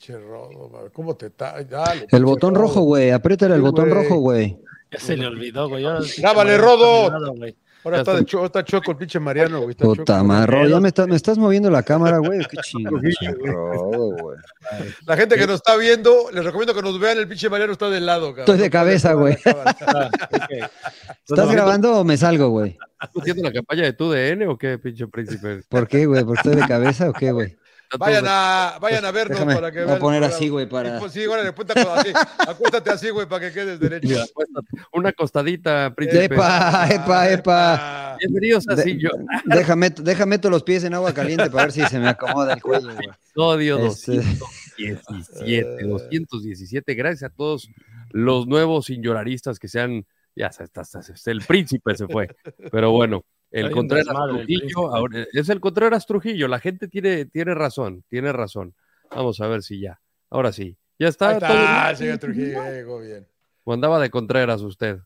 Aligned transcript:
pinche 0.00 0.18
rodo, 0.18 0.90
¿cómo 0.94 1.14
te 1.14 1.26
está? 1.26 1.62
Dale, 1.62 2.06
El 2.10 2.24
botón 2.24 2.54
rodo. 2.54 2.64
rojo, 2.64 2.80
güey. 2.82 3.10
Apriétale 3.10 3.54
el 3.54 3.60
Sí, 3.60 3.66
botón 3.66 3.90
güey. 3.90 4.02
rojo, 4.02 4.16
güey. 4.16 4.58
Ya 4.90 4.98
se 4.98 5.16
le 5.16 5.26
olvidó, 5.26 5.68
güey. 5.68 5.84
Está 5.84 6.32
Rodo. 6.32 7.02
olvidado, 7.04 7.34
güey. 7.34 7.56
Ahora 7.84 7.98
está, 8.00 8.12
de 8.12 8.18
está. 8.20 8.30
cho- 8.30 8.44
está 8.44 8.64
choco 8.64 8.90
el 8.90 8.96
pinche 8.98 9.18
Mariano, 9.20 9.58
güey. 9.60 9.70
está 9.70 9.84
Puta 9.84 10.22
madre, 10.22 10.68
ya 10.68 10.80
me, 10.80 10.88
está- 10.88 11.06
me 11.06 11.16
estás 11.16 11.38
moviendo 11.38 11.70
la 11.70 11.82
cámara, 11.82 12.18
güey. 12.18 12.40
Qué 12.40 13.30
Rodo, 13.46 14.16
güey. 14.22 14.36
La 15.06 15.16
gente 15.16 15.36
que 15.36 15.46
nos 15.46 15.56
está 15.56 15.76
viendo, 15.76 16.30
les 16.32 16.44
recomiendo 16.44 16.74
que 16.74 16.82
nos 16.82 16.98
vean. 16.98 17.18
El 17.18 17.28
pinche 17.28 17.48
Mariano 17.48 17.72
está 17.72 17.88
de 17.90 18.00
lado, 18.00 18.28
cabrón. 18.34 18.40
Estoy 18.40 18.58
de 18.58 18.70
cabeza, 18.70 19.12
güey. 19.14 19.36
Ah. 19.44 20.10
¿Estás 21.28 21.50
grabando 21.52 21.98
o 22.00 22.04
me 22.04 22.16
salgo, 22.16 22.48
güey? 22.50 22.76
¿Estás 23.02 23.22
haciendo 23.22 23.42
la 23.44 23.52
campaña 23.52 23.82
de 23.84 23.92
tu 23.94 24.10
DN 24.10 24.46
o 24.46 24.58
qué, 24.58 24.78
pinche 24.78 25.06
príncipe? 25.08 25.60
¿Por 25.68 25.88
qué, 25.88 26.04
güey? 26.06 26.22
¿Porque 26.24 26.40
estoy 26.48 26.56
de 26.60 26.66
cabeza 26.68 27.08
o 27.08 27.12
qué, 27.14 27.32
güey? 27.32 27.56
Vayan 27.98 28.24
a, 28.28 28.78
vayan 28.80 29.04
a 29.04 29.10
vernos 29.10 29.36
Déjame, 29.38 29.54
para 29.54 29.72
que 29.72 29.78
voy 29.80 29.86
vean. 29.86 29.96
a 29.96 30.00
poner 30.00 30.24
así, 30.24 30.48
güey, 30.48 30.68
para- 30.68 30.92
Sí, 30.94 30.96
pues, 31.00 31.12
Sí, 31.12 31.26
órale, 31.26 31.52
ponte 31.52 31.72
así. 31.78 32.12
Acuéstate 32.38 32.90
así, 32.90 33.10
güey, 33.10 33.26
para 33.26 33.46
que 33.48 33.52
quedes 33.52 33.80
derecho. 33.80 34.24
Una 34.92 35.08
acostadita, 35.08 35.92
príncipe. 35.96 36.24
Epa, 36.26 36.86
epa, 36.90 37.30
epa. 37.30 37.74
Ah, 38.12 38.16
Bienvenidos 38.20 38.64
a 38.68 38.74
De- 38.76 38.82
Sillo. 38.84 39.10
déjame, 39.46 39.90
déjame 39.90 40.38
los 40.44 40.62
pies 40.62 40.84
en 40.84 40.94
agua 40.94 41.12
caliente 41.12 41.50
para 41.50 41.64
ver 41.64 41.72
si 41.72 41.82
se 41.86 41.98
me 41.98 42.08
acomoda 42.08 42.54
el 42.54 42.62
cuello, 42.62 42.94
güey. 42.94 43.08
Episodio 43.08 43.78
Este- 43.86 44.16
217, 44.16 45.84
217. 45.84 46.94
Gracias 46.94 47.30
a 47.30 47.34
todos 47.34 47.68
los 48.10 48.46
nuevos 48.46 48.86
sin 48.86 49.02
lloraristas 49.02 49.58
que 49.58 49.68
sean, 49.68 50.04
ya 50.36 50.46
hasta, 50.48 50.64
hasta- 50.80 50.98
hasta 51.00 51.30
el 51.30 51.40
príncipe 51.42 51.94
se 51.96 52.06
fue. 52.06 52.28
Pero 52.70 52.90
bueno, 52.92 53.24
el 53.50 53.66
Hay 53.66 53.72
Contreras 53.72 54.06
Trujillo, 54.28 54.94
ahora- 54.94 55.26
es 55.32 55.48
el 55.48 55.60
Contreras 55.60 56.06
Trujillo. 56.06 56.48
La 56.48 56.58
gente 56.60 56.88
tiene, 56.88 57.24
tiene 57.26 57.54
razón, 57.54 58.04
tiene 58.08 58.32
razón. 58.32 58.74
Vamos 59.10 59.40
a 59.40 59.46
ver 59.48 59.62
si 59.62 59.80
ya. 59.80 60.00
Ahora 60.30 60.52
sí. 60.52 60.76
Ya 60.98 61.08
está. 61.08 61.32
Está, 61.32 61.84
bien. 61.86 61.96
señor 61.96 62.18
Trujillo, 62.18 62.62
llegó 62.70 63.00
bien. 63.00 63.26
O 63.64 63.72
andaba 63.72 63.98
de 63.98 64.10
Contreras 64.10 64.62
usted. 64.62 64.98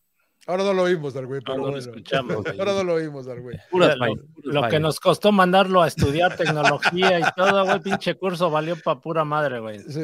Ahora 0.47 0.63
no 0.65 0.75
lo 0.75 0.83
oímos 0.83 1.17
al 1.17 1.27
güey, 1.27 1.41
pero 1.41 1.57
No, 1.57 1.71
lo 1.71 1.79
escuchamos. 1.79 2.45
Ahora 2.59 2.73
no 2.75 2.85
lo 2.85 2.95
oímos 2.95 3.27
al 3.29 3.41
güey. 3.41 3.57
Puras 3.71 3.97
Lo, 4.43 4.69
que 4.69 4.79
nos 4.79 5.01
costó 5.01 5.33
mandarlo 5.33 5.81
a 5.83 5.89
estudiar 5.89 6.37
tecnología 6.37 7.19
y 7.19 7.23
todo, 7.35 7.65
güey, 7.65 7.81
pinche 7.81 8.15
curso 8.17 8.51
valió 8.51 8.77
pa' 8.77 9.01
pura 9.01 9.25
madre, 9.25 9.61
güey. 9.61 9.79
Sí. 9.81 10.03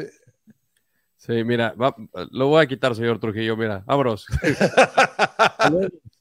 Sí, 1.16 1.44
mira, 1.44 1.74
va- 1.78 1.94
lo 2.30 2.46
voy 2.46 2.62
a 2.62 2.66
quitar, 2.66 2.94
señor 2.94 3.18
Trujillo. 3.18 3.54
Mira, 3.54 3.82
vámonos. 3.84 4.24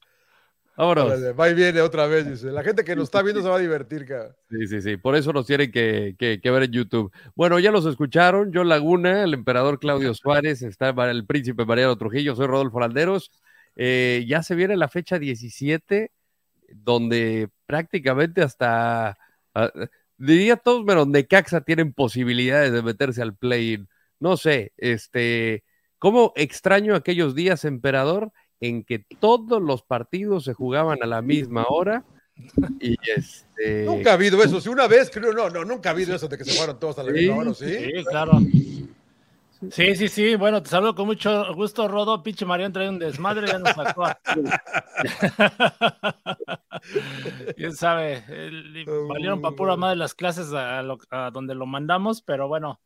vámonos. 0.80 1.06
Órale, 1.06 1.32
Va 1.32 1.48
y 1.50 1.54
viene 1.54 1.80
otra 1.80 2.06
vez, 2.06 2.28
dice. 2.28 2.50
La 2.50 2.62
gente 2.62 2.84
que 2.84 2.96
nos 2.96 3.04
está 3.04 3.22
viendo 3.22 3.42
se 3.42 3.48
va 3.48 3.56
a 3.56 3.60
divertir, 3.60 4.04
cabrón. 4.06 4.34
Sí, 4.50 4.66
sí, 4.66 4.82
sí. 4.82 4.96
Por 4.96 5.14
eso 5.16 5.32
nos 5.32 5.46
tienen 5.46 5.70
que, 5.70 6.14
que- 6.18 6.40
que 6.42 6.50
ver 6.50 6.64
en 6.64 6.72
YouTube. 6.72 7.12
Bueno, 7.34 7.58
ya 7.58 7.70
los 7.70 7.86
escucharon. 7.86 8.52
Yo 8.52 8.64
Laguna, 8.64 9.22
el 9.24 9.34
emperador 9.34 9.78
Claudio 9.78 10.14
Suárez, 10.14 10.62
está 10.62 10.90
el 11.10 11.26
príncipe 11.26 11.64
Mariano 11.64 11.96
Trujillo, 11.96 12.34
soy 12.34 12.46
Rodolfo 12.46 12.80
Landeros. 12.80 13.30
Eh, 13.76 14.24
ya 14.28 14.42
se 14.42 14.54
viene 14.54 14.76
la 14.76 14.88
fecha 14.88 15.18
17, 15.18 16.10
donde 16.68 17.48
prácticamente 17.66 18.42
hasta, 18.42 19.16
ah, 19.54 19.72
diría 20.16 20.56
todos 20.56 20.84
menos 20.84 21.06
Necaxa 21.06 21.60
tienen 21.62 21.92
posibilidades 21.92 22.72
de 22.72 22.82
meterse 22.82 23.22
al 23.22 23.36
play-in. 23.36 23.88
No 24.18 24.36
sé, 24.36 24.72
este, 24.76 25.64
¿cómo 25.98 26.32
extraño 26.36 26.94
aquellos 26.94 27.34
días, 27.34 27.64
emperador, 27.64 28.32
en 28.60 28.84
que 28.84 29.00
todos 29.18 29.60
los 29.62 29.82
partidos 29.82 30.44
se 30.44 30.54
jugaban 30.54 31.02
a 31.02 31.06
la 31.06 31.22
misma 31.22 31.66
hora? 31.68 32.04
Y 32.78 32.96
este... 33.16 33.84
Nunca 33.84 34.10
ha 34.10 34.14
habido 34.14 34.42
eso. 34.42 34.60
Si 34.60 34.68
una 34.68 34.86
vez, 34.86 35.10
creo, 35.10 35.32
no, 35.32 35.50
no, 35.50 35.64
nunca 35.64 35.90
ha 35.90 35.92
hado 35.92 36.14
eso 36.14 36.28
de 36.28 36.38
que 36.38 36.44
se 36.44 36.56
fueron 36.56 36.78
todos 36.78 36.98
a 36.98 37.02
la 37.02 37.12
Sí, 37.12 37.18
misma 37.18 37.36
hora, 37.36 37.54
¿sí? 37.54 37.74
Sí, 37.74 38.04
claro. 38.04 38.40
Sí, 39.70 39.94
sí, 39.94 40.08
sí. 40.08 40.36
Bueno, 40.36 40.62
te 40.62 40.70
saludo 40.70 40.94
con 40.94 41.04
mucho 41.06 41.54
gusto, 41.54 41.86
Rodo. 41.86 42.22
Pinche 42.22 42.46
Mariano 42.46 42.72
trae 42.72 42.88
un 42.88 42.98
desmadre, 42.98 43.46
ya 43.46 43.58
nos 43.58 43.74
sacó. 43.74 44.06
Quién 47.56 47.76
sabe. 47.76 48.24
el- 48.28 48.86
valieron 49.06 49.42
para 49.42 49.54
pura 49.54 49.76
madre 49.76 49.96
las 49.96 50.14
clases 50.14 50.50
a, 50.54 50.82
lo- 50.82 50.98
a 51.10 51.30
donde 51.30 51.54
lo 51.54 51.66
mandamos, 51.66 52.22
pero 52.22 52.48
bueno. 52.48 52.80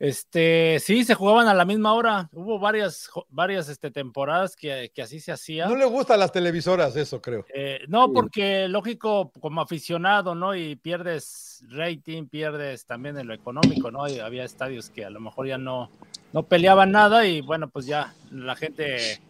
Este, 0.00 0.78
sí, 0.80 1.04
se 1.04 1.14
jugaban 1.16 1.48
a 1.48 1.54
la 1.54 1.64
misma 1.64 1.92
hora. 1.92 2.28
Hubo 2.32 2.60
varias, 2.60 3.10
varias 3.30 3.68
este, 3.68 3.90
temporadas 3.90 4.54
que, 4.54 4.92
que 4.94 5.02
así 5.02 5.18
se 5.18 5.32
hacía. 5.32 5.66
No 5.66 5.74
le 5.74 5.84
gustan 5.86 6.20
las 6.20 6.30
televisoras, 6.30 6.94
eso 6.94 7.20
creo. 7.20 7.44
Eh, 7.52 7.80
no, 7.88 8.12
porque 8.12 8.68
lógico, 8.68 9.32
como 9.40 9.60
aficionado, 9.60 10.36
¿no? 10.36 10.54
Y 10.54 10.76
pierdes 10.76 11.64
rating, 11.68 12.26
pierdes 12.26 12.86
también 12.86 13.18
en 13.18 13.26
lo 13.26 13.34
económico, 13.34 13.90
¿no? 13.90 14.06
Y 14.08 14.20
había 14.20 14.44
estadios 14.44 14.88
que 14.90 15.04
a 15.04 15.10
lo 15.10 15.18
mejor 15.18 15.48
ya 15.48 15.58
no, 15.58 15.90
no 16.32 16.44
peleaban 16.44 16.92
nada 16.92 17.26
y 17.26 17.40
bueno, 17.40 17.68
pues 17.68 17.86
ya 17.86 18.14
la 18.30 18.54
gente 18.54 19.20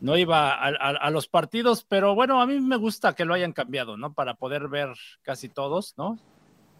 no 0.00 0.18
iba 0.18 0.50
a, 0.50 0.66
a- 0.68 0.96
a 0.96 1.10
los 1.10 1.28
partidos, 1.28 1.84
pero 1.88 2.16
bueno, 2.16 2.42
a 2.42 2.46
mí 2.46 2.58
me 2.60 2.76
gusta 2.76 3.14
que 3.14 3.24
lo 3.24 3.32
hayan 3.32 3.52
cambiado, 3.52 3.96
¿no? 3.96 4.12
Para 4.12 4.34
poder 4.34 4.66
ver 4.66 4.88
casi 5.22 5.48
todos, 5.48 5.94
¿no? 5.96 6.18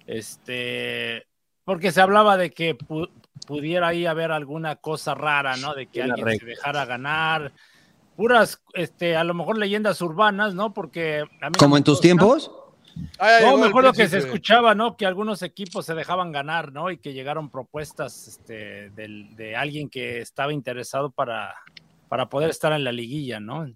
Este, 0.06 1.26
porque 1.64 1.92
se 1.92 2.00
hablaba 2.00 2.36
de 2.36 2.50
que 2.50 2.76
pu- 2.76 3.08
pudiera 3.46 3.88
ahí 3.88 4.04
haber 4.06 4.32
alguna 4.32 4.76
cosa 4.76 5.14
rara, 5.14 5.56
¿no? 5.56 5.74
De 5.74 5.86
que 5.86 6.02
Una 6.02 6.14
alguien 6.14 6.38
se 6.38 6.44
dejara 6.44 6.84
ganar, 6.84 7.52
puras, 8.16 8.62
este, 8.74 9.16
a 9.16 9.24
lo 9.24 9.34
mejor 9.34 9.58
leyendas 9.58 10.00
urbanas, 10.02 10.54
¿no? 10.54 10.74
Porque 10.74 11.20
a 11.20 11.50
mí 11.50 11.52
no 11.54 11.58
¿Como 11.58 11.76
en 11.76 11.84
tus 11.84 12.00
tiempos? 12.00 12.50
Ah, 13.18 13.38
ya 13.40 13.50
No, 13.50 13.58
mejor 13.58 13.84
lo 13.84 13.92
que 13.92 14.08
se 14.08 14.18
escuchaba, 14.18 14.74
¿no? 14.74 14.96
Que 14.96 15.06
algunos 15.06 15.42
equipos 15.42 15.86
se 15.86 15.94
dejaban 15.94 16.32
ganar, 16.32 16.72
¿no? 16.72 16.90
Y 16.90 16.98
que 16.98 17.12
llegaron 17.12 17.50
propuestas 17.50 18.26
este, 18.26 18.90
del- 18.90 19.36
de 19.36 19.54
alguien 19.56 19.88
que 19.88 20.20
estaba 20.20 20.52
interesado 20.52 21.10
para, 21.10 21.54
para 22.08 22.28
poder 22.28 22.50
estar 22.50 22.72
en 22.72 22.84
la 22.84 22.92
liguilla, 22.92 23.38
¿no? 23.38 23.70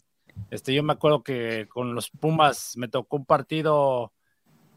Este, 0.51 0.75
yo 0.75 0.83
me 0.83 0.95
acuerdo 0.95 1.23
que 1.23 1.67
con 1.69 1.95
los 1.95 2.11
Pumas 2.11 2.77
me 2.77 2.89
tocó 2.89 3.17
un 3.17 3.27
partido 3.27 4.13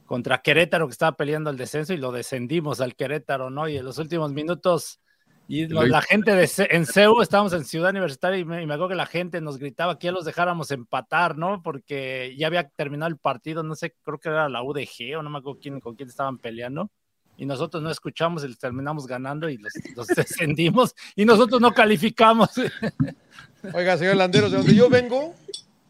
contra 0.06 0.42
Querétaro 0.42 0.88
que 0.88 0.92
estaba 0.92 1.16
peleando 1.16 1.50
el 1.50 1.58
descenso 1.58 1.94
y 1.94 1.98
lo 1.98 2.12
descendimos 2.12 2.82
al 2.82 2.96
Querétaro, 2.96 3.50
¿no? 3.50 3.68
Y 3.68 3.78
en 3.78 3.86
los 3.86 3.98
últimos 3.98 4.32
minutos, 4.34 5.00
y 5.48 5.68
lo- 5.68 5.84
la 5.86 6.02
gente 6.02 6.36
de 6.36 6.50
en 6.70 6.86
CEU, 6.86 7.22
estábamos 7.22 7.54
en 7.54 7.66
Ciudad 7.66 7.90
Universitaria 7.92 8.40
y 8.40 8.46
me, 8.46 8.62
y 8.62 8.66
me 8.66 8.74
acuerdo 8.74 8.90
que 8.90 8.96
la 8.96 9.06
gente 9.06 9.42
nos 9.42 9.58
gritaba 9.58 9.98
que 10.00 10.06
ya 10.06 10.12
los 10.12 10.26
dejáramos 10.26 10.72
empatar, 10.72 11.38
¿no? 11.38 11.62
Porque 11.64 12.36
ya 12.38 12.48
había 12.48 12.68
terminado 12.70 13.10
el 13.10 13.18
partido, 13.18 13.64
no 13.64 13.76
sé, 13.76 13.96
creo 14.04 14.20
que 14.20 14.30
era 14.30 14.50
la 14.50 14.62
UDG 14.64 15.18
o 15.18 15.24
no 15.24 15.30
me 15.30 15.40
acuerdo 15.40 15.60
quién, 15.62 15.80
con 15.80 15.96
quién 15.96 16.10
estaban 16.10 16.38
peleando. 16.38 16.90
Y 17.36 17.48
nosotros 17.48 17.82
no 17.82 17.90
escuchamos 17.90 18.44
y 18.44 18.48
les 18.48 18.60
terminamos 18.60 19.08
ganando 19.08 19.50
y 19.50 19.58
los, 19.58 19.74
los 19.96 20.08
descendimos 20.16 20.94
y 21.16 21.26
nosotros 21.26 21.60
no 21.60 21.74
calificamos. 21.74 22.50
Oiga, 23.74 23.98
señor 23.98 24.18
Landeros, 24.18 24.52
de 24.52 24.58
donde 24.58 24.76
yo 24.76 24.90
vengo, 24.90 25.34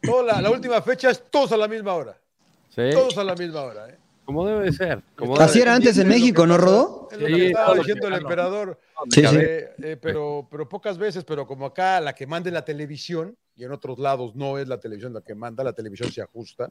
toda 0.02 0.24
la, 0.24 0.42
la 0.42 0.52
última 0.52 0.82
fecha 0.82 1.10
es 1.10 1.30
todos 1.30 1.52
a 1.52 1.58
la 1.58 1.68
misma 1.68 1.94
hora. 1.96 2.18
Sí, 2.70 2.90
Todos 2.92 3.18
a 3.18 3.24
la 3.24 3.36
misma 3.36 3.62
hora, 3.62 3.90
¿eh? 3.90 3.98
Como 4.26 4.46
debe 4.46 4.66
de 4.66 4.74
ser. 4.74 5.04
Como 5.16 5.36
Así 5.38 5.60
debe 5.60 5.64
era 5.64 5.76
antes 5.76 5.98
en 5.98 6.04
Es 6.04 6.08
lo 6.08 6.14
que 6.14 6.20
México, 6.20 6.48
¿no, 6.48 6.58
Rodo? 6.58 7.08
Es 7.12 7.20
lo 7.20 7.28
Sí, 7.28 7.34
que 7.34 7.48
estaba 7.48 7.76
diciendo 7.76 8.08
el 8.08 8.14
emperador. 8.14 8.80
Sí, 9.10 9.26
sí. 9.26 9.36
Eh, 9.40 9.70
eh, 9.82 9.98
pero, 10.02 10.48
pero 10.50 10.68
pocas 10.68 10.98
veces, 10.98 11.24
pero 11.24 11.46
como 11.46 11.66
acá 11.66 12.00
la 12.00 12.14
que 12.14 12.26
manda 12.28 12.50
es 12.50 12.54
la 12.54 12.66
televisión, 12.66 13.38
y 13.56 13.64
en 13.64 13.72
otros 13.72 14.00
lados 14.00 14.36
no 14.36 14.58
es 14.58 14.68
la 14.68 14.80
televisión 14.80 15.14
la 15.14 15.22
que 15.22 15.36
manda, 15.36 15.64
la 15.64 15.74
televisión 15.74 16.12
se 16.12 16.22
ajusta. 16.22 16.70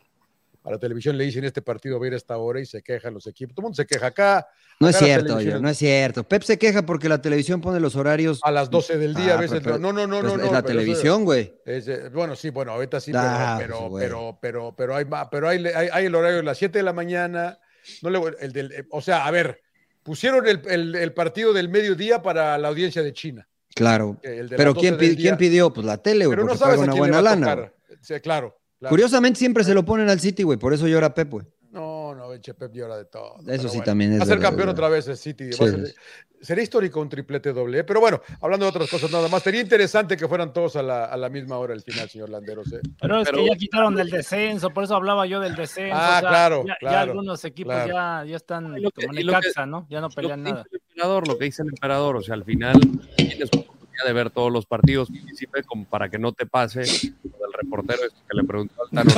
A 0.65 0.71
la 0.71 0.79
televisión 0.79 1.19
le 1.19 1.25
dicen 1.25 1.45
este 1.45 1.61
partido 1.61 1.99
va 1.99 2.05
a 2.05 2.09
ir 2.09 2.15
a 2.15 2.17
esta 2.17 2.37
hora 2.37 2.61
y 2.61 2.67
se 2.67 2.83
quejan 2.83 3.15
los 3.15 3.27
equipos. 3.27 3.55
Todo 3.55 3.63
el 3.63 3.65
mundo 3.65 3.77
se 3.77 3.85
queja 3.87 4.07
acá. 4.07 4.47
No 4.79 4.89
es 4.89 4.95
acá 4.97 5.05
cierto, 5.07 5.37
oye, 5.37 5.59
no 5.61 5.69
es 5.69 5.77
cierto. 5.77 6.23
Pep 6.23 6.43
se 6.43 6.57
queja 6.59 6.87
porque 6.87 7.09
la 7.09 7.21
televisión 7.21 7.61
pone 7.61 7.81
los 7.81 7.97
horarios. 7.97 8.39
A 8.45 8.51
las 8.53 8.71
12 8.71 8.97
del 8.97 9.15
día 9.15 9.33
Ah, 9.35 9.39
a 9.39 9.41
veces. 9.41 9.61
pero- 9.63 9.79
no, 9.79 9.93
no, 9.93 10.07
no, 10.07 10.21
pues, 10.21 10.33
no. 10.33 10.39
no 10.39 10.45
es 10.45 10.53
la 10.53 10.63
televisión, 10.63 11.25
güey. 11.25 11.53
eh, 11.67 12.11
bueno, 12.13 12.37
sí, 12.37 12.51
bueno, 12.51 12.73
ahorita 12.73 13.01
sí, 13.01 13.11
Ah, 13.15 13.57
pero, 13.59 13.89
pues, 13.89 14.05
pero, 14.05 14.39
pero, 14.41 14.75
pero, 14.77 14.95
hay, 14.97 15.05
pero 15.31 15.49
hay, 15.49 15.67
hay, 15.67 15.89
hay 15.93 16.05
el 16.07 16.15
horario 16.15 16.37
de 16.39 16.43
las 16.45 16.59
7 16.59 16.79
de 16.79 16.85
la 16.85 16.93
mañana. 16.93 17.59
No 18.03 18.11
le, 18.11 18.21
el 18.41 18.53
del, 18.53 18.71
eh, 18.73 18.85
o 18.91 19.01
sea, 19.01 19.27
a 19.27 19.31
ver, 19.33 19.61
pusieron 20.05 20.47
el, 20.47 20.63
el- 20.69 20.95
el 20.95 21.13
partido 21.13 21.53
del 21.53 21.69
mediodía 21.69 22.23
para 22.23 22.57
la 22.59 22.69
audiencia 22.69 23.03
de 23.03 23.13
China. 23.13 23.49
Claro. 23.75 24.19
Pero 24.23 24.75
¿quién, 24.75 24.95
12 24.95 25.07
del 25.07 25.17
pi- 25.17 25.23
quién 25.23 25.37
pidió? 25.37 25.73
Pues 25.73 25.85
la 25.87 25.97
tele, 25.97 26.27
güey, 26.27 26.37
Pero 26.37 26.43
no 26.43 26.49
porque 26.51 26.59
sabes 26.61 26.77
paga 26.79 26.93
una 26.93 26.99
buena 26.99 27.23
lana. 27.23 27.47
tocar. 27.57 27.75
Sí, 28.01 28.15
claro, 28.21 28.57
claro. 28.83 28.91
Curiosamente 28.91 29.39
siempre 29.39 29.65
se 29.65 29.75
lo 29.75 29.85
ponen 29.85 30.09
al 30.11 30.21
City, 30.21 30.43
güey, 30.43 30.59
por 30.59 30.73
eso 30.75 30.87
llora 30.87 31.15
Pep, 31.15 31.31
güey. 31.31 31.47
No, 31.71 32.15
no, 32.15 32.37
Che 32.39 32.53
Pep 32.53 32.71
llora 32.75 32.99
de 32.99 33.07
todo. 33.07 33.37
Eso 33.49 33.69
sí 33.69 33.81
también 33.81 34.13
es 34.13 34.19
Va 34.21 34.25
a 34.25 34.27
ser 34.27 34.37
verdad, 34.37 34.51
campeón 34.51 34.69
otra 34.69 34.89
vez 34.91 35.09
el 35.09 35.17
City. 35.17 35.53
Sí, 35.53 35.59
ser- 35.59 35.95
sería 36.43 36.65
histórico 36.65 37.01
un 37.01 37.09
triplete 37.09 37.53
doble. 37.55 37.79
¿eh? 37.79 37.85
Pero 37.85 37.99
bueno, 38.01 38.21
hablando 38.43 38.67
de 38.67 38.71
otras 38.71 38.91
cosas 38.91 39.11
nada 39.11 39.27
más, 39.29 39.43
sería 39.43 39.63
interesante 39.63 40.17
que 40.19 40.29
fueran 40.29 40.53
todos 40.53 40.77
a 40.77 40.83
la, 40.83 41.05
a 41.07 41.17
la 41.17 41.31
misma 41.31 41.57
hora 41.57 41.73
el 41.73 41.81
final, 41.81 42.11
señor 42.11 42.29
Landeros. 42.29 42.71
¿eh? 42.75 42.81
Pero 43.01 43.21
es 43.21 43.25
Pero- 43.29 43.39
que 43.39 43.49
ya 43.49 43.57
quitaron 43.57 43.95
del 43.95 44.11
descenso, 44.11 44.69
por 44.71 44.85
eso 44.85 44.95
hablaba 44.97 45.25
yo 45.25 45.41
del 45.41 45.55
descenso. 45.55 45.97
Ah, 45.99 46.17
o 46.19 46.21
sea, 46.21 46.29
claro, 46.29 46.65
ya, 46.67 46.73
ya 46.75 46.89
claro, 46.91 47.13
algunos 47.13 47.43
equipos 47.47 47.73
claro. 47.73 47.93
ya, 47.95 48.25
ya 48.31 48.37
están 48.37 48.77
Y 48.77 48.81
lo 48.83 48.91
que- 48.91 49.07
como 49.07 49.19
lo 49.19 49.33
Necaxa, 49.33 49.65
¿no? 49.65 49.87
Ya 49.89 50.01
no 50.03 50.09
Lo 50.09 50.15
pelean 50.15 50.41
dice 50.45 50.53
nada. 50.53 50.67
el 50.71 50.81
emperador, 50.91 51.29
lo 51.29 51.39
que 51.39 51.45
dice 51.47 51.63
el 51.63 51.69
emperador, 51.71 52.17
o 52.17 52.23
sea, 52.23 52.35
al 52.35 52.45
final 52.45 52.79
tienes 53.17 53.49
oportunidad 53.51 54.05
de 54.07 54.13
ver 54.13 54.29
todos 54.31 54.53
los 54.53 54.67
partidos, 54.67 55.09
como 55.67 55.87
para 55.87 56.11
que 56.11 56.19
no 56.19 56.33
te 56.33 56.45
pase 56.45 56.83
lo 57.41 57.42
reportero 57.63 58.03
este 58.05 58.19
que 58.31 58.37
le 58.37 58.45
preguntó 58.45 58.75
al 58.83 58.91
Tano. 58.91 59.11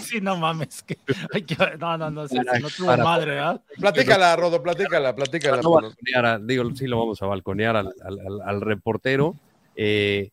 sí, 0.00 0.20
no 0.20 0.36
mames. 0.36 0.82
Que, 0.82 0.96
ay, 1.32 1.42
que- 1.42 1.56
no, 1.78 1.96
no, 1.98 2.10
no, 2.10 2.28
sí, 2.28 2.36
Para- 2.36 2.58
no 2.58 2.68
tuvo 2.68 2.86
para- 2.86 3.04
madre, 3.04 3.38
¿ah? 3.38 3.60
Platícala, 3.78 4.36
Rodo, 4.36 4.62
platícala, 4.62 5.14
platícala. 5.14 5.62
no 5.62 5.70
balconear 5.72 6.26
a- 6.26 6.38
digo, 6.38 6.64
sí 6.74 6.86
lo 6.86 6.98
vamos 6.98 7.22
a 7.22 7.26
balconear 7.26 7.76
al, 7.76 7.94
al- 8.04 8.18
al- 8.20 8.40
al 8.44 8.60
reportero. 8.60 9.36
Eh, 9.76 10.30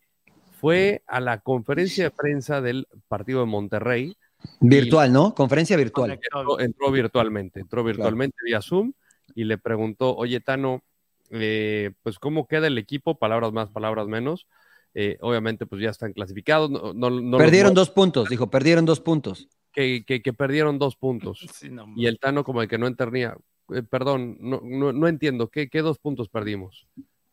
fue 0.60 1.04
a 1.08 1.20
la 1.22 1.40
conferencia 1.40 2.04
de 2.06 2.12
prensa 2.12 2.60
del 2.62 2.88
partido 3.08 3.40
de 3.40 3.46
Monterrey. 3.46 4.18
Virtual, 4.60 5.12
¿no? 5.12 5.34
Conferencia 5.34 5.78
virtual. 5.78 6.12
Entró, 6.12 6.60
entró 6.60 6.92
virtualmente, 6.92 7.60
entró 7.62 7.84
virtualmente 7.84 8.36
vía 8.44 8.62
Zoom 8.62 8.92
y 9.36 9.46
le 9.46 9.58
preguntó, 9.58 10.16
oye, 10.16 10.40
Tano, 10.42 10.82
eh, 11.30 11.92
pues 12.04 12.20
cómo 12.20 12.48
queda 12.48 12.68
el 12.68 12.78
equipo, 12.78 13.18
palabras 13.20 13.54
más, 13.54 13.70
palabras 13.70 14.08
menos. 14.08 14.48
Eh, 14.94 15.18
obviamente, 15.22 15.66
pues 15.66 15.82
ya 15.82 15.90
están 15.92 16.14
clasificados. 16.14 16.70
No, 16.70 16.94
no- 16.94 17.10
no 17.10 17.38
los 17.38 17.38
Perdieron 17.40 17.74
dos 17.74 17.90
puntos, 17.92 18.28
dijo, 18.30 18.50
perdieron 18.50 18.86
dos 18.86 19.00
puntos. 19.00 19.48
que, 19.72 20.04
que- 20.06 20.22
que 20.22 20.34
perdieron 20.34 20.80
dos 20.80 20.96
puntos. 20.96 21.46
Sí, 21.54 21.70
no, 21.70 21.86
Y 21.96 22.08
el 22.08 22.18
Tano 22.20 22.44
como 22.44 22.62
el 22.62 22.68
que 22.68 22.78
no 22.80 22.88
entendía, 22.88 23.38
eh, 23.74 23.84
perdón, 23.84 24.38
no, 24.40 24.62
no, 24.64 24.92
no 24.92 25.08
entiendo, 25.08 25.48
¿qué, 25.50 25.70
¿qué 25.70 25.82
dos 25.82 26.00
puntos 26.00 26.28
perdimos? 26.28 26.88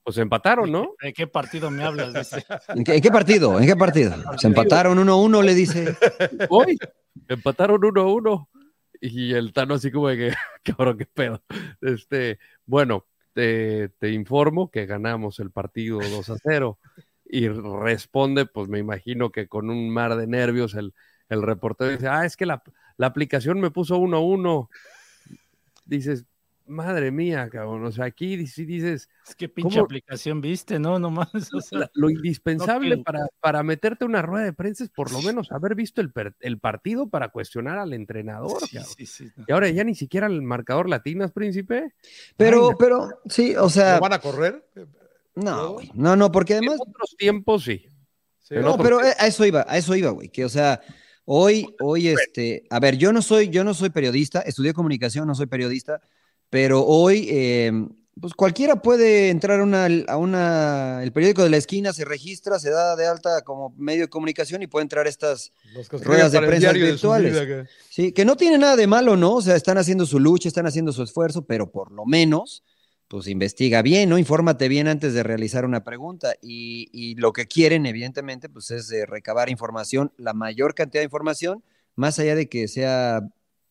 Pues 0.05 0.19
empataron, 0.19 0.71
¿no? 0.71 0.95
¿De 1.03 1.13
qué 1.13 1.27
partido 1.27 1.71
me 1.71 1.83
hablas? 1.83 2.13
Dice. 2.15 2.45
¿En 2.69 2.85
qué, 2.85 2.95
en 2.97 3.01
qué 3.01 3.11
partido? 3.11 3.59
¿En 3.59 3.67
qué 3.67 3.75
partido? 3.75 4.15
Se 4.39 4.47
empataron 4.47 4.99
1-1, 4.99 5.43
le 5.43 5.55
dice. 5.55 5.97
Hoy 6.51 6.77
empataron 7.27 7.81
1-1 7.81 8.47
y 9.01 9.33
el 9.33 9.53
Tano 9.53 9.75
así 9.75 9.91
como 9.91 10.09
de 10.09 10.17
que, 10.17 10.35
cabrón, 10.77 10.99
qué 10.99 11.07
pedo. 11.07 11.43
Este, 11.81 12.39
bueno, 12.67 13.07
te, 13.33 13.89
te 13.99 14.11
informo 14.13 14.71
que 14.71 14.87
ganamos 14.87 15.41
el 15.41 15.51
partido 15.51 15.99
2 16.01 16.31
a 16.31 16.37
0 16.43 16.79
y 17.29 17.49
responde, 17.49 18.47
pues 18.47 18.69
me 18.69 18.79
imagino 18.79 19.31
que 19.31 19.49
con 19.49 19.71
un 19.71 19.91
mar 19.91 20.17
de 20.17 20.27
nervios 20.27 20.75
el, 20.75 20.95
el 21.29 21.43
reportero 21.43 21.91
dice, 21.91 22.09
ah, 22.09 22.25
es 22.25 22.37
que 22.37 22.47
la, 22.47 22.63
la 22.97 23.07
aplicación 23.09 23.61
me 23.61 23.71
puso 23.71 23.99
1-1. 23.99 24.69
Dices, 25.85 26.25
madre 26.67 27.13
mía, 27.13 27.49
cabrón, 27.49 27.85
o 27.85 27.93
sea, 27.93 28.07
aquí 28.07 28.45
sí 28.49 28.65
dices, 28.65 29.09
Es 29.29 29.37
que 29.37 29.49
pinche 29.49 29.75
¿Cómo? 29.77 29.85
aplicación 29.85 30.41
viste, 30.41 30.81
¿no? 30.81 30.99
Nomás. 30.99 31.29
O 31.55 31.61
sea, 31.61 31.89
lo 31.95 32.11
indispensable 32.11 32.97
No, 32.97 33.03
para, 33.05 33.27
para 33.41 33.63
meterte 33.63 34.05
a 34.05 34.09
una 34.09 34.21
rueda 34.23 34.45
de 34.45 34.53
prensa 34.53 34.83
es 34.83 34.91
por 34.91 35.13
lo 35.13 35.23
menos 35.23 35.53
haber 35.53 35.77
visto 35.77 36.01
el, 36.01 36.11
per- 36.11 36.35
el 36.41 36.59
partido 36.59 37.09
para 37.09 37.29
cuestionar 37.29 37.79
al 37.79 37.93
entrenador. 37.93 38.61
sí, 38.67 38.77
cabrón. 38.77 38.95
sí, 38.97 39.07
sí, 39.07 39.31
no. 39.37 39.45
Y 39.47 39.53
ahora 39.53 39.69
ya 39.69 39.85
ni 39.85 39.95
siquiera 39.95 40.27
el 40.27 40.43
marcador 40.43 40.89
latinas, 40.89 41.31
príncipe. 41.31 41.95
Pero, 42.37 42.71
Ay, 42.71 42.77
pero, 42.79 43.09
sí, 43.27 43.55
o 43.57 43.69
sea, 43.69 43.95
¿Lo 43.97 44.01
van 44.01 44.13
a 44.15 44.19
correr? 44.21 44.65
No, 45.37 45.73
güey. 45.75 45.91
No, 45.95 46.17
no, 46.17 46.33
porque 46.33 46.55
en 46.55 46.59
además, 46.65 46.79
otros 46.81 47.15
tiempos 47.17 47.65
sí. 47.65 47.87
Sí. 48.43 48.55
No, 48.57 48.77
pero 48.79 48.99
a 49.01 49.11
eso 49.27 49.45
iba, 49.45 49.65
a 49.69 49.77
eso 49.79 49.95
iba, 49.95 50.11
güey. 50.11 50.29
Que, 50.29 50.45
o 50.45 50.49
sea, 50.49 50.81
hoy, 51.25 51.67
hoy, 51.81 52.09
este, 52.09 52.65
a 52.71 52.79
ver, 52.81 52.97
yo 52.97 53.13
no 53.13 53.23
soy, 53.23 53.49
yo 53.49 53.65
no 53.65 53.75
soy 53.75 53.91
periodista, 53.91 54.41
estudié 54.41 54.73
comunicación, 54.73 55.27
no 55.27 55.35
soy 55.35 55.47
periodista, 55.47 56.01
pero 56.49 56.85
hoy, 56.85 57.27
eh, 57.31 57.73
pues 58.21 58.33
cualquiera 58.35 58.77
puede 58.77 59.29
entrar 59.31 59.61
a 59.61 59.63
una, 59.65 59.89
a 60.09 60.17
una, 60.17 61.03
el 61.03 61.13
periódico 61.13 61.43
de 61.43 61.51
la 61.51 61.57
esquina, 61.59 61.93
se 61.93 62.05
registra, 62.05 62.59
se 62.59 62.71
da 62.71 62.97
de 62.97 63.07
alta 63.07 63.43
como 63.43 63.75
medio 63.77 64.03
de 64.03 64.09
comunicación 64.09 64.63
y 64.63 64.69
puede 64.69 64.85
entrar 64.85 65.07
estas 65.09 65.51
ruedas 65.91 66.33
de 66.33 66.41
prensa 66.41 66.73
de 66.73 66.79
virtuales. 66.79 67.33
vida, 67.33 67.47
que- 67.47 67.69
Sí, 67.91 68.13
que 68.13 68.25
no 68.25 68.37
tiene 68.37 68.57
nada 68.59 68.77
de 68.77 68.87
malo, 68.87 69.17
¿no? 69.17 69.35
O 69.35 69.43
sea, 69.43 69.57
están 69.57 69.77
haciendo 69.77 70.07
su 70.07 70.19
lucha, 70.21 70.49
están 70.49 70.67
haciendo 70.67 70.93
su 70.93 71.03
esfuerzo, 71.03 71.45
pero 71.45 71.71
por 71.71 71.91
lo 71.93 72.07
menos, 72.07 72.63
pues 73.09 73.29
investiga 73.29 73.83
bien, 73.83 74.09
¿no? 74.09 74.19
Infórmate 74.19 74.69
bien 74.69 74.89
antes 74.89 75.15
de 75.15 75.23
realizar 75.23 75.65
una 75.65 75.85
pregunta. 75.85 76.35
Y, 76.43 76.89
y 76.93 77.15
lo 77.17 77.33
que 77.33 77.47
quieren, 77.47 77.87
evidentemente, 77.87 78.49
pues 78.49 78.71
es 78.71 78.93
recabar 79.07 79.51
información, 79.51 80.13
la 80.17 80.35
mayor 80.35 80.75
cantidad 80.75 81.01
de 81.01 81.07
información, 81.07 81.63
más 81.95 82.19
allá 82.19 82.35
de 82.35 82.49
que 82.49 82.69
sea 82.69 83.23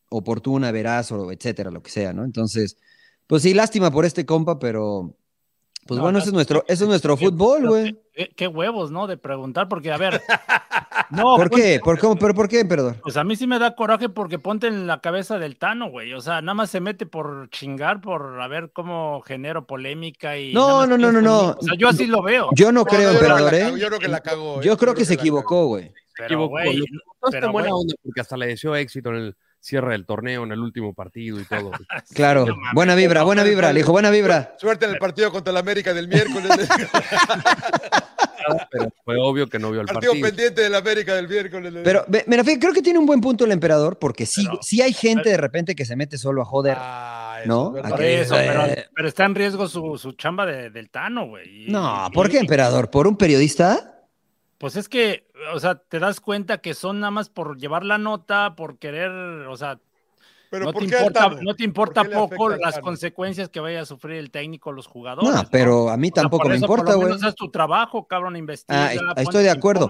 oportuna, 0.10 0.72
veraz 0.72 1.12
o 1.12 1.32
etcétera, 1.32 1.72
lo 1.72 1.84
que 1.84 1.92
sea, 1.92 2.14
¿no? 2.14 2.24
Entonces, 2.24 2.78
pues 3.28 3.44
sí, 3.44 3.54
lástima 3.54 3.92
por 3.92 4.06
este 4.06 4.26
compa, 4.26 4.60
pero 4.60 5.18
pues 5.86 5.98
No, 5.98 6.04
bueno, 6.04 6.18
no, 6.18 6.20
ese 6.20 6.30
es 6.30 6.34
nuestro, 6.34 6.64
ese 6.68 6.84
es 6.84 6.90
nuestro 6.90 7.16
qué- 7.16 7.26
fútbol, 7.26 7.68
güey. 7.68 7.96
Qué, 8.14 8.32
qué 8.36 8.48
huevos, 8.48 8.92
¿no? 8.92 9.08
De 9.08 9.18
preguntar, 9.18 9.68
porque, 9.68 9.92
a 9.92 9.98
ver. 9.98 10.22
No, 11.12 11.36
¿Por 11.36 11.50
pues, 11.52 11.62
qué? 11.62 11.80
¿Por 11.84 12.00
cómo? 12.00 12.16
¿Pero 12.16 12.34
por 12.34 12.48
qué, 12.48 12.62
emperador? 12.62 12.96
Pues 13.02 13.16
a 13.16 13.24
mí 13.24 13.36
sí 13.36 13.46
me 13.46 13.60
da 13.60 13.76
coraje 13.76 14.10
porque 14.10 14.40
ponte 14.40 14.66
en 14.68 14.88
la 14.88 15.02
cabeza 15.02 15.38
del 15.38 15.58
Tano, 15.58 15.90
güey. 15.92 16.14
O 16.14 16.22
sea, 16.22 16.42
nada 16.42 16.56
más 16.56 16.72
se 16.72 16.80
mete 16.80 17.06
por 17.06 17.48
chingar, 17.52 18.02
por 18.02 18.42
a 18.42 18.48
ver 18.48 18.72
cómo 18.74 19.22
genero 19.22 19.68
polémica 19.68 20.38
y. 20.38 20.52
No, 20.54 20.88
no, 20.88 20.98
no, 20.98 21.12
no, 21.12 21.22
no. 21.22 21.50
O 21.52 21.62
sea, 21.62 21.76
yo 21.78 21.90
así 21.90 22.08
lo 22.08 22.24
veo. 22.24 22.50
Yo 22.56 22.72
no 22.72 22.80
No, 22.82 22.86
creo, 22.86 23.12
no, 23.12 23.14
yo 23.14 23.20
creo 23.20 23.36
que 23.36 23.42
emperador, 23.44 23.54
la 23.54 23.78
¿eh? 23.78 23.80
Yo 23.80 23.88
creo 23.88 24.00
que 24.00 24.08
la 24.08 24.20
cagó. 24.22 24.62
¿eh? 24.62 24.66
Yo 24.66 24.78
creo 24.78 24.96
que 24.96 25.06
se 25.06 25.14
equivocó, 25.14 25.68
güey. 25.68 25.92
Pero, 26.16 26.26
equivocó. 26.26 26.50
güey, 26.52 26.78
no 26.78 26.84
está 26.84 27.30
pero, 27.32 27.46
en 27.48 27.52
buena 27.52 27.76
onda 27.76 27.94
porque 28.02 28.22
hasta 28.22 28.38
le 28.38 28.48
deseó 28.48 28.76
éxito 28.76 29.10
en 29.10 29.16
el 29.16 29.36
cierre 29.66 29.94
del 29.94 30.06
torneo, 30.06 30.44
en 30.44 30.52
el 30.52 30.60
último 30.60 30.94
partido 30.94 31.40
y 31.40 31.46
todo. 31.46 31.72
Claro, 32.14 32.46
buena 32.74 32.94
vibra, 32.96 33.24
buena 33.24 33.44
vibra, 33.44 33.74
le 33.74 33.80
dijo 33.80 33.92
buena 33.92 34.12
vibra. 34.12 34.54
Suerte 34.60 34.86
en 34.86 34.92
el 34.92 35.00
partido 35.00 35.32
contra 35.32 35.52
el 35.52 35.58
América 35.58 35.94
del 35.94 36.08
miércoles. 36.08 36.52
Pero 38.70 38.90
fue 39.04 39.16
obvio 39.20 39.48
que 39.48 39.58
no 39.58 39.72
vio 39.72 39.82
el 39.82 39.88
partido 39.88 40.12
partido. 40.12 40.28
pendiente 40.30 40.62
del 40.62 40.76
América 40.76 41.16
del 41.16 41.28
miércoles. 41.28 41.74
Pero, 41.84 42.06
mira, 42.28 42.44
creo 42.44 42.74
que 42.74 42.84
tiene 42.84 43.00
un 43.00 43.08
buen 43.08 43.20
punto 43.20 43.44
el 43.46 43.52
emperador, 43.52 43.98
porque 43.98 44.28
sí, 44.28 44.46
Pero- 44.46 44.60
sí 44.62 44.82
hay 44.84 44.94
gente 44.94 45.30
de 45.30 45.38
repente 45.38 45.74
que 45.76 45.84
se 45.84 45.96
mete 45.96 46.18
solo 46.20 46.44
a 46.44 46.46
joder. 46.46 46.78
Ah, 46.80 47.40
eso 47.44 47.48
¿No? 47.48 47.76
eso, 48.00 48.36
pero, 48.36 48.66
Eh. 48.68 48.86
pero 48.96 49.08
está 49.08 49.26
en 49.26 49.34
riesgo 49.36 49.68
su, 49.68 49.98
su 49.98 50.12
chamba 50.14 50.46
de- 50.46 50.70
del 50.70 50.92
Tano, 50.92 51.28
güey. 51.28 51.66
No, 51.70 52.08
¿por 52.14 52.30
qué, 52.30 52.38
emperador? 52.38 52.92
¿Por 52.92 53.08
un 53.08 53.18
periodista? 53.18 53.95
Pues 54.58 54.76
es 54.78 54.88
que, 54.90 55.28
o 55.54 55.60
sea, 55.60 55.76
te 55.76 56.00
das 56.00 56.20
cuenta 56.22 56.60
que 56.60 56.74
son 56.74 57.00
nada 57.02 57.12
más 57.12 57.30
por 57.30 57.58
llevar 57.58 57.84
la 57.84 57.98
nota, 57.98 58.56
por 58.56 58.78
querer, 58.80 59.10
o 59.12 59.58
sea, 59.58 59.80
Pero 60.50 60.66
no, 60.66 60.74
¿por 60.74 60.86
te 60.86 60.96
importa, 60.96 61.30
no 61.42 61.56
te 61.56 61.64
importa 61.66 62.02
¿Por 62.04 62.10
qué 62.10 62.16
le 62.16 62.22
poco 62.22 62.50
las 62.50 62.80
consecuencias 62.80 63.50
que 63.50 63.60
vaya 63.60 63.82
a 63.82 63.86
sufrir 63.86 64.16
el 64.18 64.32
técnico, 64.32 64.72
los 64.72 64.88
jugadores. 64.88 65.30
No, 65.30 65.44
¿no? 65.44 65.50
pero 65.52 65.90
a 65.90 65.98
mí 65.98 66.08
O 66.10 66.16
sea, 66.16 66.24
tampoco 66.24 66.44
por 66.44 66.52
me 66.52 66.56
eso, 66.58 66.66
importa, 66.66 66.94
güey. 66.94 67.08
menos 67.10 67.24
haz 67.24 67.36
tu 67.36 67.52
trabajo, 67.52 68.08
cabrón, 68.08 68.38
investiga. 68.38 68.86
Ah, 68.86 68.88
ahí- 68.88 68.98
ahí 68.98 69.06
ponte, 69.08 69.22
estoy 69.24 69.44
de 69.44 69.50
acuerdo. 69.50 69.90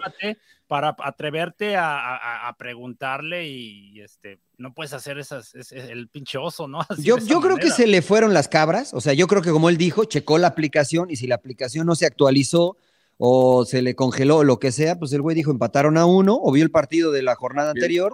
Para 0.67 0.95
atreverte 0.97 1.75
a, 1.75 1.95
a- 2.15 2.47
a 2.47 2.57
preguntarle 2.57 3.47
y 3.47 4.01
este 4.01 4.39
no 4.57 4.73
puedes 4.73 4.93
hacer 4.93 5.19
esas, 5.19 5.53
ese- 5.53 5.91
el 5.91 6.07
pinche 6.07 6.39
oso, 6.39 6.67
¿no? 6.67 6.79
Así 6.89 7.03
Yo, 7.03 7.19
yo 7.19 7.39
creo 7.39 7.57
que 7.57 7.69
se 7.69 7.85
le 7.85 8.01
fueron 8.01 8.33
las 8.33 8.47
cabras, 8.47 8.91
o 8.95 8.99
sea, 9.01 9.13
yo 9.13 9.27
creo 9.27 9.43
que 9.43 9.51
como 9.51 9.69
él 9.69 9.77
dijo, 9.77 10.05
checó 10.05 10.39
la 10.39 10.47
aplicación 10.47 11.11
y 11.11 11.17
si 11.17 11.27
la 11.27 11.35
aplicación 11.35 11.85
no 11.85 11.93
se 11.93 12.07
actualizó 12.07 12.77
o 13.17 13.63
se 13.65 13.81
le 13.81 13.95
congeló 13.95 14.43
lo 14.43 14.59
que 14.59 14.71
sea, 14.71 14.99
pues 14.99 15.13
el 15.13 15.21
güey 15.21 15.35
dijo 15.35 15.49
empataron 15.51 15.97
a 15.97 16.05
uno 16.05 16.37
o 16.41 16.51
vio 16.51 16.63
el 16.63 16.71
partido 16.71 17.11
de 17.11 17.21
la 17.23 17.35
jornada 17.35 17.71
anterior 17.71 18.11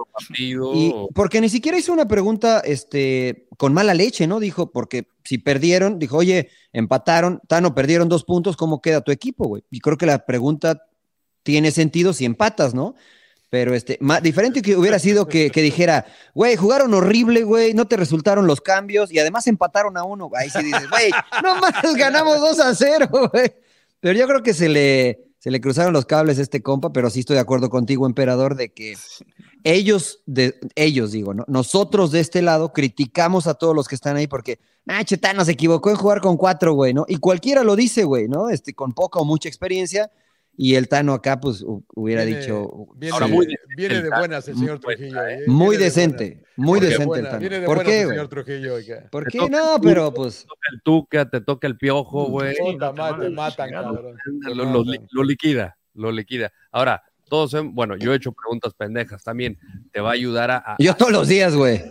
Y 0.75 0.93
porque 1.15 1.41
ni 1.41 1.49
siquiera 1.49 1.77
hizo 1.77 1.91
una 1.91 2.07
pregunta 2.07 2.59
este, 2.63 3.47
con 3.57 3.73
mala 3.73 3.93
leche, 3.95 4.27
¿no? 4.27 4.39
Dijo, 4.39 4.71
porque 4.71 5.07
si 5.23 5.39
perdieron, 5.39 5.97
dijo, 5.97 6.17
oye, 6.17 6.49
empataron, 6.71 7.41
Tano, 7.47 7.73
perdieron 7.73 8.09
dos 8.09 8.23
puntos, 8.23 8.55
¿cómo 8.57 8.79
queda 8.81 9.01
tu 9.01 9.11
equipo, 9.11 9.47
güey? 9.47 9.63
Y 9.71 9.79
creo 9.79 9.97
que 9.97 10.05
la 10.05 10.25
pregunta 10.25 10.83
tiene 11.43 11.71
sentido 11.71 12.13
si 12.13 12.25
empatas, 12.25 12.73
¿no? 12.75 12.93
Pero 13.49 13.73
este, 13.73 13.97
ma- 13.99 14.21
diferente 14.21 14.61
que 14.61 14.77
hubiera 14.77 14.97
sido 14.99 15.27
que, 15.27 15.49
que 15.49 15.61
dijera, 15.61 16.05
güey, 16.33 16.55
jugaron 16.55 16.93
horrible, 16.93 17.43
güey, 17.43 17.73
no 17.73 17.85
te 17.87 17.97
resultaron 17.97 18.47
los 18.47 18.61
cambios 18.61 19.11
y 19.11 19.19
además 19.19 19.45
empataron 19.47 19.97
a 19.97 20.03
uno. 20.03 20.29
Ahí 20.35 20.49
sí 20.49 20.63
dices, 20.63 20.89
güey, 20.89 21.09
no 21.43 21.57
más 21.59 21.73
ganamos 21.97 22.39
2 22.39 22.59
a 22.59 22.73
0, 22.75 23.09
güey. 23.33 23.51
Pero 24.01 24.19
yo 24.19 24.27
creo 24.27 24.43
que 24.43 24.53
se 24.53 24.67
le, 24.67 25.31
se 25.39 25.49
le 25.51 25.61
cruzaron 25.61 25.93
los 25.93 26.05
cables 26.05 26.37
a 26.37 26.41
este 26.41 26.61
compa, 26.61 26.91
pero 26.91 27.09
sí 27.09 27.21
estoy 27.21 27.35
de 27.35 27.41
acuerdo 27.41 27.69
contigo, 27.69 28.05
emperador, 28.05 28.55
de 28.55 28.73
que 28.73 28.95
ellos, 29.63 30.21
de, 30.25 30.59
ellos 30.75 31.11
digo, 31.11 31.33
¿no? 31.33 31.45
Nosotros 31.47 32.11
de 32.11 32.19
este 32.19 32.41
lado 32.41 32.73
criticamos 32.73 33.47
a 33.47 33.53
todos 33.53 33.75
los 33.75 33.87
que 33.87 33.95
están 33.95 34.17
ahí 34.17 34.27
porque, 34.27 34.59
ah, 34.87 35.03
Chetano 35.03 35.45
se 35.45 35.53
equivocó 35.53 35.91
en 35.91 35.95
jugar 35.95 36.19
con 36.19 36.35
cuatro, 36.35 36.73
güey, 36.73 36.93
¿no? 36.93 37.05
Y 37.07 37.17
cualquiera 37.17 37.63
lo 37.63 37.75
dice, 37.75 38.03
güey, 38.03 38.27
¿no? 38.27 38.49
Este, 38.49 38.73
con 38.73 38.93
poca 38.93 39.19
o 39.19 39.25
mucha 39.25 39.47
experiencia. 39.47 40.11
Y 40.57 40.75
el 40.75 40.87
Tano 40.89 41.13
acá, 41.13 41.39
pues, 41.39 41.63
hu- 41.63 41.83
hubiera 41.95 42.23
Viene- 42.23 42.41
dicho. 42.41 42.87
Viene, 42.95 43.13
Ahora, 43.13 43.27
de- 43.27 43.33
muy 43.33 43.45
viene 43.75 43.95
de 43.95 44.01
decente, 44.01 44.19
buenas 44.19 44.47
el 44.47 44.55
señor 44.55 44.79
muy 44.85 44.95
Trujillo. 44.95 45.27
eh, 45.27 45.39
Muy 45.47 45.77
de 45.77 45.83
decente, 45.85 46.25
buenas. 46.25 46.47
muy 46.57 46.79
de 46.79 46.87
decente 46.87 47.19
el 47.19 47.25
Tano. 47.25 47.39
Viene 47.39 47.59
de 47.61 47.65
¿Por 47.65 47.75
buenas 47.77 47.91
qué, 47.91 47.99
el 48.01 48.05
güey? 48.05 48.15
señor 48.17 48.27
Trujillo, 48.29 48.73
oiga. 48.75 49.07
¿Por 49.11 49.27
qué? 49.27 49.49
No, 49.49 49.79
pero 49.81 50.13
pues. 50.13 50.41
Te 50.41 50.47
toca 50.47 50.67
el 50.73 50.81
Tuca, 50.83 51.29
te 51.29 51.41
toca 51.41 51.67
el 51.67 51.77
piojo, 51.77 52.25
güey. 52.25 52.55
Puta 52.57 52.91
no 52.93 53.15
te 53.17 53.23
te 53.23 53.29
matan, 53.31 53.69
cabrón. 53.71 54.17
Lo, 54.53 54.65
lo- 54.65 54.83
lo 55.11 55.23
liquida, 55.23 55.77
lo 55.95 56.11
liquida. 56.11 56.51
Ahora, 56.71 57.01
todos, 57.29 57.55
bueno, 57.71 57.95
yo 57.95 58.11
he 58.13 58.17
hecho 58.17 58.33
preguntas 58.33 58.73
pendejas 58.73 59.23
también. 59.23 59.57
Te 59.93 60.01
va 60.01 60.09
a 60.09 60.13
ayudar 60.13 60.51
a. 60.51 60.57
a- 60.57 60.75
Yo 60.79 60.93
todos 60.95 61.13
los 61.13 61.27
días, 61.29 61.55
güey. 61.55 61.81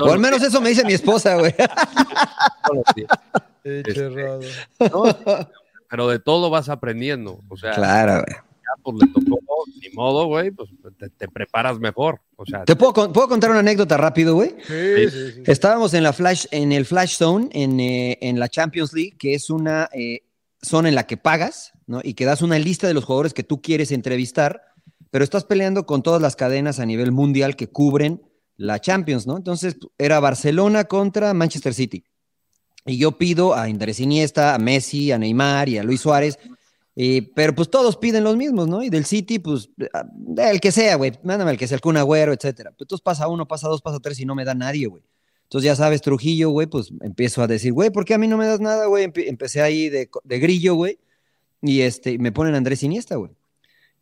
O 0.00 0.12
al 0.12 0.18
menos 0.20 0.42
eso 0.42 0.60
me 0.60 0.68
dice 0.68 0.84
mi 0.84 0.92
esposa, 0.92 1.36
güey. 1.36 1.54
todos 2.66 2.84
los 2.86 2.94
días. 2.94 3.08
Este. 3.64 4.10
No, 4.90 5.04
pero 5.92 6.08
de 6.08 6.18
todo 6.18 6.48
vas 6.48 6.70
aprendiendo. 6.70 7.40
O 7.50 7.56
sea, 7.58 7.72
Claro, 7.72 8.14
güey. 8.24 8.24
ya, 8.34 8.82
pues 8.82 8.96
le 8.98 9.12
tocó, 9.12 9.38
ni 9.78 9.90
modo, 9.94 10.24
güey, 10.24 10.50
pues 10.50 10.70
te, 10.98 11.10
te 11.10 11.28
preparas 11.28 11.78
mejor. 11.78 12.18
O 12.36 12.46
sea, 12.46 12.64
¿Te 12.64 12.74
puedo, 12.76 12.94
puedo 13.12 13.28
contar 13.28 13.50
una 13.50 13.58
anécdota 13.60 13.98
rápido, 13.98 14.34
güey? 14.34 14.54
Sí, 14.66 15.10
sí, 15.10 15.32
sí. 15.34 15.42
Estábamos 15.44 15.92
en 15.92 16.02
la 16.02 16.14
Flash, 16.14 16.46
en 16.50 16.72
el 16.72 16.86
Flash 16.86 17.16
Zone, 17.16 17.50
en, 17.52 17.78
eh, 17.78 18.16
en 18.22 18.40
la 18.40 18.48
Champions 18.48 18.94
League, 18.94 19.16
que 19.18 19.34
es 19.34 19.50
una 19.50 19.90
eh, 19.92 20.22
zona 20.62 20.88
en 20.88 20.94
la 20.94 21.06
que 21.06 21.18
pagas, 21.18 21.72
¿no? 21.86 22.00
Y 22.02 22.14
que 22.14 22.24
das 22.24 22.40
una 22.40 22.58
lista 22.58 22.86
de 22.88 22.94
los 22.94 23.04
jugadores 23.04 23.34
que 23.34 23.42
tú 23.44 23.60
quieres 23.60 23.92
entrevistar. 23.92 24.62
pero 25.10 25.24
estás 25.24 25.44
peleando 25.44 25.84
con 25.84 26.02
todas 26.02 26.22
las 26.22 26.36
cadenas 26.36 26.80
a 26.80 26.86
nivel 26.86 27.12
mundial 27.12 27.54
que 27.54 27.68
cubren 27.68 28.22
la 28.56 28.80
Champions, 28.80 29.26
¿no? 29.26 29.36
Entonces 29.36 29.76
era 29.98 30.20
Barcelona 30.20 30.84
contra 30.84 31.34
Manchester 31.34 31.74
City. 31.74 32.02
Y 32.84 32.98
yo 32.98 33.12
pido 33.12 33.54
a 33.54 33.64
Andrés 33.64 34.00
Iniesta, 34.00 34.54
a 34.54 34.58
Messi, 34.58 35.12
a 35.12 35.18
Neymar 35.18 35.68
y 35.68 35.78
a 35.78 35.84
Luis 35.84 36.00
Suárez, 36.00 36.38
pero 37.34 37.54
pues 37.54 37.70
todos 37.70 37.96
piden 37.96 38.24
los 38.24 38.36
mismos, 38.36 38.68
¿no? 38.68 38.82
Y 38.82 38.90
del 38.90 39.04
City, 39.04 39.38
pues 39.38 39.70
el 40.36 40.60
que 40.60 40.72
sea, 40.72 40.96
güey, 40.96 41.12
mándame 41.22 41.52
el 41.52 41.58
que 41.58 41.68
sea, 41.68 41.76
el 41.76 41.80
Kun 41.80 41.96
Agüero, 41.96 42.32
etcétera. 42.32 42.70
Pues 42.70 42.82
entonces 42.82 43.02
pasa 43.02 43.28
uno, 43.28 43.46
pasa 43.46 43.68
dos, 43.68 43.80
pasa 43.82 44.00
tres 44.00 44.18
y 44.20 44.24
no 44.24 44.34
me 44.34 44.44
da 44.44 44.54
nadie, 44.54 44.86
güey. 44.88 45.02
Entonces 45.44 45.66
ya 45.66 45.76
sabes, 45.76 46.00
Trujillo, 46.00 46.50
güey, 46.50 46.66
pues 46.66 46.92
empiezo 47.02 47.42
a 47.42 47.46
decir, 47.46 47.72
güey, 47.72 47.90
¿por 47.90 48.04
qué 48.04 48.14
a 48.14 48.18
mí 48.18 48.26
no 48.26 48.36
me 48.38 48.46
das 48.46 48.60
nada, 48.60 48.86
güey? 48.86 49.12
Empecé 49.14 49.60
ahí 49.60 49.90
de, 49.90 50.10
de 50.24 50.38
grillo, 50.38 50.74
güey, 50.74 50.98
y 51.60 51.82
este, 51.82 52.18
me 52.18 52.32
ponen 52.32 52.54
Andrés 52.54 52.82
Iniesta, 52.82 53.16
güey. 53.16 53.32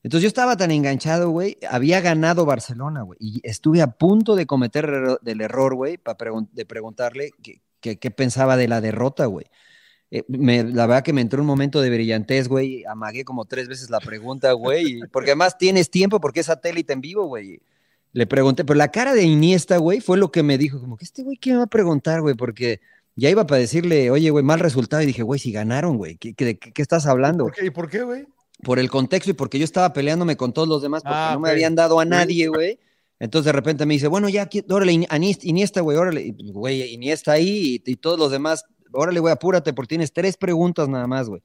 Entonces 0.03 0.23
yo 0.23 0.29
estaba 0.29 0.57
tan 0.57 0.71
enganchado, 0.71 1.29
güey, 1.31 1.59
había 1.69 2.01
ganado 2.01 2.47
Barcelona, 2.47 3.03
güey, 3.03 3.19
y 3.21 3.41
estuve 3.43 3.83
a 3.83 3.89
punto 3.89 4.37
de 4.37 4.47
cometer 4.47 5.19
el 5.25 5.41
error, 5.41 5.75
güey, 5.75 5.99
de 6.53 6.67
preguntarle 6.67 7.33
qué 7.81 8.11
pensaba 8.11 8.57
de 8.57 8.69
la 8.69 8.81
derrota, 8.81 9.27
güey. 9.27 9.47
Eh, 10.11 10.25
la 10.29 10.87
verdad 10.87 11.05
que 11.05 11.13
me 11.13 11.21
entró 11.21 11.41
un 11.41 11.47
momento 11.47 11.81
de 11.81 11.91
brillantez, 11.91 12.49
güey, 12.49 12.85
amagué 12.85 13.25
como 13.25 13.45
tres 13.45 13.69
veces 13.69 13.91
la 13.91 14.01
pregunta, 14.01 14.53
güey, 14.53 15.01
porque 15.13 15.31
además 15.31 15.57
tienes 15.57 15.89
tiempo 15.89 16.21
porque 16.21 16.41
es 16.41 16.47
satélite 16.47 16.93
en 16.93 17.01
vivo, 17.01 17.27
güey. 17.27 17.61
Le 18.13 18.27
pregunté, 18.27 18.65
pero 18.65 18.77
la 18.77 18.91
cara 18.91 19.15
de 19.15 19.23
Iniesta, 19.23 19.77
güey, 19.77 20.01
fue 20.01 20.19
lo 20.19 20.33
que 20.33 20.43
me 20.43 20.59
dijo, 20.59 20.81
como 20.81 20.97
que 20.97 21.05
este 21.05 21.23
güey, 21.23 21.37
¿qué 21.37 21.53
me 21.53 21.59
va 21.59 21.65
a 21.65 21.69
preguntar, 21.69 22.23
güey? 22.23 22.35
Porque 22.35 22.81
ya 23.15 23.31
iba 23.31 23.47
para 23.47 23.61
decirle, 23.61 24.11
oye, 24.11 24.31
güey, 24.31 24.45
mal 24.45 24.59
resultado, 24.59 25.01
y 25.03 25.07
dije, 25.07 25.23
güey, 25.23 25.39
si 25.39 25.53
ganaron, 25.53 25.97
güey, 25.97 26.17
¿qué, 26.17 26.35
qué, 26.35 26.59
qué 26.59 26.83
estás 26.83 27.07
hablando? 27.07 27.45
¿Por 27.45 27.55
qué? 27.55 27.67
¿Y 27.67 27.71
por 27.71 27.89
qué, 27.89 28.03
güey? 28.03 28.27
Por 28.65 28.81
el 28.81 28.91
contexto 28.91 29.31
y 29.31 29.35
porque 29.35 29.61
yo 29.61 29.65
estaba 29.65 29.93
peleándome 29.93 30.37
con 30.37 30.53
todos 30.53 30.67
los 30.67 30.83
demás, 30.83 31.03
porque 31.03 31.17
ah, 31.17 31.31
no 31.35 31.41
me 31.41 31.51
habían 31.51 31.77
dado 31.77 32.01
a 32.01 32.05
nadie, 32.05 32.49
güey. 32.49 32.81
Entonces 33.21 33.47
de 33.47 33.53
repente 33.53 33.87
me 33.87 33.95
dice, 33.95 34.09
bueno, 34.09 34.29
ya, 34.29 34.49
órale, 34.71 34.93
Iniesta, 35.43 35.83
güey, 35.83 35.97
órale, 35.97 36.35
güey, 36.39 36.93
Iniesta 36.93 37.33
ahí 37.33 37.81
y, 37.85 37.93
y, 37.93 37.97
todos 37.97 38.19
los 38.19 38.33
demás, 38.33 38.65
órale, 38.93 39.21
güey, 39.21 39.33
apúrate 39.33 39.73
porque 39.73 39.91
tienes 39.91 40.13
tres 40.13 40.37
preguntas 40.37 40.89
nada 40.89 41.07
más, 41.07 41.29
güey. 41.29 41.43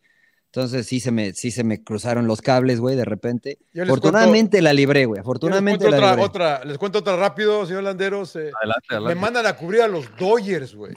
Entonces 0.55 0.87
sí 0.87 1.01
se 1.01 1.11
me, 1.11 1.33
sí 1.33 1.51
se 1.51 1.65
me 1.65 1.83
cruzaron 1.83 2.27
los 2.27 2.41
cables, 2.41 2.79
güey, 2.79 2.95
de 2.95 3.03
repente. 3.03 3.59
Afortunadamente 3.77 4.61
la 4.61 4.71
libré, 4.71 5.05
güey. 5.05 5.19
Afortunadamente 5.19 5.89
la 5.89 5.97
otra, 5.97 6.09
libré. 6.11 6.23
Otra, 6.23 6.63
les 6.63 6.77
cuento 6.77 6.99
otra 6.99 7.17
rápido, 7.17 7.65
señor 7.65 7.83
Landeros. 7.83 8.37
Eh, 8.37 8.51
adelante, 8.57 8.87
adelante. 8.89 9.15
Me 9.15 9.19
mandan 9.19 9.45
a 9.47 9.57
cubrir 9.57 9.81
a 9.81 9.89
los 9.89 10.05
Dodgers, 10.15 10.73
güey. 10.73 10.93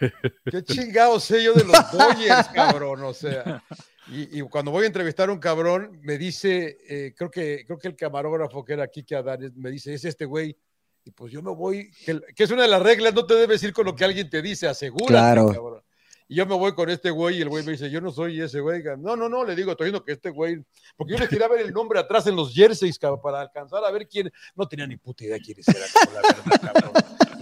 Qué 0.50 0.64
chingado 0.64 1.20
sé 1.20 1.44
yo 1.44 1.52
de 1.52 1.62
los 1.62 1.92
Dodgers, 1.92 2.48
cabrón. 2.52 3.04
O 3.04 3.14
sea, 3.14 3.62
y, 4.08 4.40
cuando 4.42 4.70
voy 4.70 4.84
a 4.84 4.86
entrevistar 4.86 5.28
a 5.28 5.32
un 5.32 5.38
cabrón, 5.38 5.98
me 6.02 6.16
dice, 6.16 6.78
eh, 6.88 7.14
creo, 7.16 7.30
que, 7.30 7.64
creo 7.66 7.78
que 7.78 7.88
el 7.88 7.96
camarógrafo 7.96 8.64
que 8.64 8.74
era 8.74 8.84
aquí 8.84 9.02
que 9.02 9.16
Adán, 9.16 9.52
me 9.56 9.70
dice, 9.70 9.94
es 9.94 10.04
este 10.04 10.24
güey. 10.24 10.56
Y 11.04 11.10
pues 11.10 11.32
yo 11.32 11.42
me 11.42 11.54
voy, 11.54 11.90
que, 12.04 12.42
es 12.42 12.50
una 12.50 12.62
de 12.62 12.68
las 12.68 12.82
reglas, 12.82 13.14
no 13.14 13.26
te 13.26 13.34
debes 13.34 13.62
ir 13.62 13.72
con 13.72 13.86
lo 13.86 13.94
que 13.94 14.04
alguien 14.04 14.28
te 14.28 14.42
dice, 14.42 14.68
asegúrate, 14.68 15.12
claro. 15.12 15.52
cabrón. 15.52 15.82
Y 16.28 16.36
yo 16.36 16.46
me 16.46 16.56
voy 16.56 16.72
con 16.74 16.90
este 16.90 17.10
güey 17.10 17.38
y 17.38 17.42
el 17.42 17.48
güey 17.48 17.64
me 17.64 17.72
dice, 17.72 17.88
yo 17.88 18.00
no 18.00 18.10
soy 18.10 18.40
ese 18.40 18.58
güey. 18.58 18.82
No, 18.98 19.16
no, 19.16 19.28
no, 19.28 19.44
le 19.44 19.54
digo, 19.54 19.70
estoy 19.70 19.86
viendo 19.86 20.04
que 20.04 20.12
este 20.12 20.30
güey, 20.30 20.64
porque 20.96 21.12
yo 21.12 21.18
le 21.18 21.28
quería 21.28 21.46
ver 21.46 21.60
el 21.60 21.72
nombre 21.72 22.00
atrás 22.00 22.26
en 22.26 22.34
los 22.34 22.52
jerseys, 22.52 22.98
cabrón, 22.98 23.20
para 23.22 23.40
alcanzar 23.40 23.84
a 23.84 23.90
ver 23.92 24.08
quién, 24.08 24.32
no 24.56 24.66
tenía 24.66 24.86
ni 24.86 24.96
puta 24.96 25.24
idea 25.24 25.38
quién 25.38 25.58
era, 25.58 26.72
cabrón. 26.72 26.92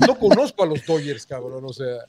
No 0.06 0.18
conozco 0.18 0.62
a 0.62 0.66
los 0.66 0.85
Dodgers, 0.85 1.25
cabrón, 1.25 1.64
o 1.64 1.73
sea, 1.73 2.04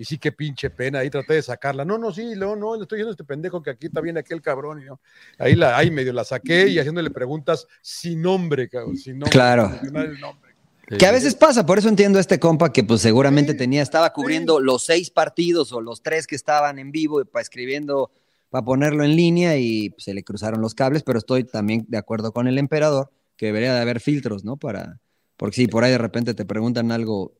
y 0.00 0.04
sí, 0.06 0.16
qué 0.16 0.32
pinche 0.32 0.70
pena, 0.70 1.00
ahí 1.00 1.10
traté 1.10 1.34
de 1.34 1.42
sacarla. 1.42 1.84
No, 1.84 1.98
no, 1.98 2.10
sí, 2.10 2.32
no, 2.34 2.56
no, 2.56 2.74
le 2.74 2.84
estoy 2.84 2.96
diciendo 2.96 3.10
a 3.10 3.12
este 3.12 3.24
pendejo 3.24 3.62
que 3.62 3.68
aquí 3.68 3.88
está 3.88 4.00
bien 4.00 4.16
aquel 4.16 4.40
cabrón, 4.40 4.80
y 4.80 4.86
yo, 4.86 4.98
ahí, 5.38 5.54
la, 5.54 5.76
ahí 5.76 5.90
medio 5.90 6.14
la 6.14 6.24
saqué 6.24 6.68
y 6.68 6.78
haciéndole 6.78 7.10
preguntas 7.10 7.66
sin 7.82 8.22
nombre, 8.22 8.70
cabrón, 8.70 8.96
sin 8.96 9.18
nombre. 9.18 9.30
Claro. 9.30 9.70
El 9.82 10.18
nombre. 10.18 10.54
Que 10.98 11.04
a 11.04 11.12
veces 11.12 11.34
pasa, 11.34 11.66
por 11.66 11.76
eso 11.76 11.90
entiendo 11.90 12.16
a 12.16 12.22
este 12.22 12.40
compa 12.40 12.72
que 12.72 12.82
pues 12.82 13.02
seguramente 13.02 13.52
tenía, 13.52 13.82
estaba 13.82 14.10
cubriendo 14.14 14.58
los 14.58 14.86
seis 14.86 15.10
partidos 15.10 15.70
o 15.74 15.82
los 15.82 16.02
tres 16.02 16.26
que 16.26 16.34
estaban 16.34 16.78
en 16.78 16.92
vivo 16.92 17.22
para 17.26 17.42
escribiendo, 17.42 18.10
para 18.48 18.64
ponerlo 18.64 19.04
en 19.04 19.14
línea 19.14 19.58
y 19.58 19.90
pues, 19.90 20.04
se 20.04 20.14
le 20.14 20.24
cruzaron 20.24 20.62
los 20.62 20.74
cables, 20.74 21.02
pero 21.02 21.18
estoy 21.18 21.44
también 21.44 21.84
de 21.88 21.98
acuerdo 21.98 22.32
con 22.32 22.48
el 22.48 22.56
emperador 22.56 23.10
que 23.36 23.46
debería 23.46 23.74
de 23.74 23.80
haber 23.82 24.00
filtros, 24.00 24.44
¿no? 24.44 24.56
Para, 24.56 24.98
porque 25.36 25.56
si 25.56 25.66
por 25.66 25.84
ahí 25.84 25.90
de 25.90 25.98
repente 25.98 26.32
te 26.32 26.46
preguntan 26.46 26.90
algo, 26.90 27.34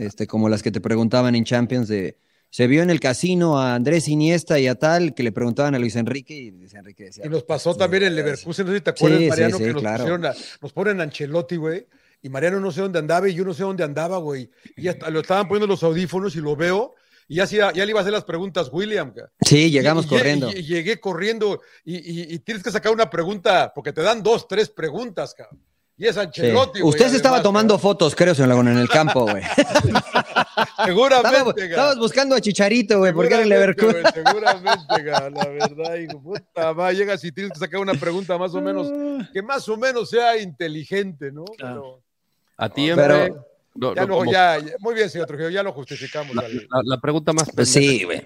este, 0.00 0.26
como 0.26 0.48
las 0.48 0.62
que 0.62 0.70
te 0.70 0.80
preguntaban 0.80 1.34
en 1.34 1.44
Champions 1.44 1.88
de, 1.88 2.18
se 2.50 2.66
vio 2.66 2.82
en 2.82 2.90
el 2.90 3.00
casino 3.00 3.58
a 3.58 3.74
Andrés 3.74 4.08
Iniesta 4.08 4.58
y 4.58 4.66
a 4.66 4.74
tal, 4.74 5.14
que 5.14 5.22
le 5.22 5.32
preguntaban 5.32 5.74
a 5.74 5.78
Luis 5.78 5.96
Enrique 5.96 6.34
y 6.34 6.50
Luis 6.50 6.74
Enrique 6.74 7.04
decía. 7.04 7.26
Y 7.26 7.28
nos 7.28 7.44
pasó 7.44 7.74
también 7.74 8.02
en 8.02 8.16
Leverkusen, 8.16 8.66
no 8.66 8.72
sé 8.72 8.78
si 8.78 8.84
te 8.84 8.90
acuerdas, 8.90 9.20
Mariano, 9.28 9.58
que 9.58 9.72
nos, 9.72 9.82
pusieron 9.82 10.26
a, 10.26 10.34
nos 10.60 10.72
ponen 10.72 11.00
a 11.00 11.04
Ancelotti, 11.04 11.56
güey 11.56 11.86
y 12.22 12.28
Mariano 12.28 12.60
no 12.60 12.70
sé 12.70 12.82
dónde 12.82 12.98
andaba 12.98 13.28
y 13.28 13.34
yo 13.34 13.44
no 13.44 13.54
sé 13.54 13.62
dónde 13.62 13.82
andaba, 13.82 14.18
güey. 14.18 14.50
Y 14.76 14.82
ya 14.82 14.96
lo 15.10 15.20
estaban 15.20 15.48
poniendo 15.48 15.66
los 15.66 15.82
audífonos 15.82 16.36
y 16.36 16.40
lo 16.40 16.54
veo 16.54 16.94
y 17.30 17.36
ya, 17.36 17.46
ya 17.46 17.72
le 17.72 17.90
iba 17.90 18.00
a 18.00 18.02
hacer 18.02 18.12
las 18.12 18.24
preguntas, 18.24 18.68
William. 18.72 19.14
Sí, 19.40 19.70
llegamos 19.70 20.06
corriendo. 20.06 20.50
Y, 20.50 20.64
llegué 20.64 20.98
corriendo 20.98 21.60
y, 21.84 22.40
tienes 22.40 22.64
que 22.64 22.72
sacar 22.72 22.92
una 22.92 23.08
pregunta, 23.08 23.72
porque 23.72 23.92
te 23.92 24.02
dan 24.02 24.20
dos, 24.22 24.48
tres 24.48 24.68
preguntas, 24.68 25.34
cabrón. 25.34 25.62
Y 26.00 26.06
es 26.06 26.16
Ancelotti, 26.16 26.80
Usted 26.80 27.08
se 27.08 27.16
estaba 27.16 27.42
tomando 27.42 27.78
fotos, 27.78 28.14
creo, 28.14 28.34
señor 28.34 28.48
Laguna, 28.48 28.72
en 28.72 28.78
el 28.78 28.88
campo, 28.88 29.26
güey. 29.26 29.42
Seguramente, 30.86 31.66
Estabas 31.66 31.98
buscando 31.98 32.34
a 32.34 32.40
Chicharito, 32.40 33.00
güey, 33.00 33.12
porque 33.12 33.34
era 33.34 33.42
el 33.42 33.50
Leverkusen. 33.50 34.04
Seguramente, 34.14 35.04
la 35.04 35.28
verdad, 35.28 35.96
hijo, 35.96 36.22
puta, 36.22 36.72
va, 36.72 36.90
llegas 36.94 37.22
y 37.22 37.30
tienes 37.30 37.52
que 37.52 37.58
sacar 37.58 37.80
una 37.80 37.92
pregunta 37.92 38.38
más 38.38 38.54
o 38.54 38.62
menos, 38.62 38.90
que 39.34 39.42
más 39.42 39.68
o 39.68 39.76
menos 39.76 40.08
sea 40.08 40.40
inteligente, 40.40 41.30
¿no? 41.30 41.44
Pero, 41.58 42.00
a 42.56 42.70
ti, 42.70 42.90
pero, 42.94 43.44
ya, 44.32 44.58
muy 44.78 44.94
bien, 44.94 45.10
señor 45.10 45.26
Trujillo, 45.26 45.50
ya 45.50 45.62
lo 45.62 45.74
justificamos. 45.74 46.34
La, 46.82 46.98
pregunta 46.98 47.34
más 47.34 47.50
pues 47.54 47.68
sí, 47.68 48.04
güey. 48.04 48.22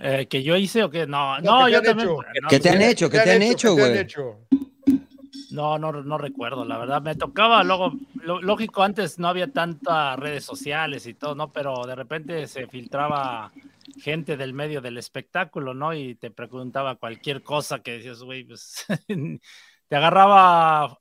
Eh, 0.00 0.26
¿Que 0.26 0.42
yo 0.42 0.56
hice 0.56 0.82
o 0.84 0.90
qué? 0.90 1.06
No, 1.06 1.38
no, 1.40 1.68
yo 1.68 1.82
también. 1.82 2.08
¿Qué 2.48 2.60
te 2.60 2.70
han 2.70 2.80
hecho? 2.80 3.10
¿Qué 3.10 3.18
te 3.18 3.32
han 3.32 3.42
hecho, 3.42 3.74
güey? 3.74 4.06
No, 5.58 5.76
no, 5.76 5.90
no 5.90 6.18
recuerdo, 6.18 6.64
la 6.64 6.78
verdad. 6.78 7.02
Me 7.02 7.16
tocaba, 7.16 7.64
luego, 7.64 7.92
lógico, 8.22 8.84
antes 8.84 9.18
no 9.18 9.26
había 9.26 9.52
tantas 9.52 10.16
redes 10.16 10.44
sociales 10.44 11.04
y 11.08 11.14
todo, 11.14 11.34
¿no? 11.34 11.52
Pero 11.52 11.84
de 11.84 11.96
repente 11.96 12.46
se 12.46 12.68
filtraba 12.68 13.50
gente 14.00 14.36
del 14.36 14.52
medio 14.52 14.80
del 14.80 14.98
espectáculo, 14.98 15.74
¿no? 15.74 15.92
Y 15.94 16.14
te 16.14 16.30
preguntaba 16.30 16.94
cualquier 16.94 17.42
cosa 17.42 17.80
que 17.80 17.94
decías, 17.94 18.22
güey, 18.22 18.44
pues 18.44 18.86
te 19.88 19.96
agarraba 19.96 20.96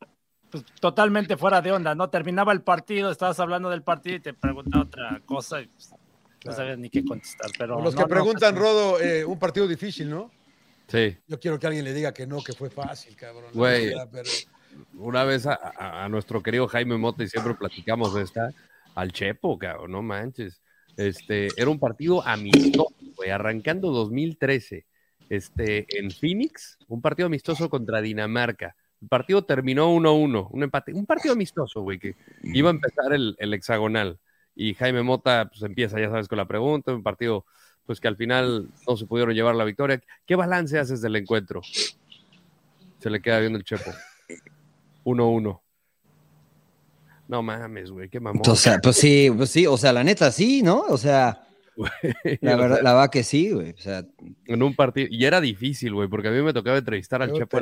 pues, 0.49 0.65
totalmente 0.81 1.37
fuera 1.37 1.61
de 1.61 1.73
onda, 1.73 1.93
¿no? 1.93 2.09
Terminaba 2.09 2.51
el 2.51 2.63
partido, 2.63 3.11
estabas 3.11 3.39
hablando 3.39 3.69
del 3.69 3.83
partido 3.83 4.15
y 4.15 4.21
te 4.21 4.33
preguntaba 4.33 4.85
otra 4.85 5.21
cosa 5.23 5.61
y 5.61 5.67
pues, 5.67 5.93
no 6.45 6.51
sabías 6.51 6.79
ni 6.79 6.89
qué 6.89 7.05
contestar. 7.05 7.51
Pero 7.59 7.79
los 7.79 7.93
que 7.93 8.07
preguntan, 8.07 8.55
Rodo, 8.55 8.99
eh, 8.99 9.23
un 9.23 9.37
partido 9.37 9.67
difícil, 9.67 10.09
¿no? 10.09 10.31
Sí. 10.87 11.17
Yo 11.27 11.39
quiero 11.39 11.59
que 11.59 11.67
alguien 11.67 11.83
le 11.83 11.93
diga 11.93 12.13
que 12.13 12.25
no, 12.25 12.41
que 12.43 12.53
fue 12.53 12.69
fácil, 12.69 13.15
cabrón. 13.15 13.51
Güey, 13.53 13.93
una 14.95 15.23
vez 15.23 15.45
a, 15.45 16.07
nuestro 16.09 16.41
querido 16.41 16.67
Jaime 16.67 16.97
Mota 16.97 17.23
y 17.23 17.27
siempre 17.27 17.55
platicamos 17.55 18.13
de 18.13 18.23
esta, 18.23 18.51
al 18.95 19.11
Chepo, 19.11 19.57
cabrón, 19.57 19.91
no 19.91 20.01
manches. 20.01 20.61
Este, 20.95 21.49
era 21.57 21.69
un 21.69 21.79
partido 21.79 22.25
amistoso, 22.25 22.95
güey, 23.15 23.29
arrancando 23.29 23.91
2013, 23.91 24.85
este, 25.29 25.85
en 25.99 26.09
Phoenix, 26.11 26.77
un 26.87 27.01
partido 27.01 27.27
amistoso 27.27 27.69
contra 27.69 28.01
Dinamarca 28.01 28.75
el 29.01 29.07
partido 29.09 29.43
terminó 29.43 29.93
1-1, 29.93 30.49
un 30.51 30.63
empate, 30.63 30.93
un 30.93 31.05
partido 31.05 31.33
amistoso, 31.33 31.81
güey, 31.81 31.99
que 31.99 32.15
iba 32.43 32.69
a 32.69 32.73
empezar 32.73 33.13
el, 33.13 33.35
hexagonal. 33.53 34.19
Y 34.55 34.73
Jaime 34.73 35.03
Mota, 35.03 35.49
pues 35.49 35.61
empieza, 35.61 35.99
ya 35.99 36.09
sabes, 36.09 36.27
con 36.27 36.37
la 36.37 36.47
pregunta, 36.47 36.93
un 36.93 37.03
partido, 37.03 37.45
pues 37.87 38.01
que 38.01 38.07
al 38.09 38.17
final 38.17 38.67
no 38.85 38.97
se 38.97 39.05
pudieron 39.05 39.33
llevar 39.33 39.55
la 39.55 39.63
victoria. 39.63 39.99
¿Qué 40.25 40.35
balance 40.35 40.77
haces 40.77 41.01
del 41.01 41.15
encuentro? 41.15 41.61
Se 42.99 43.09
le 43.09 43.21
queda 43.21 43.39
viendo 43.39 43.57
el 43.57 43.63
Chepo. 43.63 43.91
1-1. 45.05 45.61
No 47.29 47.41
mames, 47.41 47.91
güey, 47.91 48.09
qué 48.09 48.19
mamón. 48.19 48.41
O 48.45 48.55
sea, 48.55 48.79
pues 48.79 48.97
sí, 48.97 49.31
pues 49.35 49.49
sí, 49.49 49.65
o 49.65 49.77
sea, 49.77 49.93
la 49.93 50.03
neta 50.03 50.31
sí, 50.31 50.61
¿no? 50.61 50.81
O 50.81 50.97
sea, 50.97 51.46
la 52.41 52.55
verdad, 52.55 52.79
la 52.81 52.93
va 52.93 53.09
que 53.09 53.23
sí, 53.23 53.51
güey. 53.51 53.71
O 53.71 53.77
sea, 53.77 54.03
en 54.45 54.63
un 54.63 54.75
partido. 54.75 55.07
Y 55.11 55.25
era 55.25 55.39
difícil, 55.41 55.93
güey, 55.93 56.07
porque 56.07 56.29
a 56.29 56.31
mí 56.31 56.41
me 56.41 56.53
tocaba 56.53 56.77
entrevistar 56.77 57.21
al 57.21 57.33
Chepo. 57.33 57.59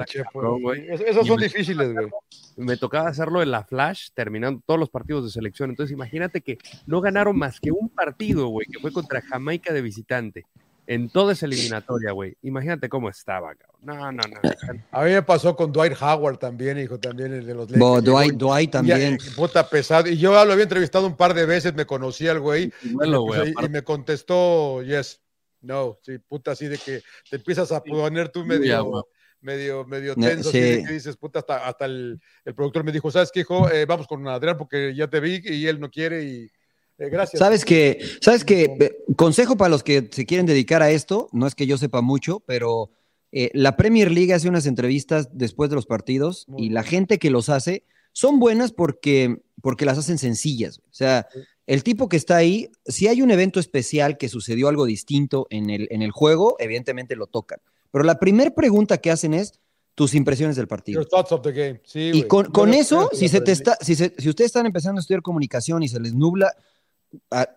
Esos 0.89 1.27
son 1.27 1.39
difíciles, 1.39 1.93
güey. 1.93 2.07
Me 2.57 2.77
tocaba 2.77 3.09
hacerlo 3.09 3.41
en 3.41 3.51
la 3.51 3.63
Flash, 3.63 4.09
terminando 4.13 4.61
todos 4.65 4.79
los 4.79 4.89
partidos 4.89 5.25
de 5.25 5.31
selección. 5.31 5.69
Entonces, 5.69 5.93
imagínate 5.93 6.41
que 6.41 6.57
no 6.85 7.01
ganaron 7.01 7.37
más 7.37 7.59
que 7.59 7.71
un 7.71 7.89
partido, 7.89 8.47
güey, 8.47 8.67
que 8.67 8.79
fue 8.79 8.91
contra 8.91 9.21
Jamaica 9.21 9.73
de 9.73 9.81
visitante 9.81 10.45
en 10.87 11.09
toda 11.09 11.33
esa 11.33 11.45
eliminatoria, 11.45 12.11
güey. 12.11 12.37
Imagínate 12.41 12.89
cómo 12.89 13.09
estaba, 13.09 13.55
cabrón. 13.55 13.79
No, 13.81 14.11
no, 14.11 14.21
no. 14.21 14.77
A 14.91 15.03
mí 15.03 15.11
me 15.11 15.21
pasó 15.23 15.55
con 15.55 15.71
Dwight 15.71 15.93
Howard 16.01 16.37
también, 16.37 16.77
hijo, 16.79 16.99
también 16.99 17.33
el 17.33 17.45
de 17.45 17.53
los 17.53 17.69
Lakers. 17.69 18.03
Dwight, 18.03 18.33
Dwight 18.33 18.71
también. 18.71 19.17
puta 19.35 19.67
pesado. 19.67 20.09
Y 20.09 20.17
yo 20.17 20.31
lo 20.45 20.51
había 20.51 20.63
entrevistado 20.63 21.07
un 21.07 21.15
par 21.15 21.33
de 21.33 21.45
veces, 21.45 21.73
me 21.75 21.85
conocía 21.85 22.31
el 22.31 22.39
güey. 22.39 22.71
y, 22.83 23.69
me 23.69 23.83
contestó, 23.83 24.81
yes, 24.83 25.21
no, 25.61 25.97
sí, 26.03 26.19
puta, 26.19 26.51
así 26.51 26.67
de 26.67 26.77
que 26.77 27.01
te 27.29 27.37
empiezas 27.37 27.71
a 27.71 27.83
poner 27.83 28.29
tú 28.29 28.45
medio, 28.45 29.07
medio, 29.41 29.85
medio 29.85 30.15
tenso, 30.15 30.49
así 30.49 30.59
sí. 30.59 30.59
de 30.59 30.83
que 30.83 30.93
dices, 30.93 31.17
puta, 31.17 31.39
hasta, 31.39 31.67
hasta 31.67 31.85
el, 31.85 32.19
el 32.43 32.55
productor 32.55 32.83
me 32.83 32.91
dijo, 32.91 33.09
¿sabes 33.09 33.31
qué, 33.31 33.41
hijo? 33.41 33.69
Eh, 33.71 33.85
vamos 33.85 34.07
con 34.07 34.27
Adrián 34.27 34.57
porque 34.57 34.93
ya 34.95 35.07
te 35.07 35.19
vi 35.19 35.41
y 35.43 35.67
él 35.67 35.79
no 35.79 35.89
quiere 35.89 36.23
y 36.23 36.51
eh, 36.97 37.09
gracias. 37.09 37.39
Sabes 37.39 37.65
que, 37.65 37.99
sabes 38.21 38.43
que, 38.45 38.97
consejo 39.15 39.57
para 39.57 39.69
los 39.69 39.83
que 39.83 40.09
se 40.11 40.25
quieren 40.25 40.45
dedicar 40.45 40.81
a 40.81 40.91
esto, 40.91 41.29
no 41.31 41.47
es 41.47 41.55
que 41.55 41.67
yo 41.67 41.77
sepa 41.77 42.01
mucho, 42.01 42.41
pero 42.45 42.91
eh, 43.31 43.51
la 43.53 43.75
Premier 43.77 44.11
League 44.11 44.33
hace 44.33 44.47
unas 44.49 44.65
entrevistas 44.65 45.29
después 45.33 45.69
de 45.69 45.75
los 45.75 45.85
partidos 45.85 46.45
Muy 46.47 46.65
y 46.67 46.69
la 46.69 46.83
gente 46.83 47.19
que 47.19 47.29
los 47.29 47.49
hace 47.49 47.83
son 48.13 48.39
buenas 48.39 48.71
porque, 48.71 49.41
porque 49.61 49.85
las 49.85 49.97
hacen 49.97 50.17
sencillas. 50.17 50.79
O 50.79 50.93
sea, 50.93 51.27
el 51.67 51.83
tipo 51.83 52.07
que 52.07 52.15
está 52.15 52.37
ahí, 52.37 52.69
si 52.85 53.07
hay 53.07 53.21
un 53.21 53.31
evento 53.31 53.59
especial 53.59 54.17
que 54.17 54.29
sucedió 54.29 54.69
algo 54.69 54.85
distinto 54.85 55.47
en 55.49 55.69
el, 55.69 55.87
en 55.91 56.01
el 56.01 56.11
juego, 56.11 56.55
evidentemente 56.59 57.15
lo 57.17 57.27
tocan. 57.27 57.59
Pero 57.91 58.05
la 58.05 58.19
primera 58.19 58.51
pregunta 58.51 58.99
que 58.99 59.11
hacen 59.11 59.33
es 59.33 59.59
tus 59.95 60.13
impresiones 60.13 60.55
del 60.57 60.67
partido. 60.67 61.01
Your 61.01 61.09
thoughts 61.09 61.31
of 61.31 61.41
the 61.41 61.51
game. 61.51 61.81
Sí, 61.85 62.11
Y 62.13 62.23
con, 62.23 62.73
eso, 62.73 63.09
si, 63.13 63.27
se 63.29 63.39
te 63.41 63.51
aprendí. 63.51 63.51
está, 63.51 63.77
si, 63.81 63.95
se- 63.95 64.13
si 64.17 64.29
ustedes 64.29 64.47
están 64.49 64.65
empezando 64.65 64.99
a 64.99 65.01
estudiar 65.01 65.21
comunicación 65.21 65.83
y 65.83 65.87
se 65.87 65.99
les 65.99 66.13
nubla, 66.13 66.53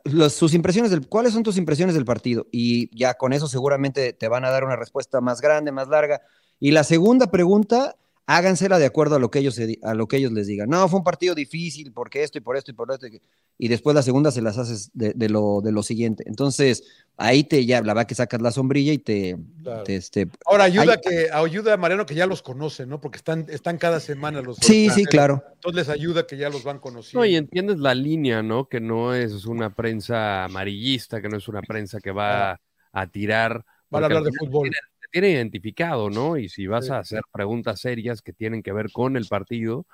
los- 0.05 0.35
sus 0.35 0.55
impresiones 0.55 0.91
del, 0.91 1.09
¿cuáles 1.09 1.33
son 1.33 1.43
tus 1.43 1.57
impresiones 1.57 1.95
del 1.95 2.05
partido? 2.05 2.47
Y 2.53 2.97
ya 2.97 3.15
con 3.15 3.33
eso 3.33 3.49
seguramente 3.49 4.13
te 4.13 4.29
van 4.29 4.45
a 4.45 4.51
dar 4.51 4.65
una 4.65 4.77
respuesta 4.77 5.21
más 5.21 5.41
grande, 5.41 5.73
más 5.73 5.89
larga. 5.89 6.21
Y 6.61 6.73
la 6.73 6.85
segunda 6.85 7.31
pregunta, 7.31 7.97
hágansela 8.29 8.79
de 8.79 8.85
acuerdo 8.85 9.17
a 9.17 9.19
lo 9.19 9.31
que 9.31 9.39
ellos, 9.39 9.55
se 9.55 9.79
a 9.83 9.95
lo 9.95 10.07
que 10.07 10.19
ellos 10.19 10.33
les 10.33 10.47
digan. 10.47 10.69
No, 10.69 10.87
fue 10.89 10.99
un 10.99 11.05
partido 11.05 11.35
difícil 11.35 11.93
porque 11.93 12.23
esto 12.23 12.37
y 12.37 12.43
por 12.43 12.59
esto 12.59 12.71
y 12.71 12.75
por 12.75 12.93
esto. 12.93 13.07
y- 13.07 13.21
Y 13.57 13.69
después 13.69 13.95
la 13.97 14.03
segunda 14.03 14.31
se 14.31 14.43
las 14.43 14.59
haces 14.59 14.91
de, 14.93 15.15
de 15.17 15.29
lo, 15.31 15.61
de 15.63 15.73
lo 15.73 15.83
siguiente. 15.83 16.25
Entonces, 16.27 16.85
ahí 17.17 17.43
te 17.43 17.65
ya, 17.65 17.81
la 17.81 17.95
verdad 17.95 18.07
que 18.07 18.15
sacas 18.15 18.41
la 18.43 18.51
sombrilla 18.53 18.93
y 18.93 18.99
te, 18.99 19.37
Claro. 19.63 19.83
te, 19.83 19.97
este, 19.97 20.29
Ahora 20.45 20.65
ayuda 20.65 20.93
Hay- 20.93 21.01
que 21.01 21.29
ayuda 21.33 21.73
a 21.73 21.77
Mariano 21.79 22.05
que 22.05 22.15
ya 22.15 22.27
los 22.27 22.43
conoce, 22.43 22.85
¿no? 22.87 23.01
Porque 23.01 23.17
están, 23.17 23.47
están 23.49 23.79
cada 23.79 23.99
semana 23.99 24.43
los 24.43 24.59
Sí, 24.59 24.91
sí, 24.91 25.07
claro. 25.07 25.43
Entonces 25.55 25.75
les 25.75 25.89
ayuda 25.89 26.27
que 26.27 26.37
ya 26.37 26.51
los 26.51 26.63
van 26.65 26.79
conociendo. 26.81 27.21
No, 27.21 27.25
y 27.25 27.35
entiendes 27.35 27.79
la 27.79 27.95
línea, 27.95 28.43
¿no? 28.43 28.69
Que 28.69 28.79
no 28.81 29.15
es 29.15 29.47
una 29.47 29.75
prensa 29.75 30.45
amarillista, 30.45 31.23
que 31.23 31.29
no 31.31 31.39
es 31.39 31.49
una 31.49 31.63
prensa 31.63 31.99
que 31.99 32.11
va 32.13 32.61
a 32.93 33.07
tirar. 33.07 33.65
Van 33.91 34.03
a 34.03 34.07
hablar 34.07 34.23
de 34.23 34.33
fútbol. 34.39 34.71
Tiene 35.11 35.31
identificado, 35.31 36.11
¿no? 36.11 36.37
Y 36.37 36.49
si 36.49 36.67
vas 36.67 36.91
a 36.91 36.99
hacer 36.99 37.23
preguntas 37.33 37.81
serias 37.81 38.23
que 38.23 38.33
tienen 38.33 38.63
que 38.63 38.73
ver 38.73 38.91
con 38.93 39.17
el 39.17 39.27
partido, 39.27 39.87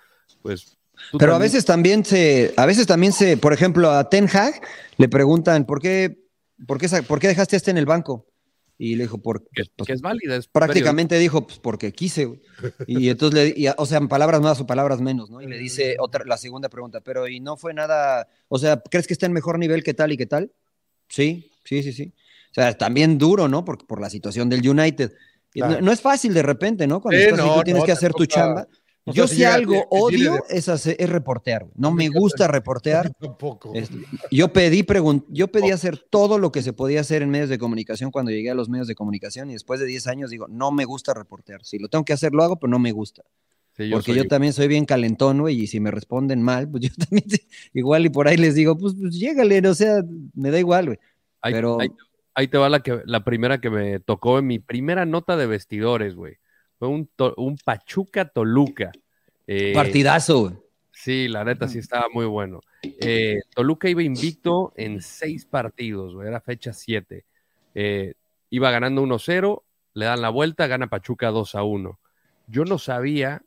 pues. 0.42 0.76
tú 1.10 1.18
Pero 1.18 1.34
a 1.34 1.38
veces 1.38 1.64
también 1.64 2.04
se, 2.04 2.52
a 2.56 2.66
veces 2.66 2.86
también 2.86 3.12
se, 3.12 3.36
por 3.36 3.52
ejemplo, 3.52 3.90
a 3.90 4.08
Ten 4.08 4.28
Hag 4.32 4.60
le 4.96 5.08
preguntan 5.08 5.66
¿por 5.66 5.80
qué, 5.80 6.18
por 6.66 6.78
qué, 6.78 6.88
por 7.02 7.20
qué 7.20 7.28
dejaste 7.28 7.56
a 7.56 7.58
este 7.58 7.70
en 7.70 7.78
el 7.78 7.86
banco? 7.86 8.26
Y 8.76 8.96
le 8.96 9.04
dijo, 9.04 9.18
por, 9.18 9.44
Que, 9.52 9.64
pues, 9.76 9.86
que 9.86 9.92
es 9.92 10.00
válida. 10.00 10.34
Es 10.34 10.48
prácticamente 10.48 11.16
dijo, 11.16 11.46
pues 11.46 11.60
porque 11.60 11.92
quise. 11.92 12.24
güey". 12.24 12.40
Y 12.88 13.08
entonces, 13.08 13.54
le, 13.54 13.60
y, 13.60 13.68
o 13.68 13.86
sea, 13.86 13.98
en 13.98 14.08
palabras 14.08 14.40
más 14.40 14.60
o 14.60 14.66
palabras 14.66 15.00
menos, 15.00 15.30
¿no? 15.30 15.40
Y 15.40 15.46
le 15.46 15.56
dice 15.58 15.96
otra, 16.00 16.24
la 16.24 16.36
segunda 16.36 16.68
pregunta, 16.68 17.00
pero 17.00 17.28
¿y 17.28 17.38
no 17.38 17.56
fue 17.56 17.72
nada, 17.72 18.28
o 18.48 18.58
sea, 18.58 18.82
¿crees 18.90 19.06
que 19.06 19.12
está 19.12 19.26
en 19.26 19.32
mejor 19.32 19.58
nivel 19.58 19.84
que 19.84 19.94
tal 19.94 20.10
y 20.10 20.16
que 20.16 20.26
tal? 20.26 20.50
Sí, 21.08 21.52
sí, 21.62 21.82
sí, 21.84 21.92
sí. 21.92 22.12
O 22.56 22.60
sea, 22.60 22.72
también 22.78 23.18
duro, 23.18 23.48
¿no? 23.48 23.64
Por, 23.64 23.84
por 23.86 24.00
la 24.00 24.08
situación 24.10 24.48
del 24.48 24.66
United. 24.68 25.12
Claro. 25.50 25.74
No, 25.74 25.80
no 25.82 25.92
es 25.92 26.00
fácil 26.00 26.32
de 26.34 26.42
repente, 26.42 26.86
¿no? 26.86 27.00
Cuando 27.00 27.18
Sí, 27.20 27.24
estás 27.26 27.40
ahí, 27.40 27.46
no, 27.48 27.54
tú 27.56 27.62
tienes 27.62 27.82
no, 27.82 27.86
que 27.86 27.92
hacer 27.92 28.12
tu 28.12 28.26
chamba. 28.26 28.68
o 29.04 29.12
sea, 29.12 29.22
Yo 29.22 29.26
si 29.28 29.36
llega- 29.36 29.54
algo 29.54 29.86
odio 29.90 30.44
es, 30.48 30.68
hacer- 30.68 30.96
es 30.98 31.08
reportear. 31.10 31.62
güey. 31.64 31.74
No 31.76 31.90
me 31.92 32.08
gusta 32.08 32.46
reportear. 32.48 33.12
Tampoco. 33.20 33.72
Yo 34.30 34.52
pedí 34.52 34.84
yo 35.28 35.48
pedí 35.48 35.70
hacer 35.70 35.98
todo 36.10 36.38
lo 36.38 36.50
que 36.52 36.62
se 36.62 36.72
podía 36.72 37.00
hacer 37.00 37.22
en 37.22 37.30
medios 37.30 37.48
de 37.48 37.58
comunicación 37.58 38.10
cuando 38.10 38.30
llegué 38.30 38.50
a 38.50 38.54
los 38.54 38.68
medios 38.68 38.86
de 38.88 38.94
comunicación 38.94 39.50
y 39.50 39.54
después 39.54 39.78
de 39.80 39.86
10 39.86 40.06
años 40.06 40.30
digo, 40.30 40.46
no 40.48 40.70
me 40.70 40.84
gusta 40.84 41.12
reportear. 41.14 41.64
Si 41.64 41.78
lo 41.78 41.88
tengo 41.88 42.04
que 42.04 42.12
hacer, 42.12 42.32
lo 42.32 42.42
hago, 42.42 42.56
pero 42.56 42.70
no 42.70 42.78
me 42.78 42.92
gusta. 42.92 43.22
Sí, 43.76 43.90
porque 43.90 44.12
soy- 44.12 44.16
yo 44.22 44.28
también 44.28 44.52
soy 44.52 44.68
bien 44.68 44.84
calentón, 44.86 45.40
güey, 45.40 45.60
y 45.60 45.66
si 45.66 45.80
me 45.80 45.90
responden 45.90 46.40
mal, 46.42 46.68
pues 46.68 46.84
yo 46.84 46.88
también 47.10 47.24
igual 47.74 48.06
y 48.06 48.08
por 48.10 48.28
ahí 48.28 48.36
les 48.36 48.54
digo, 48.54 48.76
pues, 48.78 48.94
pues 49.00 49.14
llégale, 49.16 49.66
o 49.68 49.74
sea, 49.74 50.02
me 50.34 50.50
da 50.52 50.58
igual, 50.60 50.86
güey. 50.86 50.98
Pero- 51.42 51.80
ahí- 51.80 51.90
ahí 52.34 52.48
te 52.48 52.58
va 52.58 52.68
la, 52.68 52.80
que, 52.80 53.00
la 53.06 53.24
primera 53.24 53.60
que 53.60 53.70
me 53.70 54.00
tocó 54.00 54.38
en 54.38 54.46
mi 54.46 54.58
primera 54.58 55.06
nota 55.06 55.36
de 55.36 55.46
vestidores, 55.46 56.14
güey. 56.14 56.36
Fue 56.78 56.88
un, 56.88 57.06
to- 57.16 57.34
un 57.36 57.56
Pachuca 57.64 58.28
Toluca. 58.28 58.92
Eh, 59.46 59.72
Partidazo, 59.74 60.40
güey. 60.40 60.54
Sí, 60.90 61.28
la 61.28 61.44
neta 61.44 61.68
sí 61.68 61.78
estaba 61.78 62.06
muy 62.12 62.24
bueno. 62.26 62.60
Eh, 62.82 63.40
Toluca 63.54 63.88
iba 63.88 64.02
invicto 64.02 64.72
en 64.76 65.00
seis 65.00 65.44
partidos, 65.44 66.14
güey, 66.14 66.28
era 66.28 66.40
fecha 66.40 66.72
7. 66.72 67.24
iba 68.50 68.70
ganando 68.70 69.02
1-0, 69.02 69.62
le 69.94 70.04
dan 70.04 70.22
la 70.22 70.28
vuelta, 70.30 70.66
gana 70.66 70.88
Pachuca 70.88 71.30
2-1. 71.30 71.98
Yo 72.46 72.64
no 72.64 72.78
sabía, 72.78 73.42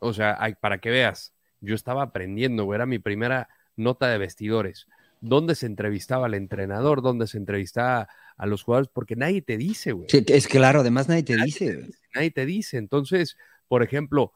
o 0.00 0.12
sea, 0.12 0.36
ay, 0.38 0.54
para 0.60 0.78
que 0.78 0.90
veas, 0.90 1.32
yo 1.60 1.74
estaba 1.74 2.02
aprendiendo, 2.02 2.64
güey, 2.64 2.76
era 2.76 2.86
mi 2.86 2.98
primera 2.98 3.48
nota 3.76 4.08
de 4.08 4.18
vestidores. 4.18 4.86
¿Dónde 5.20 5.54
se 5.54 5.66
entrevistaba 5.66 6.26
al 6.26 6.34
entrenador? 6.34 7.00
¿Dónde 7.02 7.26
se 7.26 7.38
entrevistaba 7.38 8.08
a 8.42 8.46
los 8.46 8.64
jugadores? 8.64 8.90
Porque 8.92 9.14
nadie 9.14 9.40
te 9.40 9.56
dice, 9.56 9.92
güey. 9.92 10.08
Sí, 10.10 10.24
es 10.26 10.48
claro, 10.48 10.80
además 10.80 11.08
nadie 11.08 11.22
te 11.22 11.36
dice. 11.36 11.88
Nadie 12.14 12.30
te 12.32 12.44
dice. 12.44 12.76
Entonces, 12.76 13.36
por 13.68 13.82
ejemplo, 13.84 14.32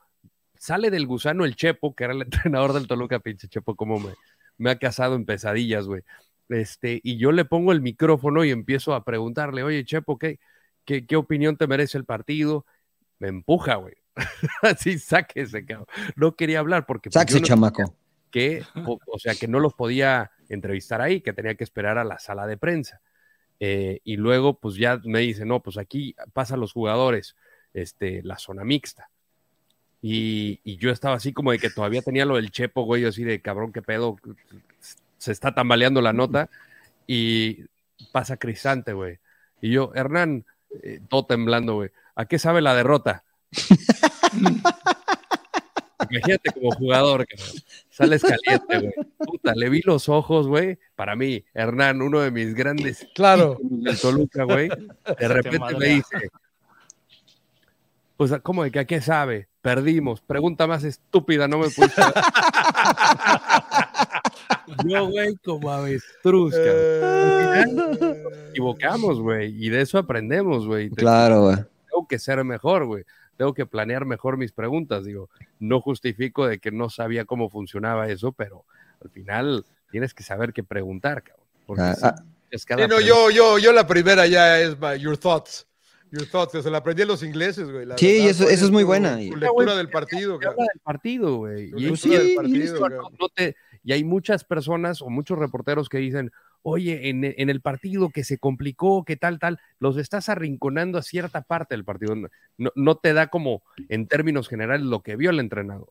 sale 0.55 0.91
del 0.91 1.07
gusano 1.09 1.45
el 1.45 1.57
Chepo, 1.57 1.95
que 1.95 2.05
era 2.05 2.13
el 2.15 2.23
entrenador 2.53 2.73
del 2.73 2.87
Toluca, 2.87 3.19
pinche 3.19 3.49
Chepo, 3.49 3.75
como 3.75 3.99
me, 3.99 4.11
me 4.59 4.71
ha 4.71 4.79
casado 4.79 5.17
en 5.17 5.25
pesadillas, 5.27 5.87
güey. 5.87 6.03
Este, 6.49 7.01
y 7.03 7.19
yo 7.19 7.33
le 7.33 7.45
pongo 7.45 7.73
el 7.73 7.81
micrófono 7.81 8.45
y 8.45 8.51
empiezo 8.53 8.95
a 8.95 9.05
preguntarle, 9.05 9.65
oye, 9.65 9.85
Chepo, 9.85 10.19
¿qué, 10.19 10.39
qué, 10.85 11.05
qué 11.05 11.17
opinión 11.17 11.57
te 11.57 11.67
merece 11.67 11.99
el 11.99 12.05
partido? 12.05 12.65
Me 13.19 13.27
empuja, 13.27 13.75
güey. 13.75 13.95
Así, 14.63 14.99
sáquese, 15.01 15.65
cabrón. 15.67 15.89
No 16.15 16.37
quería 16.37 16.61
hablar 16.61 16.87
porque 16.87 17.11
pues, 17.11 17.15
Sáquese, 17.21 17.41
no- 17.41 17.47
chamaco. 17.47 17.97
que, 18.31 18.63
o, 18.87 19.01
o 19.07 19.19
sea, 19.19 19.35
que 19.35 19.49
no 19.49 19.59
los 19.59 19.75
podía 19.75 20.31
entrevistar 20.49 21.01
ahí, 21.01 21.21
que 21.23 21.33
tenía 21.33 21.57
que 21.57 21.65
esperar 21.65 21.99
a 21.99 22.05
la 22.05 22.21
sala 22.21 22.47
de 22.47 22.57
prensa. 22.57 23.01
Eh, 23.61 24.01
y 24.05 24.17
luego, 24.17 24.59
pues 24.59 24.77
ya 24.77 25.01
me 25.05 25.21
dice, 25.21 25.45
no, 25.45 25.61
pues 25.63 25.79
aquí 25.79 26.15
pasan 26.33 26.61
los 26.61 26.73
jugadores, 26.73 27.37
este, 27.75 28.23
la 28.23 28.39
zona 28.39 28.65
mixta. 28.65 29.11
Y, 30.03 30.61
yo 30.77 30.91
estaba 30.91 31.17
así 31.17 31.33
como 31.33 31.53
de 31.53 31.59
que 31.59 31.71
todavía 31.71 32.03
tenía 32.03 32.25
lo 32.25 32.37
del 32.37 32.51
chepo, 32.51 32.85
güey, 32.85 33.05
así 33.05 33.25
de 33.25 33.41
cabrón, 33.41 33.73
qué 33.73 33.83
pedo, 33.83 34.17
se 35.19 35.33
está 35.33 35.55
tambaleando 35.55 36.01
la 36.01 36.13
nota. 36.13 36.51
Y 37.07 37.65
pasa 38.13 38.37
Crisante, 38.37 38.93
güey. 38.93 39.19
Y 39.61 39.71
yo, 39.71 39.93
Hernán, 39.95 40.45
eh, 40.83 41.01
todo 41.09 41.27
temblando, 41.27 41.75
güey, 41.75 41.91
¿a 42.15 42.27
qué 42.27 42.39
sabe 42.39 42.61
la 42.61 42.75
derrota? 42.75 43.25
Imagínate 46.11 46.53
como 46.53 46.71
jugador, 46.73 47.27
cabrón. 47.27 47.57
Sales 47.91 48.23
caliente, 48.23 48.79
güey. 48.79 48.93
Puta, 49.19 49.55
le 49.55 49.69
vi 49.71 49.81
los 49.85 50.09
ojos, 50.09 50.47
güey. 50.47 50.79
Para 50.95 51.17
mí, 51.17 51.45
Hernán, 51.55 52.03
uno 52.03 52.21
de 52.21 52.31
mis 52.31 52.55
grandes 52.55 53.07
Claro. 53.15 53.59
del 53.63 53.99
Toluca, 53.99 54.45
güey. 54.45 54.69
De 55.19 55.29
repente 55.29 55.77
me 55.79 55.87
dice, 55.87 56.29
pues, 58.17 58.33
¿cómo 58.43 58.65
de 58.65 58.71
que 58.71 58.81
a 58.81 58.85
qué 58.87 59.01
sabe? 59.01 59.49
Perdimos. 59.63 60.21
Pregunta 60.21 60.67
más 60.67 60.85
estúpida, 60.85 61.49
no 61.49 61.59
me 61.59 61.69
puse. 61.71 61.91
Yo, 64.85 65.09
güey, 65.09 65.37
como 65.45 65.71
avestruz, 65.71 66.55
cabrón. 66.55 68.23
Equivocamos, 68.51 69.21
güey. 69.21 69.55
Y 69.65 69.69
de 69.69 69.83
eso 69.83 69.99
aprendemos, 69.99 70.67
güey. 70.67 70.91
Claro, 70.91 71.43
güey. 71.45 71.57
tengo 71.91 72.07
que 72.09 72.19
ser 72.19 72.43
mejor, 72.45 72.87
güey. 72.87 73.05
Tengo 73.37 73.55
que 73.55 73.67
planear 73.67 74.05
mejor 74.05 74.37
mis 74.37 74.53
preguntas. 74.53 75.05
Digo, 75.05 75.29
no 75.59 75.81
justifico 75.81 76.47
de 76.47 76.59
que 76.59 76.71
no 76.71 76.91
sabía 76.91 77.25
cómo 77.25 77.51
funcionaba 77.51 78.09
eso, 78.09 78.33
pero 78.33 78.65
al 79.03 79.11
final 79.11 79.65
tienes 79.91 80.15
que 80.15 80.23
saber 80.23 80.53
qué 80.53 80.63
preguntar, 80.63 81.23
cabrón. 81.23 81.47
Porque 81.67 81.83
Ah, 81.83 81.95
si 81.95 82.05
ah. 82.07 82.15
es 82.51 82.63
Sí, 82.63 82.67
cada 82.67 82.83
no, 82.87 82.97
pregunta- 82.97 83.07
yo, 83.09 83.31
yo, 83.31 83.59
yo 83.59 83.73
la 83.73 83.87
primera 83.87 84.27
ya 84.27 84.61
es 84.61 84.79
my- 84.81 84.99
Your 84.99 85.17
Thoughts. 85.19 85.67
Your 86.13 86.25
Thoughts, 86.27 86.53
que 86.53 86.63
se 86.63 86.71
la 86.71 86.79
aprendí 86.79 87.03
a 87.03 87.07
los 87.07 87.23
ingleses, 87.25 87.69
güey. 87.71 87.85
la 87.85 87.99
Sí, 87.99 88.07
verdad, 88.19 88.31
eso- 88.31 88.45
¿cuál 88.45 88.55
eso 88.55 88.65
es 88.67 88.71
muy 88.71 88.83
tu- 88.83 88.87
buena. 88.87 89.17
Tu 89.17 89.37
lectura 89.37 89.77
del 89.77 89.91
partido, 89.91 90.35
habla 90.35 90.47
cabrón. 90.49 90.67
del 90.73 90.81
partido, 90.83 91.37
güey. 91.39 91.73
Y, 91.77 91.97
sí, 91.97 92.15
y 92.15 92.37
no- 92.79 92.89
no 93.19 93.29
te- 93.35 93.57
y 93.83 93.93
hay 93.93 94.05
muchas 94.05 94.45
personas 94.45 95.03
o 95.03 95.11
muchos 95.11 95.37
reporteros 95.39 95.89
que 95.89 95.99
dicen, 95.99 96.31
oye, 96.63 97.09
en, 97.09 97.25
en 97.25 97.51
el 97.51 97.61
partido 97.61 98.11
que 98.11 98.25
se 98.25 98.39
complicó, 98.39 99.05
que 99.05 99.17
tal, 99.17 99.39
tal, 99.39 99.59
los 99.79 99.97
estás 99.97 100.29
arrinconando 100.29 100.99
a 100.99 101.03
cierta 101.03 101.43
parte 101.43 101.75
del 101.75 101.85
partido. 101.85 102.15
No, 102.59 102.71
no 102.75 102.97
te 102.97 103.13
da 103.13 103.29
como, 103.29 103.63
en 103.89 104.07
términos 104.09 104.49
generales, 104.49 104.87
lo 104.87 105.03
que 105.03 105.17
vio 105.17 105.31
el 105.31 105.41
entrenador. 105.41 105.89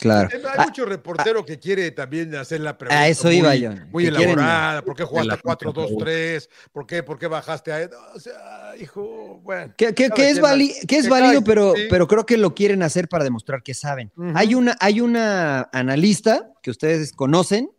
Claro. 0.00 0.28
Hay 0.32 0.40
Ah, 0.56 0.64
mucho 0.66 0.84
reportero 0.84 1.44
que 1.46 1.58
quiere 1.58 1.90
también 1.90 2.34
hacer 2.36 2.60
la 2.60 2.76
pregunta. 2.76 3.00
A 3.00 3.08
eso 3.08 3.28
muy, 3.28 3.38
iba 3.38 3.54
yo, 3.56 3.70
Muy 3.90 4.04
quieren- 4.04 4.20
elaborada. 4.22 4.82
¿Por 4.82 4.94
qué 4.94 5.02
jugaste 5.04 5.28
la 5.28 5.38
4-2-3? 5.38 6.48
¿Por 6.72 6.86
qué, 6.86 7.02
¿Por 7.02 7.18
qué 7.18 7.26
bajaste 7.26 7.72
a.? 7.72 7.90
O 8.14 8.20
sea, 8.20 8.74
hijo, 8.78 9.40
bueno. 9.42 9.72
Que, 9.78 9.94
que- 9.94 10.08
Cada 10.10 10.14
que 10.14 10.30
es, 10.30 10.40
vali- 10.40 10.74
que 10.86 10.98
es 10.98 11.08
válido, 11.08 11.42
pero, 11.42 11.72
sí. 11.74 11.84
pero 11.88 12.06
creo 12.06 12.26
que 12.26 12.36
lo 12.36 12.54
quieren 12.54 12.82
hacer 12.82 13.08
para 13.08 13.24
demostrar 13.24 13.62
que 13.62 13.72
saben. 13.74 14.12
Hay, 14.34 14.54
una, 14.54 14.76
hay 14.78 15.00
una 15.00 15.68
analista 15.72 16.50
que 16.62 16.70
ustedes 16.70 17.12
conocen 17.12 17.70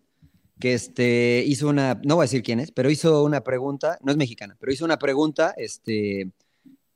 que 0.59 0.73
este, 0.73 1.43
hizo 1.47 1.69
una, 1.69 1.99
no 2.03 2.15
voy 2.15 2.23
a 2.23 2.25
decir 2.25 2.43
quién 2.43 2.59
es, 2.59 2.71
pero 2.71 2.89
hizo 2.89 3.23
una 3.23 3.41
pregunta, 3.43 3.97
no 4.03 4.11
es 4.11 4.17
mexicana, 4.17 4.57
pero 4.59 4.71
hizo 4.73 4.83
una 4.85 4.99
pregunta 4.99 5.53
este, 5.57 6.31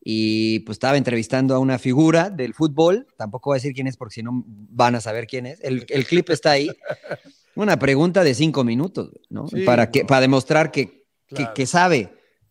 y 0.04 0.60
pues 0.60 0.76
estaba 0.76 0.98
entrevistando 0.98 1.56
a 1.56 1.60
una 1.60 1.80
figura 1.80 2.30
del 2.30 2.54
fútbol, 2.54 3.08
tampoco 3.18 3.50
voy 3.52 3.56
a 3.56 3.60
decir 3.60 3.74
quién 3.74 3.88
es 3.88 3.96
porque 3.98 4.16
si 4.16 4.24
no 4.24 4.44
van 4.46 4.96
a 4.96 5.02
saber 5.02 5.28
quién 5.28 5.46
es, 5.46 5.60
el, 5.62 5.86
el 5.90 6.06
clip 6.06 6.30
está 6.30 6.52
ahí, 6.52 6.70
una 7.56 7.78
pregunta 7.80 8.24
de 8.24 8.34
cinco 8.34 8.64
minutos, 8.64 9.12
¿no? 9.30 9.48
Sí, 9.48 9.62
para, 9.64 9.90
que, 9.92 10.02
no. 10.02 10.08
para 10.08 10.22
demostrar 10.22 10.72
que, 10.72 11.06
que- 11.28 11.48
que 11.56 11.66
sabe. 11.66 12.10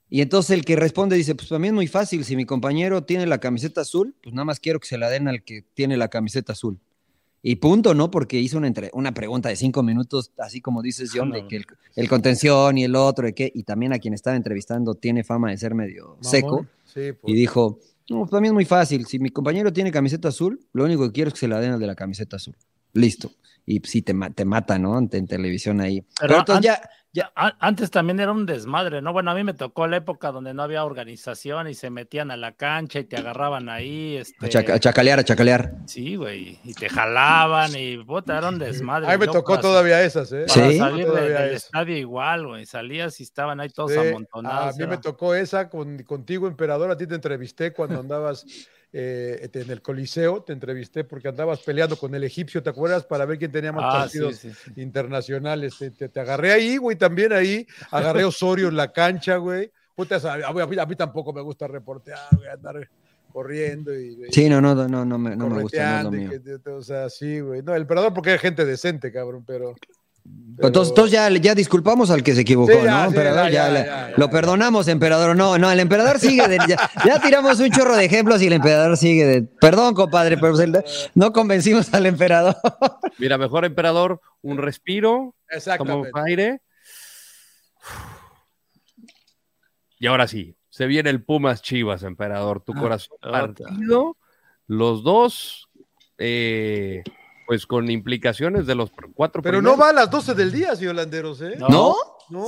Y 0.09 0.21
entonces 0.21 0.51
el 0.51 0.65
que 0.65 0.77
responde 0.77 1.17
dice, 1.17 1.35
pues 1.35 1.49
para 1.49 1.59
mí 1.59 1.69
es 1.69 1.73
muy 1.73 1.87
fácil, 1.89 2.25
si 2.25 2.37
mi 2.37 2.45
compañero 2.45 3.03
tiene 3.05 3.27
la 3.27 3.39
camiseta 3.39 3.81
azul, 3.81 4.15
pues 4.23 4.35
nada 4.35 4.45
más 4.45 4.61
quiero 4.61 4.79
que 4.79 4.87
se 4.87 4.99
la 4.99 5.09
den 5.09 5.27
al 5.27 5.43
que 5.43 5.63
tiene 5.75 5.97
la 5.97 6.09
camiseta 6.09 6.53
azul. 6.53 6.79
Y 7.45 7.57
punto, 7.57 7.93
¿no? 7.95 8.11
Porque 8.11 8.39
hizo 8.39 8.57
una, 8.59 8.69
entre- 8.69 8.91
una 8.93 9.13
pregunta 9.13 9.49
de 9.49 9.57
cinco 9.57 9.83
minutos, 9.83 10.31
así 10.39 10.61
como 10.61 10.81
dices, 10.81 11.11
John, 11.13 11.33
de 11.33 11.47
que 11.49 11.57
el, 11.57 11.67
el 11.97 12.09
contención 12.09 12.79
y 12.79 12.85
el 12.85 12.95
otro, 12.95 13.27
de 13.27 13.35
qué, 13.35 13.51
y 13.53 13.65
también 13.65 13.93
a 13.93 13.99
quien 13.99 14.15
estaba 14.15 14.37
entrevistando 14.37 14.95
tiene 14.95 15.25
fama 15.25 15.51
de 15.51 15.59
ser 15.59 15.75
medio 15.75 16.17
seco, 16.21 16.67
Sí, 16.85 17.13
pues. 17.21 17.33
y 17.33 17.35
dijo, 17.35 17.81
no, 18.09 18.19
pues, 18.21 18.31
para 18.31 18.41
mí 18.43 18.47
es 18.47 18.53
muy 18.55 18.65
fácil, 18.65 19.07
si 19.07 19.19
mi 19.19 19.31
compañero 19.31 19.73
tiene 19.73 19.91
camiseta 19.91 20.29
azul, 20.29 20.61
lo 20.73 20.85
único 20.85 21.05
que 21.07 21.13
quiero 21.13 21.29
es 21.29 21.35
que 21.35 21.41
se 21.41 21.49
la 21.49 21.59
den 21.59 21.73
al 21.73 21.81
de 21.81 21.87
la 21.87 21.95
camiseta 21.97 22.37
azul. 22.37 22.55
Listo. 22.93 23.33
Y 23.67 23.81
sí, 23.85 24.03
te, 24.03 24.15
te 24.35 24.45
mata, 24.45 24.79
¿no? 24.79 24.99
En, 24.99 25.09
en 25.13 25.27
televisión 25.27 25.81
ahí. 25.81 26.01
Pero, 26.01 26.11
Pero 26.21 26.39
entonces 26.41 26.65
ya, 26.65 26.83
ya, 27.13 27.31
A- 27.37 27.57
Antes 27.61 27.91
también 27.91 28.21
era 28.21 28.33
un 28.33 28.47
desmadre, 28.47 29.03
¿no? 29.03 29.13
Bueno, 29.13 29.31
a 29.31 29.35
mí 29.35 29.45
me 29.45 29.55
tocó 29.55 29.87
la 29.87 29.99
época 29.99 30.33
donde 30.33 30.55
no 30.55 30.63
había 30.63 30.85
organización 30.85 31.69
y 31.69 31.75
se 31.75 31.91
metían 31.91 32.31
a 32.31 32.37
la 32.37 32.53
cancha 32.53 32.99
y 33.01 33.05
te 33.05 33.17
agarraban 33.17 33.69
ahí. 33.69 34.17
Este... 34.17 34.47
a, 34.47 34.49
chaca- 34.49 34.75
a 34.75 34.79
chacalear, 34.81 35.19
a 35.19 35.25
chacalear. 35.25 35.73
Sí, 35.87 36.17
güey. 36.17 36.59
Y 36.65 36.75
te 36.75 36.89
jalaban 36.89 37.71
y 37.77 37.99
puta, 37.99 38.39
era 38.39 38.49
un 38.49 38.59
desmadre. 38.59 39.09
A 39.09 39.13
mí 39.13 39.19
me 39.19 39.27
tocó 39.27 39.53
para- 39.53 39.63
todavía 39.63 40.03
esas, 40.03 40.33
¿eh? 40.33 40.47
Para 40.49 40.71
Sí. 40.71 40.79
salir 40.79 41.05
de- 41.05 41.11
Todavía 41.11 41.41
del 41.43 41.55
estadio 41.55 41.97
igual, 41.97 42.47
güey. 42.47 42.67
Salías 42.67 43.21
y 43.21 43.25
estaban 43.25 43.61
ahí 43.61 43.69
todos 43.69 43.93
Sí, 43.93 43.99
amontonados. 43.99 44.75
A 44.75 44.79
mí 44.79 44.87
me 44.87 44.99
tocó 44.99 45.35
esa 45.35 45.69
con, 45.69 46.03
contigo, 46.05 46.47
emperador. 46.49 46.91
A 46.91 46.97
ti 46.97 47.07
te 47.07 47.15
entrevisté 47.15 47.73
cuando 47.73 48.01
andabas 48.01 48.45
eh, 48.93 49.49
en 49.53 49.71
el 49.71 49.81
Coliseo. 49.83 50.43
Te 50.43 50.53
entrevisté 50.53 51.05
porque 51.05 51.29
andabas 51.29 51.61
peleando 51.61 51.97
con 51.97 52.15
el 52.15 52.25
egipcio, 52.25 52.63
¿te 52.63 52.71
acuerdas? 52.71 53.05
Para 53.05 53.25
ver 53.25 53.39
quién 53.39 53.51
tenía 53.53 53.73
más 53.73 53.85
Ah, 53.87 53.99
partidos 54.01 54.37
sí, 54.37 54.51
sí. 54.53 54.73
internacionales. 54.81 55.75
Te, 55.79 55.91
te- 55.91 56.09
te 56.09 56.21
agarré 56.21 56.53
ahí, 56.53 56.77
güey, 56.77 56.97
también 56.97 57.33
ahí. 57.33 57.67
Agarré 57.91 58.23
a 58.23 58.29
Osorio 58.29 58.69
en 58.69 58.77
la 58.77 58.93
cancha, 58.93 59.37
güey. 59.37 59.71
Puta, 59.95 60.17
a 60.17 60.53
mí, 60.53 60.61
a 60.61 60.67
mí- 60.67 60.77
a 60.79 60.87
mí 60.87 60.97
tampoco 60.97 61.33
me 61.33 61.41
gusta 61.43 61.67
reportear, 61.67 62.19
güey, 62.37 62.49
andar 62.49 62.89
corriendo 63.33 63.99
y. 63.99 64.17
Sí, 64.31 64.49
no, 64.49 64.61
no, 64.61 64.75
no, 64.75 65.05
no, 65.05 65.19
me, 65.19 65.37
no 65.37 65.49
me 65.49 65.63
gusta, 65.63 66.03
no 66.03 66.09
es 66.09 66.11
lo 66.11 66.11
correteando 66.11 66.17
y 66.17 66.21
mío. 66.21 66.61
que- 66.65 66.71
o 66.71 66.83
sea, 66.83 67.09
sí, 67.11 67.41
güey. 67.41 67.63
No, 67.63 67.75
el 67.75 67.83
emperador 67.83 68.13
porque 68.15 68.35
es 68.35 68.41
gente 68.41 68.65
decente, 68.65 69.11
cabrón, 69.13 69.45
pero. 69.47 69.75
Pero- 70.57 70.69
Entonces, 70.69 70.91
entonces 70.91 71.13
ya, 71.13 71.29
ya 71.31 71.55
disculpamos 71.55 72.11
al 72.11 72.23
que 72.23 72.35
se 72.35 72.43
equivocó, 72.43 72.73
Sí, 72.73 72.79
ya, 72.85 72.91
¿no? 72.91 73.01
sí, 73.03 73.09
Emperador, 73.09 73.45
ya, 73.47 73.51
ya, 73.51 73.67
ya, 73.67 73.71
le- 73.73 73.87
ya, 73.87 74.11
ya, 74.11 74.15
lo 74.17 74.31
perdonamos, 74.31 74.87
emperador. 74.89 75.35
No, 75.37 75.59
no, 75.59 75.71
el 75.71 75.81
emperador 75.81 76.19
sigue 76.21 76.47
de, 76.49 76.59
ya, 76.69 76.91
ya 77.05 77.21
tiramos 77.21 77.59
un 77.61 77.71
chorro 77.71 77.97
de 77.97 78.05
ejemplos 78.05 78.41
y 78.43 78.47
el 78.47 78.53
emperador 78.55 78.97
sigue 78.97 79.25
de. 79.27 79.43
Perdón, 79.43 79.95
compadre, 79.95 80.37
pero 80.39 80.55
se- 80.57 81.11
no 81.15 81.33
convencimos 81.33 81.93
al 81.95 82.07
emperador. 82.07 82.57
Mira, 83.19 83.39
mejor 83.39 83.65
emperador, 83.65 84.21
un 84.43 84.59
respiro, 84.59 85.35
Exactamente. 85.49 86.11
aire. 86.27 86.61
Y 89.99 90.07
ahora 90.07 90.27
sí, 90.27 90.57
se 90.69 90.87
viene 90.87 91.11
el 91.11 91.23
Pumas 91.23 91.63
Chivas, 91.63 92.03
emperador, 92.03 92.63
tu 92.63 92.73
Ah, 92.77 92.81
corazón 92.81 93.17
partido. 93.21 94.17
Los 94.67 95.03
dos, 95.05 95.69
eh, 96.19 97.03
pues 97.47 97.67
con 97.67 97.91
implicaciones 97.91 98.67
de 98.67 98.75
los 98.75 98.91
cuatro 99.15 99.43
Pero 99.43 99.61
no 99.63 99.77
va 99.77 99.91
a 99.91 99.93
las 99.93 100.11
12 100.11 100.35
del 100.35 100.53
día, 100.53 100.75
señor 100.77 100.95
Landeros, 100.97 101.41
¿eh? 101.43 101.57
No. 101.59 101.69
¿No? 101.69 101.95
No. 102.31 102.45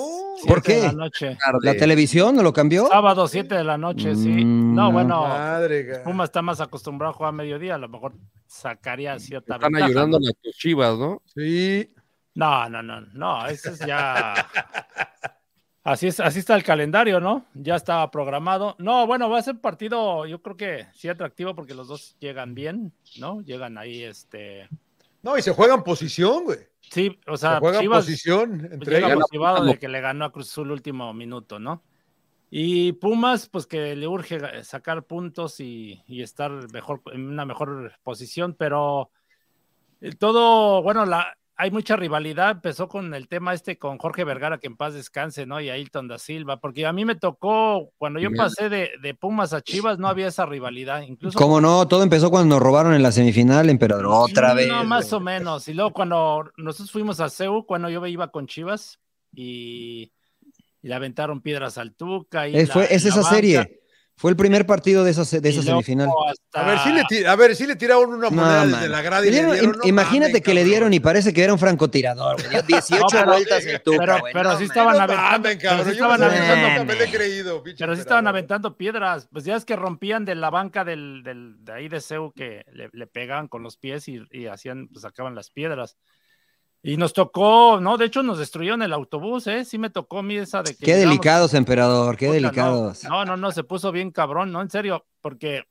¿Por 0.46 0.62
Siete 0.62 0.74
de 0.74 0.80
qué? 0.80 0.86
la 0.86 0.92
noche. 0.92 1.38
¿La 1.62 1.74
televisión 1.76 2.36
no 2.36 2.42
lo 2.42 2.52
cambió? 2.52 2.86
Sábado, 2.86 3.28
7 3.28 3.54
de 3.56 3.64
la 3.64 3.76
noche, 3.76 4.14
sí. 4.14 4.28
Mm, 4.28 4.74
No, 4.74 4.84
no. 4.84 4.92
bueno, 4.92 5.20
Madre, 5.22 5.98
Puma 6.04 6.24
está 6.24 6.40
más 6.42 6.60
acostumbrado 6.60 7.12
a 7.12 7.16
jugar 7.16 7.28
a 7.30 7.32
mediodía, 7.32 7.74
a 7.74 7.78
lo 7.78 7.88
mejor 7.88 8.14
sacaría 8.46 9.18
cierta 9.18 9.54
Están 9.56 9.72
ventaja, 9.72 9.86
ayudando 9.90 10.20
¿no? 10.20 10.28
a 10.28 10.32
tus 10.42 10.56
Chivas, 10.56 10.96
¿no? 10.98 11.22
Sí. 11.34 11.92
No, 12.34 12.68
no, 12.70 12.82
no, 12.82 13.00
no, 13.12 13.46
ese 13.46 13.70
es 13.70 13.78
ya. 13.80 14.34
Así 15.86 16.06
es, 16.06 16.18
así 16.18 16.38
está 16.38 16.56
el 16.56 16.62
calendario, 16.64 17.20
¿no? 17.20 17.44
Ya 17.52 17.76
estaba 17.76 18.10
programado. 18.10 18.74
No, 18.78 19.06
bueno, 19.06 19.28
va 19.28 19.38
a 19.38 19.42
ser 19.42 19.60
partido, 19.60 20.24
yo 20.24 20.40
creo 20.40 20.56
que 20.56 20.86
sí 20.94 21.10
atractivo 21.10 21.54
porque 21.54 21.74
los 21.74 21.88
dos 21.88 22.16
llegan 22.20 22.54
bien, 22.54 22.94
¿no? 23.18 23.42
Llegan 23.42 23.76
ahí, 23.76 24.02
este. 24.02 24.66
No, 25.24 25.38
y 25.38 25.42
se 25.42 25.52
juegan 25.54 25.82
posición, 25.82 26.44
güey. 26.44 26.58
Sí, 26.82 27.18
o 27.26 27.36
Se 27.36 27.46
sea, 27.46 27.58
juegan 27.58 27.80
Chivas 27.80 28.04
posición 28.04 28.58
pues, 28.58 28.72
entre 28.72 28.98
ellos. 28.98 29.16
motivado 29.20 29.64
de 29.64 29.78
que 29.78 29.88
le 29.88 30.02
ganó 30.02 30.26
a 30.26 30.32
Cruz 30.32 30.50
Azul 30.50 30.70
último 30.70 31.12
minuto, 31.14 31.58
¿no? 31.58 31.82
Y 32.50 32.92
Pumas, 32.92 33.48
pues 33.48 33.66
que 33.66 33.96
le 33.96 34.06
urge 34.06 34.62
sacar 34.62 35.04
puntos 35.04 35.58
y, 35.60 36.02
y 36.06 36.22
estar 36.22 36.70
mejor, 36.72 37.00
en 37.12 37.26
una 37.26 37.46
mejor 37.46 37.94
posición, 38.02 38.54
pero 38.54 39.10
eh, 40.02 40.12
todo, 40.12 40.82
bueno, 40.82 41.06
la, 41.06 41.36
hay 41.56 41.70
mucha 41.70 41.96
rivalidad. 41.96 42.50
Empezó 42.50 42.88
con 42.88 43.14
el 43.14 43.28
tema 43.28 43.54
este 43.54 43.78
con 43.78 43.98
Jorge 43.98 44.24
Vergara, 44.24 44.58
que 44.58 44.66
en 44.66 44.76
paz 44.76 44.94
descanse, 44.94 45.46
¿no? 45.46 45.60
Y 45.60 45.70
Ailton 45.70 46.08
da 46.08 46.18
Silva, 46.18 46.58
porque 46.60 46.84
a 46.86 46.92
mí 46.92 47.04
me 47.04 47.14
tocó, 47.14 47.90
cuando 47.96 48.18
yo 48.20 48.30
pasé 48.36 48.68
de, 48.68 48.90
de 49.00 49.14
Pumas 49.14 49.52
a 49.52 49.60
Chivas, 49.60 49.98
no 49.98 50.08
había 50.08 50.26
esa 50.28 50.46
rivalidad. 50.46 51.02
Incluso 51.02 51.38
¿Cómo 51.38 51.60
no? 51.60 51.86
Todo 51.86 52.02
empezó 52.02 52.30
cuando 52.30 52.56
nos 52.56 52.62
robaron 52.62 52.94
en 52.94 53.02
la 53.02 53.12
semifinal, 53.12 53.70
emperador. 53.70 54.06
Otra 54.06 54.54
vez. 54.54 54.68
No, 54.68 54.82
más 54.84 55.12
o 55.12 55.20
menos. 55.20 55.68
Y 55.68 55.74
luego 55.74 55.92
cuando 55.92 56.50
nosotros 56.56 56.90
fuimos 56.90 57.20
a 57.20 57.28
CEU, 57.30 57.64
cuando 57.66 57.88
yo 57.88 58.04
iba 58.06 58.28
con 58.32 58.46
Chivas 58.46 58.98
y, 59.32 60.12
y 60.82 60.88
le 60.88 60.94
aventaron 60.94 61.40
piedras 61.40 61.78
al 61.78 61.94
Tuca. 61.94 62.48
Y 62.48 62.56
Es, 62.56 62.68
la- 62.68 62.74
fue, 62.74 62.84
es 62.94 63.04
esa 63.04 63.16
banca, 63.20 63.30
serie. 63.34 63.80
Fue 64.16 64.30
el 64.30 64.36
primer 64.36 64.64
partido 64.64 65.02
de 65.02 65.10
esa, 65.10 65.24
de 65.40 65.48
esa 65.48 65.62
semifinal. 65.62 66.08
hasta- 66.28 66.60
A 66.60 66.64
ver, 66.68 66.78
si 66.78 66.92
le, 66.92 67.02
ti- 67.08 67.24
a 67.24 67.34
ver, 67.34 67.56
si 67.56 67.66
le 67.66 67.74
tiraron 67.74 68.10
una 68.14 68.30
No, 68.30 68.30
moneda 68.30 68.64
desde 68.64 68.70
man. 68.82 68.92
la 68.92 69.02
grada 69.02 69.26
y 69.26 69.30
Le 69.30 69.30
le 69.32 69.36
dieron- 69.38 69.52
dieron. 69.54 69.74
im- 69.74 69.78
no 69.78 69.88
imagínate 69.88 70.30
mames, 70.34 70.42
que 70.42 70.54
le 70.54 70.64
dieron 70.64 70.94
y 70.94 71.00
parece 71.00 71.32
que 71.32 71.42
era 71.42 71.52
un 71.52 71.58
francotirador. 71.58 72.36
güey. 72.40 72.48
Dio 72.50 72.62
18 72.66 73.00
No, 73.02 73.06
pero- 73.10 73.26
vueltas 73.32 73.66
el 73.66 73.82
Tuca, 73.82 73.96
pero- 73.98 74.18
güey. 74.20 74.32
pero 74.32 74.52
No, 74.52 74.58
sí 74.58 74.64
estaban 74.64 74.96
No 74.96 75.02
aventando- 75.02 75.48
pero 75.48 75.60
cabrón. 75.60 75.84
sí 75.86 75.92
estaban 75.92 76.20
no 76.20 76.26
aventando- 76.26 76.84
me 76.94 77.04
he 77.04 77.10
creído, 77.10 77.62
Pero 77.64 77.94
sí 77.96 78.00
estaban 78.00 78.26
aventando 78.28 78.76
piedras. 78.76 79.28
Pues 79.32 79.44
ya 79.44 79.56
es 79.56 79.64
que 79.64 79.74
rompían 79.74 80.24
de 80.24 80.36
la 80.36 80.50
banca 80.50 80.84
del, 80.84 81.22
del- 81.24 81.56
de 81.64 81.72
ahí 81.72 81.88
de 81.88 82.00
CEU 82.00 82.32
que 82.36 82.64
le, 82.72 82.90
le 82.92 83.06
pegaban 83.08 83.48
con 83.48 83.64
los 83.64 83.76
pies 83.76 84.06
y, 84.06 84.22
y 84.30 84.46
hacían, 84.46 84.86
pues 84.88 85.02
sacaban 85.02 85.34
las 85.34 85.50
piedras. 85.50 85.96
Y 86.86 86.98
nos 86.98 87.14
tocó, 87.14 87.80
no, 87.80 87.96
de 87.96 88.04
hecho 88.04 88.22
nos 88.22 88.38
destruyeron 88.38 88.82
el 88.82 88.92
autobús, 88.92 89.46
¿eh? 89.46 89.64
Sí 89.64 89.78
me 89.78 89.88
tocó 89.88 90.18
a 90.18 90.22
mí 90.22 90.36
esa 90.36 90.62
de 90.62 90.76
que. 90.76 90.84
Qué 90.84 90.96
delicados, 90.96 91.54
emperador. 91.54 92.18
Qué 92.18 92.26
Puta, 92.26 92.34
delicados. 92.34 93.04
No, 93.04 93.24
no, 93.24 93.38
no, 93.38 93.52
se 93.52 93.64
puso 93.64 93.90
bien 93.90 94.10
cabrón, 94.10 94.52
¿no? 94.52 94.60
En 94.60 94.68
serio, 94.68 95.06
porque 95.22 95.64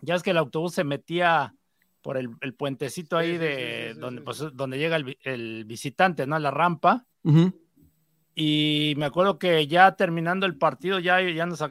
ya 0.00 0.14
es 0.14 0.22
que 0.22 0.30
el 0.30 0.38
autobús 0.38 0.72
se 0.72 0.82
metía 0.82 1.54
por 2.00 2.16
el, 2.16 2.30
el 2.40 2.54
puentecito 2.54 3.18
ahí 3.18 3.36
de 3.36 3.88
sí, 3.88 3.88
sí, 3.88 3.94
sí, 3.94 4.00
donde, 4.00 4.20
sí. 4.20 4.24
pues, 4.24 4.44
donde 4.54 4.78
llega 4.78 4.96
el, 4.96 5.18
el 5.24 5.66
visitante, 5.66 6.26
¿no? 6.26 6.36
A 6.36 6.40
la 6.40 6.50
rampa. 6.50 7.04
Y 8.34 8.94
me 8.96 9.04
acuerdo 9.04 9.38
que 9.38 9.66
ya 9.66 9.94
terminando 9.94 10.46
el 10.46 10.56
partido, 10.56 11.00
ya, 11.00 11.20
ya, 11.20 11.44
nos, 11.44 11.62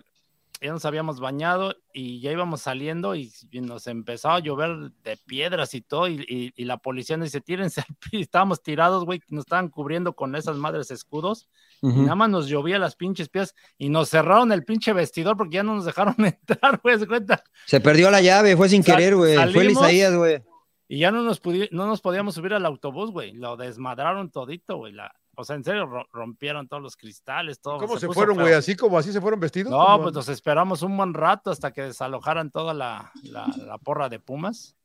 ya 0.62 0.72
nos 0.72 0.84
habíamos 0.86 1.20
bañado 1.20 1.76
y 1.94 2.20
ya 2.20 2.32
íbamos 2.32 2.62
saliendo 2.62 3.16
y, 3.16 3.32
y 3.52 3.62
nos 3.62 3.88
empezaba 3.88 4.36
a 4.36 4.40
llover 4.40 4.92
de 5.04 5.18
piedras 5.26 5.74
y 5.74 5.82
todo. 5.82 6.08
Y, 6.08 6.26
y- 6.28 6.54
y 6.56 6.66
la 6.66 6.78
policía 6.78 7.18
nos 7.18 7.28
dice: 7.28 7.42
tírense. 7.42 7.84
Estábamos 8.12 8.62
tirados, 8.62 9.06
güey, 9.06 9.22
nos 9.30 9.46
estaban 9.46 9.70
cubriendo 9.70 10.14
con 10.14 10.36
esas 10.36 10.58
madres 10.58 10.92
escudos. 10.92 11.48
Y 11.82 11.88
nada 11.88 12.16
más 12.16 12.30
nos 12.30 12.48
llovía 12.50 12.78
las 12.78 12.98
pinches 12.98 13.30
piedras 13.30 13.56
y 13.78 13.88
nos 13.88 14.10
cerraron 14.10 14.52
el 14.52 14.66
pinche 14.66 14.92
vestidor 14.92 15.38
porque 15.38 15.56
ya 15.56 15.64
no 15.64 15.76
nos 15.76 15.86
dejaron 15.86 16.14
entrar, 16.26 16.82
güey, 16.84 17.00
¿se 17.00 17.08
cuenta? 17.08 17.42
Se 17.66 17.80
perdió 17.80 18.12
la 18.12 18.20
llave, 18.22 18.58
fue 18.58 18.68
sin 18.68 18.84
Sal- 18.84 18.98
querer, 18.98 19.16
güey. 19.16 19.36
Fue 19.54 19.64
el. 19.64 19.72
Isaías, 19.72 20.14
güey. 20.14 20.44
Y 20.90 21.00
ya 21.00 21.12
no 21.12 21.22
nos, 21.22 21.40
no 21.72 21.86
nos 21.88 22.02
podíamos 22.02 22.36
subir 22.36 22.54
al 22.54 22.66
autobús, 22.66 23.12
güey. 23.12 23.32
Lo 23.32 23.56
desmadraron 23.56 24.30
todito, 24.32 24.76
güey. 24.76 24.92
La- 24.92 25.16
o 25.40 25.44
sea, 25.46 25.56
en 25.56 25.64
serio, 25.64 25.86
ro- 25.86 26.08
rompieron 26.12 26.68
todos 26.68 26.84
los 26.84 26.98
cristales, 26.98 27.60
todo. 27.62 27.78
¿Cómo 27.78 27.98
se, 27.98 28.08
fueron, 28.08 28.38
güey? 28.38 28.54
¿Así 28.54 28.76
como 28.76 28.98
así 28.98 29.12
se 29.14 29.22
fueron 29.22 29.40
vestidos? 29.40 29.72
No, 29.72 30.02
pues 30.02 30.14
nos 30.14 30.28
esperamos 30.30 30.82
un 30.82 30.98
buen 30.98 31.14
rato 31.14 31.50
hasta 31.52 31.72
que 31.72 31.82
desalojaran 31.84 32.52
toda 32.52 32.74
la, 32.74 33.12
la- 33.24 33.48
la 33.66 33.78
porra 33.78 34.10
de 34.10 34.20
Pumas. 34.20 34.76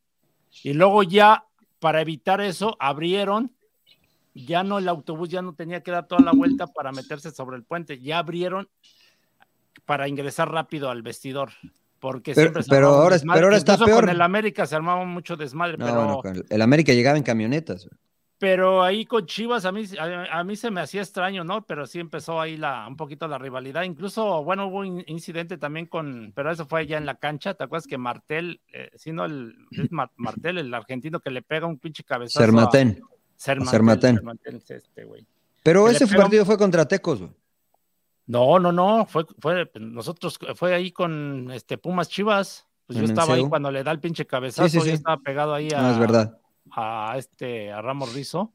Y 0.62 0.72
luego 0.74 1.02
ya, 1.02 1.44
para 1.80 2.00
evitar 2.00 2.40
eso, 2.40 2.76
abrieron. 2.78 3.50
Ya 4.34 4.62
no, 4.64 4.78
el 4.78 4.88
autobús 4.88 5.28
ya 5.28 5.42
no 5.42 5.54
tenía 5.54 5.82
que 5.82 5.90
dar 5.90 6.06
toda 6.06 6.20
la 6.22 6.32
vuelta 6.32 6.66
para 6.66 6.90
meterse 6.92 7.30
sobre 7.30 7.56
el 7.56 7.62
puente. 7.64 8.00
Ya 8.00 8.18
abrieron 8.18 8.68
para 9.84 10.08
ingresar 10.08 10.50
rápido 10.50 10.90
al 10.90 11.02
vestidor. 11.02 11.50
Porque 12.00 12.32
Pero- 12.34 12.46
siempre 12.46 12.62
se 12.62 12.68
pero 12.70 12.88
ahora- 12.88 13.16
pero 13.32 13.46
ahora 13.46 13.56
está 13.56 13.72
Incluso 13.74 13.86
peor. 13.90 14.00
Con 14.04 14.10
el 14.10 14.20
América 14.20 14.66
se 14.66 14.76
armaba 14.76 15.04
mucho 15.04 15.36
desmadre, 15.36 15.78
No, 15.78 15.86
pero 15.86 15.96
bueno, 16.04 16.18
con 16.18 16.44
el 16.48 16.62
América 16.62 16.92
llegaba 16.92 17.16
en 17.16 17.22
camionetas. 17.24 17.88
Pero 18.38 18.82
ahí 18.82 19.06
con 19.06 19.24
Chivas 19.26 19.64
a 19.64 19.72
mí, 19.72 19.84
a, 19.98 20.38
a 20.38 20.44
mí 20.44 20.56
se 20.56 20.70
me 20.70 20.80
hacía 20.80 21.00
extraño, 21.02 21.44
¿no? 21.44 21.64
Pero 21.66 21.86
sí 21.86 21.98
empezó 22.00 22.40
ahí 22.40 22.56
la, 22.56 22.86
un 22.88 22.96
poquito 22.96 23.26
la 23.28 23.38
rivalidad. 23.38 23.82
Incluso, 23.84 24.42
bueno, 24.44 24.66
hubo 24.66 24.80
un 24.80 25.02
incidente 25.06 25.56
también 25.56 25.86
con, 25.86 26.32
pero 26.34 26.50
eso 26.50 26.66
fue 26.66 26.86
ya 26.86 26.98
en 26.98 27.06
la 27.06 27.14
cancha. 27.14 27.54
¿Te 27.54 27.64
acuerdas 27.64 27.86
que 27.86 27.96
Martel, 27.96 28.60
eh, 28.72 28.90
sí, 28.96 29.12
no, 29.12 29.24
el, 29.24 29.54
es 29.70 29.90
Mar- 29.92 30.10
Martel, 30.16 30.58
el 30.58 30.74
argentino 30.74 31.20
que 31.20 31.30
le 31.30 31.42
pega 31.42 31.66
un 31.66 31.78
pinche 31.78 32.04
cabezazo? 32.04 32.40
a- 32.40 32.42
Sermatén. 32.46 33.00
Sermatel, 33.36 33.70
Sermaten. 33.70 34.14
Sermatel 34.16 34.56
es 34.56 34.70
este, 34.70 35.04
güey. 35.04 35.26
Pero 35.62 35.86
Que 35.86 35.92
ese 35.92 36.06
pega 36.06 36.22
partido 36.22 36.44
fue 36.44 36.58
contra 36.58 36.86
Tecos, 36.86 37.20
güey. 37.20 37.30
No, 38.26 38.58
no, 38.58 38.72
no, 38.72 39.04
fue, 39.06 39.26
fue, 39.38 39.70
nosotros, 39.80 40.38
fue 40.54 40.74
ahí 40.74 40.90
con 40.92 41.50
este 41.52 41.76
Pumas 41.78 42.08
Chivas. 42.08 42.66
Pues 42.86 42.98
yo 42.98 43.04
estaba 43.06 43.34
ahí 43.34 43.48
cuando 43.48 43.70
le 43.70 43.82
da 43.82 43.90
el 43.92 44.00
pinche 44.00 44.26
cabezazo, 44.26 44.68
Sí, 44.68 44.78
sí, 44.78 44.80
sí. 44.82 44.88
yo 44.90 44.94
estaba 44.94 45.16
pegado 45.18 45.54
ahí 45.54 45.68
No, 45.68 45.78
a, 45.78 45.90
es 45.92 45.98
verdad. 45.98 46.38
A 46.70 47.14
este, 47.16 47.72
a 47.72 47.82
Ramos 47.82 48.14
Rizo, 48.14 48.52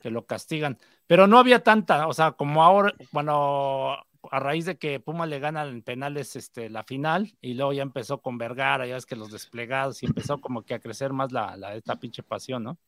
que 0.00 0.10
lo 0.10 0.26
castigan. 0.26 0.78
Pero 1.06 1.26
no 1.26 1.38
había 1.38 1.62
tanta, 1.62 2.06
o 2.08 2.12
sea, 2.12 2.32
como 2.32 2.62
ahora, 2.62 2.94
bueno, 3.12 3.96
a 4.30 4.40
raíz 4.40 4.64
de 4.66 4.76
que 4.76 5.00
Pumas 5.00 5.28
le 5.28 5.38
gana 5.38 5.64
en 5.64 5.82
penales 5.82 6.36
este, 6.36 6.68
la 6.68 6.84
final, 6.84 7.36
y 7.40 7.54
luego 7.54 7.72
ya 7.72 7.82
empezó 7.82 8.18
con 8.18 8.38
Vergara, 8.38 8.86
ya 8.86 8.94
ves 8.94 9.06
que 9.06 9.16
los 9.16 9.30
desplegados, 9.30 10.02
y 10.02 10.06
empezó 10.06 10.38
como 10.38 10.62
que 10.62 10.74
a 10.74 10.80
crecer 10.80 11.12
más 11.12 11.32
la, 11.32 11.56
la 11.56 11.74
esta 11.74 11.96
pinche 11.96 12.22
pasión, 12.22 12.64
¿no? 12.64 12.78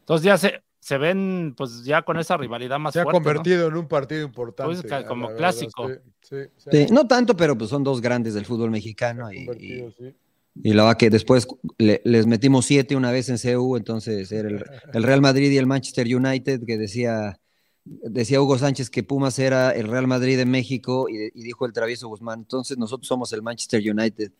Entonces 0.00 0.24
ya 0.24 0.36
se, 0.36 0.62
se 0.78 0.98
ven, 0.98 1.54
pues 1.56 1.84
ya 1.84 2.02
con 2.02 2.18
esa 2.18 2.36
rivalidad 2.36 2.78
más 2.78 2.92
Se 2.92 3.00
ha 3.00 3.04
fuerte, 3.04 3.20
¿no? 3.20 3.24
convertido 3.24 3.68
en 3.68 3.76
un 3.76 3.88
partido 3.88 4.24
importante. 4.24 4.88
Pues, 4.88 5.04
como 5.04 5.28
verdad, 5.28 5.38
clásico. 5.38 5.88
sí, 5.88 5.94
sí, 6.20 6.36
se 6.56 6.70
ha 6.70 6.72
Sí, 6.72 6.92
no 6.92 7.06
tanto, 7.06 7.36
pero 7.36 7.56
pues 7.56 7.70
son 7.70 7.84
dos 7.84 8.00
grandes 8.00 8.34
del 8.34 8.44
fútbol 8.44 8.70
mexicano 8.70 9.32
y, 9.32 9.46
convertido, 9.46 9.88
y- 9.88 9.92
sí. 9.92 10.16
Y 10.62 10.72
la 10.72 10.84
verdad 10.84 10.98
que 10.98 11.10
después 11.10 11.46
le- 11.78 12.02
les 12.04 12.26
metimos 12.26 12.66
siete 12.66 12.96
una 12.96 13.10
vez 13.12 13.28
en 13.28 13.38
CU, 13.38 13.76
entonces 13.76 14.30
era 14.32 14.48
el, 14.48 15.02
Real 15.02 15.20
Madrid 15.20 15.50
y 15.50 15.56
el 15.56 15.66
Manchester 15.66 16.06
United 16.14 16.62
que 16.66 16.76
decía, 16.76 17.38
decía 17.84 18.42
Hugo 18.42 18.58
Sánchez 18.58 18.90
que 18.90 19.02
Pumas 19.02 19.38
era 19.38 19.70
el 19.70 19.88
Real 19.88 20.06
Madrid 20.06 20.36
de 20.36 20.46
México 20.46 21.08
y, 21.08 21.30
dijo 21.40 21.66
el 21.66 21.72
travieso 21.72 22.08
Guzmán, 22.08 22.40
entonces 22.40 22.78
nosotros 22.78 23.06
somos 23.06 23.32
el 23.32 23.42
Manchester 23.42 23.80
United. 23.80 24.32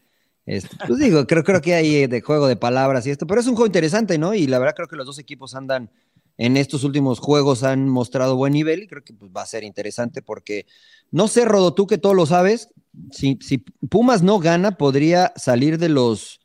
Este, 0.47 0.77
pues 0.87 0.99
digo, 0.99 1.27
creo, 1.27 1.45
creo 1.45 1.61
que 1.61 1.75
hay 1.75 2.07
de 2.07 2.21
juego 2.23 2.49
de 2.49 2.57
palabras 2.57 3.07
y 3.07 3.11
esto, 3.11 3.27
pero 3.27 3.41
es 3.41 3.47
un 3.47 3.55
juego 3.55 3.67
interesante, 3.67 4.19
¿no? 4.19 4.35
Y 4.35 4.47
la 4.47 4.59
verdad 4.59 4.75
creo 4.75 4.89
que 4.89 4.97
los 4.97 5.07
dos 5.07 5.19
equipos 5.19 5.55
andan 5.55 5.91
en 6.39 6.57
estos 6.57 6.85
últimos 6.85 7.19
juegos 7.19 7.63
han 7.63 7.87
mostrado 7.87 8.35
buen 8.35 8.55
nivel 8.55 8.83
y 8.83 8.87
creo 8.87 9.05
que 9.05 9.13
pues, 9.13 9.31
va 9.31 9.43
a 9.43 9.47
ser 9.47 9.63
interesante 9.63 10.23
porque 10.23 10.67
no 11.11 11.29
sé, 11.29 11.45
Rodo, 11.45 11.75
tú 11.75 11.87
que 11.87 11.99
todo 11.99 12.15
lo 12.15 12.25
sabes, 12.25 12.71
si, 13.11 13.39
si 13.41 13.59
Pumas 13.59 14.23
no 14.23 14.39
gana, 14.39 14.73
podría 14.73 15.33
salir 15.37 15.79
de 15.79 15.89
los, 15.89 16.41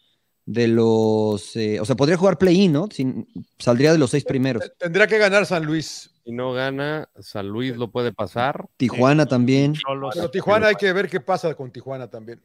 de 0.46 0.68
los, 0.68 1.56
eh, 1.56 1.80
o 1.80 1.86
sea, 1.86 1.96
podría 1.96 2.18
jugar 2.18 2.38
play-in, 2.38 2.72
¿no? 2.72 2.88
Sin- 2.92 3.28
saldría 3.58 3.92
de 3.92 3.98
los 3.98 4.12
seis 4.12 4.24
primeros. 4.24 4.64
Tendrá 4.78 5.08
que 5.08 5.18
ganar 5.18 5.46
San 5.46 5.66
Luis. 5.66 6.12
Si 6.24 6.32
no 6.32 6.54
gana, 6.54 7.10
San 7.20 7.48
Luis 7.48 7.78
lo 7.78 7.92
puede 7.92 8.12
pasar. 8.12 8.68
Tijuana 8.78 9.26
también. 9.26 9.74
Pero 10.14 10.32
Tijuana 10.32 10.68
hay 10.68 10.76
que 10.76 10.92
ver 10.92 11.08
qué 11.10 11.20
pasa 11.20 11.54
con 11.54 11.72
Tijuana 11.72 12.10
también. 12.10 12.42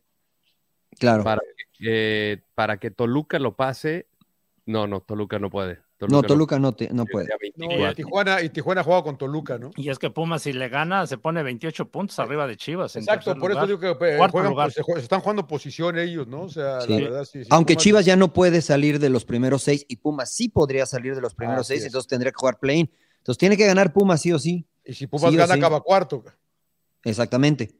claro. 0.99 1.25
Para 1.25 1.41
que, 1.79 2.33
eh, 2.33 2.43
para 2.55 2.79
que 2.79 2.91
Toluca 2.91 3.39
lo 3.39 3.57
pase. 3.57 4.07
No, 4.67 4.87
no, 4.87 5.01
Toluca 5.01 5.39
no 5.39 5.49
puede. 5.51 5.81
No, 6.09 6.23
Toluca 6.23 6.59
no, 6.59 6.73
te, 6.73 6.89
no 6.93 7.05
puede. 7.07 7.29
No, 7.29 7.35
24. 7.41 7.91
y 7.91 7.95
Tijuana, 7.95 8.43
y 8.43 8.49
Tijuana 8.51 8.83
juega 8.83 9.03
con 9.03 9.19
Toluca, 9.19 9.59
¿no? 9.59 9.71
Y 9.77 9.91
es 9.91 9.99
que 9.99 10.11
Pumas, 10.11 10.43
si 10.43 10.53
le 10.53 10.69
gana, 10.69 11.07
se 11.07 11.19
pone 11.19 11.43
28 11.43 11.89
puntos 11.91 12.19
arriba 12.19 12.47
de 12.47 12.57
Chivas. 12.57 12.97
en 12.97 13.03
Exacto, 13.03 13.35
por 13.37 13.51
eso 13.53 13.67
digo 13.67 13.79
que 13.79 13.91
eh, 13.91 14.17
Cuarto 14.17 14.33
juegan, 14.33 14.51
lugar. 14.53 14.73
pues, 14.75 14.97
se, 14.99 15.03
están 15.03 15.21
jugando 15.21 15.47
posición 15.47 15.99
ellos, 15.99 16.27
¿no? 16.27 16.43
O 16.43 16.49
sea, 16.49 16.81
Sí. 16.83 16.93
la 16.95 17.01
verdad, 17.01 17.25
sí. 17.25 17.43
sí, 17.45 17.49
Aunque 17.51 17.75
Pumas- 17.75 17.83
Chivas 17.83 18.05
ya 18.07 18.17
no 18.17 18.33
puede 18.33 18.63
salir 18.63 18.99
de 18.99 19.11
los 19.11 19.25
primeros 19.25 19.63
seis 19.63 19.85
y 19.89 19.97
Pumas 19.97 20.31
sí 20.33 20.49
podría 20.49 20.87
salir 20.87 21.15
de 21.15 21.21
los 21.21 21.35
primeros 21.35 21.63
Así 21.63 21.75
seis, 21.75 21.81
es. 21.83 21.87
entonces 21.87 22.09
tendría 22.09 22.33
que 22.33 22.37
jugar 22.39 22.59
play-in. 22.59 22.91
Entonces 23.19 23.39
tiene 23.39 23.57
que 23.57 23.67
ganar 23.67 23.93
Pumas 23.93 24.23
sí 24.23 24.33
o 24.33 24.39
sí. 24.39 24.67
Y 24.85 24.95
si 24.95 25.07
Pumas 25.07 25.35
gana, 25.35 25.53
sí. 25.55 25.59
acaba 25.61 25.81
cuarto. 25.83 26.25
Exactamente. 27.05 27.71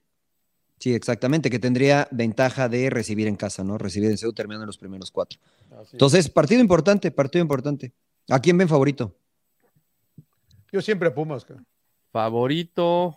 Sí, 0.79 0.95
exactamente, 0.95 1.51
que 1.51 1.59
tendría 1.59 2.09
ventaja 2.11 2.69
de 2.71 2.89
recibir 2.89 3.27
en 3.29 3.37
casa, 3.37 3.63
¿no? 3.63 3.77
Recibir 3.77 4.11
en 4.11 4.17
CEU 4.17 4.33
terminando 4.33 4.65
en 4.65 4.69
los 4.69 4.79
primeros 4.79 5.11
cuatro. 5.11 5.39
Así 5.73 5.89
es. 5.89 5.93
Entonces, 5.93 6.31
partido 6.31 6.61
importante, 6.63 7.11
partido 7.11 7.43
importante. 7.43 7.93
¿A 8.29 8.41
quién 8.41 8.59
ven 8.59 8.69
favorito? 8.69 9.17
Yo 10.73 10.81
siempre 10.83 11.09
a 11.09 11.15
Pumas. 11.15 11.45
cara. 11.45 11.63
Favorito. 12.13 13.17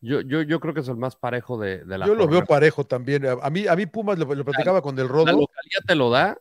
Yo, 0.00 0.20
yo, 0.20 0.42
yo 0.42 0.60
creo 0.60 0.74
que 0.74 0.80
es 0.80 0.88
el 0.88 0.96
más 0.96 1.16
parejo 1.16 1.58
de, 1.58 1.84
de 1.84 1.98
la 1.98 2.06
Yo 2.06 2.14
lo 2.14 2.28
veo 2.28 2.44
parejo 2.44 2.84
también. 2.84 3.24
A 3.26 3.50
mí, 3.50 3.66
a 3.66 3.74
mí 3.76 3.86
Pumas 3.86 4.18
lo, 4.18 4.32
lo 4.34 4.44
platicaba 4.44 4.82
con 4.82 4.94
Del 4.94 5.06
La 5.06 5.12
Rodo. 5.12 5.24
localidad 5.26 5.80
te 5.86 5.94
lo 5.94 6.10
da. 6.10 6.38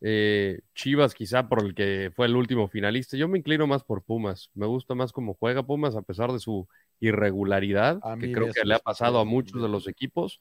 eh, 0.00 0.60
Chivas 0.74 1.14
quizá 1.14 1.48
por 1.48 1.64
el 1.64 1.74
que 1.74 2.10
fue 2.14 2.26
el 2.26 2.36
último 2.36 2.68
finalista. 2.68 3.16
Yo 3.16 3.28
me 3.28 3.38
inclino 3.38 3.66
más 3.66 3.84
por 3.84 4.02
Pumas. 4.02 4.50
Me 4.54 4.66
gusta 4.66 4.94
más 4.94 5.12
cómo 5.12 5.34
juega 5.34 5.62
Pumas 5.62 5.96
a 5.96 6.02
pesar 6.02 6.32
de 6.32 6.38
su 6.40 6.68
irregularidad, 7.00 8.00
A 8.02 8.16
que 8.16 8.32
creo 8.32 8.52
que 8.52 8.64
le 8.64 8.74
ha 8.74 8.78
pasado 8.80 9.20
a 9.20 9.24
muchos 9.24 9.62
de 9.62 9.68
los 9.68 9.86
equipos. 9.88 10.40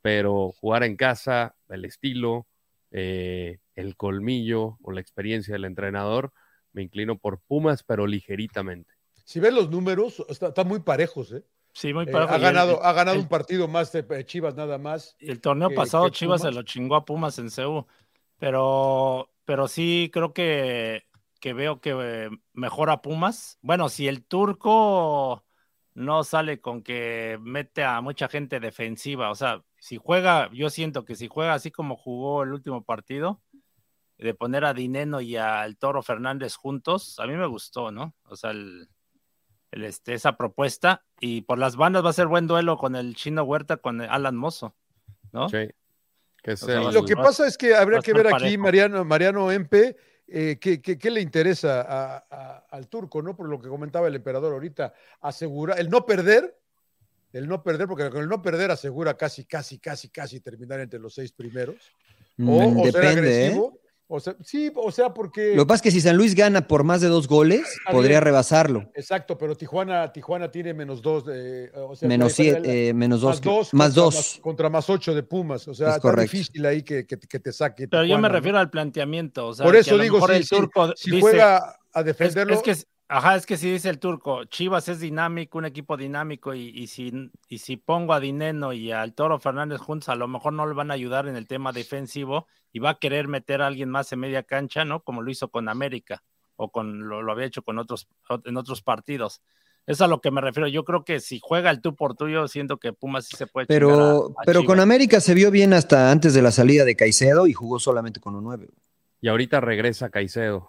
Pero 0.00 0.52
jugar 0.52 0.84
en 0.84 0.96
casa, 0.96 1.56
el 1.68 1.84
estilo, 1.84 2.46
eh, 2.90 3.58
el 3.74 3.96
colmillo 3.96 4.78
o 4.82 4.92
la 4.92 5.00
experiencia 5.00 5.52
del 5.52 5.64
entrenador, 5.64 6.32
me 6.72 6.82
inclino 6.82 7.18
por 7.18 7.40
Pumas, 7.40 7.82
pero 7.82 8.06
ligeritamente. 8.06 8.92
Si 9.24 9.40
ves 9.40 9.52
los 9.52 9.70
números, 9.70 10.24
está- 10.28 10.48
están 10.48 10.68
muy 10.68 10.80
parejos. 10.80 11.32
¿eh? 11.32 11.44
Sí, 11.72 11.92
muy 11.92 12.04
Eh, 12.06 12.12
ha 12.14 12.34
el- 12.36 12.40
ganado, 12.40 12.82
ha 12.82 12.92
ganado 12.92 13.16
el- 13.16 13.22
un 13.22 13.28
partido 13.28 13.68
más 13.68 13.92
de 13.92 14.04
eh, 14.10 14.24
Chivas 14.24 14.54
nada 14.54 14.78
más. 14.78 15.16
El 15.20 15.40
torneo 15.40 15.68
que- 15.68 15.74
pasado 15.74 16.06
que 16.06 16.12
Chivas 16.12 16.42
se 16.42 16.50
lo 16.50 16.62
chingó 16.62 16.96
a 16.96 17.04
Pumas 17.04 17.38
en 17.38 17.50
CEU, 17.50 17.86
pero, 18.38 19.30
pero 19.44 19.68
sí 19.68 20.10
creo 20.12 20.32
que, 20.32 21.04
que 21.40 21.52
veo 21.52 21.80
que 21.80 22.30
mejora 22.52 23.02
Pumas. 23.02 23.58
Bueno, 23.62 23.88
si 23.88 24.08
el 24.08 24.24
turco 24.24 25.44
no 25.98 26.22
sale 26.24 26.60
con 26.60 26.82
que 26.82 27.38
mete 27.42 27.84
a 27.84 28.00
mucha 28.00 28.28
gente 28.28 28.60
defensiva, 28.60 29.30
o 29.30 29.34
sea, 29.34 29.62
si 29.78 29.96
juega, 29.96 30.48
yo 30.52 30.70
siento 30.70 31.04
que 31.04 31.16
si 31.16 31.28
juega 31.28 31.54
así 31.54 31.70
como 31.70 31.96
jugó 31.96 32.42
el 32.44 32.52
último 32.52 32.84
partido, 32.84 33.40
de 34.16 34.34
poner 34.34 34.64
a 34.64 34.74
Dineno 34.74 35.20
y 35.20 35.36
al 35.36 35.76
Toro 35.76 36.02
Fernández 36.02 36.56
juntos, 36.56 37.18
a 37.18 37.26
mí 37.26 37.34
me 37.34 37.46
gustó, 37.46 37.90
¿no? 37.90 38.14
O 38.24 38.36
sea, 38.36 38.50
el, 38.50 38.88
el, 39.70 39.84
este, 39.84 40.14
esa 40.14 40.36
propuesta, 40.36 41.04
y 41.20 41.42
por 41.42 41.58
las 41.58 41.76
bandas 41.76 42.04
va 42.04 42.10
a 42.10 42.14
ser 42.14 42.26
buen 42.26 42.46
duelo 42.46 42.78
con 42.78 42.96
el 42.96 43.14
Chino 43.14 43.42
Huerta, 43.44 43.76
con 43.76 44.00
Alan 44.00 44.36
Mozo. 44.36 44.74
¿no? 45.32 45.48
Sí. 45.48 45.68
Que 46.42 46.56
sea, 46.56 46.80
sea 46.80 46.92
lo 46.92 47.04
que 47.04 47.16
pasa 47.16 47.46
es 47.46 47.58
que 47.58 47.74
habría 47.74 48.00
que 48.00 48.12
ver 48.12 48.28
aquí, 48.28 48.32
parejo. 48.32 48.62
Mariano, 48.62 49.04
Mariano 49.04 49.50
Empe, 49.50 49.96
eh, 50.28 50.58
¿qué, 50.60 50.80
qué, 50.80 50.98
qué 50.98 51.10
le 51.10 51.20
interesa 51.20 51.80
a- 51.80 52.26
a- 52.30 52.66
al 52.70 52.88
turco, 52.88 53.22
¿no? 53.22 53.34
Por 53.36 53.48
lo 53.48 53.60
que 53.60 53.68
comentaba 53.68 54.08
el 54.08 54.14
emperador 54.14 54.52
ahorita, 54.52 54.92
asegura, 55.20 55.74
el 55.74 55.88
no 55.88 56.04
perder, 56.04 56.54
el 57.32 57.48
no 57.48 57.62
perder, 57.62 57.88
porque 57.88 58.10
con 58.10 58.22
el 58.22 58.28
no 58.28 58.40
perder 58.42 58.70
asegura 58.70 59.16
casi, 59.16 59.44
casi, 59.44 59.78
casi, 59.78 60.08
casi 60.10 60.40
terminar 60.40 60.80
entre 60.80 60.98
los 60.98 61.14
seis 61.14 61.32
primeros. 61.32 61.92
O, 62.40 62.70
Mm, 62.70 62.80
o 62.80 62.92
ser 62.92 63.04
¿eh? 63.04 63.87
Agresivo. 64.08 64.16
O 64.16 64.20
sea, 64.20 64.34
sí, 64.42 64.72
o 64.74 64.90
sea, 64.90 65.12
porque. 65.12 65.54
Lo 65.54 65.62
que 65.64 65.66
pasa 65.68 65.76
es 65.76 65.82
que 65.82 65.90
si 65.90 66.00
San 66.00 66.16
Luis 66.16 66.34
gana 66.34 66.66
por 66.66 66.82
más 66.84 67.00
de 67.00 67.08
dos 67.08 67.28
goles, 67.28 67.62
podría 67.90 68.20
rebasarlo. 68.20 68.90
Exacto, 68.94 69.36
pero 69.36 69.54
Tijuana, 69.56 70.12
Tijuana 70.12 70.50
tiene 70.50 70.72
menos 70.74 71.02
dos. 71.02 71.24
eh, 71.30 71.70
o 71.74 71.94
sea, 71.94 72.08
Menos 72.08 72.32
siete, 72.32 72.88
eh, 72.88 72.94
menos 72.94 73.20
dos. 73.20 73.36
más 73.36 73.42
dos, 73.42 73.74
Más 73.74 73.86
contra, 73.88 74.02
dos. 74.02 74.14
Más, 74.14 74.38
contra 74.40 74.70
más 74.70 74.90
ocho 74.90 75.14
de 75.14 75.22
Pumas. 75.22 75.68
O 75.68 75.74
sea, 75.74 75.88
Es 75.88 75.94
está 75.96 76.00
correcto. 76.08 76.32
difícil 76.32 76.66
ahí 76.66 76.82
que, 76.82 77.06
que- 77.06 77.18
que 77.18 77.38
te 77.38 77.52
saque. 77.52 77.88
Pero 77.88 78.04
yo 78.04 78.18
me 78.18 78.28
refiero 78.28 78.58
al 78.58 78.70
planteamiento. 78.70 79.48
O 79.48 79.54
sea, 79.54 79.64
Por 79.64 79.74
que 79.74 79.80
eso 79.80 79.94
a 79.94 79.96
lo 79.98 80.02
digo, 80.02 80.16
mejor 80.16 80.30
sí, 80.30 80.36
el 80.36 80.44
sí, 80.44 80.56
turco 80.56 80.92
si 80.96 81.10
dice, 81.10 81.20
juega 81.20 81.76
a 81.92 82.00
es, 82.00 82.06
defenderlo. 82.06 82.54
es 82.54 82.62
que, 82.62 82.76
ajá, 83.08 83.36
es 83.36 83.46
que 83.46 83.56
si 83.56 83.70
dice 83.70 83.88
el 83.88 83.98
turco, 83.98 84.44
Chivas 84.44 84.88
es 84.88 85.00
dinámico, 85.00 85.58
un 85.58 85.64
equipo 85.64 85.96
dinámico, 85.96 86.54
y, 86.54 86.68
y 86.68 86.86
si, 86.86 87.30
y 87.48 87.58
si 87.58 87.76
pongo 87.76 88.12
a 88.12 88.20
Dineno 88.20 88.72
y 88.72 88.92
al 88.92 89.14
Toro 89.14 89.38
Fernández 89.38 89.80
juntos, 89.80 90.08
a 90.08 90.14
lo 90.14 90.28
mejor 90.28 90.52
no 90.52 90.66
le 90.66 90.74
van 90.74 90.90
a 90.90 90.94
ayudar 90.94 91.26
en 91.26 91.36
el 91.36 91.46
tema 91.46 91.72
defensivo 91.72 92.46
y 92.72 92.78
va 92.80 92.90
a 92.90 92.98
querer 92.98 93.28
meter 93.28 93.62
a 93.62 93.66
alguien 93.66 93.88
más 93.90 94.12
en 94.12 94.20
media 94.20 94.42
cancha, 94.42 94.84
¿no? 94.84 95.00
Como 95.00 95.22
lo 95.22 95.30
hizo 95.30 95.48
con 95.48 95.68
América 95.68 96.22
o 96.56 96.70
con 96.70 97.08
lo, 97.08 97.22
lo 97.22 97.32
había 97.32 97.46
hecho 97.46 97.62
con 97.62 97.78
otros 97.78 98.08
en 98.44 98.56
otros 98.56 98.82
partidos. 98.82 99.40
Es 99.86 100.02
a 100.02 100.06
lo 100.06 100.20
que 100.20 100.30
me 100.30 100.42
refiero. 100.42 100.68
Yo 100.68 100.84
creo 100.84 101.02
que 101.02 101.18
si 101.20 101.40
juega 101.42 101.70
el 101.70 101.80
tú 101.80 101.94
por 101.96 102.14
tuyo, 102.14 102.46
siento 102.46 102.76
que 102.76 102.92
Pumas 102.92 103.24
sí 103.26 103.36
se 103.38 103.46
puede 103.46 103.66
Pero, 103.66 104.26
a- 104.36 104.42
a 104.42 104.44
pero 104.44 104.64
con. 104.64 104.80
América 104.80 105.18
se 105.20 105.32
vio 105.32 105.50
bien 105.50 105.72
hasta 105.72 106.10
antes 106.10 106.34
de 106.34 106.42
la 106.42 106.50
salida 106.50 106.84
de 106.84 106.94
Caicedo 106.94 107.46
y 107.46 107.54
jugó 107.54 107.78
solamente 107.78 108.20
con 108.20 108.34
un 108.34 108.44
9. 108.44 108.68
Y 109.22 109.28
ahorita 109.28 109.60
regresa 109.62 110.10
Caicedo. 110.10 110.68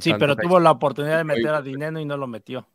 Sí, 0.00 0.12
pero 0.18 0.36
tuvo 0.36 0.60
la 0.60 0.70
oportunidad 0.70 1.18
de 1.18 1.24
meter 1.24 1.48
a 1.48 1.62
Dineno 1.62 2.00
y 2.00 2.04
no 2.04 2.16
lo 2.16 2.26
metió. 2.26 2.66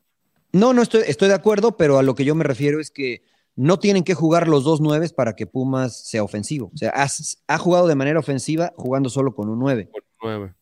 No, 0.53 0.73
no 0.73 0.81
estoy, 0.81 1.03
estoy 1.07 1.29
de 1.29 1.33
acuerdo, 1.35 1.77
pero 1.77 1.97
a 1.97 2.03
lo 2.03 2.13
que 2.15 2.25
yo 2.25 2.35
me 2.35 2.43
refiero 2.43 2.79
es 2.79 2.91
que 2.91 3.23
no 3.55 3.79
tienen 3.79 4.03
que 4.03 4.13
jugar 4.13 4.47
los 4.47 4.63
dos 4.63 4.81
nueves 4.81 5.13
para 5.13 5.35
que 5.35 5.47
Pumas 5.47 6.05
sea 6.07 6.23
ofensivo. 6.23 6.71
O 6.73 6.77
sea, 6.77 6.89
has- 6.91 7.41
ha, 7.47 7.57
jugado 7.57 7.87
de 7.87 7.95
manera 7.95 8.19
ofensiva 8.19 8.73
jugando 8.75 9.09
solo 9.09 9.33
con 9.33 9.49
un 9.49 9.59
9. 9.59 9.89
con 9.91 10.01
nueve. 10.21 10.53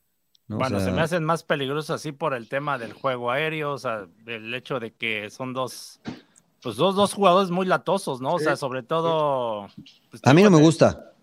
¿no? 0.48 0.56
O 0.56 0.60
Bueno, 0.60 0.78
sea, 0.80 0.88
se 0.90 0.92
me 0.96 1.02
hacen 1.02 1.24
más 1.24 1.44
peligrosos 1.44 1.90
así 1.92 2.12
por 2.12 2.34
el 2.34 2.48
tema 2.50 2.78
del 2.80 2.94
juego 2.94 3.30
aéreo, 3.32 3.74
o 3.74 3.78
sea, 3.78 4.08
el 4.26 4.54
hecho 4.54 4.80
de 4.80 4.92
que 4.94 5.30
son 5.30 5.54
dos, 5.54 6.00
pues 6.62 6.76
dos, 6.76 6.96
dos 6.96 7.14
jugadores 7.14 7.52
muy 7.52 7.66
latosos, 7.68 8.20
¿no? 8.22 8.34
O 8.34 8.40
sea, 8.40 8.56
sobre 8.56 8.82
todo. 8.84 9.68
pues, 10.10 10.22
A 10.24 10.34
mí 10.34 10.42
no 10.42 10.50
me 10.50 10.60
gusta. 10.60 11.14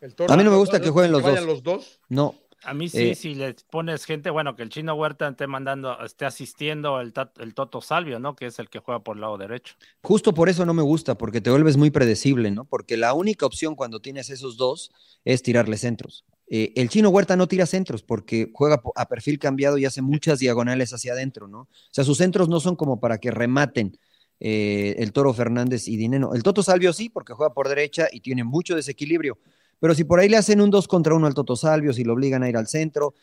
El 0.00 0.14
Toro- 0.16 0.32
a 0.32 0.36
mí 0.36 0.42
no 0.42 0.50
me 0.50 0.56
gusta 0.56 0.80
que 0.80 0.90
jueguen 0.90 1.12
los 1.12 1.22
vayan 1.22 1.46
dos. 1.46 1.54
los 1.54 1.62
dos. 1.62 2.00
No. 2.08 2.34
A 2.62 2.74
mí 2.74 2.88
sí, 2.88 3.10
Eh, 3.10 3.14
si 3.14 3.34
le 3.34 3.54
pones 3.70 4.04
gente, 4.04 4.30
bueno, 4.30 4.54
que 4.54 4.62
el 4.62 4.68
chino 4.68 4.94
Huerta 4.94 5.28
esté 5.28 5.46
mandando, 5.46 5.98
esté 6.04 6.24
asistiendo 6.24 7.00
el, 7.00 7.12
Toto 7.12 7.80
Salvio, 7.80 8.18
¿no? 8.18 8.36
Que 8.36 8.46
es 8.46 8.58
el 8.58 8.68
que 8.68 8.78
juega 8.78 9.00
por 9.02 9.16
el 9.16 9.22
lado 9.22 9.36
derecho. 9.36 9.74
Justo 10.02 10.32
por 10.32 10.48
eso 10.48 10.64
no 10.64 10.74
me 10.74 10.82
gusta, 10.82 11.16
porque 11.16 11.40
te 11.40 11.50
vuelves 11.50 11.76
muy 11.76 11.90
predecible, 11.90 12.50
¿no? 12.50 12.64
Porque 12.64 12.96
la 12.96 13.14
única 13.14 13.46
opción 13.46 13.74
cuando 13.74 14.00
tienes 14.00 14.30
esos 14.30 14.56
dos 14.56 14.90
es 15.24 15.42
tirarle 15.42 15.76
centros. 15.76 16.24
Eh, 16.46 16.72
el 16.76 16.88
chino 16.88 17.08
Huerta 17.08 17.34
no 17.36 17.48
tira 17.48 17.66
centros 17.66 18.02
porque 18.02 18.50
juega 18.52 18.82
a 18.94 19.08
perfil 19.08 19.38
cambiado 19.38 19.78
y 19.78 19.86
hace 19.86 20.02
muchas 20.02 20.38
diagonales 20.38 20.92
hacia 20.92 21.14
adentro, 21.14 21.48
¿no? 21.48 21.60
O 21.62 21.68
sea, 21.90 22.04
sus 22.04 22.18
centros 22.18 22.48
no 22.48 22.60
son 22.60 22.76
como 22.76 23.00
para 23.00 23.18
que 23.18 23.30
rematen. 23.30 23.98
eh, 24.44 24.96
el 24.98 25.12
Toro 25.12 25.32
Fernández 25.32 25.86
y 25.86 25.96
Dineno. 25.96 26.34
El 26.34 26.42
Toto 26.42 26.64
Salvio 26.64 26.92
sí, 26.92 27.08
porque 27.08 27.32
juega 27.32 27.54
por 27.54 27.68
derecha 27.68 28.08
y 28.10 28.20
tiene 28.20 28.42
mucho 28.42 28.74
desequilibrio. 28.74 29.38
Pero 29.82 29.96
si 29.96 30.04
por 30.04 30.20
ahí 30.20 30.28
le 30.28 30.36
hacen 30.36 30.60
un 30.60 30.70
2 30.70 30.86
contra 30.86 31.12
1 31.12 31.26
al 31.26 31.34
Toto 31.34 31.56
Salvio, 31.56 31.92
si 31.92 32.04
lo 32.04 32.12
obligan 32.12 32.44
a 32.44 32.48
ir 32.48 32.56
al 32.56 32.68
centro, 32.68 33.14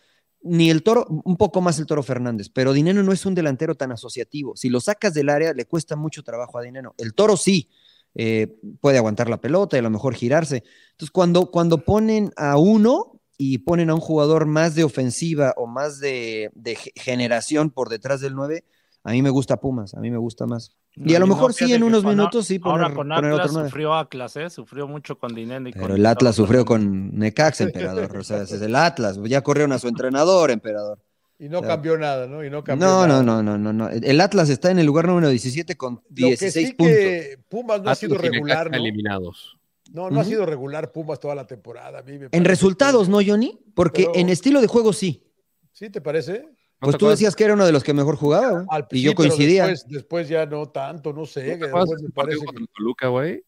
ni 0.42 0.70
el 0.70 0.84
Toro, 0.84 1.06
un 1.08 1.38
poco 1.38 1.62
más 1.62 1.80
el 1.80 1.86
Toro 1.86 2.04
Fernández, 2.04 2.50
pero 2.50 2.74
Dineno 2.74 3.02
no 3.02 3.14
es 3.14 3.26
un 3.26 3.34
delantero 3.34 3.76
tan 3.76 3.94
asociativo. 3.94 4.58
Si 4.58 4.68
lo 4.68 4.82
sacas 4.82 5.14
del 5.14 5.30
área, 5.30 5.54
le 5.54 5.64
cuesta 5.64 5.96
mucho 5.96 6.22
trabajo 6.22 6.58
a 6.58 6.62
Dineno. 6.62 6.96
El 6.98 7.14
Toro 7.14 7.38
sí, 7.38 7.70
eh, 8.14 8.60
puede 8.82 8.98
aguantar 8.98 9.30
la 9.30 9.40
pelota 9.40 9.78
y 9.78 9.80
a 9.80 9.84
lo 9.84 9.90
mejor 9.90 10.16
girarse. 10.16 10.66
Entonces, 10.92 11.12
cuando, 11.12 11.50
cuando 11.50 11.86
ponen 11.86 12.34
a 12.36 12.58
uno 12.58 13.22
y 13.38 13.60
ponen 13.60 13.90
a 13.90 13.96
un 13.96 14.02
jugador 14.02 14.46
más 14.46 14.76
de 14.76 14.84
ofensiva 14.84 15.54
o 15.56 15.66
más 15.66 16.02
de, 16.02 16.52
de 16.56 16.76
generación 16.76 17.70
por 17.70 17.88
detrás 17.88 18.20
del 18.20 18.36
9, 18.36 18.66
a 19.06 19.12
mí 19.14 19.22
me 19.22 19.30
gusta 19.30 19.62
Pumas, 19.62 19.94
a 19.94 20.02
mí 20.02 20.12
me 20.12 20.18
gusta 20.18 20.46
más. 20.46 20.76
Y 21.06 21.16
a 21.16 21.20
lo 21.20 21.28
mejor 21.28 21.54
sí 21.54 21.72
en 21.74 21.84
unos 21.84 22.04
minutos 22.04 22.46
sí 22.46 22.60
poner, 22.60 22.84
Ahora 22.84 22.96
con 22.96 23.12
Atlas 23.12 23.52
sufrió 23.54 23.94
Atlas, 23.94 24.36
¿eh? 24.36 24.50
Sufrió 24.50 24.88
mucho 24.88 25.18
con 25.18 25.34
Dinero 25.34 25.68
y 25.70 25.72
Pero 25.72 25.96
el 25.96 26.06
Atlas 26.06 26.36
sufrió 26.36 26.66
con 26.66 27.18
Necaxa, 27.18 27.64
emperador. 27.64 28.18
o 28.18 28.24
sea, 28.24 28.42
es 28.42 28.52
el 28.52 28.76
Atlas. 28.76 29.20
Ya 29.24 29.42
corrieron 29.42 29.72
a 29.72 29.80
su 29.80 29.88
entrenador, 29.88 30.52
emperador. 30.52 31.00
Y 31.42 31.48
no 31.48 31.62
cambió 31.62 31.98
nada, 31.98 32.28
¿no? 32.28 32.44
Y 32.44 32.50
no, 32.50 32.66
cambió 32.66 32.86
no, 32.86 33.08
nada. 33.08 33.24
no, 33.24 33.42
no, 33.42 33.58
no, 33.58 33.72
no, 33.72 33.90
El 33.90 34.20
Atlas 34.20 34.50
está 34.50 34.72
en 34.72 34.80
el 34.80 34.86
lugar 34.86 35.08
número 35.08 35.30
17 35.30 35.78
con 35.78 36.02
16 36.10 36.56
Lo 36.56 36.62
que 36.62 36.68
sí 36.68 36.74
puntos. 36.74 36.96
Que 36.98 37.40
Pumas 37.48 37.82
no 37.82 37.90
ha 37.90 37.96
sido 37.96 38.18
regular, 38.18 38.70
¿no? 38.70 38.76
Eliminados. 38.76 39.58
No, 39.94 40.10
no 40.10 40.20
ha 40.20 40.24
sido 40.26 40.46
regular 40.46 40.92
Pumas 40.92 41.20
toda 41.20 41.36
la 41.36 41.48
temporada. 41.48 42.04
en 42.06 42.46
resultados, 42.46 43.08
¿no, 43.08 43.20
Johnny? 43.26 43.58
Porque 43.74 44.08
en 44.16 44.28
estilo 44.30 44.60
de 44.60 44.68
juego 44.68 44.92
sí. 44.92 45.24
¿Sí 45.72 45.90
te 45.90 46.02
parece? 46.02 46.46
Pues 46.80 46.98
tú 46.98 47.08
decías 47.08 47.36
que 47.36 47.44
era 47.44 47.54
uno 47.54 47.66
de 47.66 47.72
los 47.72 47.84
que 47.84 47.94
mejor 47.94 48.16
jugaba, 48.16 48.66
y 48.92 49.02
yo 49.02 49.14
coincidía. 49.14 49.68
Después, 49.88 50.30
ya 50.30 50.46
no 50.46 50.70
tanto, 50.70 51.12
no 51.14 51.26
sé. 51.26 51.44
Que 51.44 51.58
después 51.58 52.02
me 52.02 52.10
parece 52.10 52.40
que... 52.40 52.66
Toluca, 52.76 53.08
güey. 53.08 53.44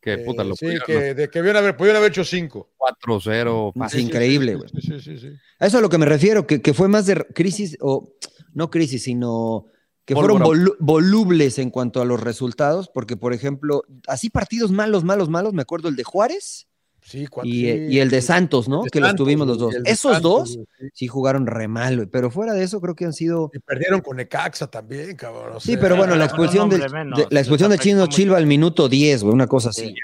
Que 0.00 0.18
puta 0.18 0.42
lo 0.42 0.56
Sí, 0.56 0.66
que, 0.84 1.14
de 1.14 1.30
que 1.30 1.38
haber, 1.38 1.76
pudieron 1.76 1.98
haber 1.98 2.10
hecho 2.10 2.24
cinco. 2.24 2.72
4-0. 2.76 3.72
Más 3.76 3.94
increíble, 3.94 4.56
güey. 4.56 4.68
Sí, 4.80 5.00
sí, 5.00 5.16
sí, 5.16 5.28
A 5.60 5.66
eso 5.66 5.78
a 5.78 5.80
lo 5.80 5.88
que 5.88 5.98
me 5.98 6.06
refiero, 6.06 6.44
que, 6.44 6.60
que 6.60 6.74
fue 6.74 6.88
más 6.88 7.06
de 7.06 7.24
crisis, 7.34 7.76
o 7.80 8.12
no 8.52 8.68
crisis, 8.68 9.04
sino 9.04 9.66
que 10.04 10.16
fueron 10.16 10.42
volubles 10.80 11.58
en 11.58 11.70
cuanto 11.70 12.00
a 12.00 12.04
los 12.04 12.20
resultados, 12.20 12.90
porque, 12.92 13.16
por 13.16 13.32
ejemplo, 13.32 13.84
así 14.08 14.30
partidos 14.30 14.72
malos, 14.72 15.04
malos, 15.04 15.28
malos, 15.28 15.52
me 15.52 15.62
acuerdo 15.62 15.88
el 15.88 15.94
de 15.94 16.02
Juárez, 16.02 16.66
Sí, 17.04 17.26
y, 17.42 17.68
y, 17.68 17.98
el 17.98 18.10
de 18.10 18.22
Santos, 18.22 18.68
¿no? 18.68 18.84
que 18.84 19.00
los 19.00 19.16
tuvimos 19.16 19.46
los 19.46 19.58
dos. 19.58 19.74
Esos 19.84 20.22
dos 20.22 20.58
sí. 20.94 21.08
jugaron 21.08 21.46
re 21.46 21.66
mal, 21.66 22.08
pero 22.08 22.30
fuera 22.30 22.54
de 22.54 22.62
eso 22.62 22.80
creo 22.80 22.94
que 22.94 23.04
han 23.04 23.12
sido. 23.12 23.50
Y 23.52 23.58
perdieron 23.58 24.00
con 24.00 24.20
Ecaxa 24.20 24.68
también, 24.68 25.16
cabrón. 25.16 25.60
sí, 25.60 25.76
pero 25.76 25.96
bueno, 25.96 26.14
la 26.14 26.26
expulsión, 26.26 26.70
de, 26.70 26.78
la 26.78 27.40
expulsión 27.40 27.70
de 27.70 27.78
Chino 27.78 28.06
Chilva 28.06 28.36
al 28.36 28.46
minuto 28.46 28.88
10, 28.88 29.24
güey, 29.24 29.34
una 29.34 29.48
cosa 29.48 29.70
así. 29.70 29.94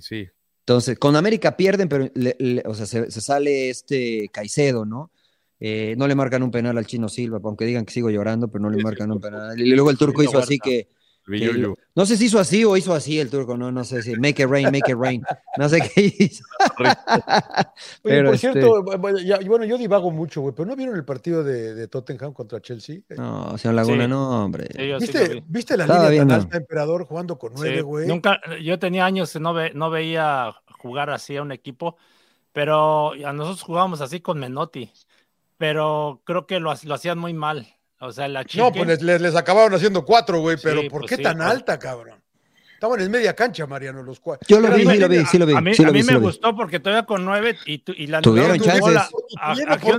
sí. 0.00 0.28
Entonces, 0.60 0.96
con 0.96 1.16
América 1.16 1.56
pierden, 1.56 1.88
pero 1.88 2.08
o 2.66 2.74
sea, 2.74 2.86
se, 2.86 3.10
sale 3.10 3.70
este 3.70 4.28
Caicedo, 4.32 4.84
¿no? 4.84 5.10
Eh, 5.58 5.94
no 5.96 6.06
le 6.06 6.14
marcan 6.14 6.42
un 6.42 6.50
penal 6.50 6.76
al 6.78 6.86
Chino 6.86 7.08
Silva, 7.08 7.40
aunque 7.42 7.64
digan 7.64 7.84
que 7.84 7.92
sigo 7.92 8.10
llorando, 8.10 8.48
pero 8.48 8.62
no 8.62 8.70
le 8.70 8.82
marcan 8.82 9.10
un 9.10 9.20
penal. 9.20 9.58
Y 9.58 9.70
luego 9.70 9.90
el 9.90 9.98
turco 9.98 10.22
hizo 10.22 10.38
así 10.38 10.58
que 10.58 10.88
no 11.94 12.06
sé 12.06 12.16
si 12.16 12.24
hizo 12.24 12.40
así 12.40 12.64
o 12.64 12.76
hizo 12.76 12.92
así 12.94 13.20
el 13.20 13.30
turco, 13.30 13.56
no, 13.56 13.70
no 13.70 13.84
sé 13.84 14.02
si 14.02 14.16
make 14.16 14.42
it 14.42 14.48
rain, 14.48 14.66
make 14.66 14.90
it 14.90 14.96
rain. 14.96 15.22
No 15.56 15.68
sé 15.68 15.80
qué 15.80 16.14
hizo. 16.18 16.44
pero 18.02 18.26
por 18.26 18.34
este 18.34 18.52
cierto, 18.52 18.82
bueno, 18.82 19.64
yo 19.64 19.78
divago 19.78 20.10
mucho, 20.10 20.40
güey, 20.40 20.54
pero 20.54 20.66
¿no 20.66 20.74
vieron 20.74 20.96
el 20.96 21.04
partido 21.04 21.44
de, 21.44 21.86
Tottenham 21.88 22.32
contra 22.32 22.60
Chelsea? 22.60 23.00
No, 23.10 23.56
señor 23.56 23.76
Laguna, 23.76 24.08
no, 24.08 24.44
hombre. 24.44 24.68
¿Viste, 24.98 25.42
¿Viste, 25.46 25.76
la 25.76 25.86
línea 25.86 26.26
tan 26.26 26.30
alta, 26.32 26.56
emperador, 26.56 27.04
jugando 27.04 27.38
con 27.38 27.52
nueve, 27.54 27.82
güey? 27.82 28.08
Nunca, 28.08 28.40
yo 28.60 28.78
tenía 28.78 29.04
años 29.04 29.32
que 29.32 29.40
no, 29.40 29.54
ve, 29.54 29.72
no 29.74 29.90
veía 29.90 30.52
jugar 30.78 31.10
así 31.10 31.36
a 31.36 31.42
un 31.42 31.52
equipo, 31.52 31.96
pero 32.52 33.12
a 33.12 33.32
nosotros 33.32 33.62
jugábamos 33.62 34.00
así 34.00 34.20
con 34.20 34.40
Menotti, 34.40 34.90
pero 35.56 36.20
creo 36.24 36.46
que 36.46 36.58
lo, 36.58 36.72
lo 36.82 36.94
hacían 36.94 37.18
muy 37.18 37.32
mal. 37.32 37.68
O 38.02 38.10
sea, 38.10 38.26
la 38.26 38.44
chica. 38.44 38.64
No, 38.64 38.72
pues 38.72 39.00
les, 39.00 39.20
les, 39.20 39.36
acabaron 39.36 39.72
haciendo 39.74 40.04
cuatro, 40.04 40.40
güey, 40.40 40.56
pero 40.60 40.82
¿por 40.88 41.02
pues 41.02 41.10
qué 41.10 41.22
tan 41.22 41.36
pues. 41.36 41.48
alta, 41.48 41.78
cabrón? 41.78 42.20
Estaban 42.74 43.00
en 43.00 43.12
media 43.12 43.32
cancha, 43.32 43.64
Mariano, 43.64 44.02
los 44.02 44.18
cuatro. 44.18 44.44
Yo 44.48 44.58
lo 44.58 44.74
vi, 44.74 44.84
sí 44.84 44.98
lo 44.98 45.08
vi, 45.08 45.24
sí 45.24 45.38
lo 45.38 45.46
vi. 45.46 45.54
A 45.54 45.60
mí, 45.60 45.72
sí 45.72 45.84
a 45.84 45.92
mí 45.92 46.02
me 46.02 46.16
gustó 46.16 46.56
porque 46.56 46.80
todavía 46.80 47.06
con 47.06 47.24
nueve 47.24 47.56
y, 47.64 47.80
y 47.86 48.08
la 48.08 48.20
Tuvieron 48.20 48.58
chances. 48.58 48.96
A, 49.38 49.52
a, 49.52 49.98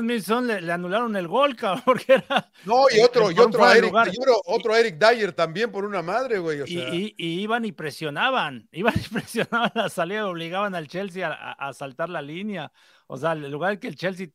Minson 0.00 0.46
le, 0.46 0.60
le, 0.60 0.72
anularon 0.72 1.16
el 1.16 1.26
gol, 1.26 1.56
cabrón, 1.56 1.82
porque 1.84 2.14
era. 2.14 2.48
No, 2.64 2.84
y 2.88 3.00
otro, 3.00 3.32
y 3.32 3.38
otro, 3.40 3.64
a 3.64 3.76
Eric, 3.76 3.92
otro, 3.92 4.40
otro 4.44 4.76
Eric 4.76 4.96
Dyer 4.96 5.32
también 5.32 5.72
por 5.72 5.84
una 5.84 6.02
madre, 6.02 6.38
güey. 6.38 6.60
O 6.60 6.66
sea. 6.68 6.94
y, 6.94 7.16
y, 7.16 7.40
iban 7.40 7.64
y 7.64 7.72
presionaban, 7.72 8.68
iban 8.72 8.94
y 8.94 9.08
presionaban 9.12 9.72
la 9.74 9.88
salida, 9.88 10.28
obligaban 10.28 10.76
al 10.76 10.86
Chelsea 10.86 11.26
a, 11.28 11.50
a 11.54 11.72
saltar 11.72 12.10
la 12.10 12.22
línea. 12.22 12.70
O 13.08 13.16
sea, 13.16 13.32
en 13.32 13.50
lugar 13.50 13.72
de 13.72 13.80
que 13.80 13.88
el 13.88 13.96
Chelsea 13.96 14.28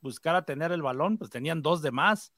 buscara 0.00 0.44
tener 0.44 0.72
el 0.72 0.82
balón, 0.82 1.18
pues 1.18 1.30
tenían 1.30 1.62
dos 1.62 1.82
de 1.82 1.90
más. 1.90 2.32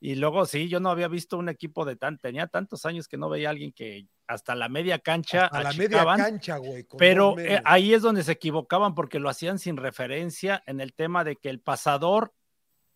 Y 0.00 0.14
luego 0.14 0.46
sí, 0.46 0.68
yo 0.68 0.78
no 0.78 0.90
había 0.90 1.08
visto 1.08 1.36
un 1.36 1.48
equipo 1.48 1.84
de 1.84 1.96
tan, 1.96 2.18
tenía 2.18 2.46
tantos 2.46 2.86
años 2.86 3.08
que 3.08 3.16
no 3.16 3.28
veía 3.28 3.48
a 3.48 3.50
alguien 3.50 3.72
que 3.72 4.06
hasta 4.28 4.54
la 4.54 4.68
media 4.68 5.00
cancha. 5.00 5.46
A 5.46 5.62
la 5.62 5.72
media 5.72 6.04
cancha, 6.04 6.58
güey. 6.58 6.86
Pero 6.96 7.36
eh, 7.38 7.60
ahí 7.64 7.94
es 7.94 8.02
donde 8.02 8.22
se 8.22 8.32
equivocaban 8.32 8.94
porque 8.94 9.18
lo 9.18 9.28
hacían 9.28 9.58
sin 9.58 9.76
referencia 9.76 10.62
en 10.66 10.80
el 10.80 10.94
tema 10.94 11.24
de 11.24 11.36
que 11.36 11.48
el 11.50 11.60
pasador, 11.60 12.32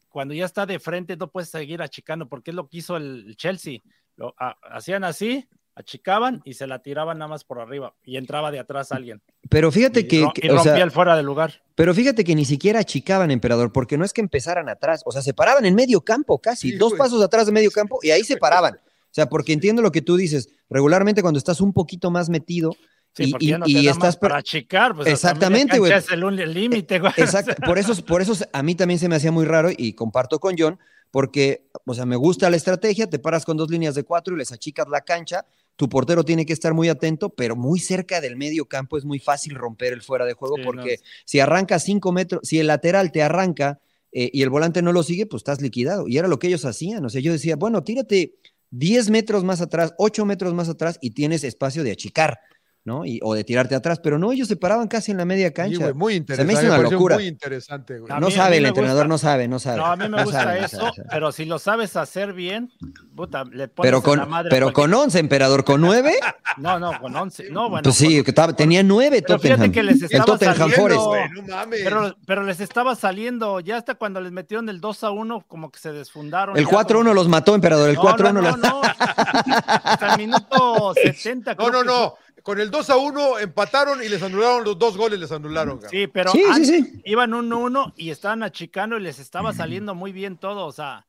cuando 0.08 0.34
ya 0.34 0.44
está 0.44 0.64
de 0.64 0.78
frente, 0.78 1.16
no 1.16 1.30
puede 1.30 1.46
seguir 1.46 1.82
achicando, 1.82 2.28
porque 2.28 2.52
es 2.52 2.54
lo 2.54 2.68
que 2.68 2.78
hizo 2.78 2.96
el 2.96 3.34
Chelsea. 3.36 3.80
Lo 4.14 4.34
hacían 4.62 5.02
así, 5.02 5.48
achicaban 5.74 6.42
y 6.44 6.54
se 6.54 6.66
la 6.66 6.80
tiraban 6.80 7.18
nada 7.18 7.28
más 7.28 7.44
por 7.44 7.58
arriba 7.58 7.94
y 8.04 8.16
entraba 8.16 8.50
de 8.50 8.58
atrás 8.58 8.92
alguien. 8.92 9.22
Pero 9.48 9.72
fíjate 9.72 10.06
que. 10.06 10.26
Y 10.36 10.48
rompía 10.48 10.82
el 10.82 10.90
fuera 10.90 11.16
de 11.16 11.22
lugar. 11.22 11.62
Pero 11.74 11.94
fíjate 11.94 12.24
que 12.24 12.34
ni 12.34 12.44
siquiera 12.44 12.80
achicaban, 12.80 13.30
emperador, 13.30 13.72
porque 13.72 13.96
no 13.96 14.04
es 14.04 14.12
que 14.12 14.20
empezaran 14.20 14.68
atrás, 14.68 15.02
o 15.04 15.12
sea, 15.12 15.22
se 15.22 15.34
paraban 15.34 15.64
en 15.64 15.74
medio 15.74 16.00
campo 16.02 16.38
casi, 16.38 16.72
dos 16.72 16.94
pasos 16.94 17.22
atrás 17.22 17.46
de 17.46 17.52
medio 17.52 17.70
campo 17.70 17.98
y 18.02 18.10
ahí 18.10 18.24
se 18.24 18.36
paraban. 18.36 18.74
O 18.74 19.14
sea, 19.14 19.28
porque 19.28 19.52
entiendo 19.52 19.82
lo 19.82 19.92
que 19.92 20.00
tú 20.00 20.16
dices, 20.16 20.48
regularmente 20.70 21.20
cuando 21.20 21.38
estás 21.38 21.60
un 21.60 21.72
poquito 21.72 22.10
más 22.10 22.30
metido, 22.30 22.74
y, 23.18 23.34
y, 23.66 23.88
estás 23.88 24.16
para 24.16 24.38
achicar, 24.38 24.94
pues 24.94 25.06
exactamente, 25.06 25.78
güey. 25.78 25.92
Es 25.92 26.10
el 26.10 26.54
límite, 26.54 26.98
güey. 26.98 27.12
Exacto. 27.18 27.54
Por 27.66 27.78
eso, 27.78 27.94
por 28.06 28.22
eso 28.22 28.32
a 28.52 28.62
mí 28.62 28.74
también 28.74 28.98
se 28.98 29.06
me 29.06 29.16
hacía 29.16 29.30
muy 29.30 29.44
raro 29.44 29.68
y 29.76 29.92
comparto 29.92 30.38
con 30.38 30.54
John, 30.58 30.78
porque, 31.10 31.68
o 31.84 31.92
sea, 31.92 32.06
me 32.06 32.16
gusta 32.16 32.48
la 32.48 32.56
estrategia, 32.56 33.08
te 33.08 33.18
paras 33.18 33.44
con 33.44 33.58
dos 33.58 33.70
líneas 33.70 33.94
de 33.94 34.02
cuatro 34.02 34.34
y 34.34 34.38
les 34.38 34.50
achicas 34.50 34.88
la 34.88 35.02
cancha, 35.02 35.44
tu 35.76 35.88
portero 35.88 36.24
tiene 36.24 36.46
que 36.46 36.52
estar 36.52 36.74
muy 36.74 36.88
atento, 36.88 37.30
pero 37.30 37.56
muy 37.56 37.80
cerca 37.80 38.20
del 38.20 38.36
medio 38.36 38.66
campo 38.66 38.98
es 38.98 39.04
muy 39.04 39.18
fácil 39.18 39.54
romper 39.54 39.92
el 39.92 40.02
fuera 40.02 40.24
de 40.24 40.34
juego 40.34 40.56
porque 40.64 41.00
si 41.24 41.40
arranca 41.40 41.78
cinco 41.78 42.12
metros, 42.12 42.42
si 42.44 42.58
el 42.58 42.66
lateral 42.66 43.10
te 43.10 43.22
arranca 43.22 43.80
eh, 44.12 44.30
y 44.32 44.42
el 44.42 44.50
volante 44.50 44.82
no 44.82 44.92
lo 44.92 45.02
sigue, 45.02 45.26
pues 45.26 45.40
estás 45.40 45.60
liquidado. 45.60 46.06
Y 46.06 46.18
era 46.18 46.28
lo 46.28 46.38
que 46.38 46.48
ellos 46.48 46.64
hacían. 46.64 47.04
O 47.04 47.08
sea, 47.08 47.20
yo 47.20 47.32
decía, 47.32 47.56
bueno, 47.56 47.82
tírate 47.82 48.34
10 48.70 49.10
metros 49.10 49.44
más 49.44 49.60
atrás, 49.60 49.94
8 49.98 50.24
metros 50.24 50.54
más 50.54 50.68
atrás 50.68 50.98
y 51.00 51.10
tienes 51.10 51.44
espacio 51.44 51.82
de 51.82 51.92
achicar. 51.92 52.38
¿No? 52.84 53.04
Y, 53.04 53.20
o 53.22 53.34
de 53.34 53.44
tirarte 53.44 53.74
atrás, 53.74 54.00
pero 54.00 54.18
no, 54.18 54.32
ellos 54.32 54.48
se 54.48 54.56
paraban 54.56 54.88
casi 54.88 55.12
en 55.12 55.18
la 55.18 55.24
media 55.24 55.52
cancha. 55.52 55.92
muy 55.94 56.14
interesante. 56.14 56.52
Se 56.52 56.60
me 56.60 56.66
hizo 56.66 56.74
una 56.74 56.90
locura. 56.90 57.16
Muy 57.16 57.26
interesante, 57.26 57.98
güey. 57.98 58.12
No 58.20 58.30
sabe, 58.30 58.56
el 58.56 58.66
entrenador 58.66 59.08
no 59.08 59.18
sabe, 59.18 59.46
no 59.46 59.58
sabe. 59.58 59.76
No, 59.78 59.86
a 59.86 59.96
mí 59.96 60.08
me 60.08 60.24
gusta 60.24 60.58
eso, 60.58 60.90
pero 61.10 61.30
si 61.32 61.44
lo 61.44 61.58
sabes 61.58 61.96
hacer 61.96 62.32
bien, 62.32 62.72
puta, 63.14 63.44
le 63.44 63.68
pones 63.68 63.88
pero 63.88 64.02
con, 64.02 64.18
la 64.18 64.26
madre 64.26 64.50
Pero 64.50 64.72
con 64.72 64.92
11, 64.92 65.18
emperador, 65.18 65.64
¿con 65.64 65.80
9? 65.80 66.12
no, 66.56 66.78
no, 66.78 66.98
con 67.00 67.14
11. 67.14 67.50
No, 67.50 67.70
bueno. 67.70 67.82
Pues 67.84 67.96
sí, 67.96 68.22
tenía 68.56 68.82
9 68.82 69.22
Tottenham. 69.22 69.70
Que 69.70 69.82
les 69.82 70.02
estaba 70.02 70.24
el 70.24 70.26
Tottenham 70.26 70.56
saliendo, 70.56 71.04
Forest. 71.04 71.32
no 71.34 71.42
mames. 71.42 71.80
Pero, 71.84 72.16
pero 72.26 72.42
les 72.42 72.60
estaba 72.60 72.96
saliendo, 72.96 73.60
ya 73.60 73.76
hasta 73.76 73.94
cuando 73.94 74.20
les 74.20 74.32
metieron 74.32 74.68
el 74.68 74.80
2 74.80 75.04
a 75.04 75.10
1, 75.10 75.44
como 75.46 75.70
que 75.70 75.78
se 75.78 75.92
desfundaron. 75.92 76.56
El 76.56 76.66
4 76.66 76.98
a 76.98 77.00
1 77.00 77.14
los 77.14 77.28
mató, 77.28 77.54
emperador, 77.54 77.90
el 77.90 77.96
4 77.96 78.26
a 78.26 78.30
1 78.30 78.42
no, 78.42 78.50
no, 78.50 78.56
no, 78.56 78.82
Hasta 79.84 80.12
el 80.12 80.18
minuto 80.18 80.94
70. 80.94 81.54
No, 81.54 81.70
no, 81.70 81.84
no 81.84 82.14
con 82.42 82.60
el 82.60 82.70
2 82.70 82.90
a 82.90 82.96
1 82.96 83.38
empataron 83.38 84.02
y 84.02 84.08
les 84.08 84.22
anularon 84.22 84.64
los 84.64 84.78
dos 84.78 84.96
goles, 84.96 85.18
les 85.18 85.32
anularon. 85.32 85.80
Sí, 85.90 86.06
pero 86.06 86.32
iban 86.34 87.32
1-1 87.32 87.92
y 87.96 88.10
estaban 88.10 88.42
achicando 88.42 88.96
y 88.96 89.00
les 89.00 89.18
estaba 89.18 89.52
saliendo 89.52 89.94
muy 89.94 90.12
bien 90.12 90.36
todo, 90.36 90.66
o 90.66 90.72
sea, 90.72 91.06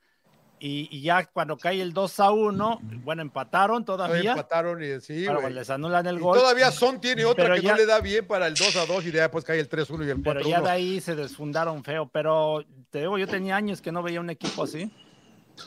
y, 0.66 1.02
ya 1.02 1.26
cuando 1.26 1.58
cae 1.58 1.82
el 1.82 1.92
2 1.92 2.20
a 2.22 2.32
1, 2.32 2.80
bueno, 3.04 3.22
empataron 3.22 3.84
todavía. 3.84 4.32
Empataron 4.32 4.82
y 4.82 5.02
sí, 5.02 5.26
güey. 5.26 5.54
les 5.54 5.70
anulan 5.70 6.06
el 6.08 6.20
gol. 6.20 6.38
todavía 6.38 6.72
Son 6.72 7.02
tiene 7.02 7.26
otra 7.26 7.60
que 7.60 7.68
no 7.68 7.76
le 7.76 7.86
da 7.86 8.00
bien 8.00 8.26
para 8.26 8.48
el 8.48 8.54
2 8.54 8.78
a 8.78 8.86
2 8.86 9.06
y 9.08 9.12
después 9.12 9.44
cae 9.44 9.60
el 9.60 9.68
3-1 9.68 10.08
y 10.08 10.10
el 10.12 10.18
4-1. 10.20 10.24
Pero 10.24 10.40
ya 10.42 10.62
de 10.62 10.70
ahí 10.70 11.02
se 11.02 11.16
desfundaron 11.16 11.84
feo, 11.84 12.10
pero 12.10 12.64
te 12.92 13.00
digo, 13.00 13.18
yo 13.18 13.28
tenía 13.28 13.58
años 13.58 13.82
que 13.82 13.92
no 13.92 14.02
veía 14.02 14.22
un 14.22 14.30
equipo 14.30 14.64
así. 14.64 14.90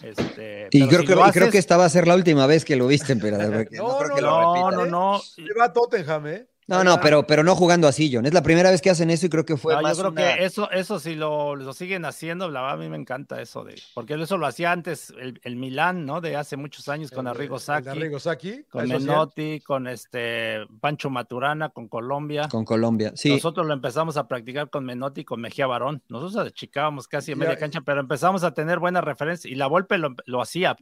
Este, 0.03 0.69
y 0.73 0.87
creo, 0.89 1.05
que, 1.05 1.33
creo 1.33 1.51
que 1.51 1.59
esta 1.59 1.77
va 1.77 1.85
a 1.85 1.89
ser 1.89 2.07
la 2.07 2.15
última 2.15 2.47
vez 2.47 2.65
que 2.65 2.77
lo 2.77 2.87
viste, 2.87 3.17
pero 3.17 3.39
no, 3.71 4.05
no, 4.09 4.21
no, 4.21 4.71
no, 4.71 4.87
no, 4.87 5.19
Se 5.21 5.43
va 5.59 5.73
Tottenham, 5.73 6.27
¿eh? 6.27 6.47
No, 6.69 6.83
no, 6.83 6.99
pero, 7.01 7.25
pero 7.29 7.45
no 7.45 7.55
jugando 7.55 7.87
así, 7.87 8.11
John. 8.13 8.27
Es 8.27 8.35
la 8.35 8.43
primera 8.43 8.73
vez 8.73 8.83
que 8.83 8.91
hacen 8.91 9.09
eso 9.11 9.27
y 9.27 9.29
creo 9.29 9.45
que 9.45 9.57
fue 9.57 9.73
No, 9.77 9.83
más 9.83 9.97
yo 9.97 10.03
creo 10.03 10.11
una- 10.13 10.35
que 10.37 10.45
eso, 10.45 10.69
eso 10.73 10.99
si 10.99 11.15
lo, 11.15 11.55
lo 11.55 11.73
siguen 11.73 12.05
haciendo, 12.05 12.51
la 12.51 12.61
verdad, 12.63 12.75
a 12.75 12.83
mí 12.83 12.89
me 12.89 12.97
encanta 12.97 13.41
eso 13.41 13.63
de, 13.63 13.81
porque 13.95 14.15
eso 14.15 14.37
lo 14.37 14.47
hacía 14.49 14.73
antes 14.73 15.15
el, 15.21 15.41
el 15.45 15.55
Milán, 15.55 16.05
¿no? 16.07 16.21
De 16.21 16.35
hace 16.35 16.57
muchos 16.57 16.89
años 16.89 17.13
con 17.13 17.29
El- 17.29 17.35
Arrigo 17.37 17.61
Sacchi, 17.61 17.89
Arrigo 17.91 18.19
Sacchi, 18.19 18.65
con. 18.65 18.89
Menotti, 18.89 19.61
con 19.61 19.87
este 19.87 20.67
Pancho 20.81 21.09
Maturana, 21.09 21.69
con 21.69 21.87
Colombia. 21.87 22.49
con 22.49 22.65
Colombia. 22.65 23.13
Sí, 23.15 23.31
Nosotros 23.31 23.65
lo 23.65 23.73
empezamos 23.73 24.17
a 24.17 24.27
practicar 24.27 24.69
con 24.69 24.85
Menotti 24.85 25.21
y 25.21 25.25
con 25.25 25.41
Mejía 25.41 25.69
Barón. 25.69 26.03
Nosotros 26.09 26.49
achicábamos 26.49 27.07
casi 27.07 27.31
en 27.31 27.39
Ya, 27.39 27.45
media 27.45 27.59
cancha, 27.59 27.81
pero 27.83 28.01
empezamos 28.01 28.43
a 28.43 28.55
tener 28.55 28.81
buenas 28.81 29.05
referencias 29.05 29.51
y 29.51 29.55
la 29.55 29.69
Volpe 29.69 29.99
lo, 29.99 30.17
lo 30.27 30.43
hacía. 30.43 30.77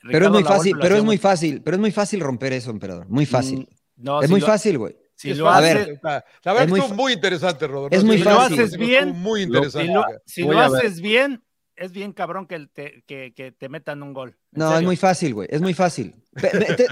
pero 0.00 0.24
es 0.26 0.30
muy 0.32 0.44
fácil, 0.44 0.76
pero 0.80 0.96
es 0.96 1.04
muy 1.04 1.18
fácil, 1.18 1.62
pero 1.62 1.76
es 1.76 1.80
muy 1.82 1.90
fácil 1.92 2.20
romper 2.20 2.54
eso, 2.54 2.70
emperador. 2.70 3.06
Muy 3.10 3.26
fácil. 3.26 3.60
Mm, 3.70 3.81
No, 4.02 4.20
es 4.20 4.26
si 4.26 4.32
muy 4.32 4.40
lo- 4.40 4.46
fácil, 4.46 4.78
güey. 4.78 4.96
Si 5.14 5.34
lo 5.34 5.48
haces, 5.48 5.74
ver, 5.74 5.88
está- 5.90 6.24
La 6.44 6.52
verdad 6.52 6.64
es 6.64 6.70
muy 6.70 6.80
estuvo 6.80 6.96
muy 6.96 7.12
interesante, 7.12 7.66
Rodolfo. 7.68 7.94
es 7.96 8.02
muy 8.04 8.18
fácil. 8.18 8.78
bien, 8.78 9.10
Muy 9.20 9.46
lo- 9.46 9.58
interesante. 9.58 9.86
si 10.26 10.42
lo, 10.42 10.52
si 10.52 10.58
haces 10.58 11.00
bien, 11.00 11.44
es 11.76 11.92
bien 11.92 12.12
cabrón 12.12 12.46
que 12.46 12.66
te, 12.72 13.04
que, 13.06 13.32
que 13.34 13.52
te 13.52 13.68
metan 13.68 14.02
un 14.02 14.12
gol. 14.12 14.36
No, 14.50 14.76
es 14.76 14.82
muy 14.82 14.96
fácil, 14.96 15.34
güey. 15.34 15.48
Es 15.50 15.60
muy 15.60 15.74
fácil. 15.74 16.14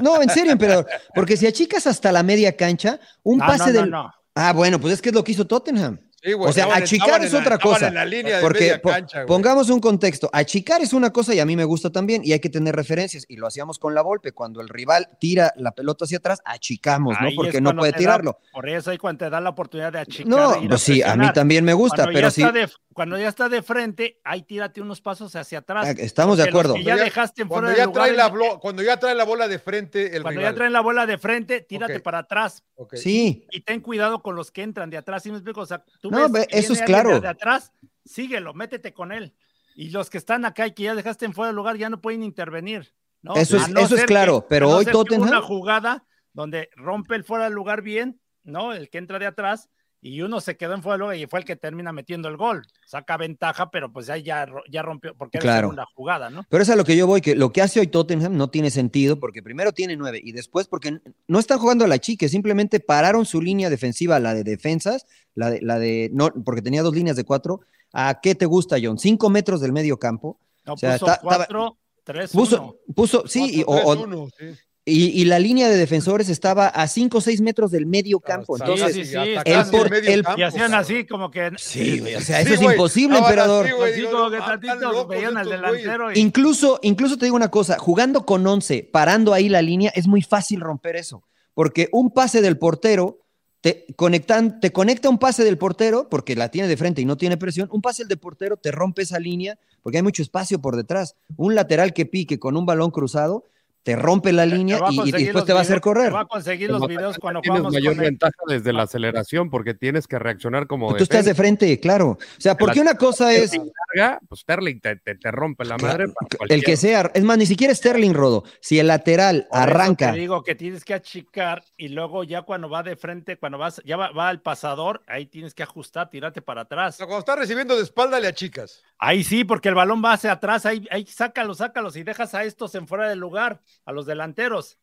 No, 0.02 0.22
en 0.22 0.30
serio, 0.30 0.52
emperador. 0.52 0.86
Porque 1.14 1.36
si 1.36 1.46
achicas 1.46 1.86
hasta 1.86 2.12
la 2.12 2.22
media 2.22 2.56
cancha, 2.56 3.00
un 3.22 3.38
No, 3.38 3.46
pase 3.46 3.58
no, 3.58 3.72
no, 3.72 3.80
del. 3.80 3.90
no. 3.90 4.12
Ah, 4.34 4.52
bueno, 4.52 4.80
pues 4.80 4.94
es 4.94 5.02
que 5.02 5.08
es 5.08 5.14
lo 5.14 5.24
que 5.24 5.32
hizo 5.32 5.46
Tottenham. 5.46 5.98
Sí, 6.22 6.32
güey, 6.34 6.50
O 6.50 6.52
sea, 6.52 6.64
estaban 6.64 6.82
achicar 6.82 7.06
estaban 7.08 7.26
es 7.26 7.32
la- 7.32 7.38
otra 7.40 7.58
cosa. 7.58 7.88
en 7.88 7.94
la 7.94 8.04
línea 8.04 8.36
de 8.36 8.42
Porque 8.42 8.60
media 8.60 8.82
po- 8.82 8.90
cancha, 8.90 9.18
güey. 9.18 9.26
pongamos 9.26 9.70
un 9.70 9.80
contexto. 9.80 10.28
Achicar 10.32 10.82
es 10.82 10.92
una 10.92 11.10
cosa 11.10 11.34
y 11.34 11.40
a 11.40 11.46
mí 11.46 11.56
me 11.56 11.64
gusta 11.64 11.90
también 11.90 12.22
y 12.24 12.32
hay 12.32 12.40
que 12.40 12.50
tener 12.50 12.76
referencias. 12.76 13.24
Y 13.28 13.36
lo 13.36 13.46
hacíamos 13.46 13.78
con 13.78 13.94
la 13.94 14.02
Volpe. 14.02 14.32
Cuando 14.32 14.60
el 14.60 14.68
rival 14.68 15.08
tira 15.18 15.52
la 15.56 15.72
pelota 15.72 16.04
hacia 16.04 16.18
atrás, 16.18 16.40
achicamos, 16.44 17.16
¿no? 17.20 17.28
Porque 17.34 17.60
no 17.60 17.74
puede 17.74 17.92
da- 17.92 17.98
tirarlo. 17.98 18.38
por 18.52 18.68
eso 18.68 18.90
ahí 18.90 18.98
cuando 18.98 19.24
te 19.24 19.30
da 19.30 19.40
la 19.40 19.50
oportunidad 19.50 19.92
de 19.92 20.00
achicar. 20.00 20.26
No, 20.26 20.54
e 20.54 20.68
pues 20.68 20.82
sí, 20.82 21.02
a 21.02 21.16
mí 21.16 21.32
también 21.32 21.64
me 21.64 21.72
gusta, 21.72 22.04
Cuando 22.04 22.12
pero 22.12 22.26
ya 22.28 22.30
sí. 22.30 22.42
está 22.42 22.52
de- 22.52 22.68
cuando 22.92 23.16
ya 23.16 23.28
está 23.28 23.48
de 23.48 23.62
frente, 23.62 24.20
ahí 24.24 24.42
tírate 24.42 24.80
unos 24.82 25.00
pasos 25.00 25.34
hacia 25.34 25.58
atrás. 25.60 25.86
Ah, 25.88 25.94
Estamos 25.96 26.36
de 26.36 26.42
acuerdo. 26.44 26.76
ya 26.76 26.82
Cuando 26.84 27.04
dejaste 27.04 27.46
fuera 27.46 27.74
ya, 27.74 27.86
lugar, 27.86 28.04
trae 28.04 28.16
la, 28.16 28.58
cuando 28.60 28.82
ya 28.82 28.98
trae 28.98 29.14
la 29.14 29.24
bola 29.24 29.48
de 29.48 29.58
frente 29.58 30.16
el 30.16 30.22
cuando 30.22 30.40
rival. 30.40 30.52
ya 30.52 30.56
traen 30.56 30.72
la 30.74 30.80
bola 30.80 31.06
de 31.06 31.16
frente, 31.16 31.60
tírate 31.62 32.00
para 32.00 32.18
atrás. 32.18 32.62
Sí, 32.92 33.46
Y 33.52 33.60
ten 33.62 33.80
cuidado 33.80 34.20
con 34.22 34.34
los 34.36 34.50
que 34.50 34.62
entran 34.62 34.90
de 34.90 34.96
atrás. 34.98 35.22
¿Sí 35.22 35.30
me 35.30 35.36
explico? 35.36 35.60
O 35.62 35.66
sea, 35.66 35.82
tú 36.00 36.09
No, 36.10 36.28
ves 36.28 36.46
eso 36.50 36.72
es 36.72 36.82
claro. 36.82 37.14
De, 37.14 37.20
de 37.20 37.28
atrás, 37.28 37.72
síguelo, 38.04 38.54
métete 38.54 38.92
con 38.92 39.12
él. 39.12 39.34
Y 39.76 39.90
los 39.90 40.10
que 40.10 40.18
están 40.18 40.44
acá 40.44 40.66
y 40.66 40.72
que 40.74 40.82
ya 40.84 40.94
dejaste 40.94 41.24
en 41.24 41.32
fuera 41.32 41.48
del 41.48 41.56
lugar 41.56 41.76
ya 41.76 41.88
no 41.90 42.00
pueden 42.00 42.22
intervenir. 42.22 42.92
¿no? 43.22 43.34
Eso 43.34 43.56
es- 43.58 43.68
no 43.68 43.80
eso 43.80 43.96
es 43.96 44.04
claro, 44.04 44.40
que- 44.42 44.46
pero 44.48 44.68
no 44.70 44.76
hoy 44.76 44.84
Tottenham- 44.86 45.28
Una 45.28 45.42
jugada 45.42 46.06
donde 46.32 46.70
rompe 46.76 47.14
el 47.16 47.24
fuera 47.24 47.44
del 47.44 47.52
lugar 47.52 47.82
bien, 47.82 48.20
¿no? 48.44 48.72
El 48.72 48.88
que 48.88 48.96
entra 48.98 49.18
de 49.18 49.26
atrás 49.26 49.68
y 50.02 50.22
uno 50.22 50.40
se 50.40 50.56
quedó 50.56 50.74
en 50.74 50.80
lugar 50.98 51.16
y 51.16 51.26
fue 51.26 51.40
el 51.40 51.44
que 51.44 51.56
termina 51.56 51.92
metiendo 51.92 52.28
el 52.28 52.36
gol. 52.36 52.62
Saca 52.86 53.16
ventaja, 53.16 53.70
pero 53.70 53.92
pues 53.92 54.08
ahí 54.08 54.22
ya, 54.22 54.46
ya 54.70 54.82
rompió, 54.82 55.14
porque 55.14 55.38
era 55.38 55.42
Claro. 55.42 55.68
segunda 55.68 55.86
jugada, 55.94 56.30
¿no? 56.30 56.44
pero 56.48 56.62
es 56.62 56.70
a 56.70 56.76
lo 56.76 56.84
que 56.84 56.96
yo 56.96 57.06
voy, 57.06 57.20
que 57.20 57.34
lo 57.34 57.52
que 57.52 57.60
hace 57.62 57.80
hoy 57.80 57.86
Tottenham 57.86 58.36
no 58.36 58.48
tiene 58.48 58.70
sentido 58.70 59.18
porque 59.20 59.42
primero 59.42 59.72
tiene 59.72 59.96
nueve 59.96 60.20
y 60.22 60.32
después 60.32 60.66
porque 60.68 61.00
no 61.28 61.38
están 61.38 61.58
jugando 61.58 61.84
a 61.84 61.88
la 61.88 61.98
chique, 61.98 62.28
simplemente 62.28 62.80
pararon 62.80 63.26
su 63.26 63.42
línea 63.42 63.68
defensiva, 63.70 64.18
la 64.20 64.34
de 64.34 64.42
defensas, 64.44 65.06
la 65.34 65.50
de, 65.50 65.60
la 65.60 65.78
de 65.78 66.10
no, 66.12 66.30
porque 66.44 66.62
tenía 66.62 66.82
dos 66.82 66.94
líneas 66.94 67.16
de 67.16 67.24
cuatro. 67.24 67.60
¿A 67.92 68.20
qué 68.22 68.34
te 68.36 68.46
gusta, 68.46 68.76
John? 68.82 68.98
Cinco 68.98 69.30
metros 69.30 69.60
del 69.60 69.72
medio 69.72 69.98
campo. 69.98 70.38
No, 70.64 70.74
O 70.74 70.76
sea, 70.76 70.92
puso 70.92 71.06
ta- 71.06 71.18
4, 71.22 71.76
3, 72.04 72.30
Puso, 72.32 72.78
puso, 72.94 73.26
sí, 73.26 73.58
y, 73.60 73.62
o- 73.62 73.66
o- 73.66 73.96
4-3-1, 73.96 74.30
sí. 74.38 74.46
Y- 74.90 75.10
y 75.20 75.24
la 75.24 75.38
línea 75.38 75.68
de 75.68 75.76
defensores 75.76 76.28
estaba 76.28 76.66
a 76.68 76.86
cinco 76.88 77.18
o 77.18 77.20
seis 77.20 77.40
metros 77.40 77.70
del 77.70 77.86
medio 77.86 78.20
campo. 78.20 78.56
Hasta- 78.56 78.66
Entonces, 78.66 78.94
sí, 78.94 79.04
sí, 79.04 79.16
atacando 79.16 79.44
el 79.44 79.58
el 79.60 79.70
por- 79.70 79.90
medio 79.90 80.10
el- 80.14 80.22
campo, 80.22 80.40
Y 80.40 80.42
hacían 80.42 80.74
así 80.74 81.04
como 81.06 81.30
que... 81.30 81.50
sí, 81.58 81.98
güey, 82.00 82.14
o 82.16 82.20
sea, 82.20 82.42
Sí, 82.44 82.52
eso 82.52 82.54
es 82.66 82.72
imposible, 82.72 83.18
emperador. 83.18 83.66
así, 83.66 83.74
güey, 83.74 83.92
Así 83.92 84.00
digo, 84.00 84.12
como 84.12 84.30
que 84.30 84.36
no, 84.38 84.44
tantito 84.46 85.06
veían 85.06 85.36
al 85.36 85.48
delantero 85.48 86.12
y... 86.12 86.18
Incluso, 86.18 86.78
incluso 86.82 87.16
te 87.16 87.26
digo 87.26 87.36
una 87.36 87.50
cosa, 87.50 87.78
jugando 87.78 88.26
con 88.26 88.46
11, 88.46 88.88
parando 88.92 89.32
ahí 89.32 89.48
la 89.48 89.62
línea, 89.62 89.90
es 89.94 90.06
muy 90.06 90.22
fácil 90.22 90.60
romper 90.60 90.96
eso, 90.96 91.22
porque 91.54 91.88
un 91.92 92.10
pase 92.10 92.40
del 92.42 92.58
portero, 92.58 93.18
te, 93.62 93.84
conectan, 93.96 94.58
te 94.58 94.72
conecta 94.72 95.10
un 95.10 95.18
pase 95.18 95.44
del 95.44 95.58
portero, 95.58 96.08
porque 96.08 96.34
la 96.34 96.48
tiene 96.50 96.66
de 96.66 96.78
frente 96.78 97.02
y 97.02 97.04
no 97.04 97.18
tiene 97.18 97.36
presión, 97.36 97.68
un 97.72 97.82
pase 97.82 98.06
del 98.06 98.16
portero 98.18 98.56
te 98.56 98.70
rompe 98.72 99.02
esa 99.02 99.18
línea, 99.18 99.58
porque 99.82 99.98
hay 99.98 100.02
mucho 100.02 100.22
espacio 100.22 100.60
por 100.62 100.76
detrás. 100.76 101.14
Un 101.36 101.54
lateral 101.54 101.92
que 101.92 102.06
pique 102.06 102.38
con 102.38 102.56
un 102.56 102.64
balón 102.64 102.90
cruzado, 102.90 103.44
te 103.82 103.96
rompe 103.96 104.32
la 104.32 104.44
línea 104.46 104.78
y- 104.90 105.10
después 105.10 105.44
te 105.44 105.52
va 105.52 105.60
a 105.60 105.62
hacer 105.62 105.80
correr. 105.80 106.08
Te 106.08 106.14
va 106.14 106.20
a 106.20 106.26
conseguir 106.26 106.70
los 106.70 106.86
videos 106.86 107.18
cuando 107.18 107.40
Tienes 107.40 107.60
jugamos 107.60 107.72
mayor 107.74 107.94
con 107.94 108.04
el- 108.04 108.10
ventaja 108.10 108.36
desde 108.46 108.72
la 108.72 108.82
aceleración 108.82 109.48
porque 109.48 109.74
tienes 109.74 110.06
que 110.06 110.18
reaccionar 110.18 110.66
como 110.66 110.94
Tú 110.94 111.02
estás 111.02 111.24
de 111.24 111.34
frente, 111.34 111.80
claro. 111.80 112.10
O 112.10 112.18
sea, 112.40 112.56
porque 112.56 112.80
una 112.80 112.94
cosa 112.94 113.32
es 113.32 113.52
Larga, 113.96 114.20
pues 114.28 114.42
Sterling 114.42 114.80
te, 114.80 114.96
te- 114.96 115.14
te 115.14 115.30
rompe 115.30 115.64
la 115.64 115.78
madre. 115.78 116.06
para 116.38 116.54
el 116.54 116.62
que 116.62 116.76
sea, 116.76 117.10
es 117.14 117.24
más, 117.24 117.38
ni 117.38 117.46
siquiera 117.46 117.74
Sterling 117.74 118.12
Rodo. 118.12 118.44
Si 118.60 118.78
el 118.78 118.86
lateral 118.88 119.46
Por 119.50 119.58
eso 119.60 119.62
arranca, 119.70 120.12
Te 120.12 120.18
digo 120.18 120.42
que 120.42 120.54
tienes 120.54 120.84
que 120.84 120.94
achicar 120.94 121.64
y 121.76 121.88
luego 121.88 122.22
ya 122.24 122.42
cuando 122.42 122.68
va 122.68 122.82
de 122.82 122.96
frente, 122.96 123.36
cuando 123.38 123.56
vas, 123.58 123.80
ya 123.84 123.96
va, 123.96 124.10
va 124.10 124.28
al 124.28 124.40
pasador, 124.42 125.02
ahí 125.06 125.26
tienes 125.26 125.54
que 125.54 125.62
ajustar, 125.62 126.10
tirarte 126.10 126.42
para 126.42 126.62
atrás. 126.62 126.96
sea, 126.96 127.06
cuando 127.06 127.20
está 127.20 127.36
recibiendo 127.36 127.76
de 127.76 127.82
espalda, 127.82 128.20
le 128.20 128.28
achicas. 128.28 128.82
Ahí 128.98 129.24
sí, 129.24 129.44
porque 129.44 129.70
el 129.70 129.74
balón 129.74 130.02
va 130.04 130.12
hacia 130.12 130.32
atrás, 130.32 130.66
ahí, 130.66 130.86
ahí 130.90 131.06
sácalos, 131.06 131.58
sácalos 131.58 131.96
y 131.96 132.02
dejas 132.02 132.34
a 132.34 132.44
estos 132.44 132.74
en 132.74 132.86
fuera 132.86 133.08
del 133.08 133.18
lugar, 133.18 133.60
a 133.84 133.92
los 133.92 134.06
delanteros. 134.06 134.78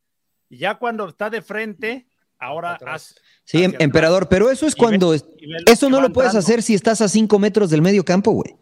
Y 0.50 0.58
ya 0.58 0.76
cuando 0.76 1.08
está 1.10 1.30
de 1.30 1.42
frente, 1.42 2.08
ahora 2.40 2.78
haz. 2.88 3.16
sí, 3.44 3.64
em- 3.64 3.74
emperador, 3.80 4.30
pero 4.30 4.50
eso 4.50 4.66
es 4.68 4.74
Y 4.74 4.78
cuando 4.78 5.14
Eso 5.14 5.90
no 5.90 6.00
lo 6.02 6.12
puedes 6.14 6.30
entrando. 6.30 6.40
hacer 6.40 6.64
si 6.64 6.74
estás 6.74 7.02
a 7.02 7.08
cinco 7.10 7.40
metros 7.40 7.70
del 7.70 7.82
medio 7.82 8.04
campo, 8.06 8.32
güey. 8.32 8.56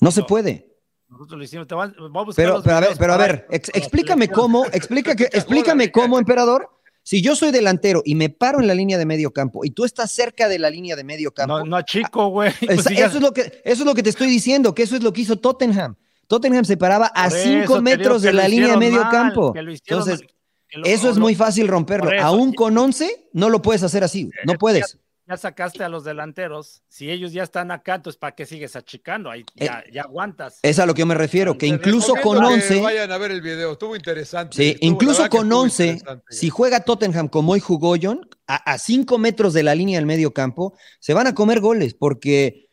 No 0.00 0.10
se 0.10 0.22
puede. 0.22 0.68
Nosotros 1.08 1.38
lo 1.38 1.44
hicimos. 1.44 1.66
Te 1.66 1.74
a- 1.74 1.76
voy 1.76 1.86
a 1.86 2.24
buscar 2.24 2.34
Pero, 2.36 2.62
pero 2.62 2.76
a 2.76 2.80
ver, 2.80 2.90
pero 2.98 3.12
a 3.12 3.16
ver, 3.18 3.46
ex- 3.50 3.70
explícame 3.74 4.28
cómo, 4.28 4.64
explica 4.66 5.14
que, 5.14 5.24
explícame 5.32 5.90
cómo, 5.92 6.18
emperador. 6.18 6.68
Si 7.04 7.20
yo 7.20 7.34
soy 7.34 7.50
delantero 7.50 8.00
y 8.04 8.14
me 8.14 8.28
paro 8.30 8.60
en 8.60 8.68
la 8.68 8.74
línea 8.74 8.96
de 8.96 9.04
medio 9.04 9.32
campo 9.32 9.64
y 9.64 9.70
tú 9.72 9.84
estás 9.84 10.12
cerca 10.12 10.48
de 10.48 10.60
la 10.60 10.70
línea 10.70 10.94
de 10.94 11.02
medio 11.02 11.32
campo, 11.34 11.58
No, 11.58 11.64
no 11.64 11.82
chico, 11.82 12.28
güey. 12.28 12.52
Pues 12.64 12.84
ya- 12.96 13.06
eso, 13.06 13.16
es 13.16 13.22
lo 13.22 13.32
que, 13.32 13.40
eso 13.64 13.82
es 13.82 13.84
lo 13.84 13.94
que 13.94 14.04
te 14.04 14.10
estoy 14.10 14.28
diciendo, 14.28 14.72
que 14.74 14.84
eso 14.84 14.94
es 14.96 15.02
lo 15.02 15.12
que 15.12 15.22
hizo 15.22 15.36
Tottenham. 15.36 15.96
Tottenham 16.26 16.64
se 16.64 16.76
paraba 16.76 17.10
a 17.14 17.28
por 17.28 17.38
eso 17.38 17.48
cinco 17.48 17.74
te 17.76 17.80
metros 17.82 18.22
digo 18.22 18.32
de 18.36 18.42
la 18.42 18.48
línea 18.48 18.70
de 18.72 18.76
medio 18.78 19.02
mal, 19.02 19.10
campo. 19.10 19.54
Entonces, 19.56 20.20
mal, 20.20 20.28
que 20.68 20.78
lo- 20.78 20.86
eso 20.86 21.10
es 21.10 21.16
lo- 21.16 21.22
muy 21.22 21.34
fácil 21.34 21.68
romperlo. 21.68 22.10
eso, 22.10 22.24
Aún 22.24 22.52
con 22.54 22.76
11, 22.78 23.28
no 23.32 23.50
lo 23.50 23.60
puedes 23.62 23.82
hacer 23.82 24.02
así. 24.04 24.24
güey. 24.24 24.34
No 24.44 24.54
puedes. 24.54 24.98
ya 25.24 25.36
sacaste 25.36 25.82
a 25.84 25.88
los 25.88 26.02
delanteros, 26.04 26.82
si 26.88 27.08
ellos 27.10 27.32
ya 27.32 27.44
están 27.44 27.70
acá, 27.70 27.94
entonces 27.94 28.18
¿para 28.18 28.34
qué 28.34 28.44
sigues 28.44 28.74
achicando? 28.76 29.30
Ahí 29.30 29.42
Eh, 29.56 29.64
ya, 29.66 29.84
ya 29.90 30.02
aguantas. 30.02 30.58
Es 30.62 30.78
a 30.80 30.84
lo 30.84 30.94
que 30.94 30.98
yo 31.00 31.06
me 31.06 31.14
refiero, 31.14 31.56
que 31.56 31.66
incluso 31.66 32.14
con 32.22 32.36
recomiendo 32.38 32.48
que 32.48 32.54
11. 32.74 32.80
Vayan 32.82 33.12
a 33.12 33.18
ver 33.18 33.30
el 33.30 33.40
video, 33.40 33.72
estuvo 33.72 33.94
interesante. 33.96 34.56
Sí, 34.56 34.70
Estuvo- 34.70 34.86
incluso 34.90 35.28
con 35.30 35.44
estuvo 35.46 35.60
11, 35.62 35.86
interesante. 35.86 36.24
si 36.30 36.50
juega 36.50 36.80
Tottenham 36.80 37.28
como 37.28 37.52
hoy 37.52 37.60
jugó 37.60 37.94
John, 38.02 38.28
a 38.46 38.76
5 38.78 39.16
metros 39.16 39.54
de 39.54 39.62
la 39.62 39.74
línea 39.76 39.96
del 39.98 40.06
medio 40.06 40.34
campo, 40.34 40.76
se 40.98 41.14
van 41.14 41.28
a 41.28 41.34
comer 41.34 41.60
goles 41.60 41.94
porque 41.94 42.68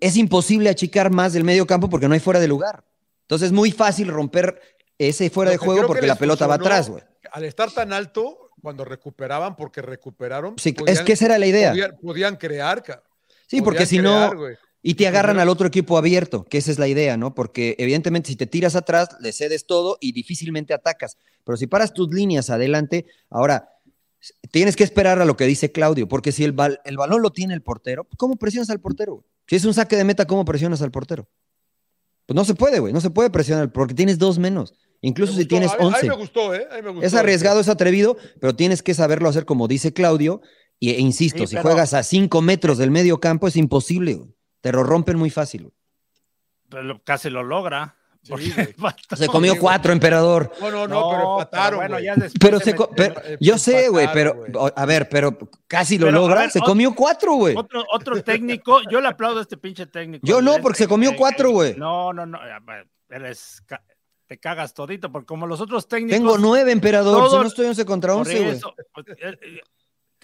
es 0.00 0.16
imposible 0.16 0.70
achicar 0.70 1.10
más 1.10 1.32
del 1.32 1.44
medio 1.44 1.66
campo 1.66 1.88
porque 1.90 2.08
no 2.08 2.14
hay 2.14 2.20
fuera 2.20 2.40
de 2.40 2.48
lugar. 2.48 2.84
Entonces 3.22 3.46
es 3.46 3.52
muy 3.52 3.70
fácil 3.70 4.08
romper 4.08 4.60
ese 4.98 5.30
fuera 5.30 5.50
de 5.50 5.56
juego 5.56 5.86
porque 5.86 6.06
la 6.06 6.16
pelota 6.16 6.46
va 6.46 6.54
atrás, 6.54 6.88
güey. 6.88 7.02
Al 7.32 7.44
estar 7.44 7.70
tan 7.70 7.92
alto, 7.92 8.50
cuando 8.62 8.84
recuperaban, 8.84 9.56
porque 9.56 9.82
recuperaron. 9.82 10.54
Sí, 10.58 10.74
es 10.86 11.00
que 11.02 11.12
esa 11.14 11.26
era 11.26 11.38
la 11.38 11.46
idea. 11.46 11.70
Podían, 11.70 11.96
podían 12.00 12.36
crear. 12.36 12.82
Sí, 13.46 13.60
porque 13.60 13.86
si 13.86 13.98
crear, 13.98 14.34
no, 14.34 14.46
y 14.82 14.94
te 14.94 15.06
agarran 15.08 15.38
al 15.38 15.48
otro 15.48 15.66
equipo 15.66 15.96
abierto, 15.98 16.44
que 16.44 16.58
esa 16.58 16.70
es 16.70 16.78
la 16.78 16.86
idea, 16.88 17.16
¿no? 17.16 17.34
Porque 17.34 17.74
evidentemente 17.78 18.28
si 18.28 18.36
te 18.36 18.46
tiras 18.46 18.76
atrás, 18.76 19.08
le 19.20 19.32
cedes 19.32 19.66
todo 19.66 19.96
y 20.00 20.12
difícilmente 20.12 20.74
atacas. 20.74 21.16
Pero 21.44 21.56
si 21.56 21.66
paras 21.66 21.92
tus 21.92 22.08
líneas 22.12 22.50
adelante, 22.50 23.06
ahora 23.30 23.70
tienes 24.50 24.76
que 24.76 24.84
esperar 24.84 25.20
a 25.20 25.24
lo 25.24 25.36
que 25.36 25.46
dice 25.46 25.72
Claudio, 25.72 26.08
porque 26.08 26.32
si 26.32 26.44
el, 26.44 26.54
bal- 26.54 26.80
el 26.84 26.96
balón 26.96 27.20
lo 27.22 27.30
tiene 27.30 27.54
el 27.54 27.62
portero, 27.62 28.06
¿cómo 28.16 28.36
presionas 28.36 28.70
al 28.70 28.80
portero? 28.80 29.24
Si 29.48 29.56
es 29.56 29.64
un 29.64 29.74
saque 29.74 29.96
de 29.96 30.04
meta, 30.04 30.26
¿cómo 30.26 30.44
presionas 30.44 30.80
al 30.82 30.90
portero? 30.90 31.28
Pues 32.26 32.34
no 32.34 32.44
se 32.44 32.54
puede, 32.54 32.78
güey, 32.78 32.92
no 32.92 33.00
se 33.00 33.10
puede 33.10 33.28
presionar 33.30 33.70
porque 33.72 33.92
tienes 33.94 34.18
dos 34.18 34.38
menos, 34.38 34.72
incluso 35.02 35.32
Me 35.32 35.36
si 35.38 35.42
gustó, 35.44 35.48
tienes 35.48 35.70
a 35.72 35.76
mí- 35.76 35.80
A 35.84 35.88
mí 35.88 35.94
11. 35.96 36.08
me 36.08 36.16
gustó, 36.16 36.54
¿eh? 36.54 36.66
A 36.70 36.76
mí 36.76 36.82
me 36.82 36.90
gustó. 36.90 37.06
Es 37.06 37.14
arriesgado, 37.14 37.60
es 37.60 37.68
atrevido, 37.68 38.16
pero 38.40 38.56
tienes 38.56 38.82
que 38.82 38.94
saberlo 38.94 39.28
hacer 39.28 39.44
como 39.44 39.68
dice 39.68 39.92
Claudio. 39.92 40.40
Y, 40.80 40.90
e 40.90 41.00
insisto, 41.00 41.38
Sí, 41.40 41.46
si 41.46 41.54
pero- 41.56 41.62
juegas 41.68 41.94
a 41.94 42.02
5 42.02 42.40
metros 42.42 42.78
del 42.78 42.90
medio 42.90 43.20
campo 43.20 43.46
es 43.48 43.56
imposible, 43.56 44.14
güey. 44.14 44.34
te 44.60 44.72
lo 44.72 44.82
rompen 44.82 45.18
muy 45.18 45.28
fácil. 45.30 45.64
güey. 45.64 45.74
Pero 46.70 47.02
casi 47.04 47.28
lo 47.30 47.42
logra. 47.42 47.96
Sí, 48.24 48.54
Se 49.16 49.26
comió 49.28 49.58
cuatro, 49.58 49.92
emperador. 49.92 50.50
No, 50.60 50.70
no, 50.70 50.88
no, 50.88 51.10
pero 51.10 51.32
empataron. 51.40 51.78
bueno, 51.78 52.00
ya 52.00 52.14
después 52.14 52.32
Pero 52.40 52.58
se 52.58 52.72
metió- 52.72 52.90
pero- 52.96 53.20
eh, 53.24 53.36
yo 53.38 53.58
sé, 53.58 53.88
güey, 53.90 54.08
pero 54.12 54.44
a 54.74 54.86
ver, 54.86 55.08
pero 55.10 55.36
casi 55.66 55.98
lo 55.98 56.06
Pero, 56.06 56.18
logra. 56.20 56.40
ver, 56.40 56.50
se 56.50 56.60
comió 56.60 56.94
cuatro, 56.94 57.34
güey. 57.34 57.54
Otro, 57.56 57.84
otro 57.92 58.22
técnico, 58.22 58.78
yo 58.90 59.00
le 59.00 59.08
aplaudo 59.08 59.40
a 59.40 59.42
este 59.42 59.56
pinche 59.58 59.86
técnico. 59.86 60.26
Yo 60.26 60.40
no, 60.40 60.56
porque 60.62 60.78
se 60.78 60.88
comió 60.88 61.10
el- 61.10 61.16
cuatro, 61.16 61.50
güey. 61.50 61.76
No, 61.76 62.12
no, 62.12 62.24
no. 62.24 62.38
Eres, 63.10 63.62
te 64.26 64.38
cagas 64.38 64.72
todito, 64.72 65.12
porque 65.12 65.26
como 65.26 65.46
los 65.46 65.60
otros 65.60 65.86
técnicos. 65.86 66.16
Tengo 66.18 66.38
nueve, 66.38 66.72
emperador. 66.72 67.28
Si 67.30 67.36
no 67.36 67.42
estoy 67.46 67.66
11 67.66 67.84
contra 67.84 68.16
11, 68.16 68.40
güey. 68.42 68.60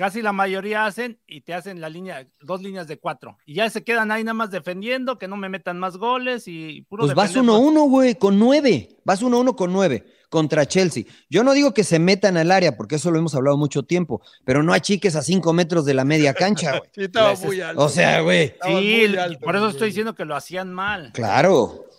Pues, 0.00 0.12
casi 0.12 0.22
la 0.22 0.32
mayoría 0.32 0.86
hacen 0.86 1.18
y 1.26 1.42
te 1.42 1.52
hacen 1.52 1.80
la 1.80 1.88
línea, 1.88 2.26
dos 2.40 2.62
líneas 2.62 2.88
de 2.88 2.98
cuatro. 2.98 3.36
Y 3.44 3.54
ya 3.54 3.68
se 3.68 3.84
quedan 3.84 4.10
ahí 4.10 4.24
nada 4.24 4.34
más 4.34 4.50
defendiendo, 4.50 5.18
que 5.18 5.28
no 5.28 5.36
me 5.36 5.48
metan 5.48 5.78
más 5.78 5.98
goles 5.98 6.44
y 6.46 6.82
puro 6.88 7.04
Pues 7.04 7.14
vas 7.14 7.34
defender, 7.34 7.54
1-1, 7.54 7.88
güey, 7.88 8.14
con 8.14 8.38
9. 8.38 8.88
Vas 9.04 9.22
1-1 9.22 9.54
con 9.54 9.72
9 9.72 10.04
contra 10.30 10.64
Chelsea. 10.64 11.04
Yo 11.28 11.44
no 11.44 11.52
digo 11.52 11.74
que 11.74 11.84
se 11.84 11.98
metan 11.98 12.36
al 12.36 12.50
área, 12.50 12.76
porque 12.76 12.94
eso 12.94 13.10
lo 13.10 13.18
hemos 13.18 13.34
hablado 13.34 13.58
mucho 13.58 13.82
tiempo, 13.82 14.22
pero 14.44 14.62
no 14.62 14.72
achiques 14.72 15.16
a 15.16 15.22
5 15.22 15.52
metros 15.52 15.84
de 15.84 15.94
la 15.94 16.04
media 16.04 16.32
cancha, 16.32 16.78
güey. 16.78 16.90
Sí, 16.94 17.02
estaba 17.02 17.32
Ese- 17.32 17.46
muy 17.46 17.60
alto. 17.60 17.84
O 17.84 17.88
sea, 17.88 18.20
güey. 18.20 18.54
Sí, 18.64 19.16
alto, 19.16 19.40
por 19.40 19.56
eso 19.56 19.68
estoy 19.68 19.88
diciendo 19.88 20.14
que 20.14 20.24
lo 20.24 20.34
hacían 20.34 20.72
mal. 20.72 21.10
Claro. 21.12 21.89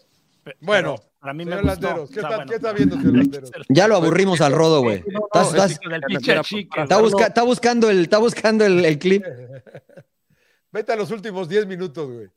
Bueno, 0.61 0.95
pero 0.97 1.11
para 1.19 1.33
mí 1.33 1.45
me 1.45 1.51
Señor 1.51 1.65
gustó. 1.65 1.81
Landeros, 1.87 2.09
¿qué, 2.09 2.19
O 2.19 2.21
sea, 2.21 2.29
está, 2.29 2.35
bueno. 2.37 2.49
¿qué 2.49 2.55
está 2.55 2.73
viendo, 2.73 2.95
señor 2.97 3.17
Landeros? 3.17 3.51
Ya 3.69 3.87
lo 3.87 3.95
aburrimos 3.95 4.41
al 4.41 4.53
rodo, 4.53 4.81
güey. 4.81 5.03
No, 5.07 5.19
no, 5.19 5.65
Está, 5.65 6.99
busca- 6.99 7.27
está 7.27 7.43
buscando 7.43 7.89
el, 7.89 8.01
está 8.03 8.17
buscando 8.17 8.65
el, 8.65 8.83
el 8.85 8.97
clip. 8.97 9.23
Vete 10.71 10.93
a 10.93 10.95
los 10.95 11.11
últimos 11.11 11.49
10 11.49 11.67
minutos, 11.67 12.09
güey. 12.09 12.27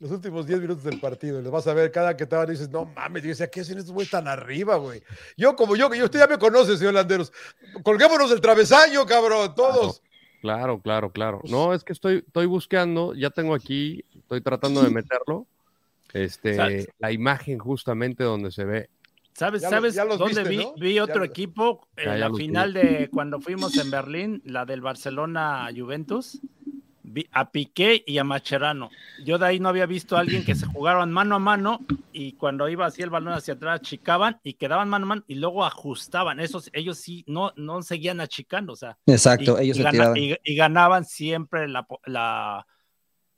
Los 0.00 0.10
últimos 0.10 0.46
10 0.46 0.60
minutos 0.60 0.84
del 0.84 0.98
partido. 1.00 1.40
Les 1.40 1.50
vas 1.50 1.66
a 1.68 1.74
ver 1.74 1.90
cada 1.92 2.16
que 2.16 2.24
estaban 2.24 2.48
dices, 2.50 2.68
no 2.68 2.84
mames, 2.84 3.22
yo 3.22 3.28
decía, 3.28 3.48
¿qué 3.48 3.60
hacen 3.60 3.78
estos 3.78 3.94
güeyes 3.94 4.10
tan 4.10 4.26
arriba, 4.26 4.76
güey? 4.76 5.02
Yo, 5.36 5.54
como 5.54 5.76
yo, 5.76 5.88
que 5.88 5.96
yo, 5.98 6.04
usted 6.06 6.18
ya 6.18 6.26
me 6.26 6.38
conoce, 6.38 6.76
señor 6.76 6.94
Landeros. 6.94 7.32
Colguémonos 7.82 8.28
del 8.30 8.40
travesaño, 8.40 9.06
cabrón, 9.06 9.54
todos. 9.54 10.02
Claro, 10.42 10.80
claro, 10.82 11.10
claro. 11.10 11.40
No, 11.44 11.72
es 11.72 11.84
que 11.84 11.92
estoy, 11.94 12.24
estoy 12.26 12.46
buscando, 12.46 13.14
ya 13.14 13.30
tengo 13.30 13.54
aquí, 13.54 14.04
estoy 14.14 14.42
tratando 14.42 14.82
de 14.82 14.90
meterlo. 14.90 15.46
Este, 16.14 16.88
la 16.98 17.12
imagen 17.12 17.58
justamente 17.58 18.24
donde 18.24 18.50
se 18.50 18.64
ve. 18.64 18.88
¿Sabes, 19.34 19.62
Ya 19.62 19.68
sabes 19.70 19.96
los 19.96 20.16
dónde 20.18 20.42
viste, 20.44 20.48
vi, 20.48 20.56
¿no? 20.58 20.74
vi 20.76 20.98
otro 21.00 21.24
equipo? 21.24 21.88
En 21.96 22.04
Ya, 22.04 22.10
ya 22.12 22.18
la 22.18 22.28
vi. 22.28 22.36
final 22.36 22.72
de 22.72 23.08
cuando 23.10 23.40
fuimos 23.40 23.76
en 23.78 23.90
Berlín, 23.90 24.40
la 24.44 24.64
del 24.64 24.80
Barcelona-Juventus. 24.80 26.40
Vi 27.06 27.28
a 27.32 27.50
Piqué 27.50 28.02
y 28.06 28.16
a 28.18 28.24
Macherano. 28.24 28.90
Yo 29.24 29.36
de 29.38 29.46
ahí 29.46 29.60
no 29.60 29.68
había 29.68 29.84
visto 29.86 30.16
a 30.16 30.20
alguien 30.20 30.42
que 30.44 30.54
se 30.54 30.66
jugaban 30.66 31.12
mano 31.12 31.36
a 31.36 31.38
mano 31.38 31.80
y 32.12 32.32
cuando 32.32 32.66
iba 32.68 32.86
así 32.86 33.02
el 33.02 33.10
balón 33.10 33.34
hacia 33.34 33.54
atrás, 33.54 33.82
chicaban 33.82 34.40
y 34.42 34.54
quedaban 34.54 34.88
mano 34.88 35.04
a 35.04 35.08
mano 35.08 35.24
y 35.28 35.34
luego 35.34 35.64
ajustaban. 35.66 36.40
Esos, 36.40 36.70
ellos 36.72 36.96
sí 36.98 37.22
no, 37.26 37.52
no 37.56 37.82
seguían 37.82 38.20
achicando, 38.20 38.72
o 38.72 38.76
sea, 38.76 38.96
Exacto, 39.06 39.58
y, 39.60 39.64
ellos 39.64 39.76
y 39.76 39.80
se 39.80 39.82
gana- 39.84 39.92
tiraban. 40.14 40.16
y- 40.16 40.36
y 40.44 40.56
ganaban 40.56 41.04
siempre 41.04 41.68
la, 41.68 41.86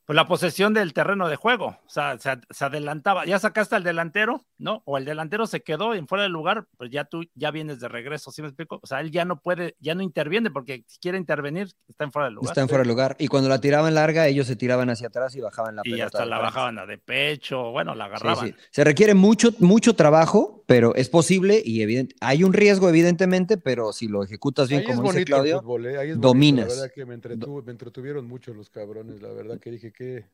pues 0.06 0.14
la 0.16 0.26
posesión 0.26 0.72
del 0.72 0.92
terreno 0.92 1.28
de 1.28 1.36
juego. 1.36 1.66
O 1.84 1.88
sea, 1.88 2.18
se, 2.18 2.30
se 2.50 2.64
adelantaba. 2.64 3.26
Ya 3.26 3.38
sacaste 3.38 3.74
al 3.76 3.82
delantero, 3.82 4.44
¿no? 4.56 4.82
O 4.86 4.98
el 4.98 5.04
delantero 5.04 5.46
se 5.46 5.62
quedó 5.62 5.94
en 5.94 6.06
fuera 6.06 6.22
del 6.22 6.32
lugar, 6.32 6.66
pues 6.76 6.90
ya 6.90 7.04
tú 7.04 7.24
ya 7.34 7.50
vienes 7.50 7.80
de 7.80 7.88
regreso, 7.88 8.30
¿sí 8.30 8.40
me 8.40 8.48
explico? 8.48 8.78
O 8.82 8.86
sea, 8.86 9.00
él 9.00 9.10
ya 9.10 9.24
no 9.24 9.40
puede, 9.40 9.74
ya 9.80 9.94
no 9.94 10.02
interviene 10.02 10.50
porque 10.50 10.84
si 10.86 10.98
quiere 11.00 11.18
intervenir, 11.18 11.68
está 11.88 12.04
en 12.04 12.12
fuera 12.12 12.26
del 12.26 12.34
lugar. 12.36 12.50
Está 12.52 12.60
en 12.62 12.68
fuera 12.68 12.82
de 12.84 12.88
lugar. 12.88 13.16
Y 13.18 13.26
cuando 13.28 13.48
la 13.48 13.60
tiraban 13.60 13.94
larga, 13.94 14.26
ellos 14.28 14.46
se 14.46 14.54
tiraban 14.56 14.88
hacia 14.90 15.08
atrás 15.08 15.34
y 15.34 15.40
bajaban 15.40 15.76
la 15.76 15.82
y 15.84 15.90
pelota. 15.90 16.06
hasta 16.06 16.20
de 16.20 16.26
la 16.26 16.38
bajaban 16.38 16.78
a 16.78 16.86
de 16.86 16.98
pecho, 16.98 17.72
bueno, 17.72 17.94
la 17.94 18.04
agarraban. 18.04 18.46
sí. 18.48 18.54
Se 18.70 18.84
requiere 18.84 19.14
mucho, 19.14 19.50
mucho 19.58 19.94
trabajo, 19.96 20.62
pero 20.66 20.94
es 20.94 21.08
posible 21.08 21.60
y 21.64 21.82
evidente, 21.82 22.14
hay 22.20 22.44
un 22.44 22.52
riesgo, 22.52 22.88
evidentemente, 22.88 23.56
pero 23.56 23.92
si 23.92 24.06
lo 24.08 24.22
ejecutas 24.24 24.68
bien, 24.68 24.82
Ahí 24.82 24.90
es 24.90 24.96
como 24.96 25.12
dice 25.12 25.24
Claudio, 25.24 25.60
fútbol, 25.60 25.86
¿eh? 25.86 25.98
Ahí 25.98 26.10
es 26.10 26.20
dominas. 26.20 26.66
bonito, 26.66 26.74
La 26.76 26.80
verdad 26.82 26.94
que 26.94 27.06
me, 27.06 27.14
entretuvo- 27.14 27.64
me 27.64 27.72
entretuvieron 27.72 28.26
mucho 28.28 28.52
los 28.54 28.70
cabrones, 28.70 29.20
la 29.20 29.28
verdad 29.32 29.58
que 29.60 29.70
dije 29.70 29.92
que... 29.96 30.26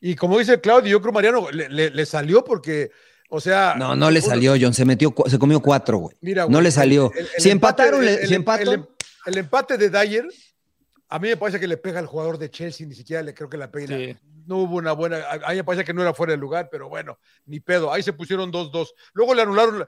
Y 0.00 0.16
como 0.16 0.38
dice 0.38 0.60
Claudio, 0.60 0.90
yo 0.90 1.00
creo 1.00 1.12
Mariano, 1.12 1.50
le, 1.50 1.68
le- 1.68 1.90
le 1.90 2.06
salió 2.06 2.44
porque, 2.44 2.90
o 3.30 3.40
sea... 3.40 3.74
no, 3.78 3.94
no 3.94 4.10
le 4.10 4.20
salió, 4.20 4.54
John, 4.60 4.74
se 4.74 4.84
metió, 4.84 5.14
se 5.26 5.38
comió 5.38 5.60
cuatro, 5.60 5.98
güey. 5.98 6.16
Mira, 6.20 6.42
No 6.42 6.48
güey, 6.48 6.64
le 6.64 6.70
salió. 6.70 7.10
el- 7.12 7.20
el- 7.20 7.24
el 7.36 7.42
si 7.42 7.48
empate- 7.50 7.52
empataron, 7.52 8.04
el- 8.08 8.18
si 8.18 8.24
el- 8.24 8.32
empatan, 8.34 8.68
el- 8.68 8.88
el 9.26 9.38
empate 9.38 9.78
de 9.78 9.88
Dyer, 9.90 10.26
a 11.08 11.18
mí 11.18 11.28
me 11.28 11.36
parece 11.36 11.60
que 11.60 11.68
le 11.68 11.76
pega 11.76 12.00
al 12.00 12.06
jugador 12.06 12.36
de 12.38 12.50
Chelsea, 12.50 12.86
ni 12.86 12.94
siquiera 12.94 13.22
le 13.22 13.32
creo 13.34 13.48
que 13.48 13.56
la 13.56 13.70
pega. 13.70 13.96
Sí. 13.96 14.16
No 14.46 14.58
hubo 14.58 14.76
una 14.76 14.92
buena, 14.92 15.24
a 15.30 15.50
mí 15.50 15.56
me 15.56 15.64
parece 15.64 15.84
que 15.86 15.94
no 15.94 16.02
era 16.02 16.12
fuera 16.12 16.32
de 16.32 16.36
lugar, 16.36 16.68
pero 16.70 16.86
bueno, 16.90 17.18
ni 17.46 17.60
pedo. 17.60 17.90
Ahí 17.90 18.02
se 18.02 18.12
pusieron 18.12 18.52
2-2. 18.52 18.88
Luego 19.14 19.32
le 19.34 19.40
anularon, 19.40 19.86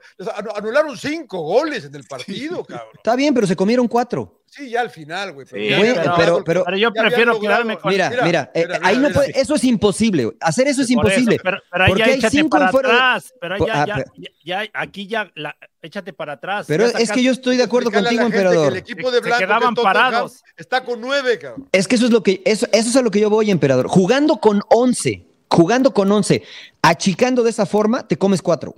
anularon 0.55 0.97
cinco 0.97 1.41
goles 1.41 1.85
en 1.85 1.93
el 1.93 2.05
partido, 2.05 2.65
cabrón. 2.65 2.87
está 2.95 3.15
bien, 3.15 3.35
pero 3.35 3.45
se 3.45 3.55
comieron 3.55 3.87
cuatro. 3.87 4.41
Sí, 4.49 4.69
ya 4.69 4.81
al 4.81 4.89
final, 4.89 5.33
güey. 5.33 5.45
Sí, 5.45 5.69
ya 5.69 5.77
pero- 6.15 6.43
pero- 6.43 6.63
pero 6.63 6.77
yo 6.77 6.91
prefiero 6.91 7.39
quedarme 7.39 7.77
con- 7.77 7.91
Mira, 7.91 8.09
mira, 8.23 8.51
eh, 8.53 8.65
mira, 8.65 8.79
ahí 8.81 8.97
mira, 8.97 9.09
no 9.09 9.13
puede, 9.15 9.39
eso 9.39 9.55
es 9.55 9.63
imposible, 9.65 10.25
güey. 10.25 10.37
Hacer 10.39 10.67
eso 10.67 10.81
es 10.81 10.87
Por 10.93 11.05
eso, 11.05 11.19
imposible. 11.19 11.39
pero, 11.43 11.57
pero 11.71 11.83
ahí 11.83 11.89
porque 11.89 11.99
ya 11.99 12.05
hay 12.11 12.17
échate 12.19 12.37
cinco 12.37 12.49
para 12.49 12.65
en 12.65 12.71
fuera 12.71 12.89
de- 12.89 12.95
atrás. 12.95 13.33
Pero 13.39 13.55
ahí 13.55 13.61
ya, 13.67 13.81
ah, 13.81 13.85
ya, 13.85 14.03
ya- 14.15 14.63
ya- 14.63 14.69
aquí 14.73 15.07
ya, 15.07 15.31
la, 15.35 15.55
échate 15.81 16.13
para 16.13 16.33
atrás. 16.33 16.65
Pero 16.67 16.85
es 16.85 17.11
que 17.11 17.21
yo 17.21 17.31
estoy 17.31 17.57
de 17.57 17.63
acuerdo 17.63 17.89
Explicarle 17.89 18.19
a 18.19 18.23
contigo, 18.23 18.23
gente 18.23 18.37
que 18.37 18.55
emperador. 18.57 18.73
El 18.73 18.79
equipo 18.79 19.11
de 19.11 19.19
Blanco, 19.19 19.37
quedaban 19.39 19.75
parados. 19.75 20.41
está 20.55 20.83
con 20.83 21.01
nueve, 21.01 21.37
cabrón. 21.37 21.67
Es 21.71 21.87
que 21.87 21.95
eso 21.95 22.05
es 22.05 22.11
lo 22.11 22.23
que, 22.23 22.41
eso, 22.45 22.67
eso 22.71 22.89
es 22.89 22.95
a 22.95 23.01
lo 23.01 23.11
que 23.11 23.19
yo 23.19 23.29
voy, 23.29 23.51
emperador. 23.51 23.87
Jugando 23.87 24.37
con 24.37 24.61
11, 24.69 25.25
jugando 25.49 25.93
con 25.93 26.11
11, 26.11 26.43
achicando 26.81 27.43
de 27.43 27.49
esa 27.49 27.65
forma, 27.65 28.07
te 28.07 28.17
comes 28.17 28.41
cuatro. 28.41 28.73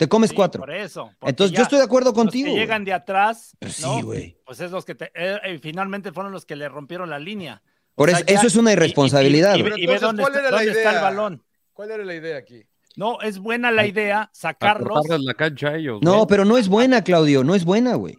Te 0.00 0.08
comes 0.08 0.30
Sí, 0.30 0.36
cuatro. 0.36 0.62
Por 0.62 0.70
eso. 0.70 1.10
Entonces, 1.20 1.52
ya 1.52 1.58
yo 1.58 1.62
estoy 1.64 1.76
de 1.78 1.84
acuerdo 1.84 2.06
los 2.08 2.14
que 2.14 2.20
contigo. 2.22 2.48
güey. 2.48 2.58
llegan 2.58 2.86
de 2.86 2.94
atrás, 2.94 3.54
Pues 3.60 3.82
¿no? 3.82 3.96
sí, 3.96 4.00
güey. 4.02 4.38
Pues 4.46 4.58
es 4.60 4.70
los 4.70 4.86
que 4.86 4.94
te, 4.94 5.12
eh, 5.14 5.38
eh, 5.44 5.58
finalmente 5.62 6.10
fueron 6.10 6.32
los 6.32 6.46
que 6.46 6.56
le 6.56 6.70
rompieron 6.70 7.10
la 7.10 7.18
línea. 7.18 7.62
Por 7.94 8.08
O 8.08 8.12
sea, 8.12 8.20
eso, 8.20 8.26
ya- 8.26 8.34
eso 8.38 8.46
es 8.46 8.56
una 8.56 8.70
y- 8.70 8.72
y- 8.72 8.76
irresponsabilidad. 8.76 9.56
Y, 9.56 9.62
ve 9.62 9.98
dónde, 9.98 10.22
¿cuál 10.22 10.32
está, 10.32 10.40
era 10.48 10.50
la 10.52 10.56
dónde 10.56 10.70
está 10.72 10.88
el 10.88 10.94
idea? 10.94 11.02
balón. 11.02 11.44
¿Cuál 11.74 11.90
era 11.90 12.02
la 12.02 12.14
idea 12.14 12.38
aquí? 12.38 12.64
No, 12.96 13.20
es 13.20 13.38
buena 13.38 13.70
la 13.70 13.86
idea 13.86 14.22
A 14.22 14.30
sacarlos. 14.32 15.06
la 15.06 15.34
cancha 15.34 15.68
a 15.68 15.76
ellos. 15.76 16.00
No, 16.00 16.26
pero 16.26 16.46
no 16.46 16.56
es 16.56 16.66
buena, 16.66 17.04
Claudio, 17.04 17.44
no 17.44 17.54
es 17.54 17.66
buena, 17.66 17.94
güey. 17.96 18.18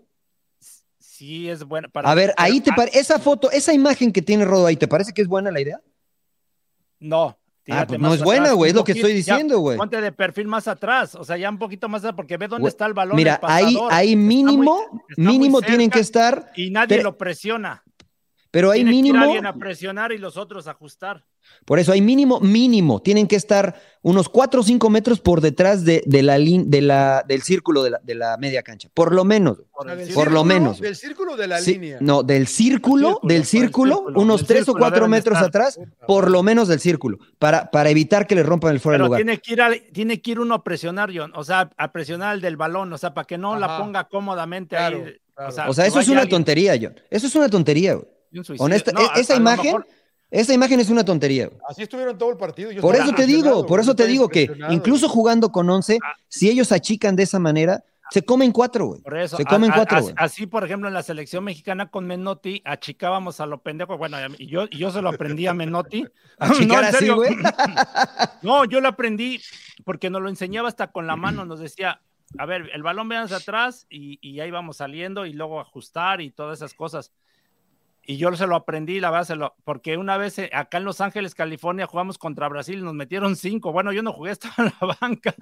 Sí, 0.99 1.49
es 1.49 1.63
buena. 1.63 1.87
para- 1.87 2.11
A 2.11 2.13
ver, 2.13 2.31
ahí 2.37 2.61
te 2.61 2.71
parece, 2.73 2.99
esa 2.99 3.17
foto, 3.17 3.49
esa 3.49 3.73
imagen 3.73 4.11
que 4.13 4.21
tiene 4.21 4.45
Rodo 4.45 4.67
ahí, 4.67 4.75
¿te 4.75 4.87
parece 4.87 5.13
que 5.13 5.23
es 5.23 5.27
buena 5.27 5.49
la 5.49 5.61
idea? 5.61 5.81
No. 6.99 7.39
Ah, 7.71 7.85
pues 7.87 7.99
no 7.99 8.13
es 8.13 8.23
buena, 8.23 8.51
güey, 8.51 8.69
es 8.69 8.75
lo 8.75 8.83
que 8.83 8.91
estoy 8.91 9.13
diciendo, 9.13 9.59
güey. 9.59 9.77
Ponte 9.77 9.99
de 10.01 10.11
perfil 10.11 10.47
más 10.47 10.67
atrás, 10.67 11.15
o 11.15 11.23
sea, 11.23 11.37
ya 11.37 11.49
un 11.49 11.57
poquito 11.57 11.87
más 11.89 12.01
atrás, 12.01 12.15
porque 12.15 12.37
ve 12.37 12.47
dónde 12.47 12.67
está 12.69 12.85
el 12.85 12.93
balón. 12.93 13.15
Mira, 13.15 13.39
el 13.41 13.49
ahí, 13.49 13.77
ahí 13.89 14.09
Está 14.09 14.17
muy- 14.17 14.25
mínimo, 14.25 15.03
está 15.09 15.21
mínimo 15.21 15.61
tienen 15.61 15.89
que 15.89 15.99
estar, 15.99 16.51
Y 16.55 16.69
nadie 16.69 16.97
Pero- 16.97 17.03
lo 17.11 17.17
presiona. 17.17 17.83
Pero 18.51 18.69
hay 18.69 18.79
Tiene 18.79 18.91
que 18.91 18.97
ir 18.97 19.03
mínimo, 19.03 19.23
alguien 19.23 19.45
a 19.45 19.53
presionar 19.55 20.11
y 20.11 20.17
los 20.17 20.35
otros 20.37 20.67
a 20.67 20.71
ajustar. 20.71 21.25
por 21.65 21.79
eso 21.79 21.91
hay 21.93 22.01
mínimo, 22.01 22.39
mínimo, 22.41 23.01
tienen 23.01 23.25
que 23.27 23.35
estar 23.37 23.79
unos 24.01 24.27
4 24.29 24.59
o 24.59 24.63
5 24.63 24.89
metros 24.89 25.19
por 25.21 25.39
detrás 25.41 25.85
de, 25.85 26.03
de 26.05 26.21
la, 26.21 26.37
lin- 26.37 26.65
de 26.67 26.81
la, 26.81 27.23
del 27.27 27.41
círculo 27.41 27.81
de 27.81 27.91
la, 27.91 27.99
de 28.03 28.13
la 28.15 28.37
media 28.37 28.61
cancha, 28.61 28.89
por 28.93 29.13
lo 29.15 29.23
menos. 29.23 29.63
Por 29.71 29.89
el 29.89 29.99
círculo. 30.05 30.15
Por 30.15 30.31
lo 30.33 30.43
menos. 30.43 30.79
Del 30.79 30.95
círculo 30.95 31.35
de 31.37 31.47
la 31.47 31.59
Sí, 31.59 31.73
línea. 31.73 31.97
no, 32.01 32.23
del 32.23 32.45
círculo, 32.47 33.19
del 33.23 33.37
el 33.37 33.45
círculo, 33.45 33.95
círculo, 33.95 34.19
unos 34.21 34.41
del 34.41 34.47
3 34.47 34.61
o 34.61 34.65
círculo 34.65 34.79
4 34.81 34.95
deben 34.97 35.11
de 35.11 35.17
metros 35.17 35.35
estar. 35.37 35.47
atrás, 35.47 35.79
por 36.05 36.29
lo 36.29 36.43
menos 36.43 36.67
del 36.67 36.79
círculo, 36.81 37.17
para, 37.39 37.71
para 37.71 37.89
evitar 37.89 38.27
que 38.27 38.35
le 38.35 38.43
rompan 38.43 38.73
el 38.73 38.79
fuera 38.81 38.97
de 38.99 39.05
lugar. 39.05 39.17
tiene 39.19 39.37
que, 39.39 39.53
ir 39.53 39.61
a- 39.61 39.71
tiene 39.93 40.21
que 40.21 40.31
ir 40.31 40.39
uno 40.41 40.55
a 40.55 40.63
presionar, 40.63 41.09
John. 41.15 41.31
O 41.35 41.43
sea, 41.43 41.69
a 41.77 41.91
presionar 41.91 42.29
al 42.33 42.41
del 42.41 42.57
balón, 42.57 42.91
o 42.93 42.97
sea, 42.97 43.13
para 43.13 43.25
que 43.25 43.37
no 43.37 43.57
la 43.57 43.77
ponga 43.79 44.03
cómodamente 44.09 44.75
Claro, 44.75 44.97
ahí. 45.05 45.15
claro. 45.35 45.71
O 45.71 45.73
sea, 45.73 45.85
eso 45.87 45.99
es 46.01 46.07
una 46.09 46.21
alguien 46.21 46.37
tontería, 46.37 46.77
John. 46.79 46.93
Eso 47.09 47.27
es 47.27 47.35
una 47.35 47.47
tontería, 47.49 47.93
güey. 47.95 48.05
Honesta, 48.59 48.91
No, 48.91 49.01
e- 49.01 49.09
a- 49.13 49.19
esa 49.19 49.33
a 49.33 49.37
imagen, 49.37 49.65
mejor- 49.65 49.87
esa 50.29 50.53
imagen 50.53 50.79
es 50.79 50.89
una 50.89 51.03
tontería. 51.03 51.47
güey. 51.47 51.59
Así 51.67 51.83
estuvieron 51.83 52.17
todo 52.17 52.31
el 52.31 52.37
partido. 52.37 52.71
Yo 52.71 52.81
Por 52.81 52.95
eso 52.95 53.13
te 53.13 53.25
digo, 53.25 53.65
por 53.65 53.79
eso 53.79 53.95
te 53.95 54.07
digo 54.07 54.29
que 54.29 54.49
incluso 54.69 55.09
jugando 55.09 55.51
con 55.51 55.69
11, 55.69 55.99
si 56.27 56.49
ellos 56.49 56.71
achican 56.71 57.15
de 57.15 57.23
esa 57.23 57.39
manera, 57.39 57.83
se 58.13 58.23
comen 58.23 58.51
cuatro, 58.51 58.87
güey. 58.87 59.01
Por 59.01 59.17
eso, 59.17 59.37
Se 59.37 59.45
comen 59.45 59.71
a- 59.71 59.75
cuatro, 59.75 60.01
güey. 60.01 60.13
así, 60.17 60.45
por 60.45 60.65
ejemplo, 60.65 60.89
en 60.89 60.93
la 60.93 61.01
selección 61.01 61.45
mexicana 61.45 61.89
con 61.89 62.05
Menotti, 62.05 62.61
achicábamos 62.65 63.39
a 63.39 63.45
lo 63.45 63.61
pendejo. 63.61 63.97
Bueno, 63.97 64.17
y 64.37 64.47
yo, 64.47 64.65
y 64.69 64.79
yo 64.79 64.91
se 64.91 65.01
lo 65.01 65.07
aprendí 65.09 65.47
a 65.47 65.53
Menotti. 65.53 66.05
Achicar 66.37 66.67
No, 66.67 66.79
en 66.79 66.85
así, 66.85 66.97
serio. 66.97 67.15
güey. 67.15 67.35
No, 68.41 68.65
yo 68.65 68.81
lo 68.81 68.87
aprendí 68.89 69.41
porque 69.85 70.09
nos 70.09 70.21
lo 70.21 70.29
enseñaba 70.29 70.67
hasta 70.67 70.87
con 70.91 71.07
la 71.07 71.15
mano. 71.15 71.45
Nos 71.45 71.59
decía, 71.59 72.01
a 72.37 72.45
ver, 72.45 72.69
el 72.73 72.83
balón 72.83 73.07
vean 73.09 73.31
atrás 73.31 73.85
y, 73.89 74.17
y 74.21 74.39
ahí 74.39 74.51
vamos 74.51 74.77
saliendo 74.77 75.25
y 75.25 75.33
luego 75.33 75.59
ajustar 75.61 76.21
y 76.21 76.31
todas 76.31 76.59
esas 76.59 76.73
cosas. 76.73 77.11
Y 78.11 78.17
yo 78.17 78.35
se 78.35 78.45
lo 78.45 78.57
aprendí, 78.57 78.99
la 78.99 79.09
verdad, 79.09 79.25
se 79.25 79.35
lo, 79.37 79.55
porque 79.63 79.95
una 79.95 80.17
vez 80.17 80.37
eh, 80.37 80.49
acá 80.51 80.79
en 80.79 80.83
Los 80.83 80.99
Ángeles, 80.99 81.33
California, 81.33 81.87
jugamos 81.87 82.17
contra 82.17 82.49
Brasil 82.49 82.79
y 82.79 82.81
nos 82.81 82.93
metieron 82.93 83.37
cinco. 83.37 83.71
Bueno, 83.71 83.93
yo 83.93 84.03
no 84.03 84.11
jugué, 84.11 84.31
estaba 84.33 84.53
en 84.57 84.73
la 84.81 84.97
banca. 84.99 85.33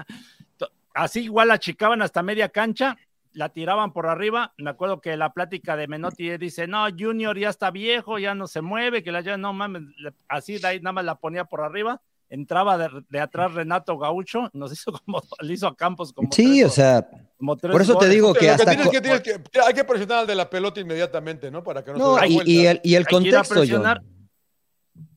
Así 0.94 1.22
igual 1.22 1.50
achicaban 1.50 2.04
hasta 2.04 2.22
media 2.22 2.50
cancha, 2.50 2.96
la 3.34 3.50
tiraban 3.50 3.92
por 3.92 4.06
arriba. 4.06 4.54
Me 4.60 4.70
acuerdo 4.70 5.02
que 5.02 5.18
la 5.18 5.34
plática 5.34 5.76
de 5.76 5.88
Menotti 5.88 6.38
dice, 6.38 6.68
no, 6.68 6.86
Junior 6.96 7.36
ya 7.40 7.50
está 7.50 7.72
viejo, 7.72 8.20
ya 8.20 8.36
no 8.36 8.46
se 8.46 8.62
mueve, 8.62 9.02
que 9.02 9.12
la 9.12 9.22
ya 9.22 9.36
no 9.36 9.52
mames, 9.52 9.82
así 10.28 10.60
de 10.60 10.68
ahí 10.68 10.80
nada 10.80 10.94
más 10.94 11.06
la 11.06 11.16
ponía 11.16 11.46
por 11.46 11.62
arriba. 11.62 12.04
Entraba 12.32 12.78
de, 12.78 12.90
de 13.10 13.20
atrás 13.20 13.54
Renato 13.54 13.98
Gaucho, 13.98 14.50
nos 14.54 14.72
hizo 14.72 14.92
como, 14.92 15.22
le 15.42 15.54
hizo 15.54 15.68
a 15.68 15.76
Campos 15.76 16.14
como 16.14 16.30
Sí, 16.32 16.60
tres 16.60 16.66
o 16.66 16.70
sea, 16.70 17.10
como 17.38 17.58
tres 17.58 17.72
por 17.72 17.82
eso 17.82 17.98
te 17.98 18.08
digo 18.10 18.34
que 18.34 18.42
que 18.42 18.50
hasta. 18.52 18.66
tienes 18.66 18.86
co- 18.86 18.92
que, 18.92 19.02
tienes 19.02 19.22
que- 19.22 19.42
hay 19.66 19.74
que 19.74 19.84
presionar 19.84 20.20
al 20.20 20.28
de 20.28 20.36
la 20.36 20.50
pelota 20.50 20.80
inmediatamente, 20.80 21.50
¿no? 21.50 21.64
Para 21.64 21.84
que 21.84 21.92
no, 21.92 21.98
No, 21.98 22.18
se 22.20 22.28
y, 22.28 22.42
y 22.46 22.66
el, 22.68 22.80
y 22.84 22.96
el 22.96 23.06
Hay 23.08 23.22
que 23.24 23.28
ir 23.30 23.36
a 23.36 23.40
contexto, 23.44 23.64
John. 23.68 24.06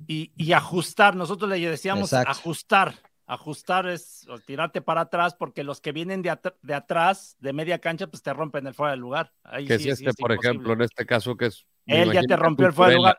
y, 0.07 0.33
y 0.37 0.53
ajustar. 0.53 1.15
Nosotros 1.17 1.51
le 1.51 1.59
decíamos 1.69 2.13
Exacto. 2.13 2.31
ajustar. 2.31 2.95
Ajustar 3.25 3.87
es 3.89 4.27
o 4.29 4.39
tirarte 4.41 4.83
para 4.83 5.03
atrás 5.03 5.35
porque 5.35 5.65
los 5.65 5.81
que 5.81 5.93
vienen 5.93 6.23
de, 6.23 6.37
de 6.63 6.75
atrás, 6.75 7.37
de 7.39 7.53
media 7.53 7.79
cancha, 7.79 8.07
pues 8.07 8.23
te 8.23 8.33
rompen 8.33 8.67
el 8.67 8.75
fuera 8.75 8.91
del 8.91 9.01
lugar. 9.01 9.33
Ahí 9.45 9.65
Que 9.67 9.79
sí- 9.79 9.85
si 9.85 9.85
sí 9.85 9.91
este, 9.91 10.11
es 10.11 10.17
por 10.17 10.33
imposible. 10.33 10.51
ejemplo, 10.51 10.73
en 10.75 10.83
este 10.83 11.07
caso, 11.07 11.37
que 11.37 11.47
es 11.47 11.65
Él 11.87 12.13
ya 12.13 12.23
te 12.23 12.37
rompió 12.37 12.67
el 12.67 12.73
fuera 12.73 12.91
de 12.91 12.97
lugar. 12.97 13.19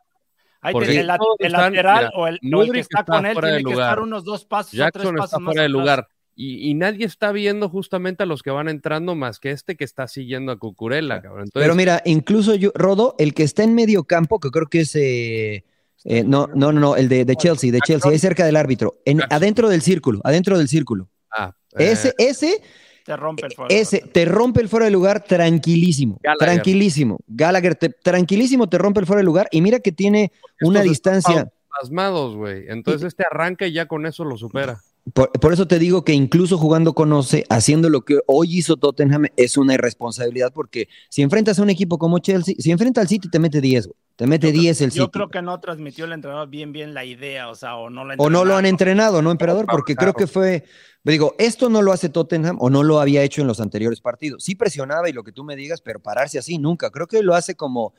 Ahí 0.64 0.72
Porque 0.74 0.88
tiene 0.88 1.02
el, 1.02 1.10
están- 1.40 1.74
lateral 1.74 2.06
mira, 2.06 2.12
o 2.16 2.28
el, 2.28 2.34
o 2.36 2.38
el 2.38 2.40
Mudryk 2.42 2.74
que 2.74 2.80
está 2.80 3.00
está 3.02 3.14
con 3.14 3.26
él 3.26 3.38
tiene 3.40 3.58
que 3.58 3.64
lugar. 3.64 3.80
estar 3.90 4.00
unos 4.00 4.24
dos 4.24 4.46
pasos 4.46 4.74
o 4.74 4.78
tres 4.78 4.80
Jackson 4.94 5.16
pasos 5.16 5.26
está 5.26 5.40
más 5.40 5.46
fuera 5.54 5.62
de 5.64 5.70
lugar. 5.70 6.08
Y, 6.36 6.70
y 6.70 6.74
nadie 6.74 7.06
está 7.06 7.32
viendo 7.32 7.70
justamente 7.70 8.24
a 8.24 8.26
los 8.26 8.42
que 8.42 8.50
van 8.50 8.68
entrando 8.68 9.14
más 9.14 9.40
que 9.40 9.52
este 9.52 9.76
que 9.76 9.84
está 9.84 10.08
siguiendo 10.08 10.52
a 10.52 10.58
Cucurella, 10.58 11.22
cabrón. 11.22 11.44
Entonces, 11.46 11.64
Pero 11.64 11.76
mira, 11.76 12.02
incluso 12.06 12.56
yo, 12.56 12.72
Rodo, 12.74 13.14
el 13.20 13.34
que 13.36 13.44
está 13.44 13.64
en 13.64 13.76
medio 13.76 14.06
campo, 14.06 14.40
que 14.40 14.50
creo 14.50 14.66
que 14.68 14.80
es. 14.80 14.96
eh, 14.96 15.64
eh, 16.06 16.24
no, 16.26 16.48
no, 16.56 16.72
no, 16.72 16.80
no, 16.80 16.96
el 16.96 17.08
de, 17.08 17.24
de 17.24 17.36
Chelsea, 17.36 17.72
de 17.72 17.80
Chelsea, 17.82 18.10
ahí 18.12 18.18
cerca 18.20 18.46
del 18.46 18.56
árbitro, 18.56 19.00
en, 19.06 19.20
Jackson. 19.20 19.36
adentro 19.38 19.70
del 19.70 19.82
círculo, 19.84 20.22
adentro 20.24 20.58
del 20.58 20.68
círculo. 20.68 21.08
ah, 21.32 21.54
eh, 21.78 21.92
Ese, 21.92 22.14
ese, 22.18 22.62
Te 23.04 23.18
rompe 23.18 23.46
el 23.46 23.54
fuera 23.54 23.74
de 23.76 23.82
ese 23.82 23.98
lugar. 23.98 24.14
te 24.14 24.26
rompe 24.26 24.62
el 24.62 24.70
fuera 24.70 24.86
de 24.86 24.92
lugar 24.92 25.24
tranquilísimo, 25.26 26.20
Gallagher. 26.24 26.38
tranquilísimo. 26.40 27.20
Gallagher, 27.28 27.76
te- 27.76 27.90
tranquilísimo 27.90 28.68
te 28.70 28.78
rompe 28.78 29.02
el 29.02 29.06
fuera 29.06 29.18
de 29.20 29.26
lugar 29.26 29.48
y 29.52 29.62
mira 29.62 29.80
que 29.80 29.92
tiene 29.92 30.32
una 30.62 30.82
distancia. 30.82 31.32
están 31.36 31.52
pasmados, 31.82 32.36
güey. 32.36 32.66
Entonces 32.70 33.04
este 33.08 33.26
arranca 33.30 33.68
y 33.68 33.74
ya 33.74 33.88
con 33.88 34.06
eso 34.06 34.24
lo 34.24 34.38
supera. 34.38 34.80
Por, 35.12 35.32
por 35.32 35.52
eso 35.52 35.68
te 35.68 35.80
digo 35.80 36.06
que 36.06 36.14
incluso 36.14 36.58
jugando 36.58 36.94
con 36.94 37.12
Oce, 37.12 37.44
haciendo 37.50 37.90
lo 37.90 38.02
que 38.02 38.20
hoy 38.26 38.58
hizo 38.58 38.78
Tottenham, 38.78 39.26
es 39.36 39.58
una 39.58 39.74
irresponsabilidad 39.74 40.54
porque 40.54 40.88
si 41.10 41.22
enfrentas 41.22 41.60
a 41.60 41.64
un 41.64 41.70
equipo 41.70 41.98
como 41.98 42.20
Chelsea, 42.20 42.56
si 42.58 42.72
enfrenta 42.72 43.02
al 43.02 43.08
City, 43.10 43.30
te 43.30 43.40
mete 43.40 43.60
10, 43.60 43.88
güey. 43.88 43.98
Te 44.16 44.28
mete 44.28 44.52
10 44.52 44.82
el 44.82 44.92
Yo 44.92 45.06
City. 45.06 45.12
creo 45.12 45.30
que 45.30 45.42
no 45.42 45.60
transmitió 45.60 46.06
el 46.06 46.12
entrenador 46.12 46.48
bien, 46.48 46.72
bien 46.72 46.94
la 46.94 47.04
idea, 47.04 47.50
o 47.50 47.56
sea, 47.56 47.78
o 47.78 47.90
no 47.90 48.06
la 48.06 48.14
O 48.18 48.30
no 48.30 48.46
lo 48.46 48.56
han 48.56 48.66
entrenado, 48.66 49.22
¿no, 49.24 49.32
emperador? 49.32 49.66
Porque 49.66 49.96
creo 49.96 50.14
que 50.14 50.28
fue, 50.28 50.66
digo, 51.04 51.34
esto 51.40 51.68
no 51.68 51.82
lo 51.82 51.92
hace 51.92 52.10
Tottenham 52.10 52.58
o 52.60 52.70
no 52.70 52.84
lo 52.84 53.00
había 53.00 53.24
hecho 53.24 53.42
en 53.42 53.48
los 53.48 53.60
anteriores 53.60 54.02
partidos. 54.02 54.44
Sí 54.44 54.54
presionaba 54.54 55.10
y 55.10 55.14
lo 55.14 55.24
que 55.24 55.32
tú 55.32 55.44
me 55.44 55.56
digas, 55.56 55.82
pero 55.82 56.00
pararse 56.00 56.38
así 56.38 56.60
nunca. 56.60 56.92
Creo 56.92 57.08
que 57.08 57.24
lo 57.24 57.34
hace 57.34 57.56
como 57.56 57.96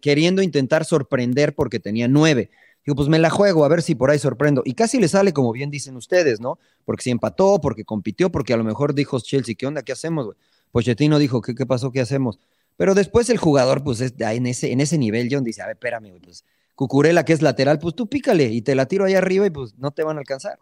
queriendo 0.00 0.42
intentar 0.42 0.84
sorprender 0.84 1.56
porque 1.56 1.80
tenía 1.80 2.06
nueve. 2.06 2.50
Digo, 2.88 2.96
pues 2.96 3.10
me 3.10 3.18
la 3.18 3.28
juego 3.28 3.66
a 3.66 3.68
ver 3.68 3.82
si 3.82 3.94
por 3.94 4.10
ahí 4.10 4.18
sorprendo. 4.18 4.62
Y 4.64 4.72
casi 4.72 4.98
le 4.98 5.08
sale 5.08 5.34
como 5.34 5.52
bien 5.52 5.70
dicen 5.70 5.94
ustedes, 5.94 6.40
¿no? 6.40 6.58
Porque 6.86 7.02
si 7.02 7.10
empató, 7.10 7.60
porque 7.60 7.84
compitió, 7.84 8.32
porque 8.32 8.54
a 8.54 8.56
lo 8.56 8.64
mejor 8.64 8.94
dijo 8.94 9.20
Chelsea, 9.20 9.56
¿qué 9.58 9.66
onda? 9.66 9.82
¿Qué 9.82 9.92
hacemos, 9.92 10.24
güey? 10.24 10.38
Pochettino 10.72 11.18
dijo, 11.18 11.42
¿qué, 11.42 11.54
qué 11.54 11.66
pasó? 11.66 11.92
¿Qué 11.92 12.00
hacemos? 12.00 12.38
Pero 12.78 12.94
después 12.94 13.28
el 13.28 13.36
jugador, 13.36 13.84
pues 13.84 14.00
es, 14.00 14.14
en, 14.18 14.46
ese, 14.46 14.72
en 14.72 14.80
ese 14.80 14.96
nivel, 14.96 15.28
John 15.30 15.44
dice, 15.44 15.60
a 15.60 15.66
ver, 15.66 15.74
espérame, 15.74 16.08
güey, 16.08 16.20
pues 16.22 16.46
Cucurela, 16.76 17.26
que 17.26 17.34
es 17.34 17.42
lateral, 17.42 17.78
pues 17.78 17.94
tú 17.94 18.06
pícale 18.06 18.44
y 18.44 18.62
te 18.62 18.74
la 18.74 18.86
tiro 18.86 19.04
ahí 19.04 19.12
arriba 19.12 19.44
y 19.44 19.50
pues 19.50 19.74
no 19.76 19.90
te 19.90 20.02
van 20.02 20.16
a 20.16 20.20
alcanzar. 20.20 20.58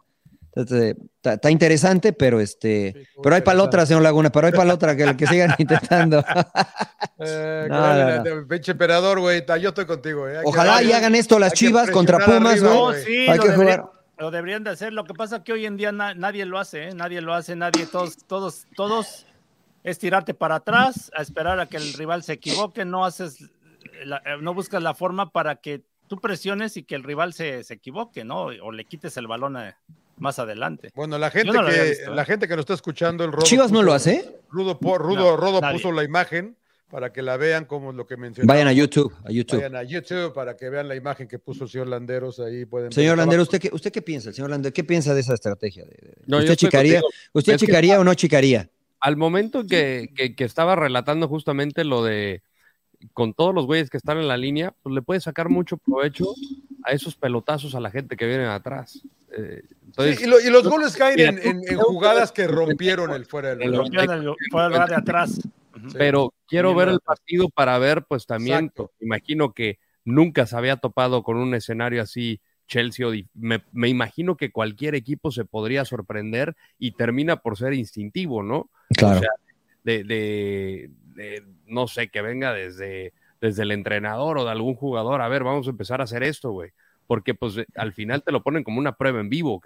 Está 0.61 1.33
está 1.33 1.51
interesante, 1.51 2.13
pero 2.13 2.39
este, 2.39 2.93
Sí, 2.95 3.07
pero 3.21 3.35
hay 3.35 3.41
para 3.41 3.57
la 3.57 3.63
otra, 3.63 3.85
señor 3.85 4.01
Laguna, 4.01 4.31
pero 4.31 4.47
hay 4.47 4.53
para 4.53 4.65
la 4.65 4.73
otra 4.75 4.95
que, 4.95 5.15
que 5.17 5.27
sigan 5.27 5.53
intentando. 5.57 6.23
Eh, 7.19 7.67
No, 7.69 8.23
no, 8.23 8.47
Pinche 8.47 8.71
emperador, 8.71 9.19
güey. 9.19 9.43
Yo 9.61 9.69
estoy 9.69 9.85
contigo, 9.85 10.27
eh. 10.27 10.33
Que- 10.41 10.41
Ojalá 10.45 10.81
y 10.83 10.91
hagan 10.91 11.15
esto 11.15 11.37
las 11.39 11.53
Chivas 11.53 11.89
contra 11.91 12.19
Pumas, 12.19 12.61
güey. 12.61 13.03
Sí, 13.03 13.27
Hay 13.27 13.37
lo, 13.37 13.43
que 13.43 13.49
deberían, 13.49 13.81
jugar. 13.81 13.91
lo 14.17 14.31
deberían 14.31 14.63
de 14.63 14.69
hacer. 14.71 14.93
Lo 14.93 15.03
que 15.03 15.13
pasa 15.13 15.37
es 15.37 15.41
que 15.43 15.53
hoy 15.53 15.65
en 15.65 15.77
día 15.77 15.91
na- 15.91 16.13
nadie 16.13 16.45
lo 16.45 16.59
hace, 16.59 16.89
¿eh? 16.89 16.93
nadie 16.93 17.21
lo 17.21 17.33
hace, 17.33 17.55
nadie, 17.55 17.85
todos, 17.85 18.17
todos, 18.25 18.65
todos 18.75 19.25
es 19.83 19.99
tirarte 19.99 20.33
para 20.33 20.55
atrás, 20.55 21.11
a 21.15 21.21
esperar 21.21 21.59
a 21.59 21.65
que 21.67 21.77
el 21.77 21.93
rival 21.93 22.23
se 22.23 22.33
equivoque, 22.33 22.83
no 22.85 23.05
haces, 23.05 23.37
la- 24.05 24.17
eh, 24.25 24.37
no 24.41 24.53
buscas 24.53 24.81
la 24.81 24.93
forma 24.93 25.31
para 25.31 25.55
que 25.57 25.81
tú 26.07 26.19
presiones 26.19 26.77
y 26.77 26.83
que 26.83 26.95
el 26.95 27.03
rival 27.03 27.33
se, 27.33 27.63
se 27.63 27.73
equivoque, 27.75 28.23
¿no? 28.23 28.43
O 28.63 28.71
le 28.71 28.85
quites 28.85 29.17
el 29.17 29.27
balón 29.27 29.57
a- 29.57 29.77
más 30.17 30.39
adelante. 30.39 30.89
Bueno, 30.95 31.17
la 31.17 31.29
gente 31.31 31.51
no 31.53 31.65
que 31.65 31.71
visto, 31.89 32.11
¿eh? 32.11 32.15
la 32.15 32.25
gente 32.25 32.47
que 32.47 32.55
nos 32.55 32.61
está 32.63 32.73
escuchando, 32.73 33.23
el 33.23 33.31
Rodo 33.31 33.45
Chivas 33.45 33.71
no 33.71 33.83
lo 33.83 33.93
hace. 33.93 34.39
Rudo, 34.49 34.77
Rudo, 34.81 35.15
No, 35.31 35.37
Rodo 35.37 35.61
nadie. 35.61 35.77
puso 35.77 35.91
la 35.91 36.03
imagen 36.03 36.55
para 36.89 37.11
que 37.11 37.21
la 37.21 37.35
vean 37.37 37.65
como 37.65 37.91
lo 37.91 38.07
que 38.07 38.15
mencionó. 38.17 38.47
Vayan 38.47 38.67
a 38.67 38.73
YouTube, 38.73 39.13
a 39.25 39.29
YouTube. 39.31 39.57
Vayan 39.57 39.75
a 39.75 39.83
YouTube 39.83 40.33
para 40.33 40.55
que 40.55 40.69
vean 40.69 40.87
la 40.87 40.95
imagen 40.95 41.27
que 41.27 41.37
puso 41.37 41.65
el 41.65 41.69
señor 41.69 41.87
Landeros 41.87 42.39
ahí 42.39 42.65
pueden. 42.65 42.91
Señor 42.91 43.11
Estaba- 43.13 43.23
Landero, 43.23 43.43
¿usted 43.43 43.59
qué, 43.59 43.69
¿usted 43.73 43.91
qué 43.91 44.01
piensa? 44.01 44.31
Señor 44.31 44.49
Landero, 44.49 44.73
¿qué 44.73 44.83
piensa 44.85 45.13
de 45.13 45.19
esa 45.21 45.33
estrategia? 45.33 45.83
De- 45.83 45.89
de- 45.91 46.13
No, 46.27 46.37
yo 46.37 46.43
¿Usted 46.43 46.55
chicaría. 46.55 47.01
¿usted 47.33 47.53
Es 47.53 47.59
que 47.59 47.65
chicaría 47.65 47.99
o 47.99 48.03
no 48.05 48.13
chicaría? 48.13 48.69
Al 49.01 49.17
momento 49.17 49.67
que, 49.67 50.09
que- 50.15 50.33
que 50.33 50.43
estaba 50.45 50.75
relatando 50.77 51.27
justamente 51.27 51.83
lo 51.83 52.03
de 52.03 52.41
con 53.13 53.33
todos 53.33 53.53
los 53.53 53.67
güeyes 53.67 53.89
que 53.91 53.97
están 53.97 54.17
en 54.17 54.27
la 54.27 54.37
línea, 54.37 54.73
pues 54.81 54.95
le 54.95 55.01
puede 55.03 55.19
sacar 55.19 55.49
mucho 55.49 55.77
provecho 55.77 56.25
a 56.87 56.91
esos 56.93 57.15
pelotazos 57.15 57.75
a 57.75 57.79
la 57.79 57.91
gente 57.91 58.15
que 58.15 58.25
viene 58.25 58.45
atrás. 58.45 59.01
Eh, 59.37 59.61
entonces, 59.85 60.17
Sí, 60.19 60.23
y, 60.23 60.27
lo- 60.27 60.39
y 60.39 60.49
los 60.49 60.67
goles 60.67 60.95
caen 60.95 61.37
en, 61.43 61.61
jugadas 61.79 62.31
que 62.31 62.47
rompieron 62.47 63.11
el 63.11 63.25
fuera 63.25 63.55
del 63.55 63.73
el- 63.75 64.35
fuera 64.51 64.85
de 64.87 64.95
atrás. 64.95 65.39
Sí. 65.89 65.95
pero 65.95 66.33
quiero 66.47 66.73
ver 66.73 66.87
el 66.89 66.99
partido 66.99 67.49
para 67.49 67.77
ver, 67.77 68.03
pues 68.03 68.25
también, 68.25 68.65
Exacto. 68.65 68.91
imagino 68.99 69.53
que 69.53 69.77
nunca 70.05 70.47
se 70.47 70.57
había 70.57 70.77
topado 70.77 71.21
con 71.21 71.37
un 71.37 71.53
escenario 71.53 72.01
así 72.01 72.41
Chelsea 72.67 73.05
me, 73.35 73.63
me 73.73 73.87
imagino 73.87 74.35
que 74.37 74.51
cualquier 74.51 74.95
equipo 74.95 75.31
se 75.31 75.45
podría 75.45 75.85
sorprender 75.85 76.55
y 76.79 76.93
termina 76.93 77.41
por 77.41 77.57
ser 77.59 77.73
instintivo, 77.73 78.41
¿no? 78.41 78.71
Claro. 78.89 79.17
O 79.17 79.19
sea, 79.21 79.29
de, 79.83 80.03
de- 80.03 80.89
de, 81.15 81.43
no 81.67 81.87
sé, 81.87 82.09
que 82.09 82.21
venga 82.23 82.53
desde, 82.53 83.13
desde 83.41 83.63
el 83.63 83.71
entrenador 83.71 84.37
o 84.37 84.45
de 84.45 84.51
algún 84.51 84.75
jugador, 84.75 85.21
a 85.21 85.27
ver, 85.27 85.43
vamos 85.43 85.67
a 85.67 85.69
empezar 85.71 86.01
a 86.01 86.05
hacer 86.05 86.23
esto, 86.23 86.51
güey. 86.51 86.71
Porque 87.05 87.33
pues 87.33 87.57
eh, 87.57 87.65
al 87.75 87.93
final 87.93 88.23
te 88.23 88.31
lo 88.31 88.43
ponen 88.43 88.63
como 88.63 88.79
una 88.79 88.93
prueba 88.93 89.19
en 89.19 89.29
vivo. 89.29 89.61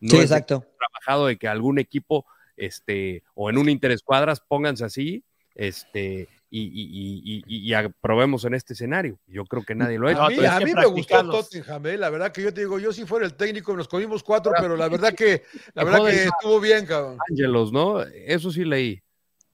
No 0.00 0.10
sí, 0.10 0.16
es 0.16 0.22
exacto. 0.24 0.64
trabajado 0.78 1.26
de 1.26 1.36
que 1.36 1.48
algún 1.48 1.78
equipo, 1.78 2.26
este, 2.56 3.22
o 3.34 3.50
en 3.50 3.58
un 3.58 3.68
interescuadras, 3.68 4.40
pónganse 4.40 4.84
así, 4.84 5.22
este, 5.54 6.28
y, 6.50 6.60
y, 6.60 7.22
y, 7.24 7.44
y- 7.46 7.68
y 7.68 7.74
aprobemos 7.74 8.44
en 8.44 8.54
este 8.54 8.74
escenario. 8.74 9.18
Yo 9.26 9.44
creo 9.44 9.62
que 9.64 9.74
nadie 9.74 9.98
lo 9.98 10.08
ha 10.08 10.12
hecho. 10.12 10.22
A 10.22 10.28
mí, 10.28 10.44
a 10.44 10.60
me 10.60 10.86
gustó. 10.86 11.28
Tottenham, 11.28 11.86
eh, 11.86 11.96
la 11.96 12.10
verdad 12.10 12.30
que 12.32 12.42
yo 12.42 12.54
te 12.54 12.60
digo, 12.60 12.78
yo 12.78 12.92
si 12.92 13.04
fuera 13.04 13.26
el 13.26 13.34
técnico 13.34 13.76
nos 13.76 13.88
comimos 13.88 14.22
cuatro, 14.22 14.52
pero 14.58 14.76
la 14.76 14.88
verdad 14.88 15.14
que 15.14 15.42
la 15.74 15.84
verdad 15.84 16.04
que 16.06 16.24
estuvo 16.24 16.60
bien, 16.60 16.86
cabrón. 16.86 17.18
Ángelos, 17.30 17.72
¿no? 17.72 18.02
Eso 18.02 18.50
sí 18.50 18.64
leí. 18.64 19.02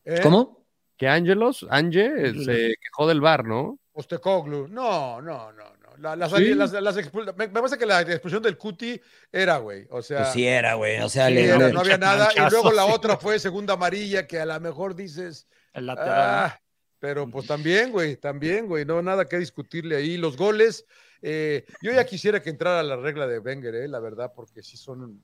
¿Eh? 0.05 0.21
¿Cómo? 0.23 0.62
Que 1.03 1.09
Ángelos, 1.09 1.67
Ange, 1.69 2.29
eh, 2.29 2.33
se 2.45 2.75
quejó 2.81 3.09
del 3.09 3.21
bar, 3.21 3.45
¿no? 3.45 3.77
Postecoglou. 3.91 4.69
No, 4.69 5.21
no, 5.21 5.51
no, 5.51 5.65
no. 5.83 5.97
La- 5.99 6.15
las, 6.15 6.31
¿Sí? 6.31 6.55
las- 6.55 6.71
las 6.73 6.97
expul- 6.97 7.35
me, 7.37 7.49
me 7.49 7.53
parece 7.53 7.77
que 7.77 7.87
la 7.87 8.03
expulsión 8.03 8.41
del 8.41 8.57
Cuti 8.57 9.01
era, 9.33 9.57
güey. 9.59 9.85
O 9.91 10.01
sea, 10.01 10.19
Pues 10.19 10.29
sí 10.35 10.47
era, 10.47 10.75
güey. 10.75 11.01
O 11.01 11.09
sea, 11.09 11.27
Sí, 11.27 11.35
le- 11.35 11.49
no, 11.49 11.59
le- 11.59 11.73
no 11.73 11.81
había 11.81 11.99
nada. 11.99 12.29
Y 12.37 12.51
luego 12.53 12.71
la 12.71 12.85
sí. 12.87 12.93
otra 12.93 13.17
fue 13.17 13.41
segunda 13.41 13.75
amarilla, 13.75 14.29
que 14.29 14.39
a 14.39 14.47
lo 14.47 14.61
mejor 14.61 14.95
dices, 14.95 15.49
El 15.73 15.87
lateral. 15.87 16.13
ah, 16.15 16.61
pero 17.01 17.29
pues 17.29 17.49
también, 17.49 17.91
güey, 17.91 18.15
también, 18.17 18.69
güey, 18.69 18.85
no 18.85 19.03
nada 19.03 19.25
que 19.29 19.39
discutirle 19.39 19.97
ahí. 19.97 20.17
Los 20.19 20.37
goles, 20.37 20.87
eh, 21.21 21.65
yo 21.83 21.91
ya 21.93 22.07
quisiera 22.07 22.41
que 22.41 22.51
entrara 22.51 22.81
la 22.85 22.95
regla 22.95 23.27
de 23.27 23.41
Wenger, 23.41 23.75
eh, 23.75 23.89
la 23.89 23.99
verdad, 23.99 24.33
porque 24.37 24.63
sí 24.63 24.77
son, 24.77 25.21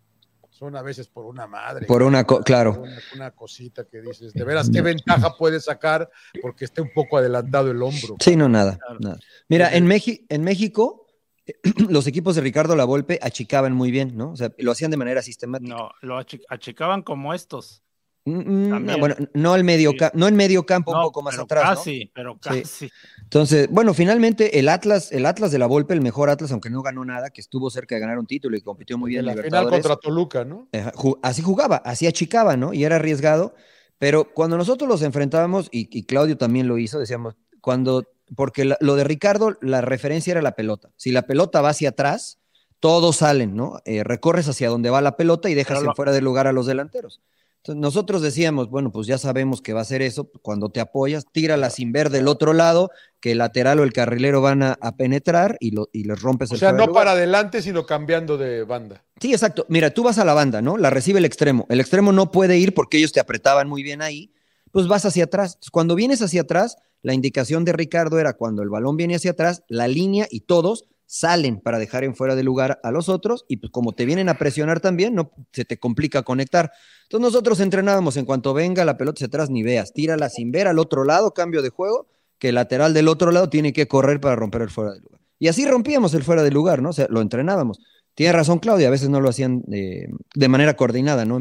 son 0.58 0.74
a 0.76 0.82
veces 0.82 1.06
por 1.08 1.24
una 1.24 1.46
madre. 1.46 1.86
Por 1.86 2.02
una 2.02 2.24
co- 2.24 2.40
claro. 2.40 2.80
Una, 2.80 2.98
una 3.14 3.30
cosita 3.30 3.84
que 3.86 4.00
dices, 4.00 4.32
de 4.32 4.44
veras, 4.44 4.68
¿qué 4.70 4.82
ventaja 4.82 5.36
puede 5.38 5.60
sacar? 5.60 6.10
Porque 6.42 6.64
esté 6.64 6.80
un 6.80 6.90
poco 6.92 7.16
adelantado 7.16 7.70
el 7.70 7.80
hombro. 7.80 8.16
Sí, 8.18 8.34
no, 8.34 8.48
nada. 8.48 8.76
Claro. 8.76 8.98
nada. 9.00 9.18
Mira, 9.48 9.68
en, 9.74 9.88
en 10.28 10.44
México, 10.44 11.06
los 11.88 12.06
equipos 12.06 12.34
de 12.34 12.40
Ricardo 12.42 12.74
Lavolpe 12.74 13.18
achicaban 13.22 13.72
muy 13.72 13.90
bien, 13.90 14.16
¿no? 14.16 14.32
O 14.32 14.36
sea, 14.36 14.52
lo 14.58 14.72
hacían 14.72 14.90
de 14.90 14.96
manera 14.96 15.22
sistemática. 15.22 15.74
No, 15.74 15.90
lo 16.02 16.18
achi- 16.18 16.42
achicaban 16.48 17.02
como 17.02 17.34
estos. 17.34 17.82
Mm, 18.28 18.66
mm, 18.66 18.70
También. 18.70 19.00
bueno, 19.00 19.16
no 19.34 19.52
al 19.54 19.64
medio 19.64 19.90
Sí. 19.92 19.96
no 20.14 20.28
en 20.28 20.36
medio 20.36 20.64
campo, 20.66 20.92
un 20.92 21.02
poco 21.02 21.22
más 21.22 21.34
pero 21.34 21.44
atrás. 21.44 21.64
¿no? 21.70 21.76
Casi, 21.76 22.10
pero 22.14 22.32
Sí. 22.34 22.38
casi. 22.62 22.90
Entonces, 23.22 23.68
bueno, 23.70 23.94
finalmente 23.94 24.58
el 24.58 24.68
Atlas, 24.68 25.12
el 25.12 25.26
Atlas 25.26 25.50
de 25.50 25.58
la 25.58 25.66
Volpe, 25.66 25.94
el 25.94 26.00
mejor 26.00 26.30
Atlas, 26.30 26.50
aunque 26.52 26.70
no 26.70 26.82
ganó 26.82 27.04
nada, 27.04 27.30
que 27.30 27.40
estuvo 27.40 27.70
cerca 27.70 27.94
de 27.94 28.00
ganar 28.00 28.18
un 28.18 28.26
título 28.26 28.56
y 28.56 28.60
compitió 28.60 28.96
muy 28.98 29.10
bien 29.10 29.20
en 29.20 29.26
la 29.26 29.32
final 29.32 29.44
Libertadores. 29.66 29.80
contra 29.86 29.96
Toluca, 29.96 30.44
¿no? 30.44 30.68
Ju- 30.72 31.18
así 31.22 31.42
jugaba, 31.42 31.76
así 31.78 32.06
achicaba, 32.06 32.56
¿no? 32.56 32.72
Y 32.72 32.84
era 32.84 32.96
arriesgado. 32.96 33.54
Pero 33.98 34.32
cuando 34.32 34.56
nosotros 34.56 34.88
los 34.88 35.02
enfrentábamos, 35.02 35.68
y, 35.72 35.88
y 35.96 36.04
Claudio 36.04 36.36
también 36.38 36.68
lo 36.68 36.78
hizo, 36.78 36.98
decíamos, 37.00 37.34
cuando, 37.60 38.04
porque 38.36 38.64
la- 38.64 38.76
lo 38.80 38.94
de 38.94 39.04
Ricardo, 39.04 39.56
la 39.60 39.80
referencia 39.80 40.30
era 40.30 40.42
la 40.42 40.52
pelota. 40.52 40.90
Si 40.96 41.10
la 41.10 41.22
pelota 41.22 41.60
va 41.62 41.70
hacia 41.70 41.88
atrás, 41.88 42.38
todos 42.80 43.16
salen, 43.16 43.56
¿no? 43.56 43.80
Eh, 43.84 44.04
recorres 44.04 44.48
hacia 44.48 44.68
donde 44.68 44.88
va 44.88 45.00
la 45.00 45.16
pelota 45.16 45.50
y 45.50 45.54
dejas 45.54 45.82
en 45.82 45.92
fuera 45.96 46.12
de 46.12 46.20
lugar 46.20 46.46
a 46.46 46.52
los 46.52 46.66
delanteros. 46.66 47.20
Entonces 47.58 47.80
nosotros 47.80 48.22
decíamos, 48.22 48.70
bueno, 48.70 48.90
pues 48.92 49.06
ya 49.06 49.18
sabemos 49.18 49.60
que 49.60 49.72
va 49.72 49.80
a 49.82 49.84
ser 49.84 50.00
eso, 50.00 50.30
cuando 50.42 50.70
te 50.70 50.80
apoyas, 50.80 51.26
tírala 51.30 51.70
sin 51.70 51.92
ver 51.92 52.08
del 52.10 52.28
otro 52.28 52.52
lado, 52.52 52.90
que 53.20 53.32
el 53.32 53.38
lateral 53.38 53.80
o 53.80 53.82
el 53.84 53.92
carrilero 53.92 54.40
van 54.40 54.62
a, 54.62 54.78
a 54.80 54.96
penetrar 54.96 55.56
y, 55.60 55.72
lo, 55.72 55.88
y 55.92 56.04
les 56.04 56.22
rompes 56.22 56.50
O 56.50 56.54
el 56.54 56.60
sea, 56.60 56.70
fuera 56.70 56.80
de 56.80 56.86
no 56.86 56.86
lugar. 56.92 57.00
para 57.04 57.12
adelante, 57.12 57.60
sino 57.60 57.84
cambiando 57.84 58.38
de 58.38 58.62
banda. 58.64 59.04
Sí, 59.20 59.32
exacto. 59.32 59.66
Mira, 59.68 59.90
tú 59.90 60.02
vas 60.04 60.18
a 60.18 60.24
la 60.24 60.34
banda, 60.34 60.62
¿no? 60.62 60.76
La 60.78 60.90
recibe 60.90 61.18
el 61.18 61.24
extremo. 61.24 61.66
El 61.68 61.80
extremo 61.80 62.12
no 62.12 62.30
puede 62.30 62.56
ir 62.58 62.74
porque 62.74 62.98
ellos 62.98 63.12
te 63.12 63.20
apretaban 63.20 63.68
muy 63.68 63.82
bien 63.82 64.02
ahí. 64.02 64.32
Pues 64.70 64.86
vas 64.86 65.04
hacia 65.04 65.24
atrás. 65.24 65.54
Entonces, 65.54 65.70
Cuando 65.70 65.94
vienes 65.94 66.22
hacia 66.22 66.42
atrás, 66.42 66.76
la 67.02 67.12
indicación 67.14 67.64
de 67.64 67.72
Ricardo 67.72 68.18
era 68.20 68.34
cuando 68.34 68.62
el 68.62 68.68
balón 68.68 68.96
viene 68.96 69.16
hacia 69.16 69.32
atrás, 69.32 69.62
la 69.68 69.88
línea 69.88 70.26
y 70.30 70.40
todos 70.40 70.84
salen 71.08 71.58
para 71.58 71.78
dejar 71.78 72.04
en 72.04 72.14
fuera 72.14 72.36
de 72.36 72.42
lugar 72.42 72.80
a 72.82 72.90
los 72.90 73.08
otros 73.08 73.46
y 73.48 73.56
pues 73.56 73.72
como 73.72 73.94
te 73.94 74.04
vienen 74.04 74.28
a 74.28 74.36
presionar 74.36 74.78
también, 74.80 75.14
no 75.14 75.32
se 75.52 75.64
te 75.64 75.78
complica 75.78 76.22
conectar. 76.22 76.70
Entonces 77.04 77.22
nosotros 77.22 77.60
entrenábamos 77.60 78.18
en 78.18 78.26
cuanto 78.26 78.52
venga 78.52 78.84
la 78.84 78.98
pelota 78.98 79.16
hacia 79.16 79.26
atrás 79.28 79.48
ni 79.48 79.62
veas, 79.62 79.94
tírala 79.94 80.28
sin 80.28 80.52
ver 80.52 80.68
al 80.68 80.78
otro 80.78 81.04
lado, 81.04 81.32
cambio 81.32 81.62
de 81.62 81.70
juego 81.70 82.06
que 82.38 82.50
el 82.50 82.56
lateral 82.56 82.92
del 82.92 83.08
otro 83.08 83.32
lado 83.32 83.48
tiene 83.48 83.72
que 83.72 83.88
correr 83.88 84.20
para 84.20 84.36
romper 84.36 84.62
el 84.62 84.70
fuera 84.70 84.92
de 84.92 85.00
lugar. 85.00 85.20
Y 85.38 85.48
así 85.48 85.66
rompíamos 85.66 86.12
el 86.12 86.22
fuera 86.22 86.42
de 86.42 86.50
lugar, 86.50 86.82
¿no? 86.82 86.90
O 86.90 86.92
sea, 86.92 87.06
lo 87.08 87.22
entrenábamos. 87.22 87.80
Tiene 88.14 88.32
razón 88.32 88.58
Claudia, 88.58 88.88
a 88.88 88.90
veces 88.90 89.08
no 89.08 89.20
lo 89.20 89.30
hacían 89.30 89.62
de, 89.66 90.08
de 90.34 90.48
manera 90.48 90.76
coordinada, 90.76 91.24
¿no? 91.24 91.40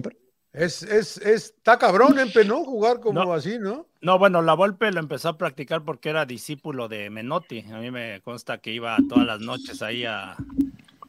Es, 0.58 0.82
es, 0.84 1.18
está 1.18 1.78
cabrón, 1.78 2.18
Empe, 2.18 2.44
¿no? 2.44 2.64
Jugar 2.64 3.00
como 3.00 3.34
así, 3.34 3.60
¿no? 3.60 3.86
No, 4.02 4.18
bueno, 4.18 4.42
la 4.42 4.56
Volpe 4.56 4.92
lo 4.92 5.00
empezó 5.00 5.30
a 5.30 5.38
practicar 5.38 5.84
porque 5.84 6.10
era 6.10 6.26
discípulo 6.26 6.88
de 6.88 7.10
Menotti. 7.10 7.60
A 7.72 7.78
mí 7.78 7.92
me 7.92 8.22
consta 8.22 8.58
que 8.58 8.72
iba 8.72 8.98
todas 9.08 9.26
las 9.28 9.40
noches 9.40 9.82
ahí 9.82 10.06
a, 10.06 10.36